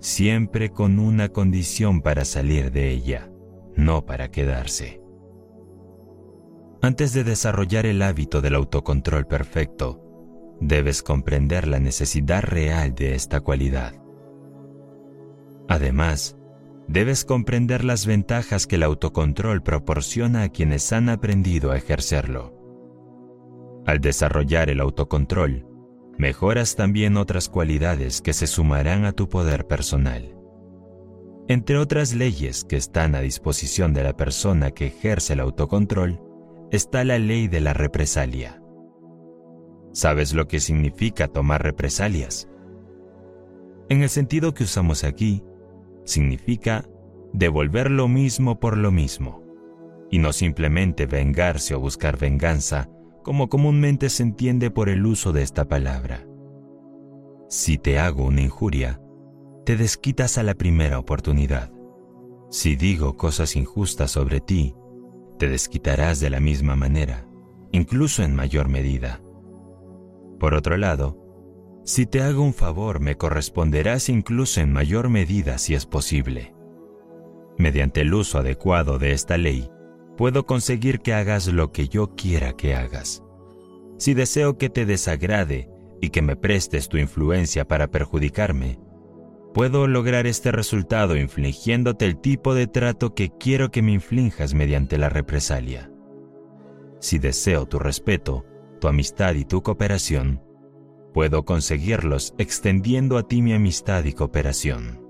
siempre 0.00 0.70
con 0.70 0.98
una 0.98 1.28
condición 1.28 2.00
para 2.00 2.24
salir 2.24 2.72
de 2.72 2.90
ella, 2.90 3.30
no 3.76 4.04
para 4.04 4.32
quedarse. 4.32 5.00
Antes 6.82 7.12
de 7.12 7.22
desarrollar 7.22 7.86
el 7.86 8.02
hábito 8.02 8.40
del 8.40 8.56
autocontrol 8.56 9.28
perfecto, 9.28 10.56
debes 10.60 11.04
comprender 11.04 11.68
la 11.68 11.78
necesidad 11.78 12.42
real 12.42 12.96
de 12.96 13.14
esta 13.14 13.40
cualidad. 13.42 14.01
Además, 15.72 16.36
debes 16.86 17.24
comprender 17.24 17.82
las 17.82 18.04
ventajas 18.04 18.66
que 18.66 18.76
el 18.76 18.82
autocontrol 18.82 19.62
proporciona 19.62 20.42
a 20.42 20.50
quienes 20.50 20.92
han 20.92 21.08
aprendido 21.08 21.70
a 21.70 21.78
ejercerlo. 21.78 22.52
Al 23.86 24.02
desarrollar 24.02 24.68
el 24.68 24.80
autocontrol, 24.80 25.66
mejoras 26.18 26.76
también 26.76 27.16
otras 27.16 27.48
cualidades 27.48 28.20
que 28.20 28.34
se 28.34 28.46
sumarán 28.46 29.06
a 29.06 29.12
tu 29.12 29.30
poder 29.30 29.66
personal. 29.66 30.36
Entre 31.48 31.78
otras 31.78 32.12
leyes 32.12 32.64
que 32.64 32.76
están 32.76 33.14
a 33.14 33.20
disposición 33.20 33.94
de 33.94 34.02
la 34.02 34.14
persona 34.14 34.72
que 34.72 34.88
ejerce 34.88 35.32
el 35.32 35.40
autocontrol, 35.40 36.20
está 36.70 37.02
la 37.02 37.18
ley 37.18 37.48
de 37.48 37.62
la 37.62 37.72
represalia. 37.72 38.62
¿Sabes 39.92 40.34
lo 40.34 40.48
que 40.48 40.60
significa 40.60 41.28
tomar 41.28 41.62
represalias? 41.62 42.46
En 43.88 44.02
el 44.02 44.10
sentido 44.10 44.52
que 44.52 44.64
usamos 44.64 45.02
aquí, 45.02 45.42
significa 46.04 46.88
devolver 47.32 47.90
lo 47.90 48.08
mismo 48.08 48.60
por 48.60 48.76
lo 48.76 48.90
mismo, 48.90 49.42
y 50.10 50.18
no 50.18 50.32
simplemente 50.32 51.06
vengarse 51.06 51.74
o 51.74 51.80
buscar 51.80 52.18
venganza, 52.18 52.90
como 53.22 53.48
comúnmente 53.48 54.10
se 54.10 54.22
entiende 54.22 54.70
por 54.70 54.88
el 54.88 55.06
uso 55.06 55.32
de 55.32 55.42
esta 55.42 55.66
palabra. 55.66 56.26
Si 57.48 57.78
te 57.78 57.98
hago 57.98 58.24
una 58.24 58.42
injuria, 58.42 59.00
te 59.64 59.76
desquitas 59.76 60.38
a 60.38 60.42
la 60.42 60.54
primera 60.54 60.98
oportunidad. 60.98 61.70
Si 62.50 62.76
digo 62.76 63.16
cosas 63.16 63.56
injustas 63.56 64.10
sobre 64.10 64.40
ti, 64.40 64.74
te 65.38 65.48
desquitarás 65.48 66.20
de 66.20 66.30
la 66.30 66.40
misma 66.40 66.76
manera, 66.76 67.26
incluso 67.70 68.22
en 68.22 68.34
mayor 68.34 68.68
medida. 68.68 69.20
Por 70.38 70.54
otro 70.54 70.76
lado, 70.76 71.21
si 71.84 72.06
te 72.06 72.22
hago 72.22 72.42
un 72.42 72.54
favor, 72.54 73.00
me 73.00 73.16
corresponderás 73.16 74.08
incluso 74.08 74.60
en 74.60 74.72
mayor 74.72 75.08
medida 75.08 75.58
si 75.58 75.74
es 75.74 75.86
posible. 75.86 76.54
Mediante 77.58 78.02
el 78.02 78.14
uso 78.14 78.38
adecuado 78.38 78.98
de 78.98 79.12
esta 79.12 79.36
ley, 79.36 79.68
puedo 80.16 80.46
conseguir 80.46 81.00
que 81.00 81.12
hagas 81.12 81.48
lo 81.48 81.72
que 81.72 81.88
yo 81.88 82.14
quiera 82.14 82.52
que 82.52 82.74
hagas. 82.74 83.22
Si 83.98 84.14
deseo 84.14 84.58
que 84.58 84.70
te 84.70 84.86
desagrade 84.86 85.68
y 86.00 86.10
que 86.10 86.22
me 86.22 86.36
prestes 86.36 86.88
tu 86.88 86.98
influencia 86.98 87.66
para 87.66 87.90
perjudicarme, 87.90 88.78
puedo 89.52 89.86
lograr 89.86 90.26
este 90.26 90.50
resultado 90.52 91.16
infligiéndote 91.16 92.06
el 92.06 92.16
tipo 92.16 92.54
de 92.54 92.66
trato 92.66 93.14
que 93.14 93.30
quiero 93.38 93.70
que 93.70 93.82
me 93.82 93.92
inflinjas 93.92 94.54
mediante 94.54 94.98
la 94.98 95.08
represalia. 95.08 95.90
Si 97.00 97.18
deseo 97.18 97.66
tu 97.66 97.78
respeto, 97.78 98.44
tu 98.80 98.88
amistad 98.88 99.34
y 99.34 99.44
tu 99.44 99.62
cooperación, 99.62 100.40
Puedo 101.12 101.44
conseguirlos 101.44 102.34
extendiendo 102.38 103.18
a 103.18 103.28
ti 103.28 103.42
mi 103.42 103.52
amistad 103.52 104.04
y 104.04 104.14
cooperación. 104.14 105.02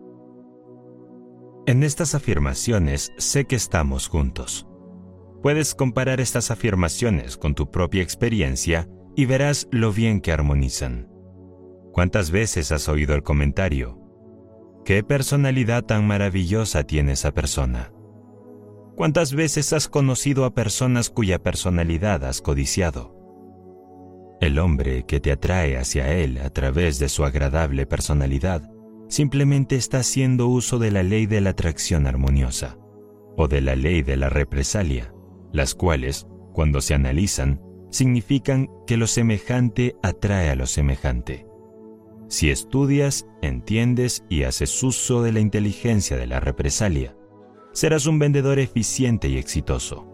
En 1.64 1.84
estas 1.84 2.16
afirmaciones 2.16 3.12
sé 3.18 3.44
que 3.44 3.54
estamos 3.54 4.08
juntos. 4.08 4.66
Puedes 5.42 5.76
comparar 5.76 6.20
estas 6.20 6.50
afirmaciones 6.50 7.36
con 7.36 7.54
tu 7.54 7.70
propia 7.70 8.02
experiencia 8.02 8.88
y 9.14 9.26
verás 9.26 9.68
lo 9.70 9.92
bien 9.92 10.20
que 10.20 10.32
armonizan. 10.32 11.08
¿Cuántas 11.92 12.32
veces 12.32 12.72
has 12.72 12.88
oído 12.88 13.14
el 13.14 13.22
comentario? 13.22 14.00
¿Qué 14.84 15.04
personalidad 15.04 15.84
tan 15.84 16.04
maravillosa 16.04 16.82
tiene 16.82 17.12
esa 17.12 17.32
persona? 17.32 17.92
¿Cuántas 18.96 19.34
veces 19.34 19.72
has 19.72 19.86
conocido 19.86 20.44
a 20.44 20.54
personas 20.54 21.10
cuya 21.10 21.40
personalidad 21.40 22.24
has 22.24 22.40
codiciado? 22.40 23.21
El 24.43 24.59
hombre 24.59 25.06
que 25.06 25.20
te 25.20 25.31
atrae 25.31 25.78
hacia 25.78 26.12
él 26.12 26.39
a 26.39 26.51
través 26.51 26.98
de 26.98 27.09
su 27.09 27.24
agradable 27.24 27.86
personalidad 27.86 28.69
simplemente 29.09 29.77
está 29.77 29.98
haciendo 29.98 30.48
uso 30.48 30.81
de 30.81 30.90
la 30.90 31.05
ley 31.05 31.27
de 31.27 31.40
la 31.40 31.51
atracción 31.51 32.09
armoniosa 32.09 32.77
o 33.36 33.47
de 33.47 33.60
la 33.60 33.77
ley 33.77 34.02
de 34.02 34.16
la 34.16 34.31
represalia, 34.31 35.14
las 35.52 35.77
cuales, 35.77 36.27
cuando 36.52 36.81
se 36.81 36.93
analizan, 36.93 37.60
significan 37.90 38.69
que 38.85 38.97
lo 38.97 39.06
semejante 39.06 39.94
atrae 40.02 40.51
a 40.51 40.56
lo 40.56 40.66
semejante. 40.66 41.47
Si 42.27 42.51
estudias, 42.51 43.28
entiendes 43.43 44.24
y 44.28 44.43
haces 44.43 44.82
uso 44.82 45.23
de 45.23 45.31
la 45.31 45.39
inteligencia 45.39 46.16
de 46.16 46.27
la 46.27 46.40
represalia, 46.40 47.16
serás 47.70 48.06
un 48.06 48.19
vendedor 48.19 48.59
eficiente 48.59 49.28
y 49.28 49.39
exitoso. 49.39 50.09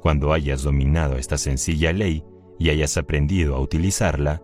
Cuando 0.00 0.32
hayas 0.32 0.64
dominado 0.64 1.18
esta 1.18 1.38
sencilla 1.38 1.92
ley, 1.92 2.24
y 2.58 2.70
hayas 2.70 2.96
aprendido 2.96 3.54
a 3.54 3.60
utilizarla, 3.60 4.42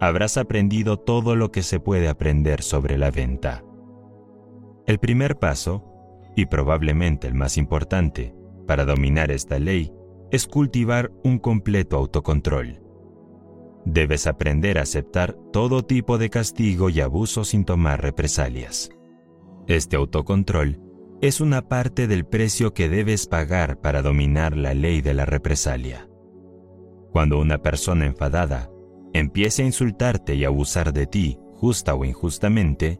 habrás 0.00 0.36
aprendido 0.36 0.98
todo 0.98 1.36
lo 1.36 1.52
que 1.52 1.62
se 1.62 1.80
puede 1.80 2.08
aprender 2.08 2.62
sobre 2.62 2.98
la 2.98 3.10
venta. 3.10 3.64
El 4.86 4.98
primer 4.98 5.38
paso, 5.38 5.84
y 6.36 6.46
probablemente 6.46 7.26
el 7.26 7.34
más 7.34 7.56
importante, 7.56 8.34
para 8.66 8.84
dominar 8.84 9.30
esta 9.30 9.58
ley, 9.58 9.92
es 10.30 10.46
cultivar 10.46 11.12
un 11.22 11.38
completo 11.38 11.96
autocontrol. 11.96 12.80
debes 13.86 14.26
aprender 14.26 14.78
a 14.78 14.82
aceptar 14.82 15.36
todo 15.52 15.84
tipo 15.84 16.18
de 16.18 16.30
castigo 16.30 16.88
y 16.88 17.00
abuso 17.00 17.44
sin 17.44 17.64
tomar 17.64 18.02
represalias. 18.02 18.90
Este 19.66 19.96
autocontrol 19.96 20.80
es 21.20 21.40
una 21.40 21.68
parte 21.68 22.06
del 22.06 22.24
precio 22.26 22.74
que 22.74 22.88
debes 22.88 23.26
pagar 23.26 23.80
para 23.80 24.02
dominar 24.02 24.56
la 24.56 24.74
ley 24.74 25.00
de 25.02 25.14
la 25.14 25.26
represalia. 25.26 26.08
Cuando 27.14 27.38
una 27.38 27.58
persona 27.58 28.06
enfadada 28.06 28.72
empiece 29.12 29.62
a 29.62 29.66
insultarte 29.66 30.34
y 30.34 30.44
abusar 30.44 30.92
de 30.92 31.06
ti, 31.06 31.38
justa 31.52 31.94
o 31.94 32.04
injustamente, 32.04 32.98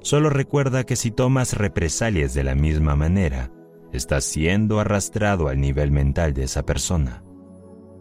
solo 0.00 0.30
recuerda 0.30 0.82
que 0.82 0.96
si 0.96 1.12
tomas 1.12 1.56
represalias 1.56 2.34
de 2.34 2.42
la 2.42 2.56
misma 2.56 2.96
manera, 2.96 3.52
estás 3.92 4.24
siendo 4.24 4.80
arrastrado 4.80 5.46
al 5.46 5.60
nivel 5.60 5.92
mental 5.92 6.34
de 6.34 6.42
esa 6.42 6.64
persona. 6.64 7.22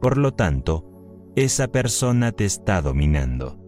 Por 0.02 0.18
lo 0.18 0.34
tanto, 0.34 1.32
esa 1.36 1.68
persona 1.68 2.32
te 2.32 2.46
está 2.46 2.82
dominando. 2.82 3.60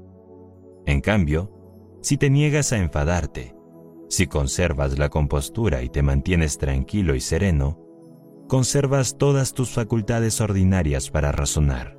En 0.87 0.99
cambio, 0.99 1.99
si 2.01 2.17
te 2.17 2.31
niegas 2.31 2.73
a 2.73 2.79
enfadarte, 2.79 3.55
si 4.09 4.25
conservas 4.25 4.97
la 4.97 5.09
compostura 5.09 5.83
y 5.83 5.89
te 5.89 6.01
mantienes 6.01 6.57
tranquilo 6.57 7.13
y 7.13 7.21
sereno, 7.21 7.86
conservas 8.47 9.17
todas 9.17 9.53
tus 9.53 9.69
facultades 9.69 10.41
ordinarias 10.41 11.09
para 11.09 11.31
razonar. 11.31 11.97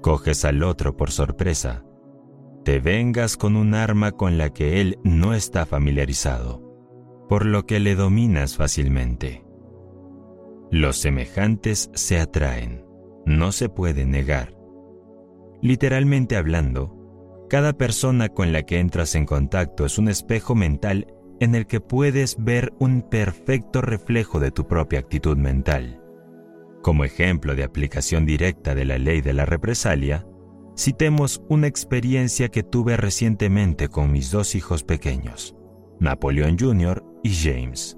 Coges 0.00 0.44
al 0.44 0.62
otro 0.62 0.96
por 0.96 1.10
sorpresa, 1.10 1.84
te 2.64 2.78
vengas 2.78 3.36
con 3.36 3.56
un 3.56 3.74
arma 3.74 4.12
con 4.12 4.38
la 4.38 4.50
que 4.50 4.80
él 4.80 4.98
no 5.02 5.34
está 5.34 5.66
familiarizado, 5.66 6.62
por 7.28 7.44
lo 7.44 7.66
que 7.66 7.80
le 7.80 7.94
dominas 7.94 8.56
fácilmente. 8.56 9.44
Los 10.70 10.98
semejantes 10.98 11.90
se 11.94 12.20
atraen, 12.20 12.84
no 13.26 13.50
se 13.52 13.68
puede 13.68 14.06
negar. 14.06 14.56
Literalmente 15.62 16.36
hablando, 16.36 16.96
cada 17.48 17.72
persona 17.72 18.28
con 18.28 18.52
la 18.52 18.62
que 18.62 18.78
entras 18.78 19.14
en 19.16 19.26
contacto 19.26 19.84
es 19.84 19.98
un 19.98 20.08
espejo 20.08 20.54
mental 20.54 21.06
en 21.40 21.54
el 21.54 21.66
que 21.66 21.80
puedes 21.80 22.36
ver 22.38 22.72
un 22.78 23.02
perfecto 23.02 23.80
reflejo 23.80 24.38
de 24.38 24.50
tu 24.50 24.66
propia 24.66 24.98
actitud 25.00 25.36
mental. 25.36 26.00
Como 26.82 27.04
ejemplo 27.04 27.54
de 27.54 27.64
aplicación 27.64 28.26
directa 28.26 28.74
de 28.74 28.84
la 28.84 28.98
ley 28.98 29.20
de 29.20 29.32
la 29.32 29.46
represalia, 29.46 30.26
citemos 30.76 31.42
una 31.48 31.66
experiencia 31.66 32.48
que 32.48 32.62
tuve 32.62 32.96
recientemente 32.96 33.88
con 33.88 34.12
mis 34.12 34.30
dos 34.30 34.54
hijos 34.54 34.84
pequeños, 34.84 35.56
Napoleón 35.98 36.56
Jr. 36.58 37.04
y 37.22 37.34
James. 37.34 37.96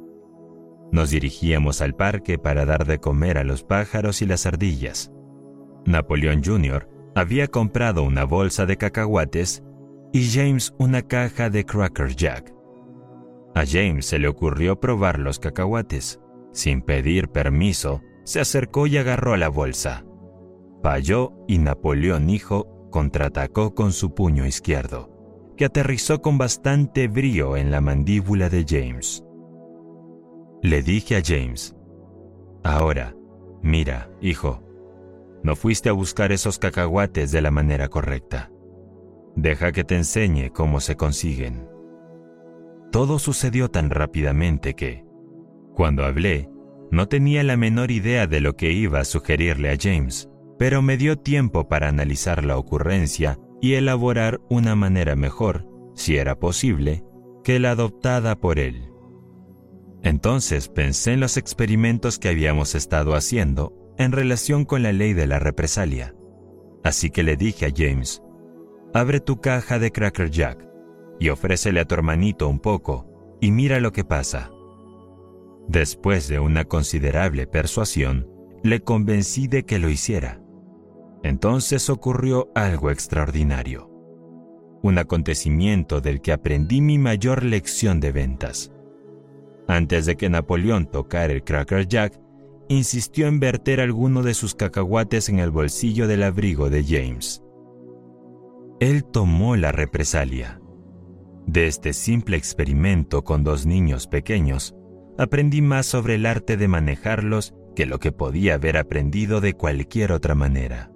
Nos 0.90 1.10
dirigíamos 1.10 1.80
al 1.80 1.94
parque 1.94 2.38
para 2.38 2.64
dar 2.64 2.86
de 2.86 2.98
comer 2.98 3.38
a 3.38 3.44
los 3.44 3.62
pájaros 3.62 4.22
y 4.22 4.26
las 4.26 4.46
ardillas. 4.46 5.12
Napoleón 5.84 6.42
Jr 6.44 6.88
había 7.14 7.46
comprado 7.48 8.02
una 8.04 8.24
bolsa 8.24 8.66
de 8.66 8.76
cacahuates 8.76 9.62
y 10.12 10.28
James 10.30 10.74
una 10.78 11.02
caja 11.02 11.50
de 11.50 11.64
Cracker 11.64 12.14
Jack. 12.14 12.52
A 13.54 13.64
James 13.66 14.06
se 14.06 14.18
le 14.18 14.28
ocurrió 14.28 14.80
probar 14.80 15.18
los 15.18 15.38
cacahuates. 15.38 16.20
Sin 16.52 16.82
pedir 16.82 17.28
permiso, 17.28 18.02
se 18.24 18.40
acercó 18.40 18.86
y 18.86 18.96
agarró 18.96 19.36
la 19.36 19.48
bolsa. 19.48 20.04
Falló 20.82 21.32
y 21.46 21.58
Napoleón 21.58 22.30
hijo 22.30 22.88
contraatacó 22.90 23.74
con 23.74 23.92
su 23.92 24.14
puño 24.14 24.46
izquierdo, 24.46 25.10
que 25.56 25.64
aterrizó 25.64 26.20
con 26.22 26.38
bastante 26.38 27.08
brío 27.08 27.56
en 27.56 27.70
la 27.70 27.80
mandíbula 27.80 28.48
de 28.48 28.64
James. 28.68 29.24
Le 30.62 30.82
dije 30.82 31.16
a 31.16 31.22
James, 31.24 31.74
Ahora, 32.62 33.16
mira, 33.62 34.10
hijo, 34.20 34.62
no 35.42 35.56
fuiste 35.56 35.88
a 35.88 35.92
buscar 35.92 36.30
esos 36.30 36.58
cacahuates 36.58 37.32
de 37.32 37.42
la 37.42 37.50
manera 37.50 37.88
correcta. 37.88 38.50
Deja 39.34 39.72
que 39.72 39.82
te 39.82 39.96
enseñe 39.96 40.50
cómo 40.50 40.80
se 40.80 40.96
consiguen. 40.96 41.71
Todo 42.92 43.18
sucedió 43.18 43.70
tan 43.70 43.88
rápidamente 43.88 44.74
que, 44.74 45.06
cuando 45.74 46.04
hablé, 46.04 46.50
no 46.90 47.08
tenía 47.08 47.42
la 47.42 47.56
menor 47.56 47.90
idea 47.90 48.26
de 48.26 48.42
lo 48.42 48.54
que 48.54 48.70
iba 48.70 49.00
a 49.00 49.06
sugerirle 49.06 49.70
a 49.70 49.76
James, 49.80 50.28
pero 50.58 50.82
me 50.82 50.98
dio 50.98 51.16
tiempo 51.16 51.68
para 51.68 51.88
analizar 51.88 52.44
la 52.44 52.58
ocurrencia 52.58 53.38
y 53.62 53.74
elaborar 53.74 54.42
una 54.50 54.76
manera 54.76 55.16
mejor, 55.16 55.66
si 55.94 56.18
era 56.18 56.38
posible, 56.38 57.02
que 57.42 57.58
la 57.58 57.70
adoptada 57.70 58.38
por 58.38 58.58
él. 58.58 58.90
Entonces 60.02 60.68
pensé 60.68 61.14
en 61.14 61.20
los 61.20 61.38
experimentos 61.38 62.18
que 62.18 62.28
habíamos 62.28 62.74
estado 62.74 63.14
haciendo 63.14 63.72
en 63.96 64.12
relación 64.12 64.66
con 64.66 64.82
la 64.82 64.92
ley 64.92 65.14
de 65.14 65.26
la 65.26 65.38
represalia. 65.38 66.14
Así 66.84 67.08
que 67.08 67.22
le 67.22 67.36
dije 67.36 67.66
a 67.66 67.72
James, 67.74 68.22
abre 68.92 69.20
tu 69.20 69.40
caja 69.40 69.78
de 69.78 69.90
Cracker 69.92 70.30
Jack 70.30 70.71
y 71.22 71.28
ofrécele 71.28 71.78
a 71.78 71.84
tu 71.84 71.94
hermanito 71.94 72.48
un 72.48 72.58
poco 72.58 73.06
y 73.40 73.52
mira 73.52 73.78
lo 73.78 73.92
que 73.92 74.02
pasa. 74.02 74.50
Después 75.68 76.26
de 76.26 76.40
una 76.40 76.64
considerable 76.64 77.46
persuasión, 77.46 78.28
le 78.64 78.80
convencí 78.80 79.46
de 79.46 79.64
que 79.64 79.78
lo 79.78 79.88
hiciera. 79.88 80.42
Entonces 81.22 81.88
ocurrió 81.90 82.50
algo 82.56 82.90
extraordinario. 82.90 83.88
Un 84.82 84.98
acontecimiento 84.98 86.00
del 86.00 86.20
que 86.22 86.32
aprendí 86.32 86.80
mi 86.80 86.98
mayor 86.98 87.44
lección 87.44 88.00
de 88.00 88.10
ventas. 88.10 88.72
Antes 89.68 90.06
de 90.06 90.16
que 90.16 90.28
Napoleón 90.28 90.86
tocara 90.86 91.32
el 91.32 91.44
Cracker 91.44 91.86
Jack, 91.86 92.20
insistió 92.68 93.28
en 93.28 93.38
verter 93.38 93.80
alguno 93.80 94.24
de 94.24 94.34
sus 94.34 94.56
cacahuates 94.56 95.28
en 95.28 95.38
el 95.38 95.52
bolsillo 95.52 96.08
del 96.08 96.24
abrigo 96.24 96.68
de 96.68 96.82
James. 96.82 97.44
Él 98.80 99.04
tomó 99.04 99.54
la 99.54 99.70
represalia. 99.70 100.61
De 101.46 101.66
este 101.66 101.92
simple 101.92 102.36
experimento 102.36 103.24
con 103.24 103.44
dos 103.44 103.66
niños 103.66 104.06
pequeños, 104.06 104.74
aprendí 105.18 105.62
más 105.62 105.86
sobre 105.86 106.14
el 106.14 106.26
arte 106.26 106.56
de 106.56 106.68
manejarlos 106.68 107.54
que 107.74 107.86
lo 107.86 107.98
que 107.98 108.12
podía 108.12 108.54
haber 108.54 108.76
aprendido 108.76 109.40
de 109.40 109.54
cualquier 109.54 110.12
otra 110.12 110.34
manera. 110.34 110.90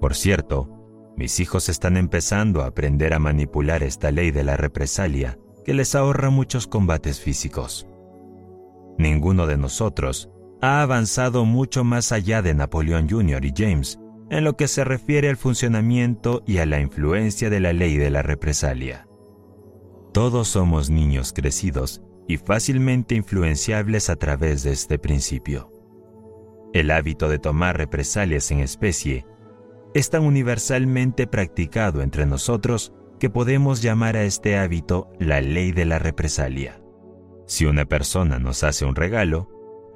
Por 0.00 0.14
cierto, 0.14 0.78
mis 1.16 1.40
hijos 1.40 1.68
están 1.68 1.96
empezando 1.96 2.62
a 2.62 2.66
aprender 2.66 3.12
a 3.12 3.18
manipular 3.18 3.82
esta 3.82 4.10
ley 4.10 4.30
de 4.30 4.44
la 4.44 4.56
represalia 4.56 5.38
que 5.64 5.74
les 5.74 5.94
ahorra 5.94 6.30
muchos 6.30 6.66
combates 6.66 7.20
físicos. 7.20 7.88
Ninguno 8.98 9.46
de 9.46 9.56
nosotros 9.56 10.30
ha 10.60 10.82
avanzado 10.82 11.44
mucho 11.44 11.84
más 11.84 12.12
allá 12.12 12.42
de 12.42 12.54
Napoleón 12.54 13.08
Jr. 13.08 13.44
y 13.44 13.52
James 13.56 13.98
en 14.30 14.44
lo 14.44 14.56
que 14.56 14.68
se 14.68 14.84
refiere 14.84 15.28
al 15.28 15.36
funcionamiento 15.36 16.42
y 16.46 16.58
a 16.58 16.66
la 16.66 16.80
influencia 16.80 17.50
de 17.50 17.60
la 17.60 17.72
ley 17.72 17.96
de 17.96 18.10
la 18.10 18.22
represalia. 18.22 19.07
Todos 20.12 20.48
somos 20.48 20.90
niños 20.90 21.32
crecidos 21.32 22.02
y 22.26 22.36
fácilmente 22.36 23.14
influenciables 23.14 24.10
a 24.10 24.16
través 24.16 24.62
de 24.62 24.72
este 24.72 24.98
principio. 24.98 25.72
El 26.72 26.90
hábito 26.90 27.28
de 27.28 27.38
tomar 27.38 27.76
represalias 27.76 28.50
en 28.50 28.60
especie 28.60 29.26
es 29.94 30.10
tan 30.10 30.24
universalmente 30.24 31.26
practicado 31.26 32.02
entre 32.02 32.26
nosotros 32.26 32.92
que 33.18 33.30
podemos 33.30 33.82
llamar 33.82 34.16
a 34.16 34.24
este 34.24 34.58
hábito 34.58 35.10
la 35.18 35.40
ley 35.40 35.72
de 35.72 35.86
la 35.86 35.98
represalia. 35.98 36.80
Si 37.46 37.64
una 37.64 37.86
persona 37.86 38.38
nos 38.38 38.62
hace 38.62 38.84
un 38.84 38.94
regalo, 38.94 39.48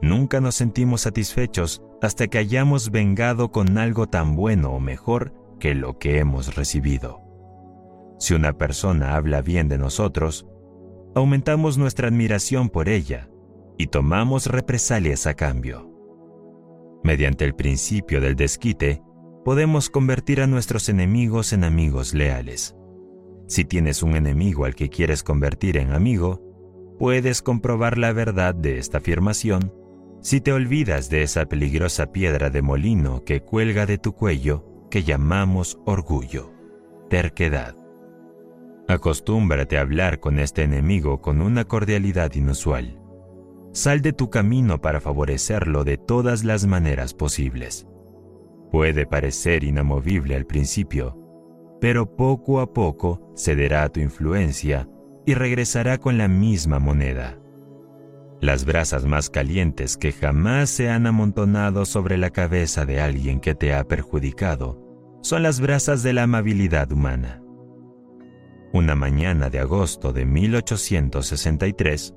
Nunca 0.03 0.41
nos 0.41 0.57
sentimos 0.57 1.03
satisfechos 1.03 1.81
hasta 2.03 2.27
que 2.27 2.39
hayamos 2.39 2.91
vengado 2.91 3.53
con 3.53 3.79
algo 3.79 4.09
tan 4.09 4.35
bueno 4.35 4.73
o 4.73 4.81
mejor 4.81 5.33
que 5.61 5.77
lo 5.77 5.97
que 6.01 6.19
hemos 6.19 6.57
recibido. 6.57 7.22
Si 8.23 8.35
una 8.35 8.57
persona 8.57 9.17
habla 9.17 9.43
bien 9.43 9.69
de 9.69 9.79
nosotros, 9.79 10.47
aumentamos 11.17 11.77
nuestra 11.77 12.07
admiración 12.07 12.69
por 12.69 12.89
ella 12.89 13.29
y 13.77 13.89
tomamos 13.89 14.47
represalias 14.47 15.27
a 15.27 15.35
cambio. 15.35 15.91
Mediante 17.03 17.45
el 17.45 17.57
principio 17.57 18.21
del 18.21 18.37
desquite, 18.37 19.03
podemos 19.45 19.91
convertir 19.91 20.41
a 20.41 20.47
nuestros 20.47 20.89
enemigos 20.89 21.53
en 21.53 21.65
amigos 21.65 22.15
leales. 22.15 22.77
Si 23.49 23.65
tienes 23.65 24.05
un 24.05 24.15
enemigo 24.15 24.67
al 24.67 24.77
que 24.77 24.89
quieres 24.89 25.25
convertir 25.25 25.77
en 25.77 25.91
amigo, 25.91 26.41
puedes 27.01 27.43
comprobar 27.43 27.99
la 27.99 28.13
verdad 28.13 28.55
de 28.55 28.79
esta 28.79 28.99
afirmación 28.99 29.75
si 30.21 30.41
te 30.41 30.53
olvidas 30.53 31.11
de 31.11 31.25
esa 31.25 31.47
peligrosa 31.47 32.13
piedra 32.13 32.51
de 32.51 32.63
molino 32.63 33.25
que 33.25 33.41
cuelga 33.41 33.85
de 33.85 33.99
tu 33.99 34.13
cuello, 34.13 34.87
que 34.93 35.03
llamamos 35.03 35.81
orgullo, 35.87 36.53
terquedad. 37.11 37.82
Acostúmbrate 38.89 39.79
a 39.79 39.83
hablar 39.83 40.21
con 40.21 40.39
este 40.39 40.63
enemigo 40.63 41.21
con 41.21 41.41
una 41.41 41.65
cordialidad 41.65 42.35
inusual. 42.35 42.99
Sal 43.73 44.03
de 44.03 44.13
tu 44.13 44.29
camino 44.29 44.81
para 44.81 45.01
favorecerlo 45.01 45.85
de 45.85 45.97
todas 45.97 46.45
las 46.45 46.67
maneras 46.67 47.15
posibles. 47.15 47.87
Puede 48.71 49.07
parecer 49.07 49.65
inamovible 49.65 50.35
al 50.35 50.47
principio, 50.47 51.19
pero 51.81 52.17
poco 52.17 52.61
a 52.61 52.73
poco 52.73 53.33
cederá 53.37 53.85
a 53.85 53.89
tu 53.89 54.01
influencia 54.01 54.89
y 55.27 55.35
regresará 55.35 55.99
con 55.99 56.19
la 56.19 56.29
misma 56.29 56.79
moneda. 56.79 57.39
Las 58.41 58.65
brasas 58.65 59.05
más 59.05 59.31
calientes 59.31 59.97
que 59.97 60.13
jamás 60.13 60.69
se 60.69 60.91
han 60.91 61.07
amontonado 61.07 61.85
sobre 61.85 62.19
la 62.19 62.31
cabeza 62.31 62.85
de 62.85 63.01
alguien 63.01 63.41
que 63.41 63.55
te 63.55 63.73
ha 63.75 63.85
perjudicado 63.85 64.81
son 65.23 65.45
las 65.45 65.61
brasas 65.61 66.03
de 66.03 66.13
la 66.13 66.25
amabilidad 66.25 66.91
humana. 66.91 67.42
Una 68.73 68.95
mañana 68.95 69.51
de 69.51 69.59
agosto 69.59 70.15
de 70.15 70.25
1863, 70.25 72.15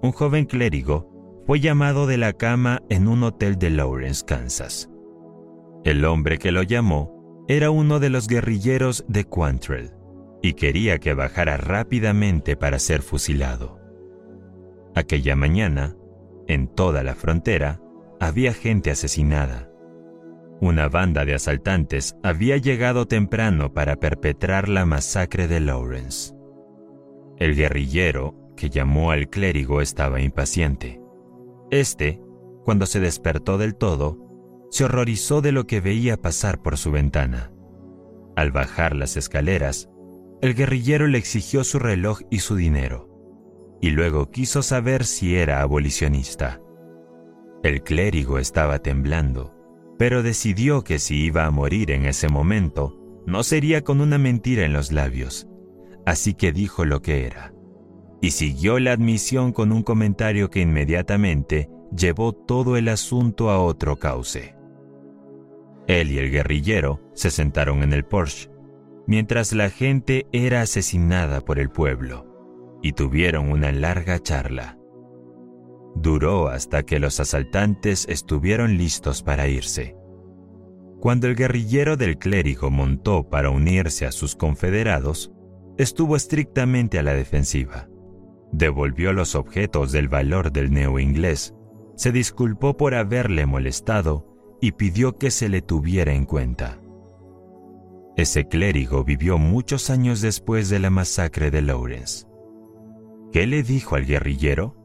un 0.00 0.12
joven 0.12 0.44
clérigo 0.44 1.10
fue 1.44 1.58
llamado 1.58 2.06
de 2.06 2.18
la 2.18 2.32
cama 2.34 2.82
en 2.88 3.08
un 3.08 3.24
hotel 3.24 3.56
de 3.58 3.70
Lawrence, 3.70 4.24
Kansas. 4.24 4.88
El 5.84 6.04
hombre 6.04 6.38
que 6.38 6.52
lo 6.52 6.62
llamó 6.62 7.44
era 7.48 7.72
uno 7.72 7.98
de 7.98 8.10
los 8.10 8.28
guerrilleros 8.28 9.04
de 9.08 9.24
Quantrell 9.24 9.90
y 10.40 10.52
quería 10.54 10.98
que 10.98 11.14
bajara 11.14 11.56
rápidamente 11.56 12.56
para 12.56 12.78
ser 12.78 13.02
fusilado. 13.02 13.80
Aquella 14.94 15.34
mañana, 15.34 15.96
en 16.46 16.68
toda 16.68 17.02
la 17.02 17.16
frontera, 17.16 17.80
había 18.20 18.52
gente 18.54 18.92
asesinada. 18.92 19.71
Una 20.62 20.88
banda 20.88 21.24
de 21.24 21.34
asaltantes 21.34 22.16
había 22.22 22.56
llegado 22.56 23.08
temprano 23.08 23.74
para 23.74 23.96
perpetrar 23.96 24.68
la 24.68 24.86
masacre 24.86 25.48
de 25.48 25.58
Lawrence. 25.58 26.34
El 27.36 27.56
guerrillero 27.56 28.36
que 28.56 28.70
llamó 28.70 29.10
al 29.10 29.28
clérigo 29.28 29.80
estaba 29.80 30.20
impaciente. 30.20 31.00
Este, 31.72 32.20
cuando 32.64 32.86
se 32.86 33.00
despertó 33.00 33.58
del 33.58 33.74
todo, 33.74 34.18
se 34.70 34.84
horrorizó 34.84 35.40
de 35.40 35.50
lo 35.50 35.66
que 35.66 35.80
veía 35.80 36.16
pasar 36.16 36.62
por 36.62 36.78
su 36.78 36.92
ventana. 36.92 37.50
Al 38.36 38.52
bajar 38.52 38.94
las 38.94 39.16
escaleras, 39.16 39.90
el 40.42 40.54
guerrillero 40.54 41.08
le 41.08 41.18
exigió 41.18 41.64
su 41.64 41.80
reloj 41.80 42.20
y 42.30 42.38
su 42.38 42.54
dinero 42.54 43.08
y 43.82 43.90
luego 43.90 44.30
quiso 44.30 44.62
saber 44.62 45.04
si 45.04 45.34
era 45.34 45.60
abolicionista. 45.60 46.60
El 47.64 47.82
clérigo 47.82 48.38
estaba 48.38 48.78
temblando, 48.78 49.51
pero 50.02 50.24
decidió 50.24 50.82
que 50.82 50.98
si 50.98 51.26
iba 51.26 51.46
a 51.46 51.52
morir 51.52 51.92
en 51.92 52.06
ese 52.06 52.26
momento, 52.28 52.98
no 53.24 53.44
sería 53.44 53.82
con 53.82 54.00
una 54.00 54.18
mentira 54.18 54.64
en 54.64 54.72
los 54.72 54.90
labios, 54.90 55.46
así 56.04 56.34
que 56.34 56.50
dijo 56.50 56.84
lo 56.84 57.02
que 57.02 57.24
era, 57.24 57.54
y 58.20 58.32
siguió 58.32 58.80
la 58.80 58.90
admisión 58.90 59.52
con 59.52 59.70
un 59.70 59.84
comentario 59.84 60.50
que 60.50 60.58
inmediatamente 60.58 61.70
llevó 61.96 62.32
todo 62.32 62.76
el 62.76 62.88
asunto 62.88 63.48
a 63.48 63.60
otro 63.60 63.96
cauce. 63.96 64.56
Él 65.86 66.10
y 66.10 66.18
el 66.18 66.32
guerrillero 66.32 67.00
se 67.14 67.30
sentaron 67.30 67.84
en 67.84 67.92
el 67.92 68.04
Porsche, 68.04 68.50
mientras 69.06 69.52
la 69.52 69.70
gente 69.70 70.26
era 70.32 70.62
asesinada 70.62 71.42
por 71.42 71.60
el 71.60 71.70
pueblo 71.70 72.80
y 72.82 72.94
tuvieron 72.94 73.52
una 73.52 73.70
larga 73.70 74.18
charla. 74.18 74.81
Duró 75.94 76.48
hasta 76.48 76.82
que 76.82 76.98
los 76.98 77.20
asaltantes 77.20 78.06
estuvieron 78.08 78.76
listos 78.76 79.22
para 79.22 79.48
irse. 79.48 79.96
Cuando 81.00 81.26
el 81.26 81.34
guerrillero 81.34 81.96
del 81.96 82.18
clérigo 82.18 82.70
montó 82.70 83.28
para 83.28 83.50
unirse 83.50 84.06
a 84.06 84.12
sus 84.12 84.36
confederados, 84.36 85.32
estuvo 85.76 86.16
estrictamente 86.16 86.98
a 86.98 87.02
la 87.02 87.12
defensiva. 87.12 87.88
Devolvió 88.52 89.12
los 89.12 89.34
objetos 89.34 89.92
del 89.92 90.08
valor 90.08 90.52
del 90.52 90.72
neo-inglés, 90.72 91.54
se 91.96 92.12
disculpó 92.12 92.76
por 92.76 92.94
haberle 92.94 93.46
molestado 93.46 94.58
y 94.60 94.72
pidió 94.72 95.18
que 95.18 95.30
se 95.30 95.48
le 95.48 95.60
tuviera 95.60 96.14
en 96.14 96.24
cuenta. 96.24 96.80
Ese 98.16 98.46
clérigo 98.46 99.04
vivió 99.04 99.38
muchos 99.38 99.90
años 99.90 100.20
después 100.20 100.68
de 100.68 100.78
la 100.78 100.90
masacre 100.90 101.50
de 101.50 101.62
Lawrence. 101.62 102.26
¿Qué 103.32 103.46
le 103.46 103.62
dijo 103.62 103.96
al 103.96 104.06
guerrillero? 104.06 104.76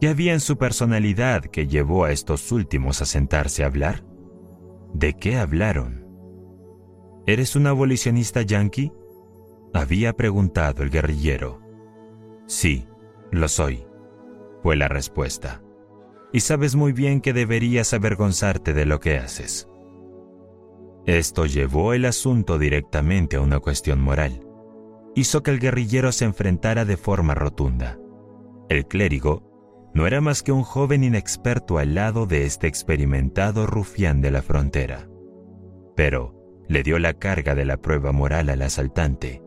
¿Qué 0.00 0.08
había 0.08 0.32
en 0.32 0.40
su 0.40 0.58
personalidad 0.58 1.42
que 1.44 1.66
llevó 1.66 2.04
a 2.04 2.12
estos 2.12 2.52
últimos 2.52 3.00
a 3.00 3.06
sentarse 3.06 3.62
a 3.62 3.66
hablar? 3.66 4.04
¿De 4.92 5.14
qué 5.14 5.36
hablaron? 5.36 6.06
¿Eres 7.26 7.56
un 7.56 7.66
abolicionista 7.66 8.42
yanqui? 8.42 8.92
Había 9.72 10.12
preguntado 10.12 10.82
el 10.82 10.90
guerrillero. 10.90 11.60
Sí, 12.46 12.86
lo 13.30 13.48
soy, 13.48 13.86
fue 14.62 14.76
la 14.76 14.88
respuesta. 14.88 15.62
Y 16.32 16.40
sabes 16.40 16.76
muy 16.76 16.92
bien 16.92 17.20
que 17.20 17.32
deberías 17.32 17.94
avergonzarte 17.94 18.74
de 18.74 18.86
lo 18.86 19.00
que 19.00 19.18
haces. 19.18 19.68
Esto 21.06 21.46
llevó 21.46 21.92
el 21.92 22.04
asunto 22.04 22.58
directamente 22.58 23.36
a 23.36 23.40
una 23.40 23.60
cuestión 23.60 24.00
moral 24.00 24.44
hizo 25.14 25.42
que 25.42 25.50
el 25.50 25.60
guerrillero 25.60 26.12
se 26.12 26.24
enfrentara 26.24 26.84
de 26.84 26.96
forma 26.96 27.34
rotunda. 27.34 27.98
El 28.68 28.86
clérigo 28.86 29.42
no 29.94 30.08
era 30.08 30.20
más 30.20 30.42
que 30.42 30.52
un 30.52 30.62
joven 30.62 31.04
inexperto 31.04 31.78
al 31.78 31.94
lado 31.94 32.26
de 32.26 32.44
este 32.44 32.66
experimentado 32.66 33.66
rufián 33.66 34.20
de 34.20 34.32
la 34.32 34.42
frontera. 34.42 35.08
Pero 35.94 36.34
le 36.68 36.82
dio 36.82 36.98
la 36.98 37.14
carga 37.14 37.54
de 37.54 37.64
la 37.64 37.76
prueba 37.76 38.10
moral 38.10 38.50
al 38.50 38.62
asaltante, 38.62 39.42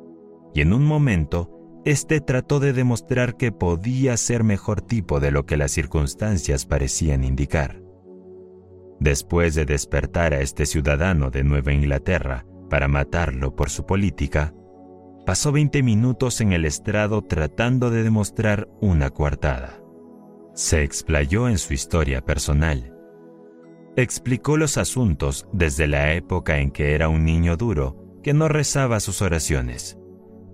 y 0.54 0.62
en 0.62 0.72
un 0.72 0.86
momento, 0.86 1.82
éste 1.84 2.22
trató 2.22 2.60
de 2.60 2.72
demostrar 2.72 3.36
que 3.36 3.52
podía 3.52 4.16
ser 4.16 4.44
mejor 4.44 4.82
tipo 4.82 5.20
de 5.20 5.32
lo 5.32 5.46
que 5.46 5.58
las 5.58 5.72
circunstancias 5.72 6.66
parecían 6.66 7.24
indicar. 7.24 7.82
Después 9.00 9.54
de 9.54 9.66
despertar 9.66 10.34
a 10.34 10.40
este 10.40 10.66
ciudadano 10.66 11.30
de 11.30 11.44
Nueva 11.44 11.74
Inglaterra 11.74 12.46
para 12.70 12.88
matarlo 12.88 13.56
por 13.56 13.70
su 13.70 13.86
política, 13.86 14.54
pasó 15.26 15.52
20 15.52 15.84
minutos 15.84 16.40
en 16.40 16.54
el 16.54 16.66
estrado 16.66 17.22
tratando 17.22 17.90
de 17.90 18.04
demostrar 18.04 18.70
una 18.80 19.10
coartada. 19.10 19.82
Se 20.58 20.82
explayó 20.82 21.48
en 21.48 21.60
su 21.60 21.76
historia 21.76 22.26
personal. 22.26 22.92
Explicó 23.96 24.58
los 24.58 24.80
asuntos 24.80 25.48
desde 25.54 25.86
la 25.86 26.14
época 26.14 26.58
en 26.58 26.72
que 26.72 26.96
era 26.96 27.10
un 27.10 27.26
niño 27.26 27.58
duro 27.58 27.96
que 28.24 28.34
no 28.34 28.48
rezaba 28.48 29.00
sus 29.00 29.22
oraciones, 29.22 30.00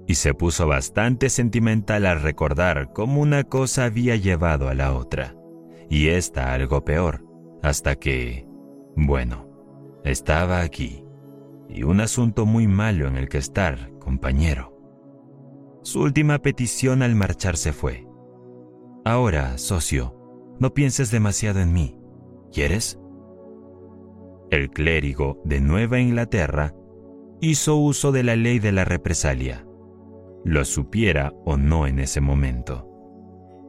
y 0.05 0.15
se 0.15 0.33
puso 0.33 0.67
bastante 0.67 1.29
sentimental 1.29 2.05
al 2.05 2.21
recordar 2.21 2.91
cómo 2.91 3.21
una 3.21 3.45
cosa 3.45 3.85
había 3.85 4.17
llevado 4.17 4.67
a 4.67 4.73
la 4.73 4.93
otra, 4.93 5.37
y 5.89 6.09
esta 6.09 6.51
algo 6.51 6.83
peor, 6.83 7.23
hasta 7.61 7.95
que, 7.95 8.45
bueno, 8.97 9.47
estaba 10.03 10.59
aquí, 10.59 11.05
y 11.69 11.83
un 11.83 12.01
asunto 12.01 12.45
muy 12.45 12.67
malo 12.67 13.07
en 13.07 13.15
el 13.15 13.29
que 13.29 13.37
estar, 13.37 13.97
compañero. 13.99 14.77
Su 15.81 16.01
última 16.01 16.39
petición 16.39 17.03
al 17.03 17.15
marcharse 17.15 17.71
fue, 17.71 18.05
Ahora, 19.05 19.57
socio, 19.57 20.15
no 20.59 20.73
pienses 20.73 21.11
demasiado 21.11 21.59
en 21.59 21.73
mí. 21.73 21.97
¿Quieres? 22.51 22.99
El 24.49 24.69
clérigo 24.69 25.41
de 25.43 25.61
Nueva 25.61 25.99
Inglaterra 25.99 26.73
hizo 27.41 27.75
uso 27.75 28.11
de 28.11 28.23
la 28.23 28.35
ley 28.35 28.59
de 28.59 28.71
la 28.71 28.85
represalia, 28.85 29.65
lo 30.45 30.63
supiera 30.63 31.33
o 31.45 31.57
no 31.57 31.87
en 31.87 31.99
ese 31.99 32.21
momento. 32.21 32.87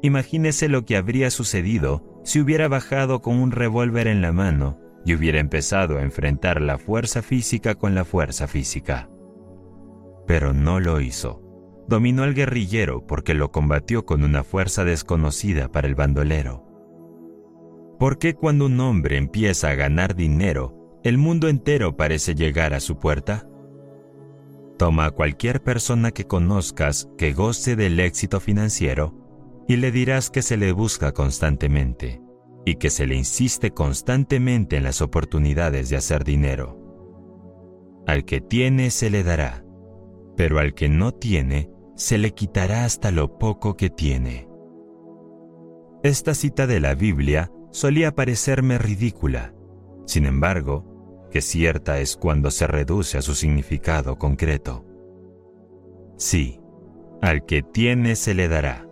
Imagínese 0.02 0.68
lo 0.68 0.84
que 0.84 0.96
habría 0.96 1.30
sucedido 1.30 2.20
si 2.24 2.40
hubiera 2.40 2.68
bajado 2.68 3.22
con 3.22 3.36
un 3.36 3.50
revólver 3.50 4.06
en 4.06 4.20
la 4.20 4.32
mano 4.32 4.78
y 5.04 5.14
hubiera 5.14 5.40
empezado 5.40 5.98
a 5.98 6.02
enfrentar 6.02 6.60
la 6.60 6.78
fuerza 6.78 7.22
física 7.22 7.74
con 7.74 7.94
la 7.94 8.04
fuerza 8.04 8.46
física 8.46 9.08
pero 10.26 10.52
no 10.52 10.80
lo 10.80 11.00
hizo. 11.00 11.42
Dominó 11.86 12.22
al 12.22 12.34
guerrillero 12.34 13.06
porque 13.06 13.34
lo 13.34 13.50
combatió 13.50 14.06
con 14.06 14.24
una 14.24 14.42
fuerza 14.42 14.84
desconocida 14.84 15.70
para 15.70 15.86
el 15.86 15.94
bandolero. 15.94 16.64
¿Por 17.98 18.18
qué 18.18 18.34
cuando 18.34 18.66
un 18.66 18.80
hombre 18.80 19.18
empieza 19.18 19.70
a 19.70 19.74
ganar 19.74 20.14
dinero, 20.14 21.00
el 21.04 21.18
mundo 21.18 21.48
entero 21.48 21.96
parece 21.96 22.34
llegar 22.34 22.72
a 22.72 22.80
su 22.80 22.98
puerta? 22.98 23.46
Toma 24.78 25.06
a 25.06 25.10
cualquier 25.10 25.62
persona 25.62 26.10
que 26.10 26.26
conozcas 26.26 27.08
que 27.18 27.32
goce 27.32 27.76
del 27.76 28.00
éxito 28.00 28.40
financiero 28.40 29.14
y 29.68 29.76
le 29.76 29.92
dirás 29.92 30.30
que 30.30 30.42
se 30.42 30.56
le 30.56 30.72
busca 30.72 31.12
constantemente 31.12 32.20
y 32.64 32.76
que 32.76 32.90
se 32.90 33.06
le 33.06 33.14
insiste 33.14 33.72
constantemente 33.72 34.76
en 34.76 34.84
las 34.84 35.02
oportunidades 35.02 35.90
de 35.90 35.96
hacer 35.96 36.24
dinero. 36.24 36.80
Al 38.06 38.24
que 38.24 38.40
tiene 38.40 38.90
se 38.90 39.10
le 39.10 39.22
dará 39.22 39.64
pero 40.36 40.58
al 40.58 40.74
que 40.74 40.88
no 40.88 41.12
tiene, 41.12 41.70
se 41.94 42.18
le 42.18 42.32
quitará 42.32 42.84
hasta 42.84 43.10
lo 43.10 43.38
poco 43.38 43.76
que 43.76 43.90
tiene. 43.90 44.48
Esta 46.02 46.34
cita 46.34 46.66
de 46.66 46.80
la 46.80 46.94
Biblia 46.94 47.50
solía 47.70 48.14
parecerme 48.14 48.78
ridícula, 48.78 49.54
sin 50.06 50.26
embargo, 50.26 51.28
que 51.30 51.40
cierta 51.40 51.98
es 51.98 52.16
cuando 52.16 52.50
se 52.50 52.66
reduce 52.66 53.18
a 53.18 53.22
su 53.22 53.34
significado 53.34 54.18
concreto. 54.18 54.84
Sí, 56.16 56.60
al 57.22 57.44
que 57.44 57.62
tiene 57.62 58.16
se 58.16 58.34
le 58.34 58.48
dará. 58.48 58.86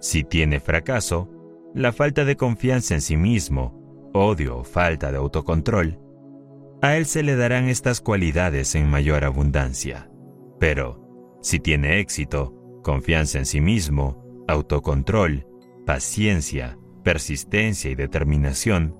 Si 0.00 0.24
tiene 0.24 0.60
fracaso, 0.60 1.30
la 1.74 1.92
falta 1.92 2.24
de 2.24 2.36
confianza 2.36 2.94
en 2.94 3.00
sí 3.00 3.16
mismo, 3.16 4.10
odio 4.12 4.58
o 4.58 4.64
falta 4.64 5.10
de 5.12 5.18
autocontrol, 5.18 5.98
a 6.82 6.96
él 6.96 7.06
se 7.06 7.22
le 7.22 7.36
darán 7.36 7.68
estas 7.68 8.00
cualidades 8.00 8.74
en 8.74 8.90
mayor 8.90 9.24
abundancia. 9.24 10.10
Pero, 10.58 11.01
si 11.42 11.58
tiene 11.58 12.00
éxito, 12.00 12.54
confianza 12.82 13.38
en 13.38 13.46
sí 13.46 13.60
mismo, 13.60 14.44
autocontrol, 14.48 15.46
paciencia, 15.84 16.78
persistencia 17.02 17.90
y 17.90 17.94
determinación, 17.94 18.96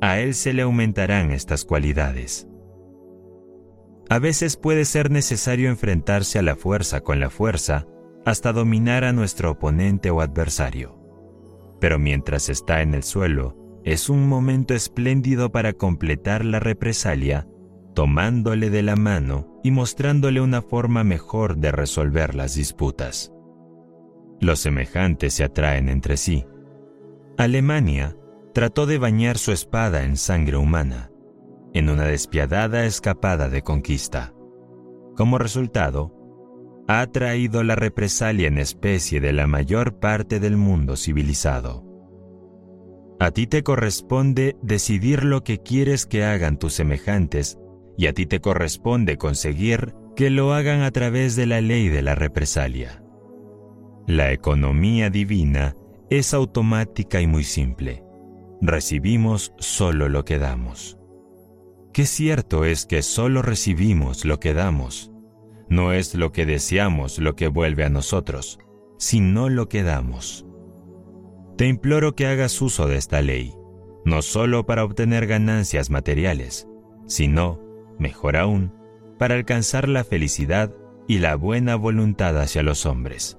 a 0.00 0.18
él 0.20 0.34
se 0.34 0.52
le 0.52 0.62
aumentarán 0.62 1.30
estas 1.30 1.64
cualidades. 1.64 2.48
A 4.10 4.18
veces 4.18 4.56
puede 4.56 4.84
ser 4.84 5.10
necesario 5.10 5.68
enfrentarse 5.68 6.38
a 6.38 6.42
la 6.42 6.56
fuerza 6.56 7.00
con 7.00 7.20
la 7.20 7.30
fuerza 7.30 7.86
hasta 8.24 8.52
dominar 8.52 9.04
a 9.04 9.12
nuestro 9.12 9.52
oponente 9.52 10.10
o 10.10 10.20
adversario. 10.20 10.98
Pero 11.80 11.98
mientras 11.98 12.48
está 12.48 12.82
en 12.82 12.94
el 12.94 13.02
suelo, 13.02 13.56
es 13.84 14.08
un 14.08 14.28
momento 14.28 14.74
espléndido 14.74 15.52
para 15.52 15.72
completar 15.72 16.44
la 16.44 16.58
represalia, 16.58 17.46
tomándole 17.98 18.70
de 18.70 18.84
la 18.84 18.94
mano 18.94 19.58
y 19.64 19.72
mostrándole 19.72 20.40
una 20.40 20.62
forma 20.62 21.02
mejor 21.02 21.56
de 21.56 21.72
resolver 21.72 22.36
las 22.36 22.54
disputas. 22.54 23.32
Los 24.40 24.60
semejantes 24.60 25.34
se 25.34 25.42
atraen 25.42 25.88
entre 25.88 26.16
sí. 26.16 26.46
Alemania 27.38 28.16
trató 28.54 28.86
de 28.86 28.98
bañar 28.98 29.36
su 29.36 29.50
espada 29.50 30.04
en 30.04 30.16
sangre 30.16 30.56
humana, 30.56 31.10
en 31.74 31.90
una 31.90 32.04
despiadada 32.04 32.84
escapada 32.84 33.48
de 33.48 33.62
conquista. 33.62 34.32
Como 35.16 35.38
resultado, 35.38 36.14
ha 36.86 37.04
traído 37.08 37.64
la 37.64 37.74
represalia 37.74 38.46
en 38.46 38.58
especie 38.58 39.18
de 39.20 39.32
la 39.32 39.48
mayor 39.48 39.98
parte 39.98 40.38
del 40.38 40.56
mundo 40.56 40.96
civilizado. 40.96 41.84
A 43.18 43.32
ti 43.32 43.48
te 43.48 43.64
corresponde 43.64 44.56
decidir 44.62 45.24
lo 45.24 45.42
que 45.42 45.58
quieres 45.58 46.06
que 46.06 46.22
hagan 46.22 46.60
tus 46.60 46.74
semejantes 46.74 47.58
y 47.98 48.06
a 48.06 48.14
ti 48.14 48.24
te 48.26 48.40
corresponde 48.40 49.18
conseguir 49.18 49.92
que 50.16 50.30
lo 50.30 50.54
hagan 50.54 50.82
a 50.82 50.92
través 50.92 51.34
de 51.36 51.46
la 51.46 51.60
ley 51.60 51.88
de 51.88 52.00
la 52.00 52.14
represalia. 52.14 53.02
La 54.06 54.32
economía 54.32 55.10
divina 55.10 55.76
es 56.08 56.32
automática 56.32 57.20
y 57.20 57.26
muy 57.26 57.42
simple. 57.42 58.04
Recibimos 58.62 59.52
solo 59.58 60.08
lo 60.08 60.24
que 60.24 60.38
damos. 60.38 60.96
Qué 61.92 62.06
cierto 62.06 62.64
es 62.64 62.86
que 62.86 63.02
solo 63.02 63.42
recibimos 63.42 64.24
lo 64.24 64.38
que 64.38 64.54
damos. 64.54 65.10
No 65.68 65.92
es 65.92 66.14
lo 66.14 66.30
que 66.30 66.46
deseamos 66.46 67.18
lo 67.18 67.34
que 67.34 67.48
vuelve 67.48 67.84
a 67.84 67.90
nosotros, 67.90 68.60
sino 68.96 69.48
lo 69.48 69.68
que 69.68 69.82
damos. 69.82 70.46
Te 71.56 71.66
imploro 71.66 72.14
que 72.14 72.28
hagas 72.28 72.62
uso 72.62 72.86
de 72.86 72.96
esta 72.96 73.22
ley, 73.22 73.54
no 74.04 74.22
solo 74.22 74.66
para 74.66 74.84
obtener 74.84 75.26
ganancias 75.26 75.90
materiales, 75.90 76.68
sino, 77.06 77.67
mejor 77.98 78.36
aún, 78.36 78.72
para 79.18 79.34
alcanzar 79.34 79.88
la 79.88 80.04
felicidad 80.04 80.74
y 81.06 81.18
la 81.18 81.36
buena 81.36 81.76
voluntad 81.76 82.40
hacia 82.40 82.62
los 82.62 82.86
hombres. 82.86 83.38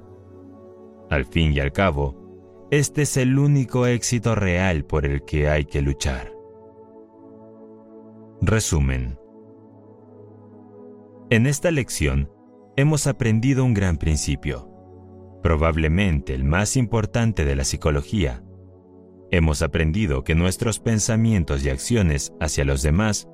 Al 1.09 1.25
fin 1.25 1.53
y 1.53 1.59
al 1.59 1.71
cabo, 1.71 2.67
este 2.71 3.03
es 3.03 3.17
el 3.17 3.39
único 3.39 3.87
éxito 3.87 4.35
real 4.35 4.85
por 4.85 5.05
el 5.05 5.23
que 5.23 5.49
hay 5.49 5.65
que 5.65 5.81
luchar. 5.81 6.31
Resumen. 8.41 9.17
En 11.29 11.45
esta 11.45 11.71
lección 11.71 12.31
hemos 12.75 13.07
aprendido 13.07 13.63
un 13.63 13.73
gran 13.73 13.97
principio 13.97 14.69
probablemente 15.41 16.33
el 16.33 16.43
más 16.43 16.75
importante 16.77 17.45
de 17.45 17.55
la 17.55 17.63
psicología. 17.63 18.43
Hemos 19.31 19.61
aprendido 19.61 20.23
que 20.23 20.35
nuestros 20.35 20.79
pensamientos 20.79 21.63
y 21.63 21.69
acciones 21.69 22.33
hacia 22.39 22.65
los 22.65 22.81
demás 22.81 23.27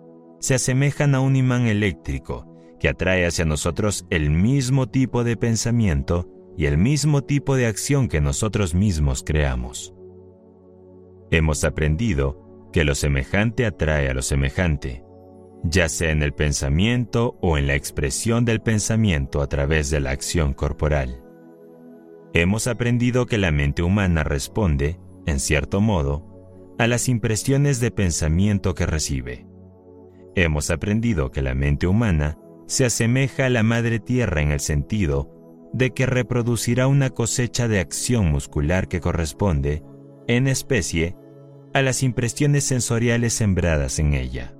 se 0.45 0.53
asemejan 0.53 1.15
a 1.15 1.21
un 1.21 1.35
imán 1.35 1.65
eléctrico 1.65 2.45
que 2.79 2.87
atrae 2.87 3.25
hacia 3.25 3.45
nosotros 3.45 4.05
el 4.11 4.29
mismo 4.29 4.87
tipo 4.87 5.23
de 5.23 5.37
pensamiento 5.37 6.29
y 6.55 6.67
el 6.67 6.77
mismo 6.77 7.23
tipo 7.23 7.55
de 7.55 7.65
acción 7.65 8.07
que 8.07 8.21
nosotros 8.21 8.75
mismos 8.75 9.23
creamos. 9.25 9.95
Hemos 11.31 11.63
aprendido 11.63 12.69
que 12.71 12.83
lo 12.83 12.93
semejante 12.93 13.65
atrae 13.65 14.07
a 14.07 14.13
lo 14.13 14.21
semejante, 14.21 15.03
ya 15.63 15.89
sea 15.89 16.11
en 16.11 16.21
el 16.21 16.35
pensamiento 16.35 17.39
o 17.41 17.57
en 17.57 17.65
la 17.65 17.73
expresión 17.73 18.45
del 18.45 18.61
pensamiento 18.61 19.41
a 19.41 19.47
través 19.47 19.89
de 19.89 19.99
la 19.99 20.11
acción 20.11 20.53
corporal. 20.53 21.23
Hemos 22.35 22.67
aprendido 22.67 23.25
que 23.25 23.39
la 23.39 23.49
mente 23.49 23.81
humana 23.81 24.23
responde, 24.23 24.99
en 25.25 25.39
cierto 25.39 25.81
modo, 25.81 26.75
a 26.77 26.85
las 26.85 27.09
impresiones 27.09 27.79
de 27.79 27.89
pensamiento 27.89 28.75
que 28.75 28.85
recibe. 28.85 29.47
Hemos 30.35 30.69
aprendido 30.69 31.31
que 31.31 31.41
la 31.41 31.55
mente 31.55 31.87
humana 31.87 32.37
se 32.67 32.85
asemeja 32.85 33.45
a 33.45 33.49
la 33.49 33.63
madre 33.63 33.99
tierra 33.99 34.41
en 34.41 34.51
el 34.51 34.59
sentido 34.59 35.31
de 35.73 35.91
que 35.91 36.05
reproducirá 36.05 36.87
una 36.87 37.09
cosecha 37.09 37.67
de 37.67 37.79
acción 37.79 38.31
muscular 38.31 38.87
que 38.87 39.01
corresponde, 39.01 39.83
en 40.27 40.47
especie, 40.47 41.15
a 41.73 41.81
las 41.81 42.03
impresiones 42.03 42.63
sensoriales 42.63 43.33
sembradas 43.33 43.99
en 43.99 44.13
ella. 44.13 44.55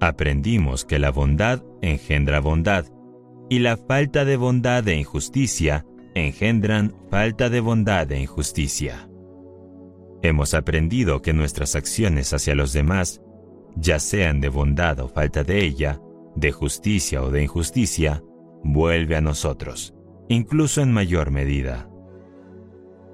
Aprendimos 0.00 0.84
que 0.84 0.98
la 0.98 1.10
bondad 1.10 1.62
engendra 1.82 2.40
bondad 2.40 2.86
y 3.48 3.58
la 3.58 3.76
falta 3.76 4.24
de 4.24 4.36
bondad 4.36 4.86
e 4.88 4.96
injusticia 4.96 5.84
engendran 6.14 6.94
falta 7.10 7.50
de 7.50 7.60
bondad 7.60 8.10
e 8.12 8.20
injusticia. 8.20 9.08
Hemos 10.22 10.54
aprendido 10.54 11.22
que 11.22 11.32
nuestras 11.32 11.74
acciones 11.74 12.32
hacia 12.32 12.54
los 12.54 12.72
demás, 12.72 13.20
ya 13.76 13.98
sean 13.98 14.40
de 14.40 14.48
bondad 14.48 15.00
o 15.00 15.08
falta 15.08 15.44
de 15.44 15.64
ella, 15.64 16.00
de 16.36 16.52
justicia 16.52 17.22
o 17.22 17.30
de 17.30 17.42
injusticia, 17.42 18.22
vuelve 18.62 19.16
a 19.16 19.20
nosotros, 19.20 19.94
incluso 20.28 20.82
en 20.82 20.92
mayor 20.92 21.30
medida. 21.30 21.88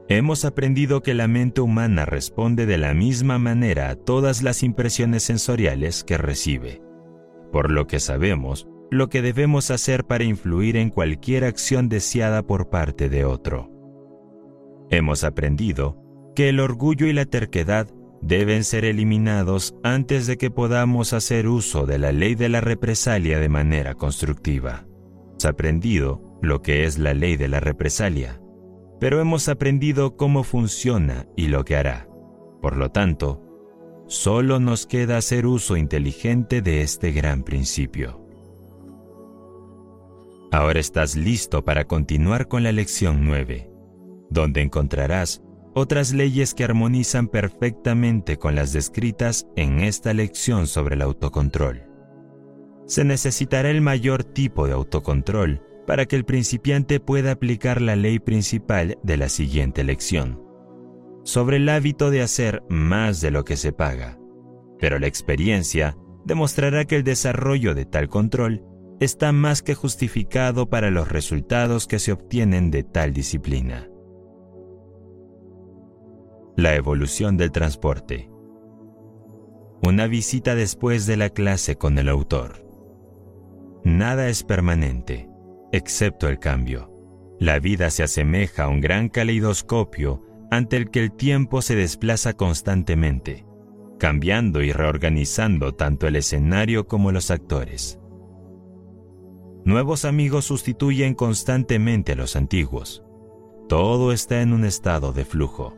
Hemos 0.09 0.45
aprendido 0.45 1.03
que 1.03 1.15
la 1.15 1.27
mente 1.27 1.61
humana 1.61 2.05
responde 2.05 2.65
de 2.67 2.79
la 2.79 2.95
misma 2.95 3.39
manera 3.39 3.91
a 3.91 3.97
todas 3.97 4.43
las 4.43 4.63
impresiones 4.63 5.25
sensoriales 5.25 6.05
que 6.05 6.17
recibe, 6.17 6.81
por 7.51 7.71
lo 7.71 7.87
que 7.87 7.99
sabemos 7.99 8.69
lo 8.91 9.09
que 9.09 9.23
debemos 9.23 9.71
hacer 9.71 10.05
para 10.05 10.25
influir 10.25 10.77
en 10.77 10.91
cualquier 10.91 11.45
acción 11.45 11.89
deseada 11.89 12.43
por 12.43 12.71
parte 12.71 13.09
de 13.09 13.25
otro. 13.25 13.71
Hemos 14.91 15.25
aprendido 15.25 15.97
que 16.37 16.49
el 16.49 16.61
orgullo 16.61 17.07
y 17.07 17.13
la 17.13 17.25
terquedad 17.25 17.89
deben 18.27 18.65
ser 18.65 18.85
eliminados 18.85 19.77
antes 19.85 20.27
de 20.27 20.37
que 20.37 20.51
podamos 20.51 21.13
hacer 21.13 21.47
uso 21.47 21.87
de 21.87 21.99
la 21.99 22.11
ley 22.11 22.35
de 22.35 22.49
la 22.49 22.61
represalia 22.61 23.39
de 23.39 23.49
manera 23.49 23.95
constructiva. 23.95 24.85
Hemos 25.31 25.45
aprendido 25.45 26.39
lo 26.43 26.61
que 26.61 26.85
es 26.85 26.99
la 26.99 27.15
ley 27.15 27.37
de 27.37 27.47
la 27.47 27.61
represalia, 27.61 28.41
pero 28.99 29.21
hemos 29.21 29.49
aprendido 29.49 30.17
cómo 30.17 30.43
funciona 30.43 31.27
y 31.37 31.49
lo 31.49 31.65
que 31.65 31.77
hará. 31.77 32.09
Por 32.61 32.77
lo 32.77 32.91
tanto, 32.91 33.43
solo 34.09 34.59
nos 34.59 34.87
queda 34.87 35.19
hacer 35.19 35.47
uso 35.47 35.77
inteligente 35.77 36.63
de 36.63 36.83
este 36.83 37.13
gran 37.13 37.45
principio. 37.45 38.27
Ahora 40.51 40.81
estás 40.81 41.15
listo 41.15 41.65
para 41.65 41.87
continuar 41.87 42.49
con 42.49 42.65
la 42.65 42.73
lección 42.73 43.25
9, 43.25 43.71
donde 44.31 44.63
encontrarás 44.63 45.43
otras 45.79 46.15
leyes 46.15 46.55
que 46.55 46.65
armonizan 46.65 47.29
perfectamente 47.29 48.39
con 48.39 48.55
las 48.55 48.73
descritas 48.73 49.47
en 49.57 49.81
esta 49.81 50.15
lección 50.15 50.67
sobre 50.67 50.95
el 50.95 51.03
autocontrol. 51.03 51.83
Se 52.87 53.05
necesitará 53.05 53.69
el 53.69 53.83
mayor 53.83 54.25
tipo 54.25 54.67
de 54.67 54.73
autocontrol 54.73 55.61
para 55.87 56.07
que 56.07 56.17
el 56.17 56.25
principiante 56.25 56.99
pueda 56.99 57.33
aplicar 57.33 57.83
la 57.83 57.95
ley 57.95 58.19
principal 58.19 58.97
de 59.03 59.19
la 59.19 59.29
siguiente 59.29 59.85
lección, 59.85 60.43
sobre 61.25 61.59
el 61.59 61.69
hábito 61.69 62.11
de 62.11 62.23
hacer 62.23 62.63
más 62.71 63.21
de 63.21 63.31
lo 63.31 63.45
que 63.45 63.59
se 63.59 63.73
paga. 63.73 64.19
Pero 64.81 64.99
la 64.99 65.09
experiencia 65.09 65.95
demostrará 66.25 66.87
que 66.87 66.97
el 66.97 67.05
desarrollo 67.05 67.75
de 67.75 67.85
tal 67.85 68.09
control 68.09 68.65
está 68.99 69.31
más 69.31 69.61
que 69.61 69.75
justificado 69.75 70.71
para 70.71 70.91
los 70.91 71.11
resultados 71.11 71.87
que 71.87 71.99
se 71.99 72.13
obtienen 72.13 72.71
de 72.71 72.83
tal 72.83 73.13
disciplina. 73.13 73.91
La 76.59 76.75
evolución 76.75 77.37
del 77.37 77.53
transporte. 77.53 78.31
Una 79.87 80.07
visita 80.07 80.55
después 80.55 81.05
de 81.05 81.19
la 81.19 81.29
clase 81.29 81.77
con 81.77 81.99
el 81.99 82.09
autor. 82.09 82.67
Nada 83.85 84.31
es 84.31 84.43
permanente, 84.43 85.29
excepto 85.71 86.29
el 86.31 86.39
cambio. 86.39 86.91
La 87.39 87.59
vida 87.59 87.91
se 87.91 88.05
asemeja 88.05 88.65
a 88.65 88.69
un 88.69 88.81
gran 88.81 89.11
caleidoscopio 89.11 90.23
ante 90.51 90.79
el 90.79 90.91
que 90.91 91.01
el 91.01 91.13
tiempo 91.13 91.61
se 91.61 91.77
desplaza 91.77 92.33
constantemente, 92.33 93.45
cambiando 93.99 94.63
y 94.63 94.73
reorganizando 94.73 95.75
tanto 95.75 96.07
el 96.07 96.17
escenario 96.17 96.87
como 96.87 97.13
los 97.13 97.31
actores. 97.31 98.01
Nuevos 99.67 100.07
amigos 100.07 100.47
sustituyen 100.47 101.13
constantemente 101.15 102.13
a 102.13 102.17
los 102.17 102.35
antiguos. 102.35 103.05
Todo 103.69 104.11
está 104.11 104.41
en 104.41 104.55
un 104.55 104.65
estado 104.65 105.13
de 105.13 105.27
flujo. 105.27 105.77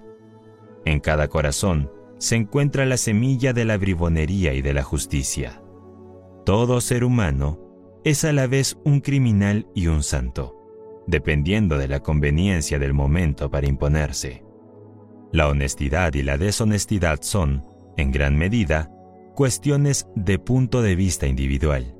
En 0.84 1.00
cada 1.00 1.28
corazón 1.28 1.90
se 2.18 2.36
encuentra 2.36 2.86
la 2.86 2.96
semilla 2.96 3.52
de 3.52 3.64
la 3.64 3.76
bribonería 3.76 4.54
y 4.54 4.62
de 4.62 4.74
la 4.74 4.82
justicia. 4.82 5.62
Todo 6.44 6.80
ser 6.80 7.04
humano 7.04 7.60
es 8.04 8.24
a 8.24 8.32
la 8.32 8.46
vez 8.46 8.78
un 8.84 9.00
criminal 9.00 9.66
y 9.74 9.86
un 9.88 10.02
santo, 10.02 10.56
dependiendo 11.06 11.78
de 11.78 11.88
la 11.88 12.00
conveniencia 12.00 12.78
del 12.78 12.94
momento 12.94 13.50
para 13.50 13.68
imponerse. 13.68 14.44
La 15.32 15.48
honestidad 15.48 16.14
y 16.14 16.22
la 16.22 16.38
deshonestidad 16.38 17.18
son, 17.20 17.64
en 17.96 18.10
gran 18.10 18.36
medida, 18.36 18.90
cuestiones 19.34 20.06
de 20.16 20.38
punto 20.38 20.82
de 20.82 20.96
vista 20.96 21.26
individual 21.26 21.94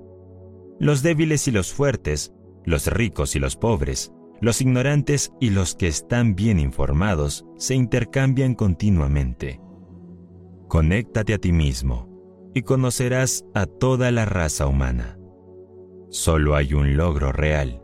Los 0.81 1.03
débiles 1.03 1.47
y 1.47 1.51
los 1.53 1.73
fuertes, 1.73 2.33
los 2.65 2.87
ricos 2.87 3.37
y 3.37 3.39
los 3.39 3.57
pobres, 3.57 4.13
los 4.41 4.61
ignorantes 4.61 5.33
y 5.41 5.51
los 5.51 5.75
que 5.75 5.89
están 5.89 6.35
bien 6.35 6.59
informados 6.59 7.45
se 7.57 7.75
intercambian 7.75 8.55
continuamente. 8.55 9.61
Conéctate 10.69 11.35
a 11.35 11.39
ti 11.39 11.53
mismo 11.53 12.09
y 12.55 12.63
conocerás 12.63 13.45
a 13.55 13.67
toda 13.67 14.11
la 14.11 14.25
raza 14.25 14.67
humana. 14.67 15.19
Solo 16.11 16.55
hay 16.55 16.75
un 16.75 16.97
logro 16.97 17.33
real, 17.33 17.83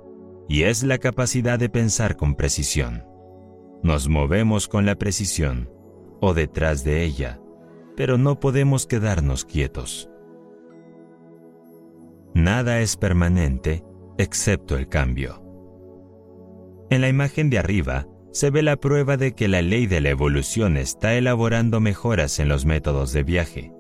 y 0.49 0.63
es 0.63 0.83
la 0.83 0.99
capacidad 0.99 1.59
de 1.59 1.69
pensar 1.69 2.17
con 2.17 2.35
precisión. 2.35 3.05
Nos 3.83 4.09
movemos 4.09 4.69
con 4.69 4.87
la 4.87 4.97
precisión, 4.97 5.71
o 6.21 6.33
detrás 6.33 6.85
de 6.85 7.05
ella, 7.05 7.41
pero 7.97 8.17
no 8.17 8.41
podemos 8.41 8.87
quedarnos 8.87 9.45
quietos. 9.45 10.09
Nada 12.35 12.81
es 12.81 12.97
permanente 12.97 13.85
excepto 14.19 14.77
el 14.77 14.89
cambio. 14.89 15.44
En 16.91 17.01
la 17.01 17.09
imagen 17.09 17.51
de 17.51 17.59
arriba 17.59 18.07
se 18.33 18.51
ve 18.51 18.63
la 18.63 18.77
prueba 18.77 19.17
de 19.17 19.35
que 19.35 19.49
la 19.49 19.63
ley 19.63 19.87
de 19.87 20.01
la 20.01 20.11
evolución 20.11 20.77
está 20.77 21.15
elaborando 21.15 21.81
mejoras 21.81 22.39
en 22.41 22.49
los 22.49 22.67
métodos 22.67 23.13
de 23.13 23.23
viaje. 23.23 23.73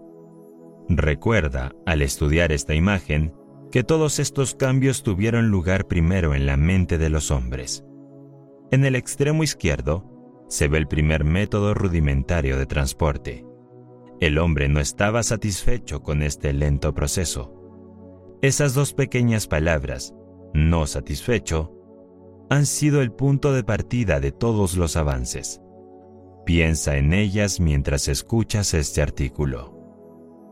Recuerda, 0.89 1.72
al 1.86 2.02
estudiar 2.02 2.52
esta 2.52 2.74
imagen, 2.74 3.35
que 3.72 3.82
todos 3.82 4.20
estos 4.20 4.55
cambios 4.55 5.02
tuvieron 5.02 5.48
lugar 5.48 5.89
primero 5.89 6.35
en 6.35 6.47
la 6.47 6.56
mente 6.56 6.98
de 6.98 7.09
los 7.09 7.32
hombres. 7.32 7.85
En 8.70 8.85
el 8.85 8.94
extremo 8.94 9.43
izquierdo 9.43 10.09
se 10.48 10.68
ve 10.68 10.78
el 10.78 10.86
primer 10.86 11.24
método 11.24 11.74
rudimentario 11.74 12.56
de 12.56 12.66
transporte. 12.66 13.44
El 14.20 14.39
hombre 14.39 14.68
no 14.68 14.78
estaba 14.78 15.24
satisfecho 15.24 16.02
con 16.02 16.22
este 16.22 16.52
lento 16.52 16.94
proceso. 16.94 17.52
Esas 18.43 18.74
dos 18.74 18.94
pequeñas 18.94 19.48
palabras, 19.48 20.14
no 20.52 20.86
satisfecho, 20.86 21.74
han 22.55 22.66
sido 22.66 23.02
el 23.02 23.10
punto 23.10 23.52
de 23.52 23.64
partida 23.64 24.20
de 24.20 24.32
todos 24.32 24.76
los 24.76 24.97
avances. 24.97 25.60
Piensa 26.47 26.97
en 26.97 27.12
ellas 27.12 27.59
mientras 27.59 28.06
escuchas 28.09 28.74
este 28.74 29.02
artículo. 29.02 29.74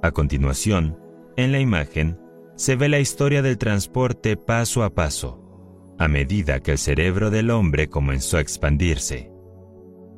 A 0.02 0.10
continuación, 0.10 0.98
en 1.36 1.52
la 1.52 1.60
imagen, 1.60 2.18
se 2.56 2.76
ve 2.76 2.88
la 2.88 2.98
historia 2.98 3.40
del 3.40 3.56
transporte 3.56 4.36
paso 4.36 4.82
a 4.82 4.90
paso, 4.90 5.94
a 5.98 6.08
medida 6.08 6.60
que 6.60 6.72
el 6.72 6.78
cerebro 6.78 7.30
del 7.30 7.50
hombre 7.50 7.88
comenzó 7.88 8.38
a 8.38 8.40
expandirse. 8.40 9.30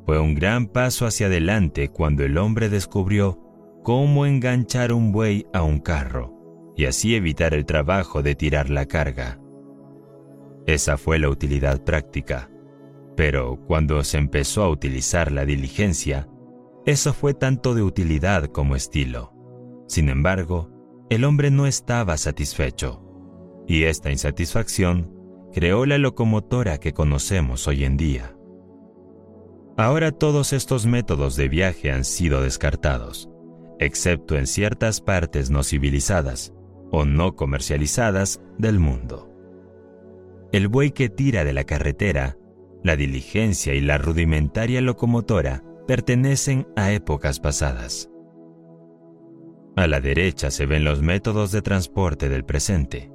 Fue 0.06 0.18
un 0.18 0.34
gran 0.34 0.66
paso 0.66 1.06
hacia 1.06 1.26
adelante 1.26 1.88
cuando 1.88 2.24
el 2.24 2.38
hombre 2.38 2.68
descubrió 2.68 3.40
cómo 3.82 4.26
enganchar 4.26 4.92
un 4.92 5.12
buey 5.12 5.46
a 5.52 5.62
un 5.62 5.80
carro 5.80 6.72
y 6.76 6.86
así 6.86 7.14
evitar 7.14 7.52
el 7.52 7.66
trabajo 7.66 8.22
de 8.22 8.34
tirar 8.34 8.70
la 8.70 8.86
carga. 8.86 9.43
Esa 10.66 10.96
fue 10.96 11.18
la 11.18 11.28
utilidad 11.28 11.82
práctica. 11.84 12.50
Pero 13.16 13.58
cuando 13.66 14.02
se 14.02 14.18
empezó 14.18 14.62
a 14.62 14.70
utilizar 14.70 15.30
la 15.30 15.44
diligencia, 15.44 16.28
eso 16.86 17.12
fue 17.12 17.34
tanto 17.34 17.74
de 17.74 17.82
utilidad 17.82 18.46
como 18.46 18.74
estilo. 18.74 19.32
Sin 19.86 20.08
embargo, 20.08 20.70
el 21.10 21.24
hombre 21.24 21.50
no 21.50 21.66
estaba 21.66 22.16
satisfecho, 22.16 23.02
y 23.68 23.84
esta 23.84 24.10
insatisfacción 24.10 25.12
creó 25.52 25.86
la 25.86 25.98
locomotora 25.98 26.78
que 26.78 26.92
conocemos 26.92 27.68
hoy 27.68 27.84
en 27.84 27.96
día. 27.96 28.36
Ahora 29.76 30.12
todos 30.12 30.52
estos 30.52 30.86
métodos 30.86 31.36
de 31.36 31.48
viaje 31.48 31.92
han 31.92 32.04
sido 32.04 32.42
descartados, 32.42 33.28
excepto 33.78 34.36
en 34.36 34.46
ciertas 34.46 35.00
partes 35.00 35.50
no 35.50 35.62
civilizadas 35.62 36.54
o 36.90 37.04
no 37.04 37.36
comercializadas 37.36 38.40
del 38.58 38.78
mundo 38.78 39.33
el 40.56 40.68
buey 40.68 40.92
que 40.92 41.08
tira 41.08 41.44
de 41.44 41.52
la 41.52 41.64
carretera, 41.64 42.36
la 42.84 42.94
diligencia 42.94 43.74
y 43.74 43.80
la 43.80 43.98
rudimentaria 43.98 44.80
locomotora 44.80 45.64
pertenecen 45.88 46.68
a 46.76 46.92
épocas 46.92 47.40
pasadas. 47.40 48.08
A 49.74 49.88
la 49.88 50.00
derecha 50.00 50.52
se 50.52 50.66
ven 50.66 50.84
los 50.84 51.02
métodos 51.02 51.50
de 51.50 51.60
transporte 51.60 52.28
del 52.28 52.44
presente. 52.44 53.10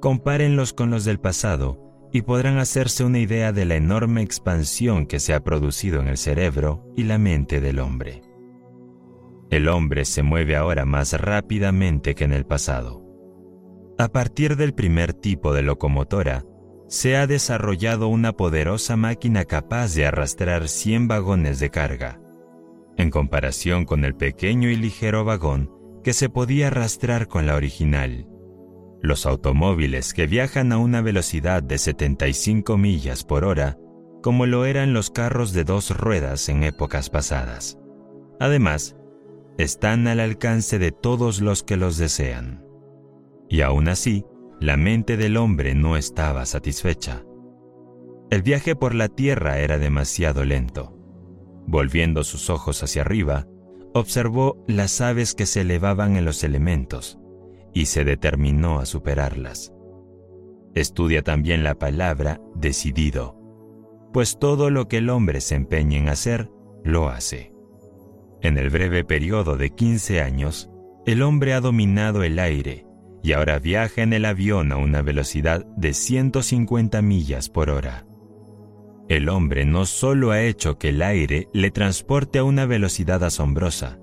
Compárenlos 0.00 0.72
con 0.72 0.90
los 0.90 1.04
del 1.04 1.20
pasado 1.20 2.08
y 2.12 2.22
podrán 2.22 2.58
hacerse 2.58 3.04
una 3.04 3.20
idea 3.20 3.52
de 3.52 3.64
la 3.64 3.76
enorme 3.76 4.22
expansión 4.22 5.06
que 5.06 5.20
se 5.20 5.34
ha 5.34 5.44
producido 5.44 6.00
en 6.00 6.08
el 6.08 6.16
cerebro 6.16 6.92
y 6.96 7.04
la 7.04 7.18
mente 7.18 7.60
del 7.60 7.78
hombre. 7.78 8.22
El 9.50 9.68
hombre 9.68 10.04
se 10.04 10.24
mueve 10.24 10.56
ahora 10.56 10.84
más 10.84 11.12
rápidamente 11.12 12.16
que 12.16 12.24
en 12.24 12.32
el 12.32 12.44
pasado. 12.44 13.04
A 13.98 14.08
partir 14.08 14.56
del 14.56 14.74
primer 14.74 15.14
tipo 15.14 15.54
de 15.54 15.62
locomotora, 15.62 16.44
se 16.88 17.16
ha 17.16 17.26
desarrollado 17.26 18.08
una 18.08 18.32
poderosa 18.32 18.96
máquina 18.96 19.44
capaz 19.44 19.94
de 19.94 20.06
arrastrar 20.06 20.68
100 20.68 21.08
vagones 21.08 21.58
de 21.58 21.70
carga, 21.70 22.20
en 22.96 23.10
comparación 23.10 23.84
con 23.84 24.04
el 24.04 24.14
pequeño 24.14 24.68
y 24.68 24.76
ligero 24.76 25.24
vagón 25.24 25.70
que 26.04 26.12
se 26.12 26.28
podía 26.28 26.68
arrastrar 26.68 27.26
con 27.26 27.46
la 27.46 27.56
original. 27.56 28.28
Los 29.02 29.26
automóviles 29.26 30.14
que 30.14 30.26
viajan 30.26 30.72
a 30.72 30.78
una 30.78 31.00
velocidad 31.00 31.62
de 31.62 31.78
75 31.78 32.78
millas 32.78 33.24
por 33.24 33.44
hora, 33.44 33.76
como 34.22 34.46
lo 34.46 34.64
eran 34.64 34.94
los 34.94 35.10
carros 35.10 35.52
de 35.52 35.64
dos 35.64 35.96
ruedas 35.96 36.48
en 36.48 36.62
épocas 36.62 37.10
pasadas. 37.10 37.78
Además, 38.38 38.96
están 39.58 40.06
al 40.06 40.20
alcance 40.20 40.78
de 40.78 40.92
todos 40.92 41.40
los 41.40 41.62
que 41.62 41.76
los 41.76 41.96
desean. 41.96 42.64
Y 43.48 43.62
aún 43.62 43.88
así, 43.88 44.24
la 44.60 44.76
mente 44.76 45.16
del 45.16 45.36
hombre 45.36 45.74
no 45.74 45.96
estaba 45.96 46.46
satisfecha. 46.46 47.24
El 48.30 48.42
viaje 48.42 48.74
por 48.74 48.94
la 48.94 49.08
tierra 49.08 49.58
era 49.58 49.78
demasiado 49.78 50.44
lento. 50.44 50.96
Volviendo 51.66 52.24
sus 52.24 52.48
ojos 52.48 52.82
hacia 52.82 53.02
arriba, 53.02 53.46
observó 53.92 54.64
las 54.66 55.00
aves 55.00 55.34
que 55.34 55.46
se 55.46 55.60
elevaban 55.60 56.16
en 56.16 56.24
los 56.24 56.42
elementos 56.42 57.18
y 57.74 57.86
se 57.86 58.04
determinó 58.04 58.78
a 58.78 58.86
superarlas. 58.86 59.72
Estudia 60.74 61.22
también 61.22 61.62
la 61.62 61.74
palabra 61.74 62.40
decidido, 62.54 63.36
pues 64.12 64.38
todo 64.38 64.70
lo 64.70 64.88
que 64.88 64.98
el 64.98 65.10
hombre 65.10 65.40
se 65.40 65.54
empeña 65.54 65.98
en 65.98 66.08
hacer, 66.08 66.50
lo 66.82 67.08
hace. 67.08 67.52
En 68.40 68.56
el 68.58 68.70
breve 68.70 69.04
periodo 69.04 69.56
de 69.56 69.70
15 69.70 70.22
años, 70.22 70.70
el 71.04 71.22
hombre 71.22 71.52
ha 71.52 71.60
dominado 71.60 72.22
el 72.22 72.38
aire 72.38 72.85
y 73.26 73.32
ahora 73.32 73.58
viaja 73.58 74.02
en 74.02 74.12
el 74.12 74.24
avión 74.24 74.70
a 74.70 74.76
una 74.76 75.02
velocidad 75.02 75.66
de 75.76 75.94
150 75.94 77.02
millas 77.02 77.48
por 77.48 77.70
hora. 77.70 78.06
El 79.08 79.28
hombre 79.28 79.64
no 79.64 79.84
solo 79.84 80.30
ha 80.30 80.42
hecho 80.42 80.78
que 80.78 80.90
el 80.90 81.02
aire 81.02 81.48
le 81.52 81.72
transporte 81.72 82.38
a 82.38 82.44
una 82.44 82.66
velocidad 82.66 83.24
asombrosa, 83.24 83.98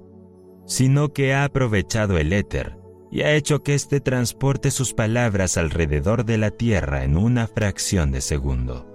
sino 0.66 1.14
que 1.14 1.34
ha 1.34 1.46
aprovechado 1.46 2.18
el 2.18 2.34
éter 2.34 2.76
y 3.12 3.22
ha 3.22 3.34
hecho 3.34 3.64
que 3.64 3.76
éste 3.76 4.02
transporte 4.02 4.72
sus 4.72 4.94
palabras 4.94 5.56
alrededor 5.56 6.26
de 6.26 6.38
la 6.38 6.52
Tierra 6.52 7.06
en 7.06 7.16
una 7.16 7.48
fracción 7.48 8.12
de 8.12 8.20
segundo. 8.20 8.90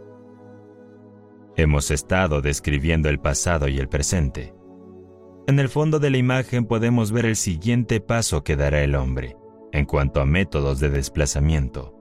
Hemos 1.57 1.91
estado 1.91 2.43
describiendo 2.43 3.09
el 3.09 3.19
pasado 3.19 3.67
y 3.67 3.79
el 3.79 3.89
presente. 3.89 4.53
En 5.47 5.59
el 5.59 5.71
fondo 5.71 5.99
de 5.99 6.11
la 6.11 6.19
imagen 6.19 6.67
podemos 6.67 7.13
ver 7.13 7.25
el 7.25 7.37
siguiente 7.37 8.03
paso 8.03 8.45
que 8.45 8.57
dará 8.57 8.83
el 8.83 8.95
hombre 8.95 9.38
en 9.73 9.85
cuanto 9.85 10.21
a 10.21 10.27
métodos 10.27 10.81
de 10.81 10.91
desplazamiento. 10.91 11.95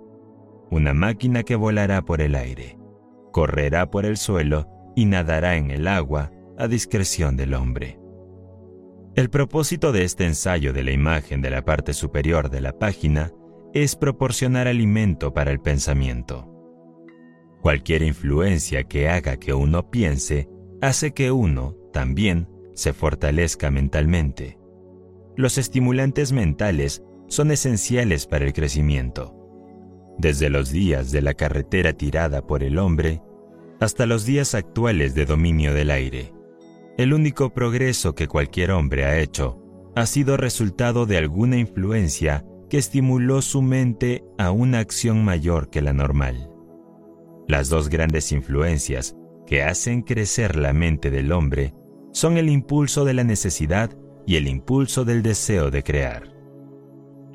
Una 0.69 0.93
máquina 0.93 1.43
que 1.43 1.55
volará 1.55 2.03
por 2.03 2.21
el 2.21 2.35
aire, 2.35 2.77
correrá 3.31 3.89
por 3.89 4.05
el 4.05 4.17
suelo 4.17 4.67
y 4.95 5.05
nadará 5.05 5.55
en 5.55 5.71
el 5.71 5.87
agua 5.87 6.31
a 6.57 6.67
discreción 6.67 7.37
del 7.37 7.53
hombre. 7.53 7.99
El 9.15 9.29
propósito 9.29 9.91
de 9.91 10.03
este 10.03 10.25
ensayo 10.25 10.73
de 10.73 10.83
la 10.83 10.91
imagen 10.91 11.41
de 11.41 11.49
la 11.49 11.65
parte 11.65 11.93
superior 11.93 12.49
de 12.49 12.61
la 12.61 12.77
página 12.77 13.31
es 13.73 13.95
proporcionar 13.95 14.67
alimento 14.67 15.33
para 15.33 15.51
el 15.51 15.59
pensamiento. 15.59 16.51
Cualquier 17.61 18.03
influencia 18.03 18.83
que 18.83 19.09
haga 19.09 19.37
que 19.37 19.53
uno 19.53 19.89
piense 19.89 20.49
hace 20.81 21.13
que 21.13 21.31
uno, 21.31 21.75
también, 21.91 22.47
se 22.73 22.93
fortalezca 22.93 23.71
mentalmente. 23.71 24.59
Los 25.35 25.57
estimulantes 25.57 26.31
mentales 26.31 27.03
son 27.27 27.51
esenciales 27.51 28.25
para 28.25 28.45
el 28.45 28.53
crecimiento. 28.53 29.33
Desde 30.17 30.49
los 30.49 30.71
días 30.71 31.11
de 31.11 31.21
la 31.21 31.33
carretera 31.33 31.93
tirada 31.93 32.45
por 32.45 32.63
el 32.63 32.79
hombre 32.79 33.21
hasta 33.79 34.05
los 34.05 34.25
días 34.25 34.55
actuales 34.55 35.13
de 35.13 35.25
dominio 35.25 35.73
del 35.73 35.91
aire, 35.91 36.33
el 36.97 37.13
único 37.13 37.53
progreso 37.53 38.15
que 38.15 38.27
cualquier 38.27 38.71
hombre 38.71 39.05
ha 39.05 39.19
hecho 39.19 39.61
ha 39.95 40.05
sido 40.05 40.37
resultado 40.37 41.05
de 41.05 41.17
alguna 41.17 41.57
influencia 41.57 42.45
que 42.69 42.77
estimuló 42.77 43.41
su 43.41 43.61
mente 43.61 44.23
a 44.37 44.51
una 44.51 44.79
acción 44.79 45.23
mayor 45.23 45.69
que 45.69 45.81
la 45.81 45.93
normal. 45.93 46.51
Las 47.47 47.69
dos 47.69 47.89
grandes 47.89 48.31
influencias 48.31 49.15
que 49.45 49.63
hacen 49.63 50.01
crecer 50.01 50.55
la 50.55 50.73
mente 50.73 51.09
del 51.09 51.31
hombre 51.31 51.73
son 52.11 52.37
el 52.37 52.49
impulso 52.49 53.05
de 53.05 53.13
la 53.13 53.23
necesidad 53.23 53.91
y 54.25 54.35
el 54.35 54.47
impulso 54.47 55.05
del 55.05 55.23
deseo 55.23 55.71
de 55.71 55.83
crear. 55.83 56.36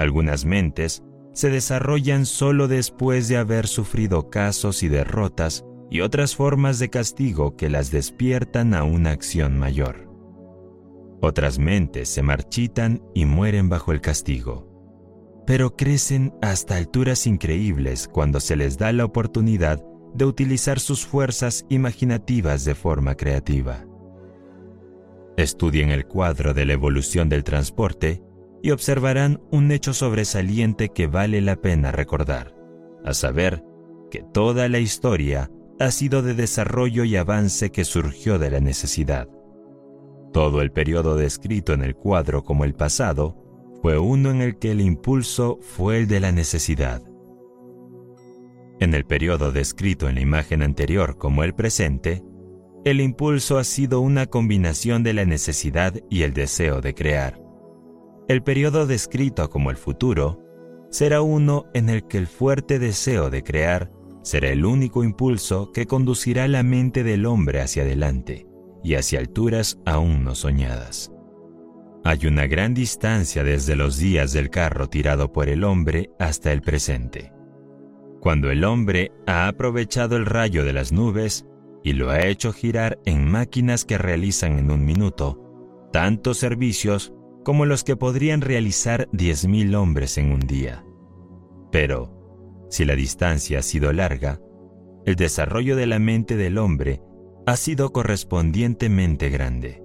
Algunas 0.03 0.45
mentes 0.45 1.05
se 1.33 1.49
desarrollan 1.49 2.27
solo 2.27 2.66
después 2.66 3.29
de 3.29 3.37
haber 3.37 3.69
sufrido 3.69 4.31
casos 4.31 4.83
y 4.83 4.89
derrotas 4.89 5.65
y 5.93 6.01
otras 6.01 6.35
formas 6.35 6.81
de 6.81 6.91
castigo 6.91 7.57
que 7.57 7.70
las 7.70 7.93
despiertan 7.93 8.74
a 8.74 8.83
una 8.83 9.12
acción 9.12 9.57
mayor. 9.57 10.11
Otras 11.20 11.61
mentes 11.61 12.09
se 12.09 12.20
marchitan 12.20 13.01
y 13.15 13.27
mueren 13.27 13.69
bajo 13.69 13.93
el 13.93 14.01
castigo, 14.01 14.66
pero 15.47 15.77
crecen 15.77 16.35
hasta 16.43 16.79
alturas 16.79 17.29
increíbles 17.29 18.09
cuando 18.09 18.41
se 18.41 18.57
les 18.57 18.79
da 18.79 18.93
la 18.93 19.05
oportunidad 19.05 19.85
de 20.15 20.24
utilizar 20.24 20.81
sus 20.81 21.07
fuerzas 21.07 21.65
imaginativas 21.69 22.65
de 22.65 22.74
forma 22.74 23.15
creativa. 23.15 23.87
Estudien 25.37 25.91
el 25.91 26.07
cuadro 26.07 26.55
de 26.55 26.66
la 26.66 26.73
evolución 26.73 27.29
del 27.29 27.45
transporte 27.45 28.20
y 28.62 28.70
observarán 28.70 29.40
un 29.51 29.72
hecho 29.72 29.93
sobresaliente 29.93 30.90
que 30.90 31.09
vale 31.09 31.40
la 31.40 31.56
pena 31.56 31.90
recordar, 31.90 32.55
a 33.05 33.12
saber, 33.12 33.64
que 34.10 34.22
toda 34.32 34.68
la 34.68 34.78
historia 34.78 35.51
ha 35.80 35.90
sido 35.90 36.22
de 36.22 36.34
desarrollo 36.34 37.05
y 37.05 37.16
avance 37.16 37.70
que 37.70 37.84
surgió 37.84 38.39
de 38.39 38.51
la 38.51 38.60
necesidad. 38.60 39.28
Todo 40.32 40.62
el 40.62 40.70
periodo 40.70 41.16
descrito 41.16 41.72
en 41.72 41.82
el 41.82 41.97
cuadro 41.97 42.44
como 42.44 42.64
el 42.64 42.74
pasado 42.74 43.36
fue 43.82 43.98
uno 43.98 44.30
en 44.30 44.40
el 44.40 44.59
que 44.59 44.70
el 44.70 44.80
impulso 44.80 45.59
fue 45.60 45.98
el 45.98 46.06
de 46.06 46.20
la 46.20 46.30
necesidad. 46.30 47.02
En 48.78 48.94
el 48.94 49.05
periodo 49.05 49.51
descrito 49.51 50.09
en 50.09 50.14
la 50.16 50.20
imagen 50.20 50.62
anterior 50.62 51.18
como 51.18 51.43
el 51.43 51.55
presente, 51.55 52.22
el 52.84 53.01
impulso 53.01 53.59
ha 53.59 53.64
sido 53.64 54.01
una 54.01 54.26
combinación 54.26 55.02
de 55.02 55.14
la 55.14 55.24
necesidad 55.24 55.94
y 56.10 56.22
el 56.22 56.32
deseo 56.32 56.80
de 56.80 56.94
crear. 56.94 57.40
El 58.33 58.43
periodo 58.43 58.87
descrito 58.87 59.51
como 59.51 59.71
el 59.71 59.77
futuro 59.77 60.41
será 60.89 61.21
uno 61.21 61.67
en 61.75 61.91
el 61.91 62.09
que 62.09 62.17
el 62.17 62.27
fuerte 62.27 62.79
deseo 62.79 63.29
de 63.29 63.45
crear 63.45 63.93
será 64.23 64.49
el 64.49 64.65
único 64.65 65.05
impulso 65.05 65.71
que 65.71 65.85
conducirá 65.85 66.49
la 66.49 66.63
mente 66.63 67.05
del 67.05 67.27
hombre 67.27 67.61
hacia 67.61 67.83
adelante 67.83 68.47
y 68.83 68.95
hacia 68.95 69.19
alturas 69.19 69.79
aún 69.85 70.25
no 70.25 70.35
soñadas. 70.35 71.13
Hay 72.05 72.27
una 72.27 72.47
gran 72.47 72.73
distancia 72.73 73.45
desde 73.45 73.77
los 73.77 73.99
días 73.99 74.33
del 74.33 74.49
carro 74.49 74.89
tirado 74.89 75.31
por 75.31 75.51
el 75.51 75.63
hombre 75.63 76.09
hasta 76.19 76.53
el 76.55 76.63
presente. 76.63 77.35
Cuando 78.23 78.51
el 78.51 78.65
hombre 78.65 79.13
ha 79.27 79.47
aprovechado 79.47 80.17
el 80.17 80.25
rayo 80.25 80.65
de 80.65 80.73
las 80.73 80.91
nubes 80.91 81.45
y 81.85 81.93
lo 81.93 82.09
ha 82.09 82.25
hecho 82.25 82.55
girar 82.55 82.99
en 83.05 83.31
máquinas 83.31 83.85
que 83.85 83.99
realizan 83.99 84.59
en 84.59 84.71
un 84.71 84.87
minuto 84.87 85.39
tantos 85.93 86.39
servicios 86.39 87.13
como 87.44 87.66
los 87.66 87.85
que 87.85 87.97
podrían 87.97 88.40
realizar 88.40 89.09
10.000 89.12 89.74
hombres 89.77 90.19
en 90.19 90.32
un 90.32 90.40
día. 90.40 90.85
Pero, 91.70 92.66
si 92.70 92.85
la 92.85 92.94
distancia 92.94 93.59
ha 93.59 93.62
sido 93.62 93.93
larga, 93.93 94.40
el 95.05 95.16
desarrollo 95.16 95.77
de 95.77 95.86
la 95.86 95.98
mente 95.98 96.36
del 96.36 96.59
hombre 96.59 97.02
ha 97.47 97.56
sido 97.56 97.93
correspondientemente 97.93 99.28
grande, 99.31 99.82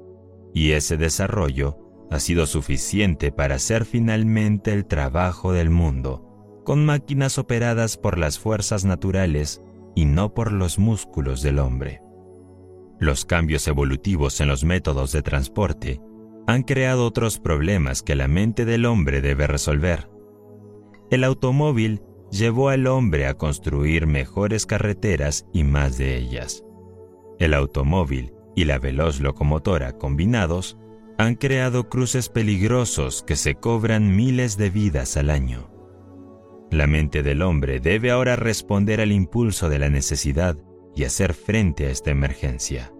y 0.54 0.72
ese 0.72 0.98
desarrollo 0.98 1.78
ha 2.12 2.20
sido 2.20 2.46
suficiente 2.46 3.32
para 3.32 3.56
hacer 3.56 3.86
finalmente 3.86 4.74
el 4.74 4.86
trabajo 4.86 5.52
del 5.54 5.70
mundo, 5.70 6.62
con 6.64 6.86
máquinas 6.86 7.38
operadas 7.38 7.98
por 7.98 8.18
las 8.18 8.40
fuerzas 8.40 8.86
naturales 8.86 9.62
y 9.96 10.06
no 10.06 10.34
por 10.34 10.52
los 10.52 10.78
músculos 10.78 11.42
del 11.42 11.60
hombre. 11.60 12.02
Los 13.00 13.26
cambios 13.26 13.68
evolutivos 13.68 14.40
en 14.42 14.48
los 14.48 14.64
métodos 14.64 15.12
de 15.12 15.22
transporte 15.22 16.00
han 16.48 16.64
creado 16.64 17.06
otros 17.06 17.40
problemas 17.40 18.02
que 18.02 18.16
la 18.16 18.30
mente 18.30 18.64
del 18.64 18.86
hombre 18.86 19.22
debe 19.22 19.48
resolver. 19.48 20.10
El 21.12 21.26
automóvil 21.26 22.02
llevó 22.32 22.70
al 22.70 22.88
hombre 22.88 23.28
a 23.28 23.34
construir 23.34 24.08
mejores 24.08 24.66
carreteras 24.66 25.46
y 25.54 25.66
más 25.66 25.98
de 25.98 26.16
ellas. 26.16 26.64
El 27.38 27.54
automóvil 27.54 28.34
y 28.56 28.64
la 28.64 28.80
veloz 28.80 29.20
locomotora 29.20 29.98
combinados 29.98 30.78
han 31.18 31.36
creado 31.36 31.90
cruces 31.90 32.30
peligrosos 32.30 33.24
que 33.24 33.36
se 33.36 33.56
cobran 33.56 34.16
miles 34.16 34.56
de 34.58 34.70
vidas 34.70 35.18
al 35.18 35.30
año. 35.30 35.70
La 36.72 36.88
mente 36.88 37.24
del 37.24 37.42
hombre 37.42 37.82
debe 37.82 38.10
ahora 38.12 38.36
responder 38.38 39.02
al 39.02 39.12
impulso 39.12 39.68
de 39.68 39.80
la 39.80 39.90
necesidad 39.90 40.58
y 40.96 41.04
hacer 41.04 41.34
frente 41.34 41.88
a 41.88 41.90
esta 41.90 42.12
emergencia. 42.12 42.94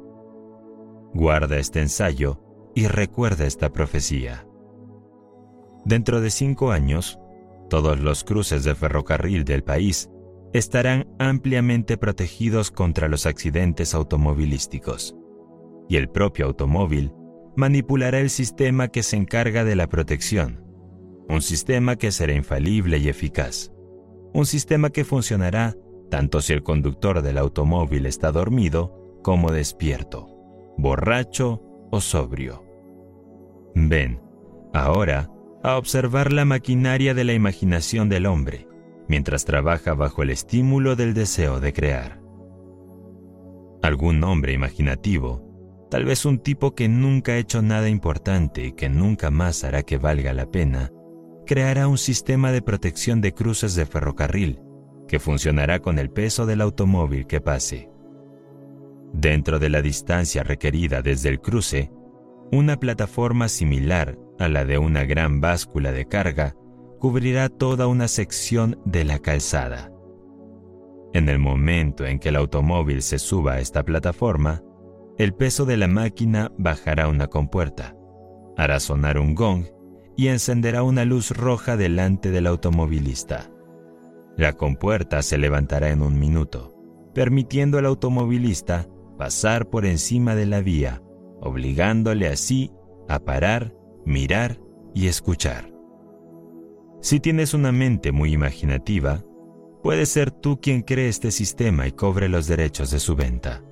Guarda 1.14 1.58
este 1.58 1.82
ensayo 1.82 2.42
y 2.78 2.86
recuerda 2.86 3.48
esta 3.48 3.72
profecía. 3.72 4.46
Dentro 5.84 6.22
de 6.22 6.30
cinco 6.30 6.72
años, 6.72 7.18
todos 7.72 8.00
los 8.00 8.24
cruces 8.24 8.64
de 8.64 8.76
ferrocarril 8.76 9.46
del 9.46 9.64
país 9.64 10.12
estarán 10.54 11.08
ampliamente 11.18 11.98
protegidos 11.98 12.70
contra 12.70 13.08
los 13.08 13.26
accidentes 13.26 13.96
automovilísticos, 13.96 15.16
y 15.90 15.96
el 15.96 16.08
propio 16.08 16.46
automóvil 16.46 17.14
manipulará 17.56 18.20
el 18.20 18.30
sistema 18.30 18.90
que 18.90 19.02
se 19.02 19.18
encarga 19.18 19.64
de 19.64 19.76
la 19.76 19.88
protección, 19.88 20.64
un 21.28 21.42
sistema 21.42 21.96
que 21.96 22.12
será 22.12 22.34
infalible 22.34 23.00
y 23.00 23.10
eficaz, 23.10 23.72
un 24.36 24.46
sistema 24.46 24.92
que 24.92 25.04
funcionará 25.04 25.76
tanto 26.12 26.42
si 26.42 26.54
el 26.54 26.62
conductor 26.62 27.24
del 27.24 27.40
automóvil 27.40 28.06
está 28.06 28.32
dormido 28.32 29.20
como 29.24 29.52
despierto, 29.52 30.28
borracho 30.78 31.64
o 31.90 32.02
sobrio. 32.02 32.67
Ven, 33.86 34.20
ahora, 34.74 35.30
a 35.64 35.78
observar 35.78 36.34
la 36.34 36.46
maquinaria 36.46 37.14
de 37.14 37.24
la 37.24 37.34
imaginación 37.34 38.10
del 38.10 38.26
hombre, 38.26 38.68
mientras 39.08 39.46
trabaja 39.46 39.94
bajo 39.94 40.24
el 40.24 40.32
estímulo 40.32 40.96
del 40.96 41.14
deseo 41.14 41.60
de 41.60 41.74
crear. 41.74 42.20
Algún 43.84 44.24
hombre 44.24 44.54
imaginativo, 44.54 45.44
tal 45.92 46.06
vez 46.06 46.26
un 46.26 46.40
tipo 46.40 46.74
que 46.74 46.90
nunca 46.90 47.34
ha 47.34 47.38
hecho 47.38 47.62
nada 47.62 47.88
importante 47.88 48.66
y 48.66 48.72
que 48.72 48.90
nunca 48.90 49.30
más 49.30 49.64
hará 49.64 49.84
que 49.84 49.98
valga 49.98 50.34
la 50.34 50.50
pena, 50.50 50.92
creará 51.46 51.88
un 51.88 52.00
sistema 52.00 52.52
de 52.52 52.64
protección 52.64 53.22
de 53.22 53.34
cruces 53.34 53.76
de 53.76 53.86
ferrocarril 53.86 54.60
que 55.08 55.20
funcionará 55.20 55.80
con 55.80 56.00
el 56.00 56.10
peso 56.10 56.46
del 56.48 56.62
automóvil 56.62 57.28
que 57.28 57.42
pase. 57.42 57.90
Dentro 59.14 59.60
de 59.60 59.70
la 59.70 59.82
distancia 59.82 60.44
requerida 60.44 61.02
desde 61.02 61.30
el 61.30 61.40
cruce, 61.40 61.92
una 62.52 62.80
plataforma 62.80 63.50
similar 63.50 64.18
a 64.40 64.48
la 64.48 64.66
de 64.66 64.78
una 64.78 65.04
gran 65.04 65.42
báscula 65.42 65.92
de 65.92 66.06
carga 66.06 66.56
cubrirá 67.00 67.50
toda 67.50 67.88
una 67.88 68.08
sección 68.08 68.80
de 68.86 69.04
la 69.04 69.20
calzada. 69.20 69.92
En 71.14 71.30
el 71.30 71.40
momento 71.40 72.06
en 72.06 72.20
que 72.20 72.30
el 72.30 72.36
automóvil 72.36 73.02
se 73.02 73.20
suba 73.20 73.54
a 73.54 73.60
esta 73.60 73.84
plataforma, 73.84 74.64
el 75.18 75.34
peso 75.34 75.66
de 75.66 75.78
la 75.78 75.88
máquina 75.88 76.52
bajará 76.58 77.08
una 77.08 77.28
compuerta, 77.28 77.96
hará 78.56 78.80
sonar 78.80 79.18
un 79.18 79.36
gong 79.36 79.66
y 80.16 80.28
encenderá 80.28 80.84
una 80.84 81.06
luz 81.06 81.32
roja 81.32 81.76
delante 81.78 82.32
del 82.32 82.48
automovilista. 82.48 83.52
La 84.38 84.54
compuerta 84.54 85.22
se 85.22 85.38
levantará 85.38 85.90
en 85.90 86.02
un 86.02 86.20
minuto, 86.20 86.76
permitiendo 87.14 87.78
al 87.78 87.86
automovilista 87.88 88.88
pasar 89.18 89.70
por 89.70 89.86
encima 89.86 90.36
de 90.36 90.46
la 90.46 90.62
vía 90.62 91.02
obligándole 91.42 92.28
así 92.28 92.72
a 93.08 93.20
parar, 93.20 93.74
mirar 94.06 94.60
y 94.94 95.08
escuchar. 95.08 95.72
Si 97.02 97.20
tienes 97.20 97.54
una 97.54 97.72
mente 97.72 98.12
muy 98.12 98.34
imaginativa, 98.34 99.24
puedes 99.84 100.10
ser 100.10 100.32
tú 100.32 100.60
quien 100.60 100.82
cree 100.82 101.08
este 101.08 101.32
sistema 101.32 101.88
y 101.88 101.92
cobre 101.92 102.28
los 102.28 102.48
derechos 102.48 102.92
de 102.92 103.00
su 103.00 103.16
venta. 103.16 103.64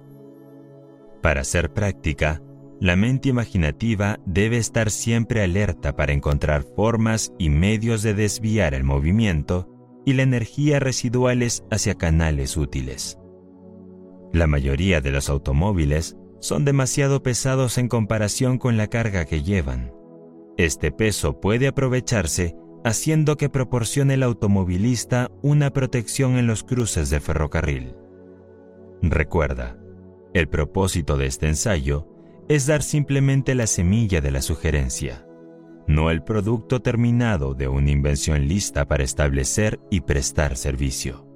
Para 1.22 1.44
ser 1.44 1.74
práctica, 1.74 2.42
la 2.80 2.96
mente 2.96 3.30
imaginativa 3.30 4.20
debe 4.26 4.58
estar 4.58 4.92
siempre 4.92 5.42
alerta 5.42 5.96
para 5.96 6.14
encontrar 6.14 6.64
formas 6.64 7.34
y 7.40 7.50
medios 7.50 8.04
de 8.04 8.14
desviar 8.14 8.74
el 8.74 8.84
movimiento 8.84 9.70
y 10.06 10.14
la 10.14 10.24
energía 10.24 10.80
residuales 10.80 11.64
hacia 11.72 11.96
canales 11.96 12.58
útiles. 12.58 13.18
La 14.34 14.46
mayoría 14.46 15.02
de 15.02 15.12
los 15.12 15.30
automóviles 15.30 16.18
son 16.46 16.64
demasiado 16.64 17.24
pesados 17.24 17.80
en 17.80 17.88
comparación 17.88 18.60
con 18.60 18.78
la 18.78 18.86
carga 18.86 19.26
que 19.26 19.42
llevan. 19.42 19.92
Este 20.58 20.92
peso 20.92 21.42
puede 21.42 21.66
aprovecharse 21.68 22.56
haciendo 22.84 23.36
que 23.36 23.50
proporcione 23.50 24.14
el 24.14 24.22
automovilista 24.22 25.32
una 25.42 25.72
protección 25.72 26.38
en 26.38 26.46
los 26.46 26.64
cruces 26.64 27.10
de 27.10 27.20
ferrocarril. 27.20 27.96
Recuerda, 29.02 29.80
el 30.36 30.48
propósito 30.48 31.18
de 31.18 31.26
este 31.26 31.48
ensayo 31.48 32.08
es 32.48 32.68
dar 32.68 32.84
simplemente 32.84 33.56
la 33.56 33.66
semilla 33.66 34.22
de 34.22 34.30
la 34.30 34.44
sugerencia, 34.44 35.26
no 35.88 36.12
el 36.12 36.22
producto 36.22 36.80
terminado 36.80 37.56
de 37.56 37.68
una 37.68 37.90
invención 37.90 38.48
lista 38.48 38.88
para 38.88 39.04
establecer 39.04 39.80
y 39.90 40.02
prestar 40.02 40.58
servicio. 40.58 41.28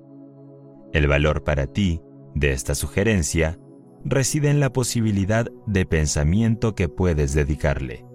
El 0.93 1.07
valor 1.07 1.43
para 1.43 1.65
ti 1.65 1.99
de 2.35 2.51
esta 2.51 2.75
sugerencia 2.75 3.57
reside 4.05 4.49
en 4.49 4.59
la 4.59 4.71
posibilidad 4.71 5.47
de 5.65 5.85
pensamiento 5.85 6.75
que 6.75 6.89
puedes 6.89 7.33
dedicarle, 7.33 8.05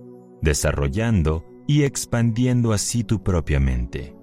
desarrollando 0.42 1.44
y 1.66 1.82
expandiendo 1.82 2.72
así 2.72 3.04
tu 3.04 3.22
propia 3.22 3.60
mente. 3.60 4.16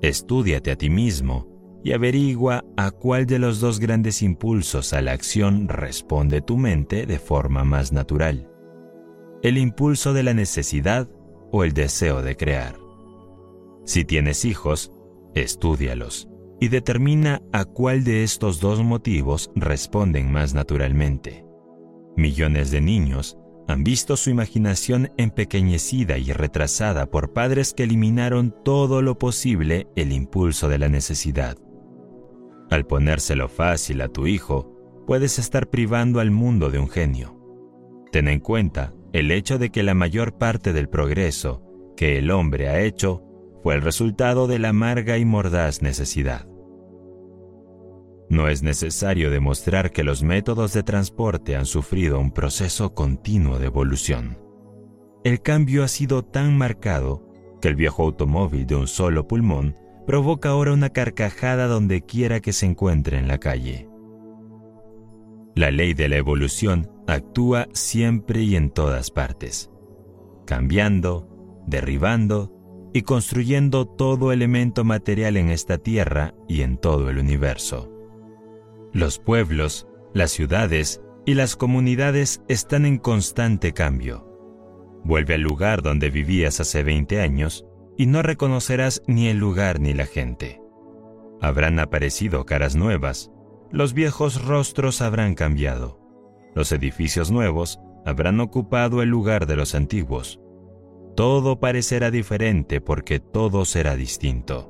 Estúdiate 0.00 0.70
a 0.70 0.76
ti 0.76 0.90
mismo 0.90 1.48
y 1.84 1.92
averigua 1.92 2.64
a 2.76 2.90
cuál 2.90 3.26
de 3.26 3.38
los 3.38 3.60
dos 3.60 3.80
grandes 3.80 4.22
impulsos 4.22 4.92
a 4.92 5.02
la 5.02 5.12
acción 5.12 5.68
responde 5.68 6.40
tu 6.40 6.56
mente 6.56 7.06
de 7.06 7.18
forma 7.18 7.64
más 7.64 7.92
natural. 7.92 8.48
El 9.42 9.58
impulso 9.58 10.12
de 10.12 10.22
la 10.22 10.34
necesidad 10.34 11.08
o 11.50 11.64
el 11.64 11.72
deseo 11.72 12.22
de 12.22 12.36
crear. 12.36 12.76
Si 13.84 14.04
tienes 14.04 14.44
hijos, 14.44 14.92
estúdialos 15.34 16.31
y 16.62 16.68
determina 16.68 17.42
a 17.52 17.64
cuál 17.64 18.04
de 18.04 18.22
estos 18.22 18.60
dos 18.60 18.84
motivos 18.84 19.50
responden 19.56 20.30
más 20.30 20.54
naturalmente. 20.54 21.44
Millones 22.16 22.70
de 22.70 22.80
niños 22.80 23.36
han 23.66 23.82
visto 23.82 24.16
su 24.16 24.30
imaginación 24.30 25.10
empequeñecida 25.16 26.18
y 26.18 26.32
retrasada 26.32 27.06
por 27.06 27.32
padres 27.32 27.74
que 27.74 27.82
eliminaron 27.82 28.54
todo 28.64 29.02
lo 29.02 29.18
posible 29.18 29.88
el 29.96 30.12
impulso 30.12 30.68
de 30.68 30.78
la 30.78 30.88
necesidad. 30.88 31.58
Al 32.70 32.86
ponérselo 32.86 33.48
fácil 33.48 34.00
a 34.00 34.06
tu 34.06 34.28
hijo, 34.28 34.72
puedes 35.04 35.40
estar 35.40 35.68
privando 35.68 36.20
al 36.20 36.30
mundo 36.30 36.70
de 36.70 36.78
un 36.78 36.88
genio. 36.88 37.40
Ten 38.12 38.28
en 38.28 38.38
cuenta 38.38 38.94
el 39.12 39.32
hecho 39.32 39.58
de 39.58 39.70
que 39.70 39.82
la 39.82 39.94
mayor 39.94 40.38
parte 40.38 40.72
del 40.72 40.88
progreso 40.88 41.60
que 41.96 42.18
el 42.18 42.30
hombre 42.30 42.68
ha 42.68 42.82
hecho 42.82 43.24
fue 43.64 43.74
el 43.74 43.82
resultado 43.82 44.46
de 44.46 44.60
la 44.60 44.68
amarga 44.68 45.18
y 45.18 45.24
mordaz 45.24 45.82
necesidad. 45.82 46.51
No 48.32 48.48
es 48.48 48.62
necesario 48.62 49.30
demostrar 49.30 49.90
que 49.90 50.02
los 50.02 50.22
métodos 50.22 50.72
de 50.72 50.82
transporte 50.82 51.54
han 51.54 51.66
sufrido 51.66 52.18
un 52.18 52.30
proceso 52.30 52.94
continuo 52.94 53.58
de 53.58 53.66
evolución. 53.66 54.38
El 55.22 55.42
cambio 55.42 55.84
ha 55.84 55.88
sido 55.88 56.24
tan 56.24 56.56
marcado 56.56 57.28
que 57.60 57.68
el 57.68 57.76
viejo 57.76 58.04
automóvil 58.04 58.66
de 58.66 58.74
un 58.74 58.88
solo 58.88 59.28
pulmón 59.28 59.76
provoca 60.06 60.48
ahora 60.48 60.72
una 60.72 60.88
carcajada 60.88 61.66
donde 61.66 62.00
quiera 62.06 62.40
que 62.40 62.54
se 62.54 62.64
encuentre 62.64 63.18
en 63.18 63.28
la 63.28 63.36
calle. 63.36 63.86
La 65.54 65.70
ley 65.70 65.92
de 65.92 66.08
la 66.08 66.16
evolución 66.16 66.90
actúa 67.06 67.68
siempre 67.74 68.40
y 68.40 68.56
en 68.56 68.70
todas 68.70 69.10
partes, 69.10 69.70
cambiando, 70.46 71.28
derribando 71.66 72.50
y 72.94 73.02
construyendo 73.02 73.84
todo 73.84 74.32
elemento 74.32 74.84
material 74.84 75.36
en 75.36 75.50
esta 75.50 75.76
tierra 75.76 76.32
y 76.48 76.62
en 76.62 76.78
todo 76.78 77.10
el 77.10 77.18
universo. 77.18 77.91
Los 78.92 79.18
pueblos, 79.18 79.88
las 80.12 80.32
ciudades 80.32 81.00
y 81.24 81.32
las 81.32 81.56
comunidades 81.56 82.42
están 82.48 82.84
en 82.84 82.98
constante 82.98 83.72
cambio. 83.72 84.28
Vuelve 85.02 85.34
al 85.34 85.40
lugar 85.40 85.80
donde 85.80 86.10
vivías 86.10 86.60
hace 86.60 86.82
20 86.82 87.20
años 87.20 87.64
y 87.96 88.04
no 88.04 88.22
reconocerás 88.22 89.02
ni 89.06 89.28
el 89.28 89.38
lugar 89.38 89.80
ni 89.80 89.94
la 89.94 90.04
gente. 90.04 90.60
Habrán 91.40 91.78
aparecido 91.78 92.44
caras 92.44 92.76
nuevas, 92.76 93.32
los 93.70 93.94
viejos 93.94 94.44
rostros 94.44 95.00
habrán 95.00 95.34
cambiado, 95.34 95.98
los 96.54 96.70
edificios 96.70 97.30
nuevos 97.30 97.80
habrán 98.04 98.40
ocupado 98.40 99.00
el 99.00 99.08
lugar 99.08 99.46
de 99.46 99.56
los 99.56 99.74
antiguos. 99.74 100.38
Todo 101.16 101.60
parecerá 101.60 102.10
diferente 102.10 102.82
porque 102.82 103.20
todo 103.20 103.64
será 103.64 103.96
distinto. 103.96 104.68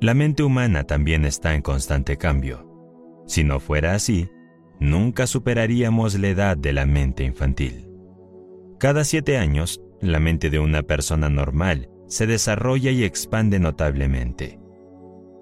La 0.00 0.12
mente 0.12 0.42
humana 0.42 0.84
también 0.84 1.24
está 1.24 1.54
en 1.54 1.62
constante 1.62 2.18
cambio. 2.18 2.67
Si 3.28 3.44
no 3.44 3.60
fuera 3.60 3.94
así, 3.94 4.30
nunca 4.80 5.26
superaríamos 5.26 6.18
la 6.18 6.28
edad 6.28 6.56
de 6.56 6.72
la 6.72 6.86
mente 6.86 7.24
infantil. 7.24 7.88
Cada 8.78 9.04
siete 9.04 9.36
años, 9.36 9.82
la 10.00 10.18
mente 10.18 10.48
de 10.48 10.58
una 10.58 10.82
persona 10.82 11.28
normal 11.28 11.90
se 12.06 12.26
desarrolla 12.26 12.90
y 12.90 13.04
expande 13.04 13.58
notablemente. 13.58 14.58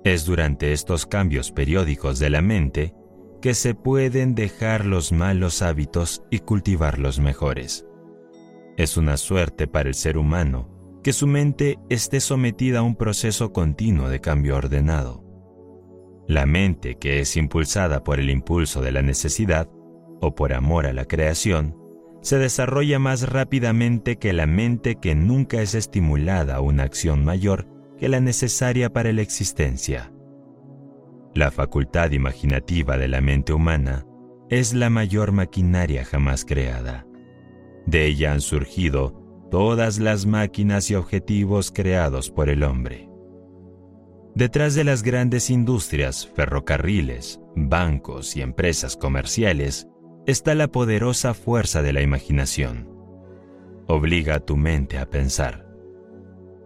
Es 0.05 0.25
durante 0.25 0.73
estos 0.73 1.07
cambios 1.07 1.53
periódicos 1.53 2.19
de 2.19 2.31
la 2.31 2.43
mente 2.43 2.93
que 3.41 3.55
se 3.55 3.75
pueden 3.75 4.35
dejar 4.35 4.85
los 4.85 5.13
malos 5.13 5.63
hábitos 5.63 6.25
y 6.31 6.41
cultivar 6.41 6.99
los 6.99 7.21
mejores. 7.21 7.87
Es 8.77 8.97
una 8.97 9.17
suerte 9.17 9.69
para 9.69 9.89
el 9.89 9.95
ser 9.95 10.19
humano 10.19 10.71
que 11.05 11.13
su 11.13 11.29
mente 11.29 11.79
esté 11.89 12.19
sometida 12.19 12.81
a 12.81 12.83
un 12.83 12.97
proceso 12.97 13.53
continuo 13.53 14.09
de 14.09 14.21
cambio 14.21 14.57
ordenado. 14.57 15.26
La 16.29 16.47
mente 16.47 16.97
que 16.97 17.21
es 17.21 17.37
impulsada 17.37 18.03
por 18.03 18.19
el 18.19 18.31
impulso 18.31 18.83
de 18.83 18.93
la 18.93 19.03
necesidad 19.03 19.69
o 20.21 20.35
por 20.35 20.53
amor 20.53 20.87
a 20.87 20.93
la 20.93 21.05
creación 21.05 21.77
se 22.21 22.39
desarrolla 22.39 22.99
más 22.99 23.29
rápidamente 23.29 24.17
que 24.17 24.33
la 24.33 24.47
mente 24.47 24.97
que 24.97 25.15
nunca 25.15 25.63
es 25.63 25.75
estimulada 25.75 26.57
a 26.57 26.61
una 26.61 26.83
acción 26.83 27.25
mayor 27.25 27.69
que 27.99 28.09
la 28.09 28.21
necesaria 28.21 28.93
para 28.93 29.13
la 29.13 29.23
existencia. 29.23 30.13
La 31.35 31.51
facultad 31.51 32.11
imaginativa 32.13 32.97
de 32.97 33.09
la 33.09 33.21
mente 33.21 33.53
humana 33.53 34.07
es 34.49 34.75
la 34.75 34.91
mayor 34.91 35.33
maquinaria 35.33 36.05
jamás 36.05 36.45
creada. 36.45 37.07
De 37.87 38.07
ella 38.07 38.33
han 38.33 38.41
surgido 38.41 39.23
todas 39.51 39.99
las 39.99 40.27
máquinas 40.27 40.91
y 40.91 40.95
objetivos 40.95 41.71
creados 41.71 42.31
por 42.31 42.49
el 42.49 42.65
hombre. 42.65 43.09
Detrás 44.37 44.75
de 44.75 44.85
las 44.85 45.03
grandes 45.03 45.49
industrias, 45.49 46.31
ferrocarriles, 46.35 47.41
bancos 47.55 48.37
y 48.37 48.43
empresas 48.43 48.95
comerciales 48.95 49.89
está 50.27 50.55
la 50.55 50.69
poderosa 50.69 51.33
fuerza 51.33 51.81
de 51.81 51.95
la 51.95 52.03
imaginación. 52.03 52.87
Obliga 53.87 54.35
a 54.35 54.41
tu 54.41 54.59
mente 54.59 54.99
a 54.99 55.09
pensar. 55.09 55.67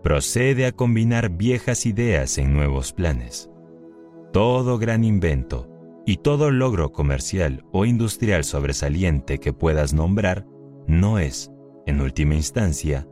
Procede 0.02 0.66
a 0.66 0.72
combinar 0.72 1.30
viejas 1.30 1.86
ideas 1.86 2.38
en 2.38 2.54
nuevos 2.54 2.92
planes. 2.92 3.48
Todo 4.32 4.76
gran 4.76 5.04
invento 5.04 5.68
y 6.04 6.16
todo 6.16 6.50
logro 6.50 6.90
comercial 6.90 7.64
o 7.70 7.84
industrial 7.84 8.42
sobresaliente 8.42 9.38
que 9.38 9.52
puedas 9.52 9.92
nombrar 9.92 10.44
no 10.88 11.20
es, 11.20 11.52
en 11.86 12.00
última 12.00 12.34
instancia, 12.34 13.06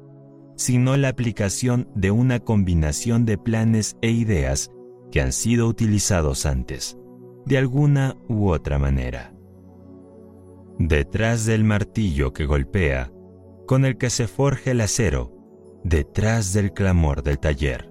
sino 0.58 0.96
la 0.96 1.08
aplicación 1.08 1.88
de 1.94 2.10
una 2.10 2.40
combinación 2.40 3.24
de 3.24 3.38
planes 3.38 3.96
e 4.02 4.10
ideas 4.10 4.72
que 5.12 5.20
han 5.20 5.32
sido 5.32 5.68
utilizados 5.68 6.46
antes, 6.46 6.98
de 7.46 7.58
alguna 7.58 8.16
u 8.28 8.48
otra 8.50 8.76
manera. 8.78 9.32
Detrás 10.80 11.46
del 11.46 11.62
martillo 11.62 12.32
que 12.32 12.44
golpea, 12.44 13.12
con 13.66 13.84
el 13.84 13.98
que 13.98 14.10
se 14.10 14.26
forja 14.26 14.72
el 14.72 14.80
acero, 14.80 15.32
detrás 15.84 16.52
del 16.52 16.72
clamor 16.72 17.22
del 17.22 17.38
taller. 17.38 17.88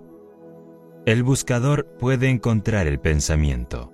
El 1.06 1.23
buscador 1.23 1.95
puede 1.98 2.30
encontrar 2.30 2.85
el 2.85 2.99
pensamiento. 2.99 3.94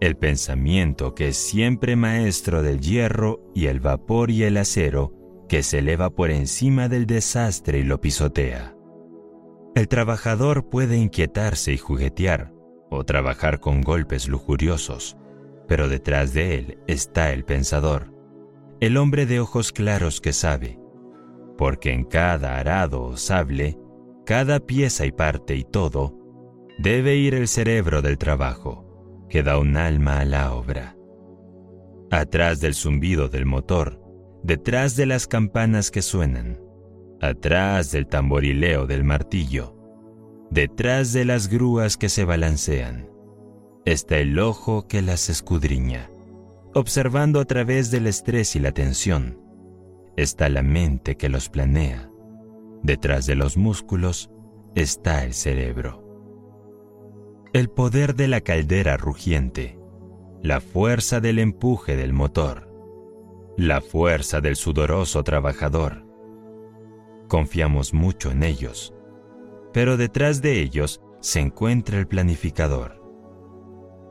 El 0.00 0.18
pensamiento 0.18 1.14
que 1.14 1.28
es 1.28 1.38
siempre 1.38 1.96
maestro 1.96 2.62
del 2.62 2.80
hierro 2.80 3.40
y 3.54 3.66
el 3.66 3.80
vapor 3.80 4.30
y 4.30 4.42
el 4.42 4.58
acero 4.58 5.15
que 5.48 5.62
se 5.62 5.78
eleva 5.78 6.10
por 6.10 6.30
encima 6.30 6.88
del 6.88 7.06
desastre 7.06 7.78
y 7.78 7.82
lo 7.82 8.00
pisotea. 8.00 8.74
El 9.74 9.88
trabajador 9.88 10.68
puede 10.68 10.96
inquietarse 10.96 11.72
y 11.72 11.78
juguetear 11.78 12.52
o 12.90 13.04
trabajar 13.04 13.60
con 13.60 13.82
golpes 13.82 14.28
lujuriosos, 14.28 15.16
pero 15.68 15.88
detrás 15.88 16.32
de 16.32 16.54
él 16.54 16.78
está 16.86 17.32
el 17.32 17.44
pensador, 17.44 18.12
el 18.80 18.96
hombre 18.96 19.26
de 19.26 19.40
ojos 19.40 19.72
claros 19.72 20.20
que 20.20 20.32
sabe, 20.32 20.78
porque 21.58 21.92
en 21.92 22.04
cada 22.04 22.58
arado 22.58 23.02
o 23.02 23.16
sable, 23.16 23.78
cada 24.24 24.60
pieza 24.60 25.06
y 25.06 25.12
parte 25.12 25.56
y 25.56 25.64
todo, 25.64 26.14
debe 26.78 27.16
ir 27.16 27.34
el 27.34 27.48
cerebro 27.48 28.02
del 28.02 28.18
trabajo, 28.18 29.26
que 29.28 29.42
da 29.42 29.58
un 29.58 29.76
alma 29.76 30.20
a 30.20 30.24
la 30.24 30.54
obra. 30.54 30.96
Atrás 32.10 32.60
del 32.60 32.74
zumbido 32.74 33.28
del 33.28 33.46
motor, 33.46 34.05
detrás 34.46 34.94
de 34.94 35.06
las 35.06 35.26
campanas 35.26 35.90
que 35.90 36.02
suenan, 36.02 36.60
atrás 37.20 37.90
del 37.90 38.06
tamborileo 38.06 38.86
del 38.86 39.02
martillo, 39.02 39.76
detrás 40.52 41.12
de 41.12 41.24
las 41.24 41.48
grúas 41.48 41.96
que 41.96 42.08
se 42.08 42.24
balancean, 42.24 43.10
está 43.84 44.18
el 44.18 44.38
ojo 44.38 44.86
que 44.86 45.02
las 45.02 45.30
escudriña. 45.30 46.10
Observando 46.74 47.40
a 47.40 47.44
través 47.44 47.90
del 47.90 48.06
estrés 48.06 48.54
y 48.54 48.60
la 48.60 48.70
tensión, 48.70 49.40
está 50.16 50.48
la 50.48 50.62
mente 50.62 51.16
que 51.16 51.28
los 51.28 51.48
planea. 51.48 52.08
Detrás 52.84 53.26
de 53.26 53.34
los 53.34 53.56
músculos 53.56 54.30
está 54.76 55.24
el 55.24 55.34
cerebro. 55.34 56.04
El 57.52 57.68
poder 57.68 58.14
de 58.14 58.28
la 58.28 58.42
caldera 58.42 58.96
rugiente, 58.96 59.76
la 60.40 60.60
fuerza 60.60 61.18
del 61.18 61.40
empuje 61.40 61.96
del 61.96 62.12
motor, 62.12 62.75
la 63.56 63.80
fuerza 63.80 64.40
del 64.40 64.56
sudoroso 64.56 65.22
trabajador. 65.22 66.04
Confiamos 67.28 67.94
mucho 67.94 68.30
en 68.30 68.42
ellos, 68.42 68.94
pero 69.72 69.96
detrás 69.96 70.42
de 70.42 70.60
ellos 70.60 71.00
se 71.20 71.40
encuentra 71.40 71.98
el 71.98 72.06
planificador 72.06 72.96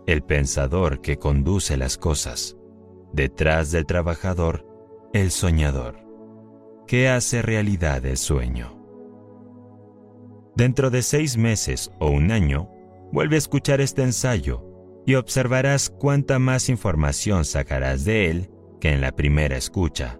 el 0.07 0.22
pensador 0.22 1.01
que 1.01 1.17
conduce 1.17 1.77
las 1.77 1.97
cosas, 1.97 2.55
detrás 3.13 3.72
del 3.72 3.85
trabajador, 3.85 4.65
el 5.13 5.31
soñador, 5.31 5.99
que 6.88 7.09
hace 7.09 7.41
realidad 7.41 8.05
el 8.05 8.17
sueño. 8.17 8.81
Dentro 10.55 10.89
de 10.89 11.01
seis 11.01 11.38
meses 11.38 11.91
o 11.99 12.09
un 12.09 12.31
año, 12.31 12.69
vuelve 13.11 13.35
a 13.35 13.39
escuchar 13.39 13.81
este 13.81 14.03
ensayo 14.03 14.63
y 15.05 15.15
observarás 15.15 15.89
cuánta 15.89 16.39
más 16.39 16.69
información 16.69 17.43
sacarás 17.43 18.05
de 18.05 18.30
él 18.30 18.51
en 18.94 19.02
la 19.02 19.12
primera 19.12 19.57
escucha. 19.57 20.20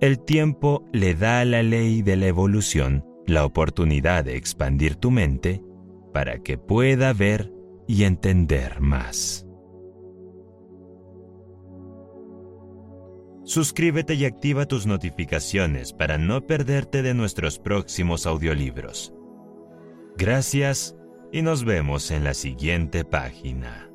El 0.00 0.20
tiempo 0.20 0.84
le 0.92 1.14
da 1.14 1.40
a 1.40 1.44
la 1.44 1.62
ley 1.62 2.02
de 2.02 2.16
la 2.16 2.26
evolución 2.26 3.04
la 3.26 3.44
oportunidad 3.44 4.24
de 4.24 4.36
expandir 4.36 4.96
tu 4.96 5.10
mente 5.10 5.62
para 6.12 6.38
que 6.38 6.58
pueda 6.58 7.12
ver 7.12 7.52
y 7.86 8.04
entender 8.04 8.80
más. 8.80 9.46
Suscríbete 13.44 14.14
y 14.14 14.24
activa 14.24 14.66
tus 14.66 14.86
notificaciones 14.86 15.92
para 15.92 16.16
no 16.16 16.46
perderte 16.46 17.02
de 17.02 17.12
nuestros 17.12 17.58
próximos 17.58 18.26
audiolibros. 18.26 19.12
Gracias 20.16 20.96
y 21.30 21.42
nos 21.42 21.64
vemos 21.64 22.10
en 22.10 22.24
la 22.24 22.32
siguiente 22.32 23.04
página. 23.04 23.93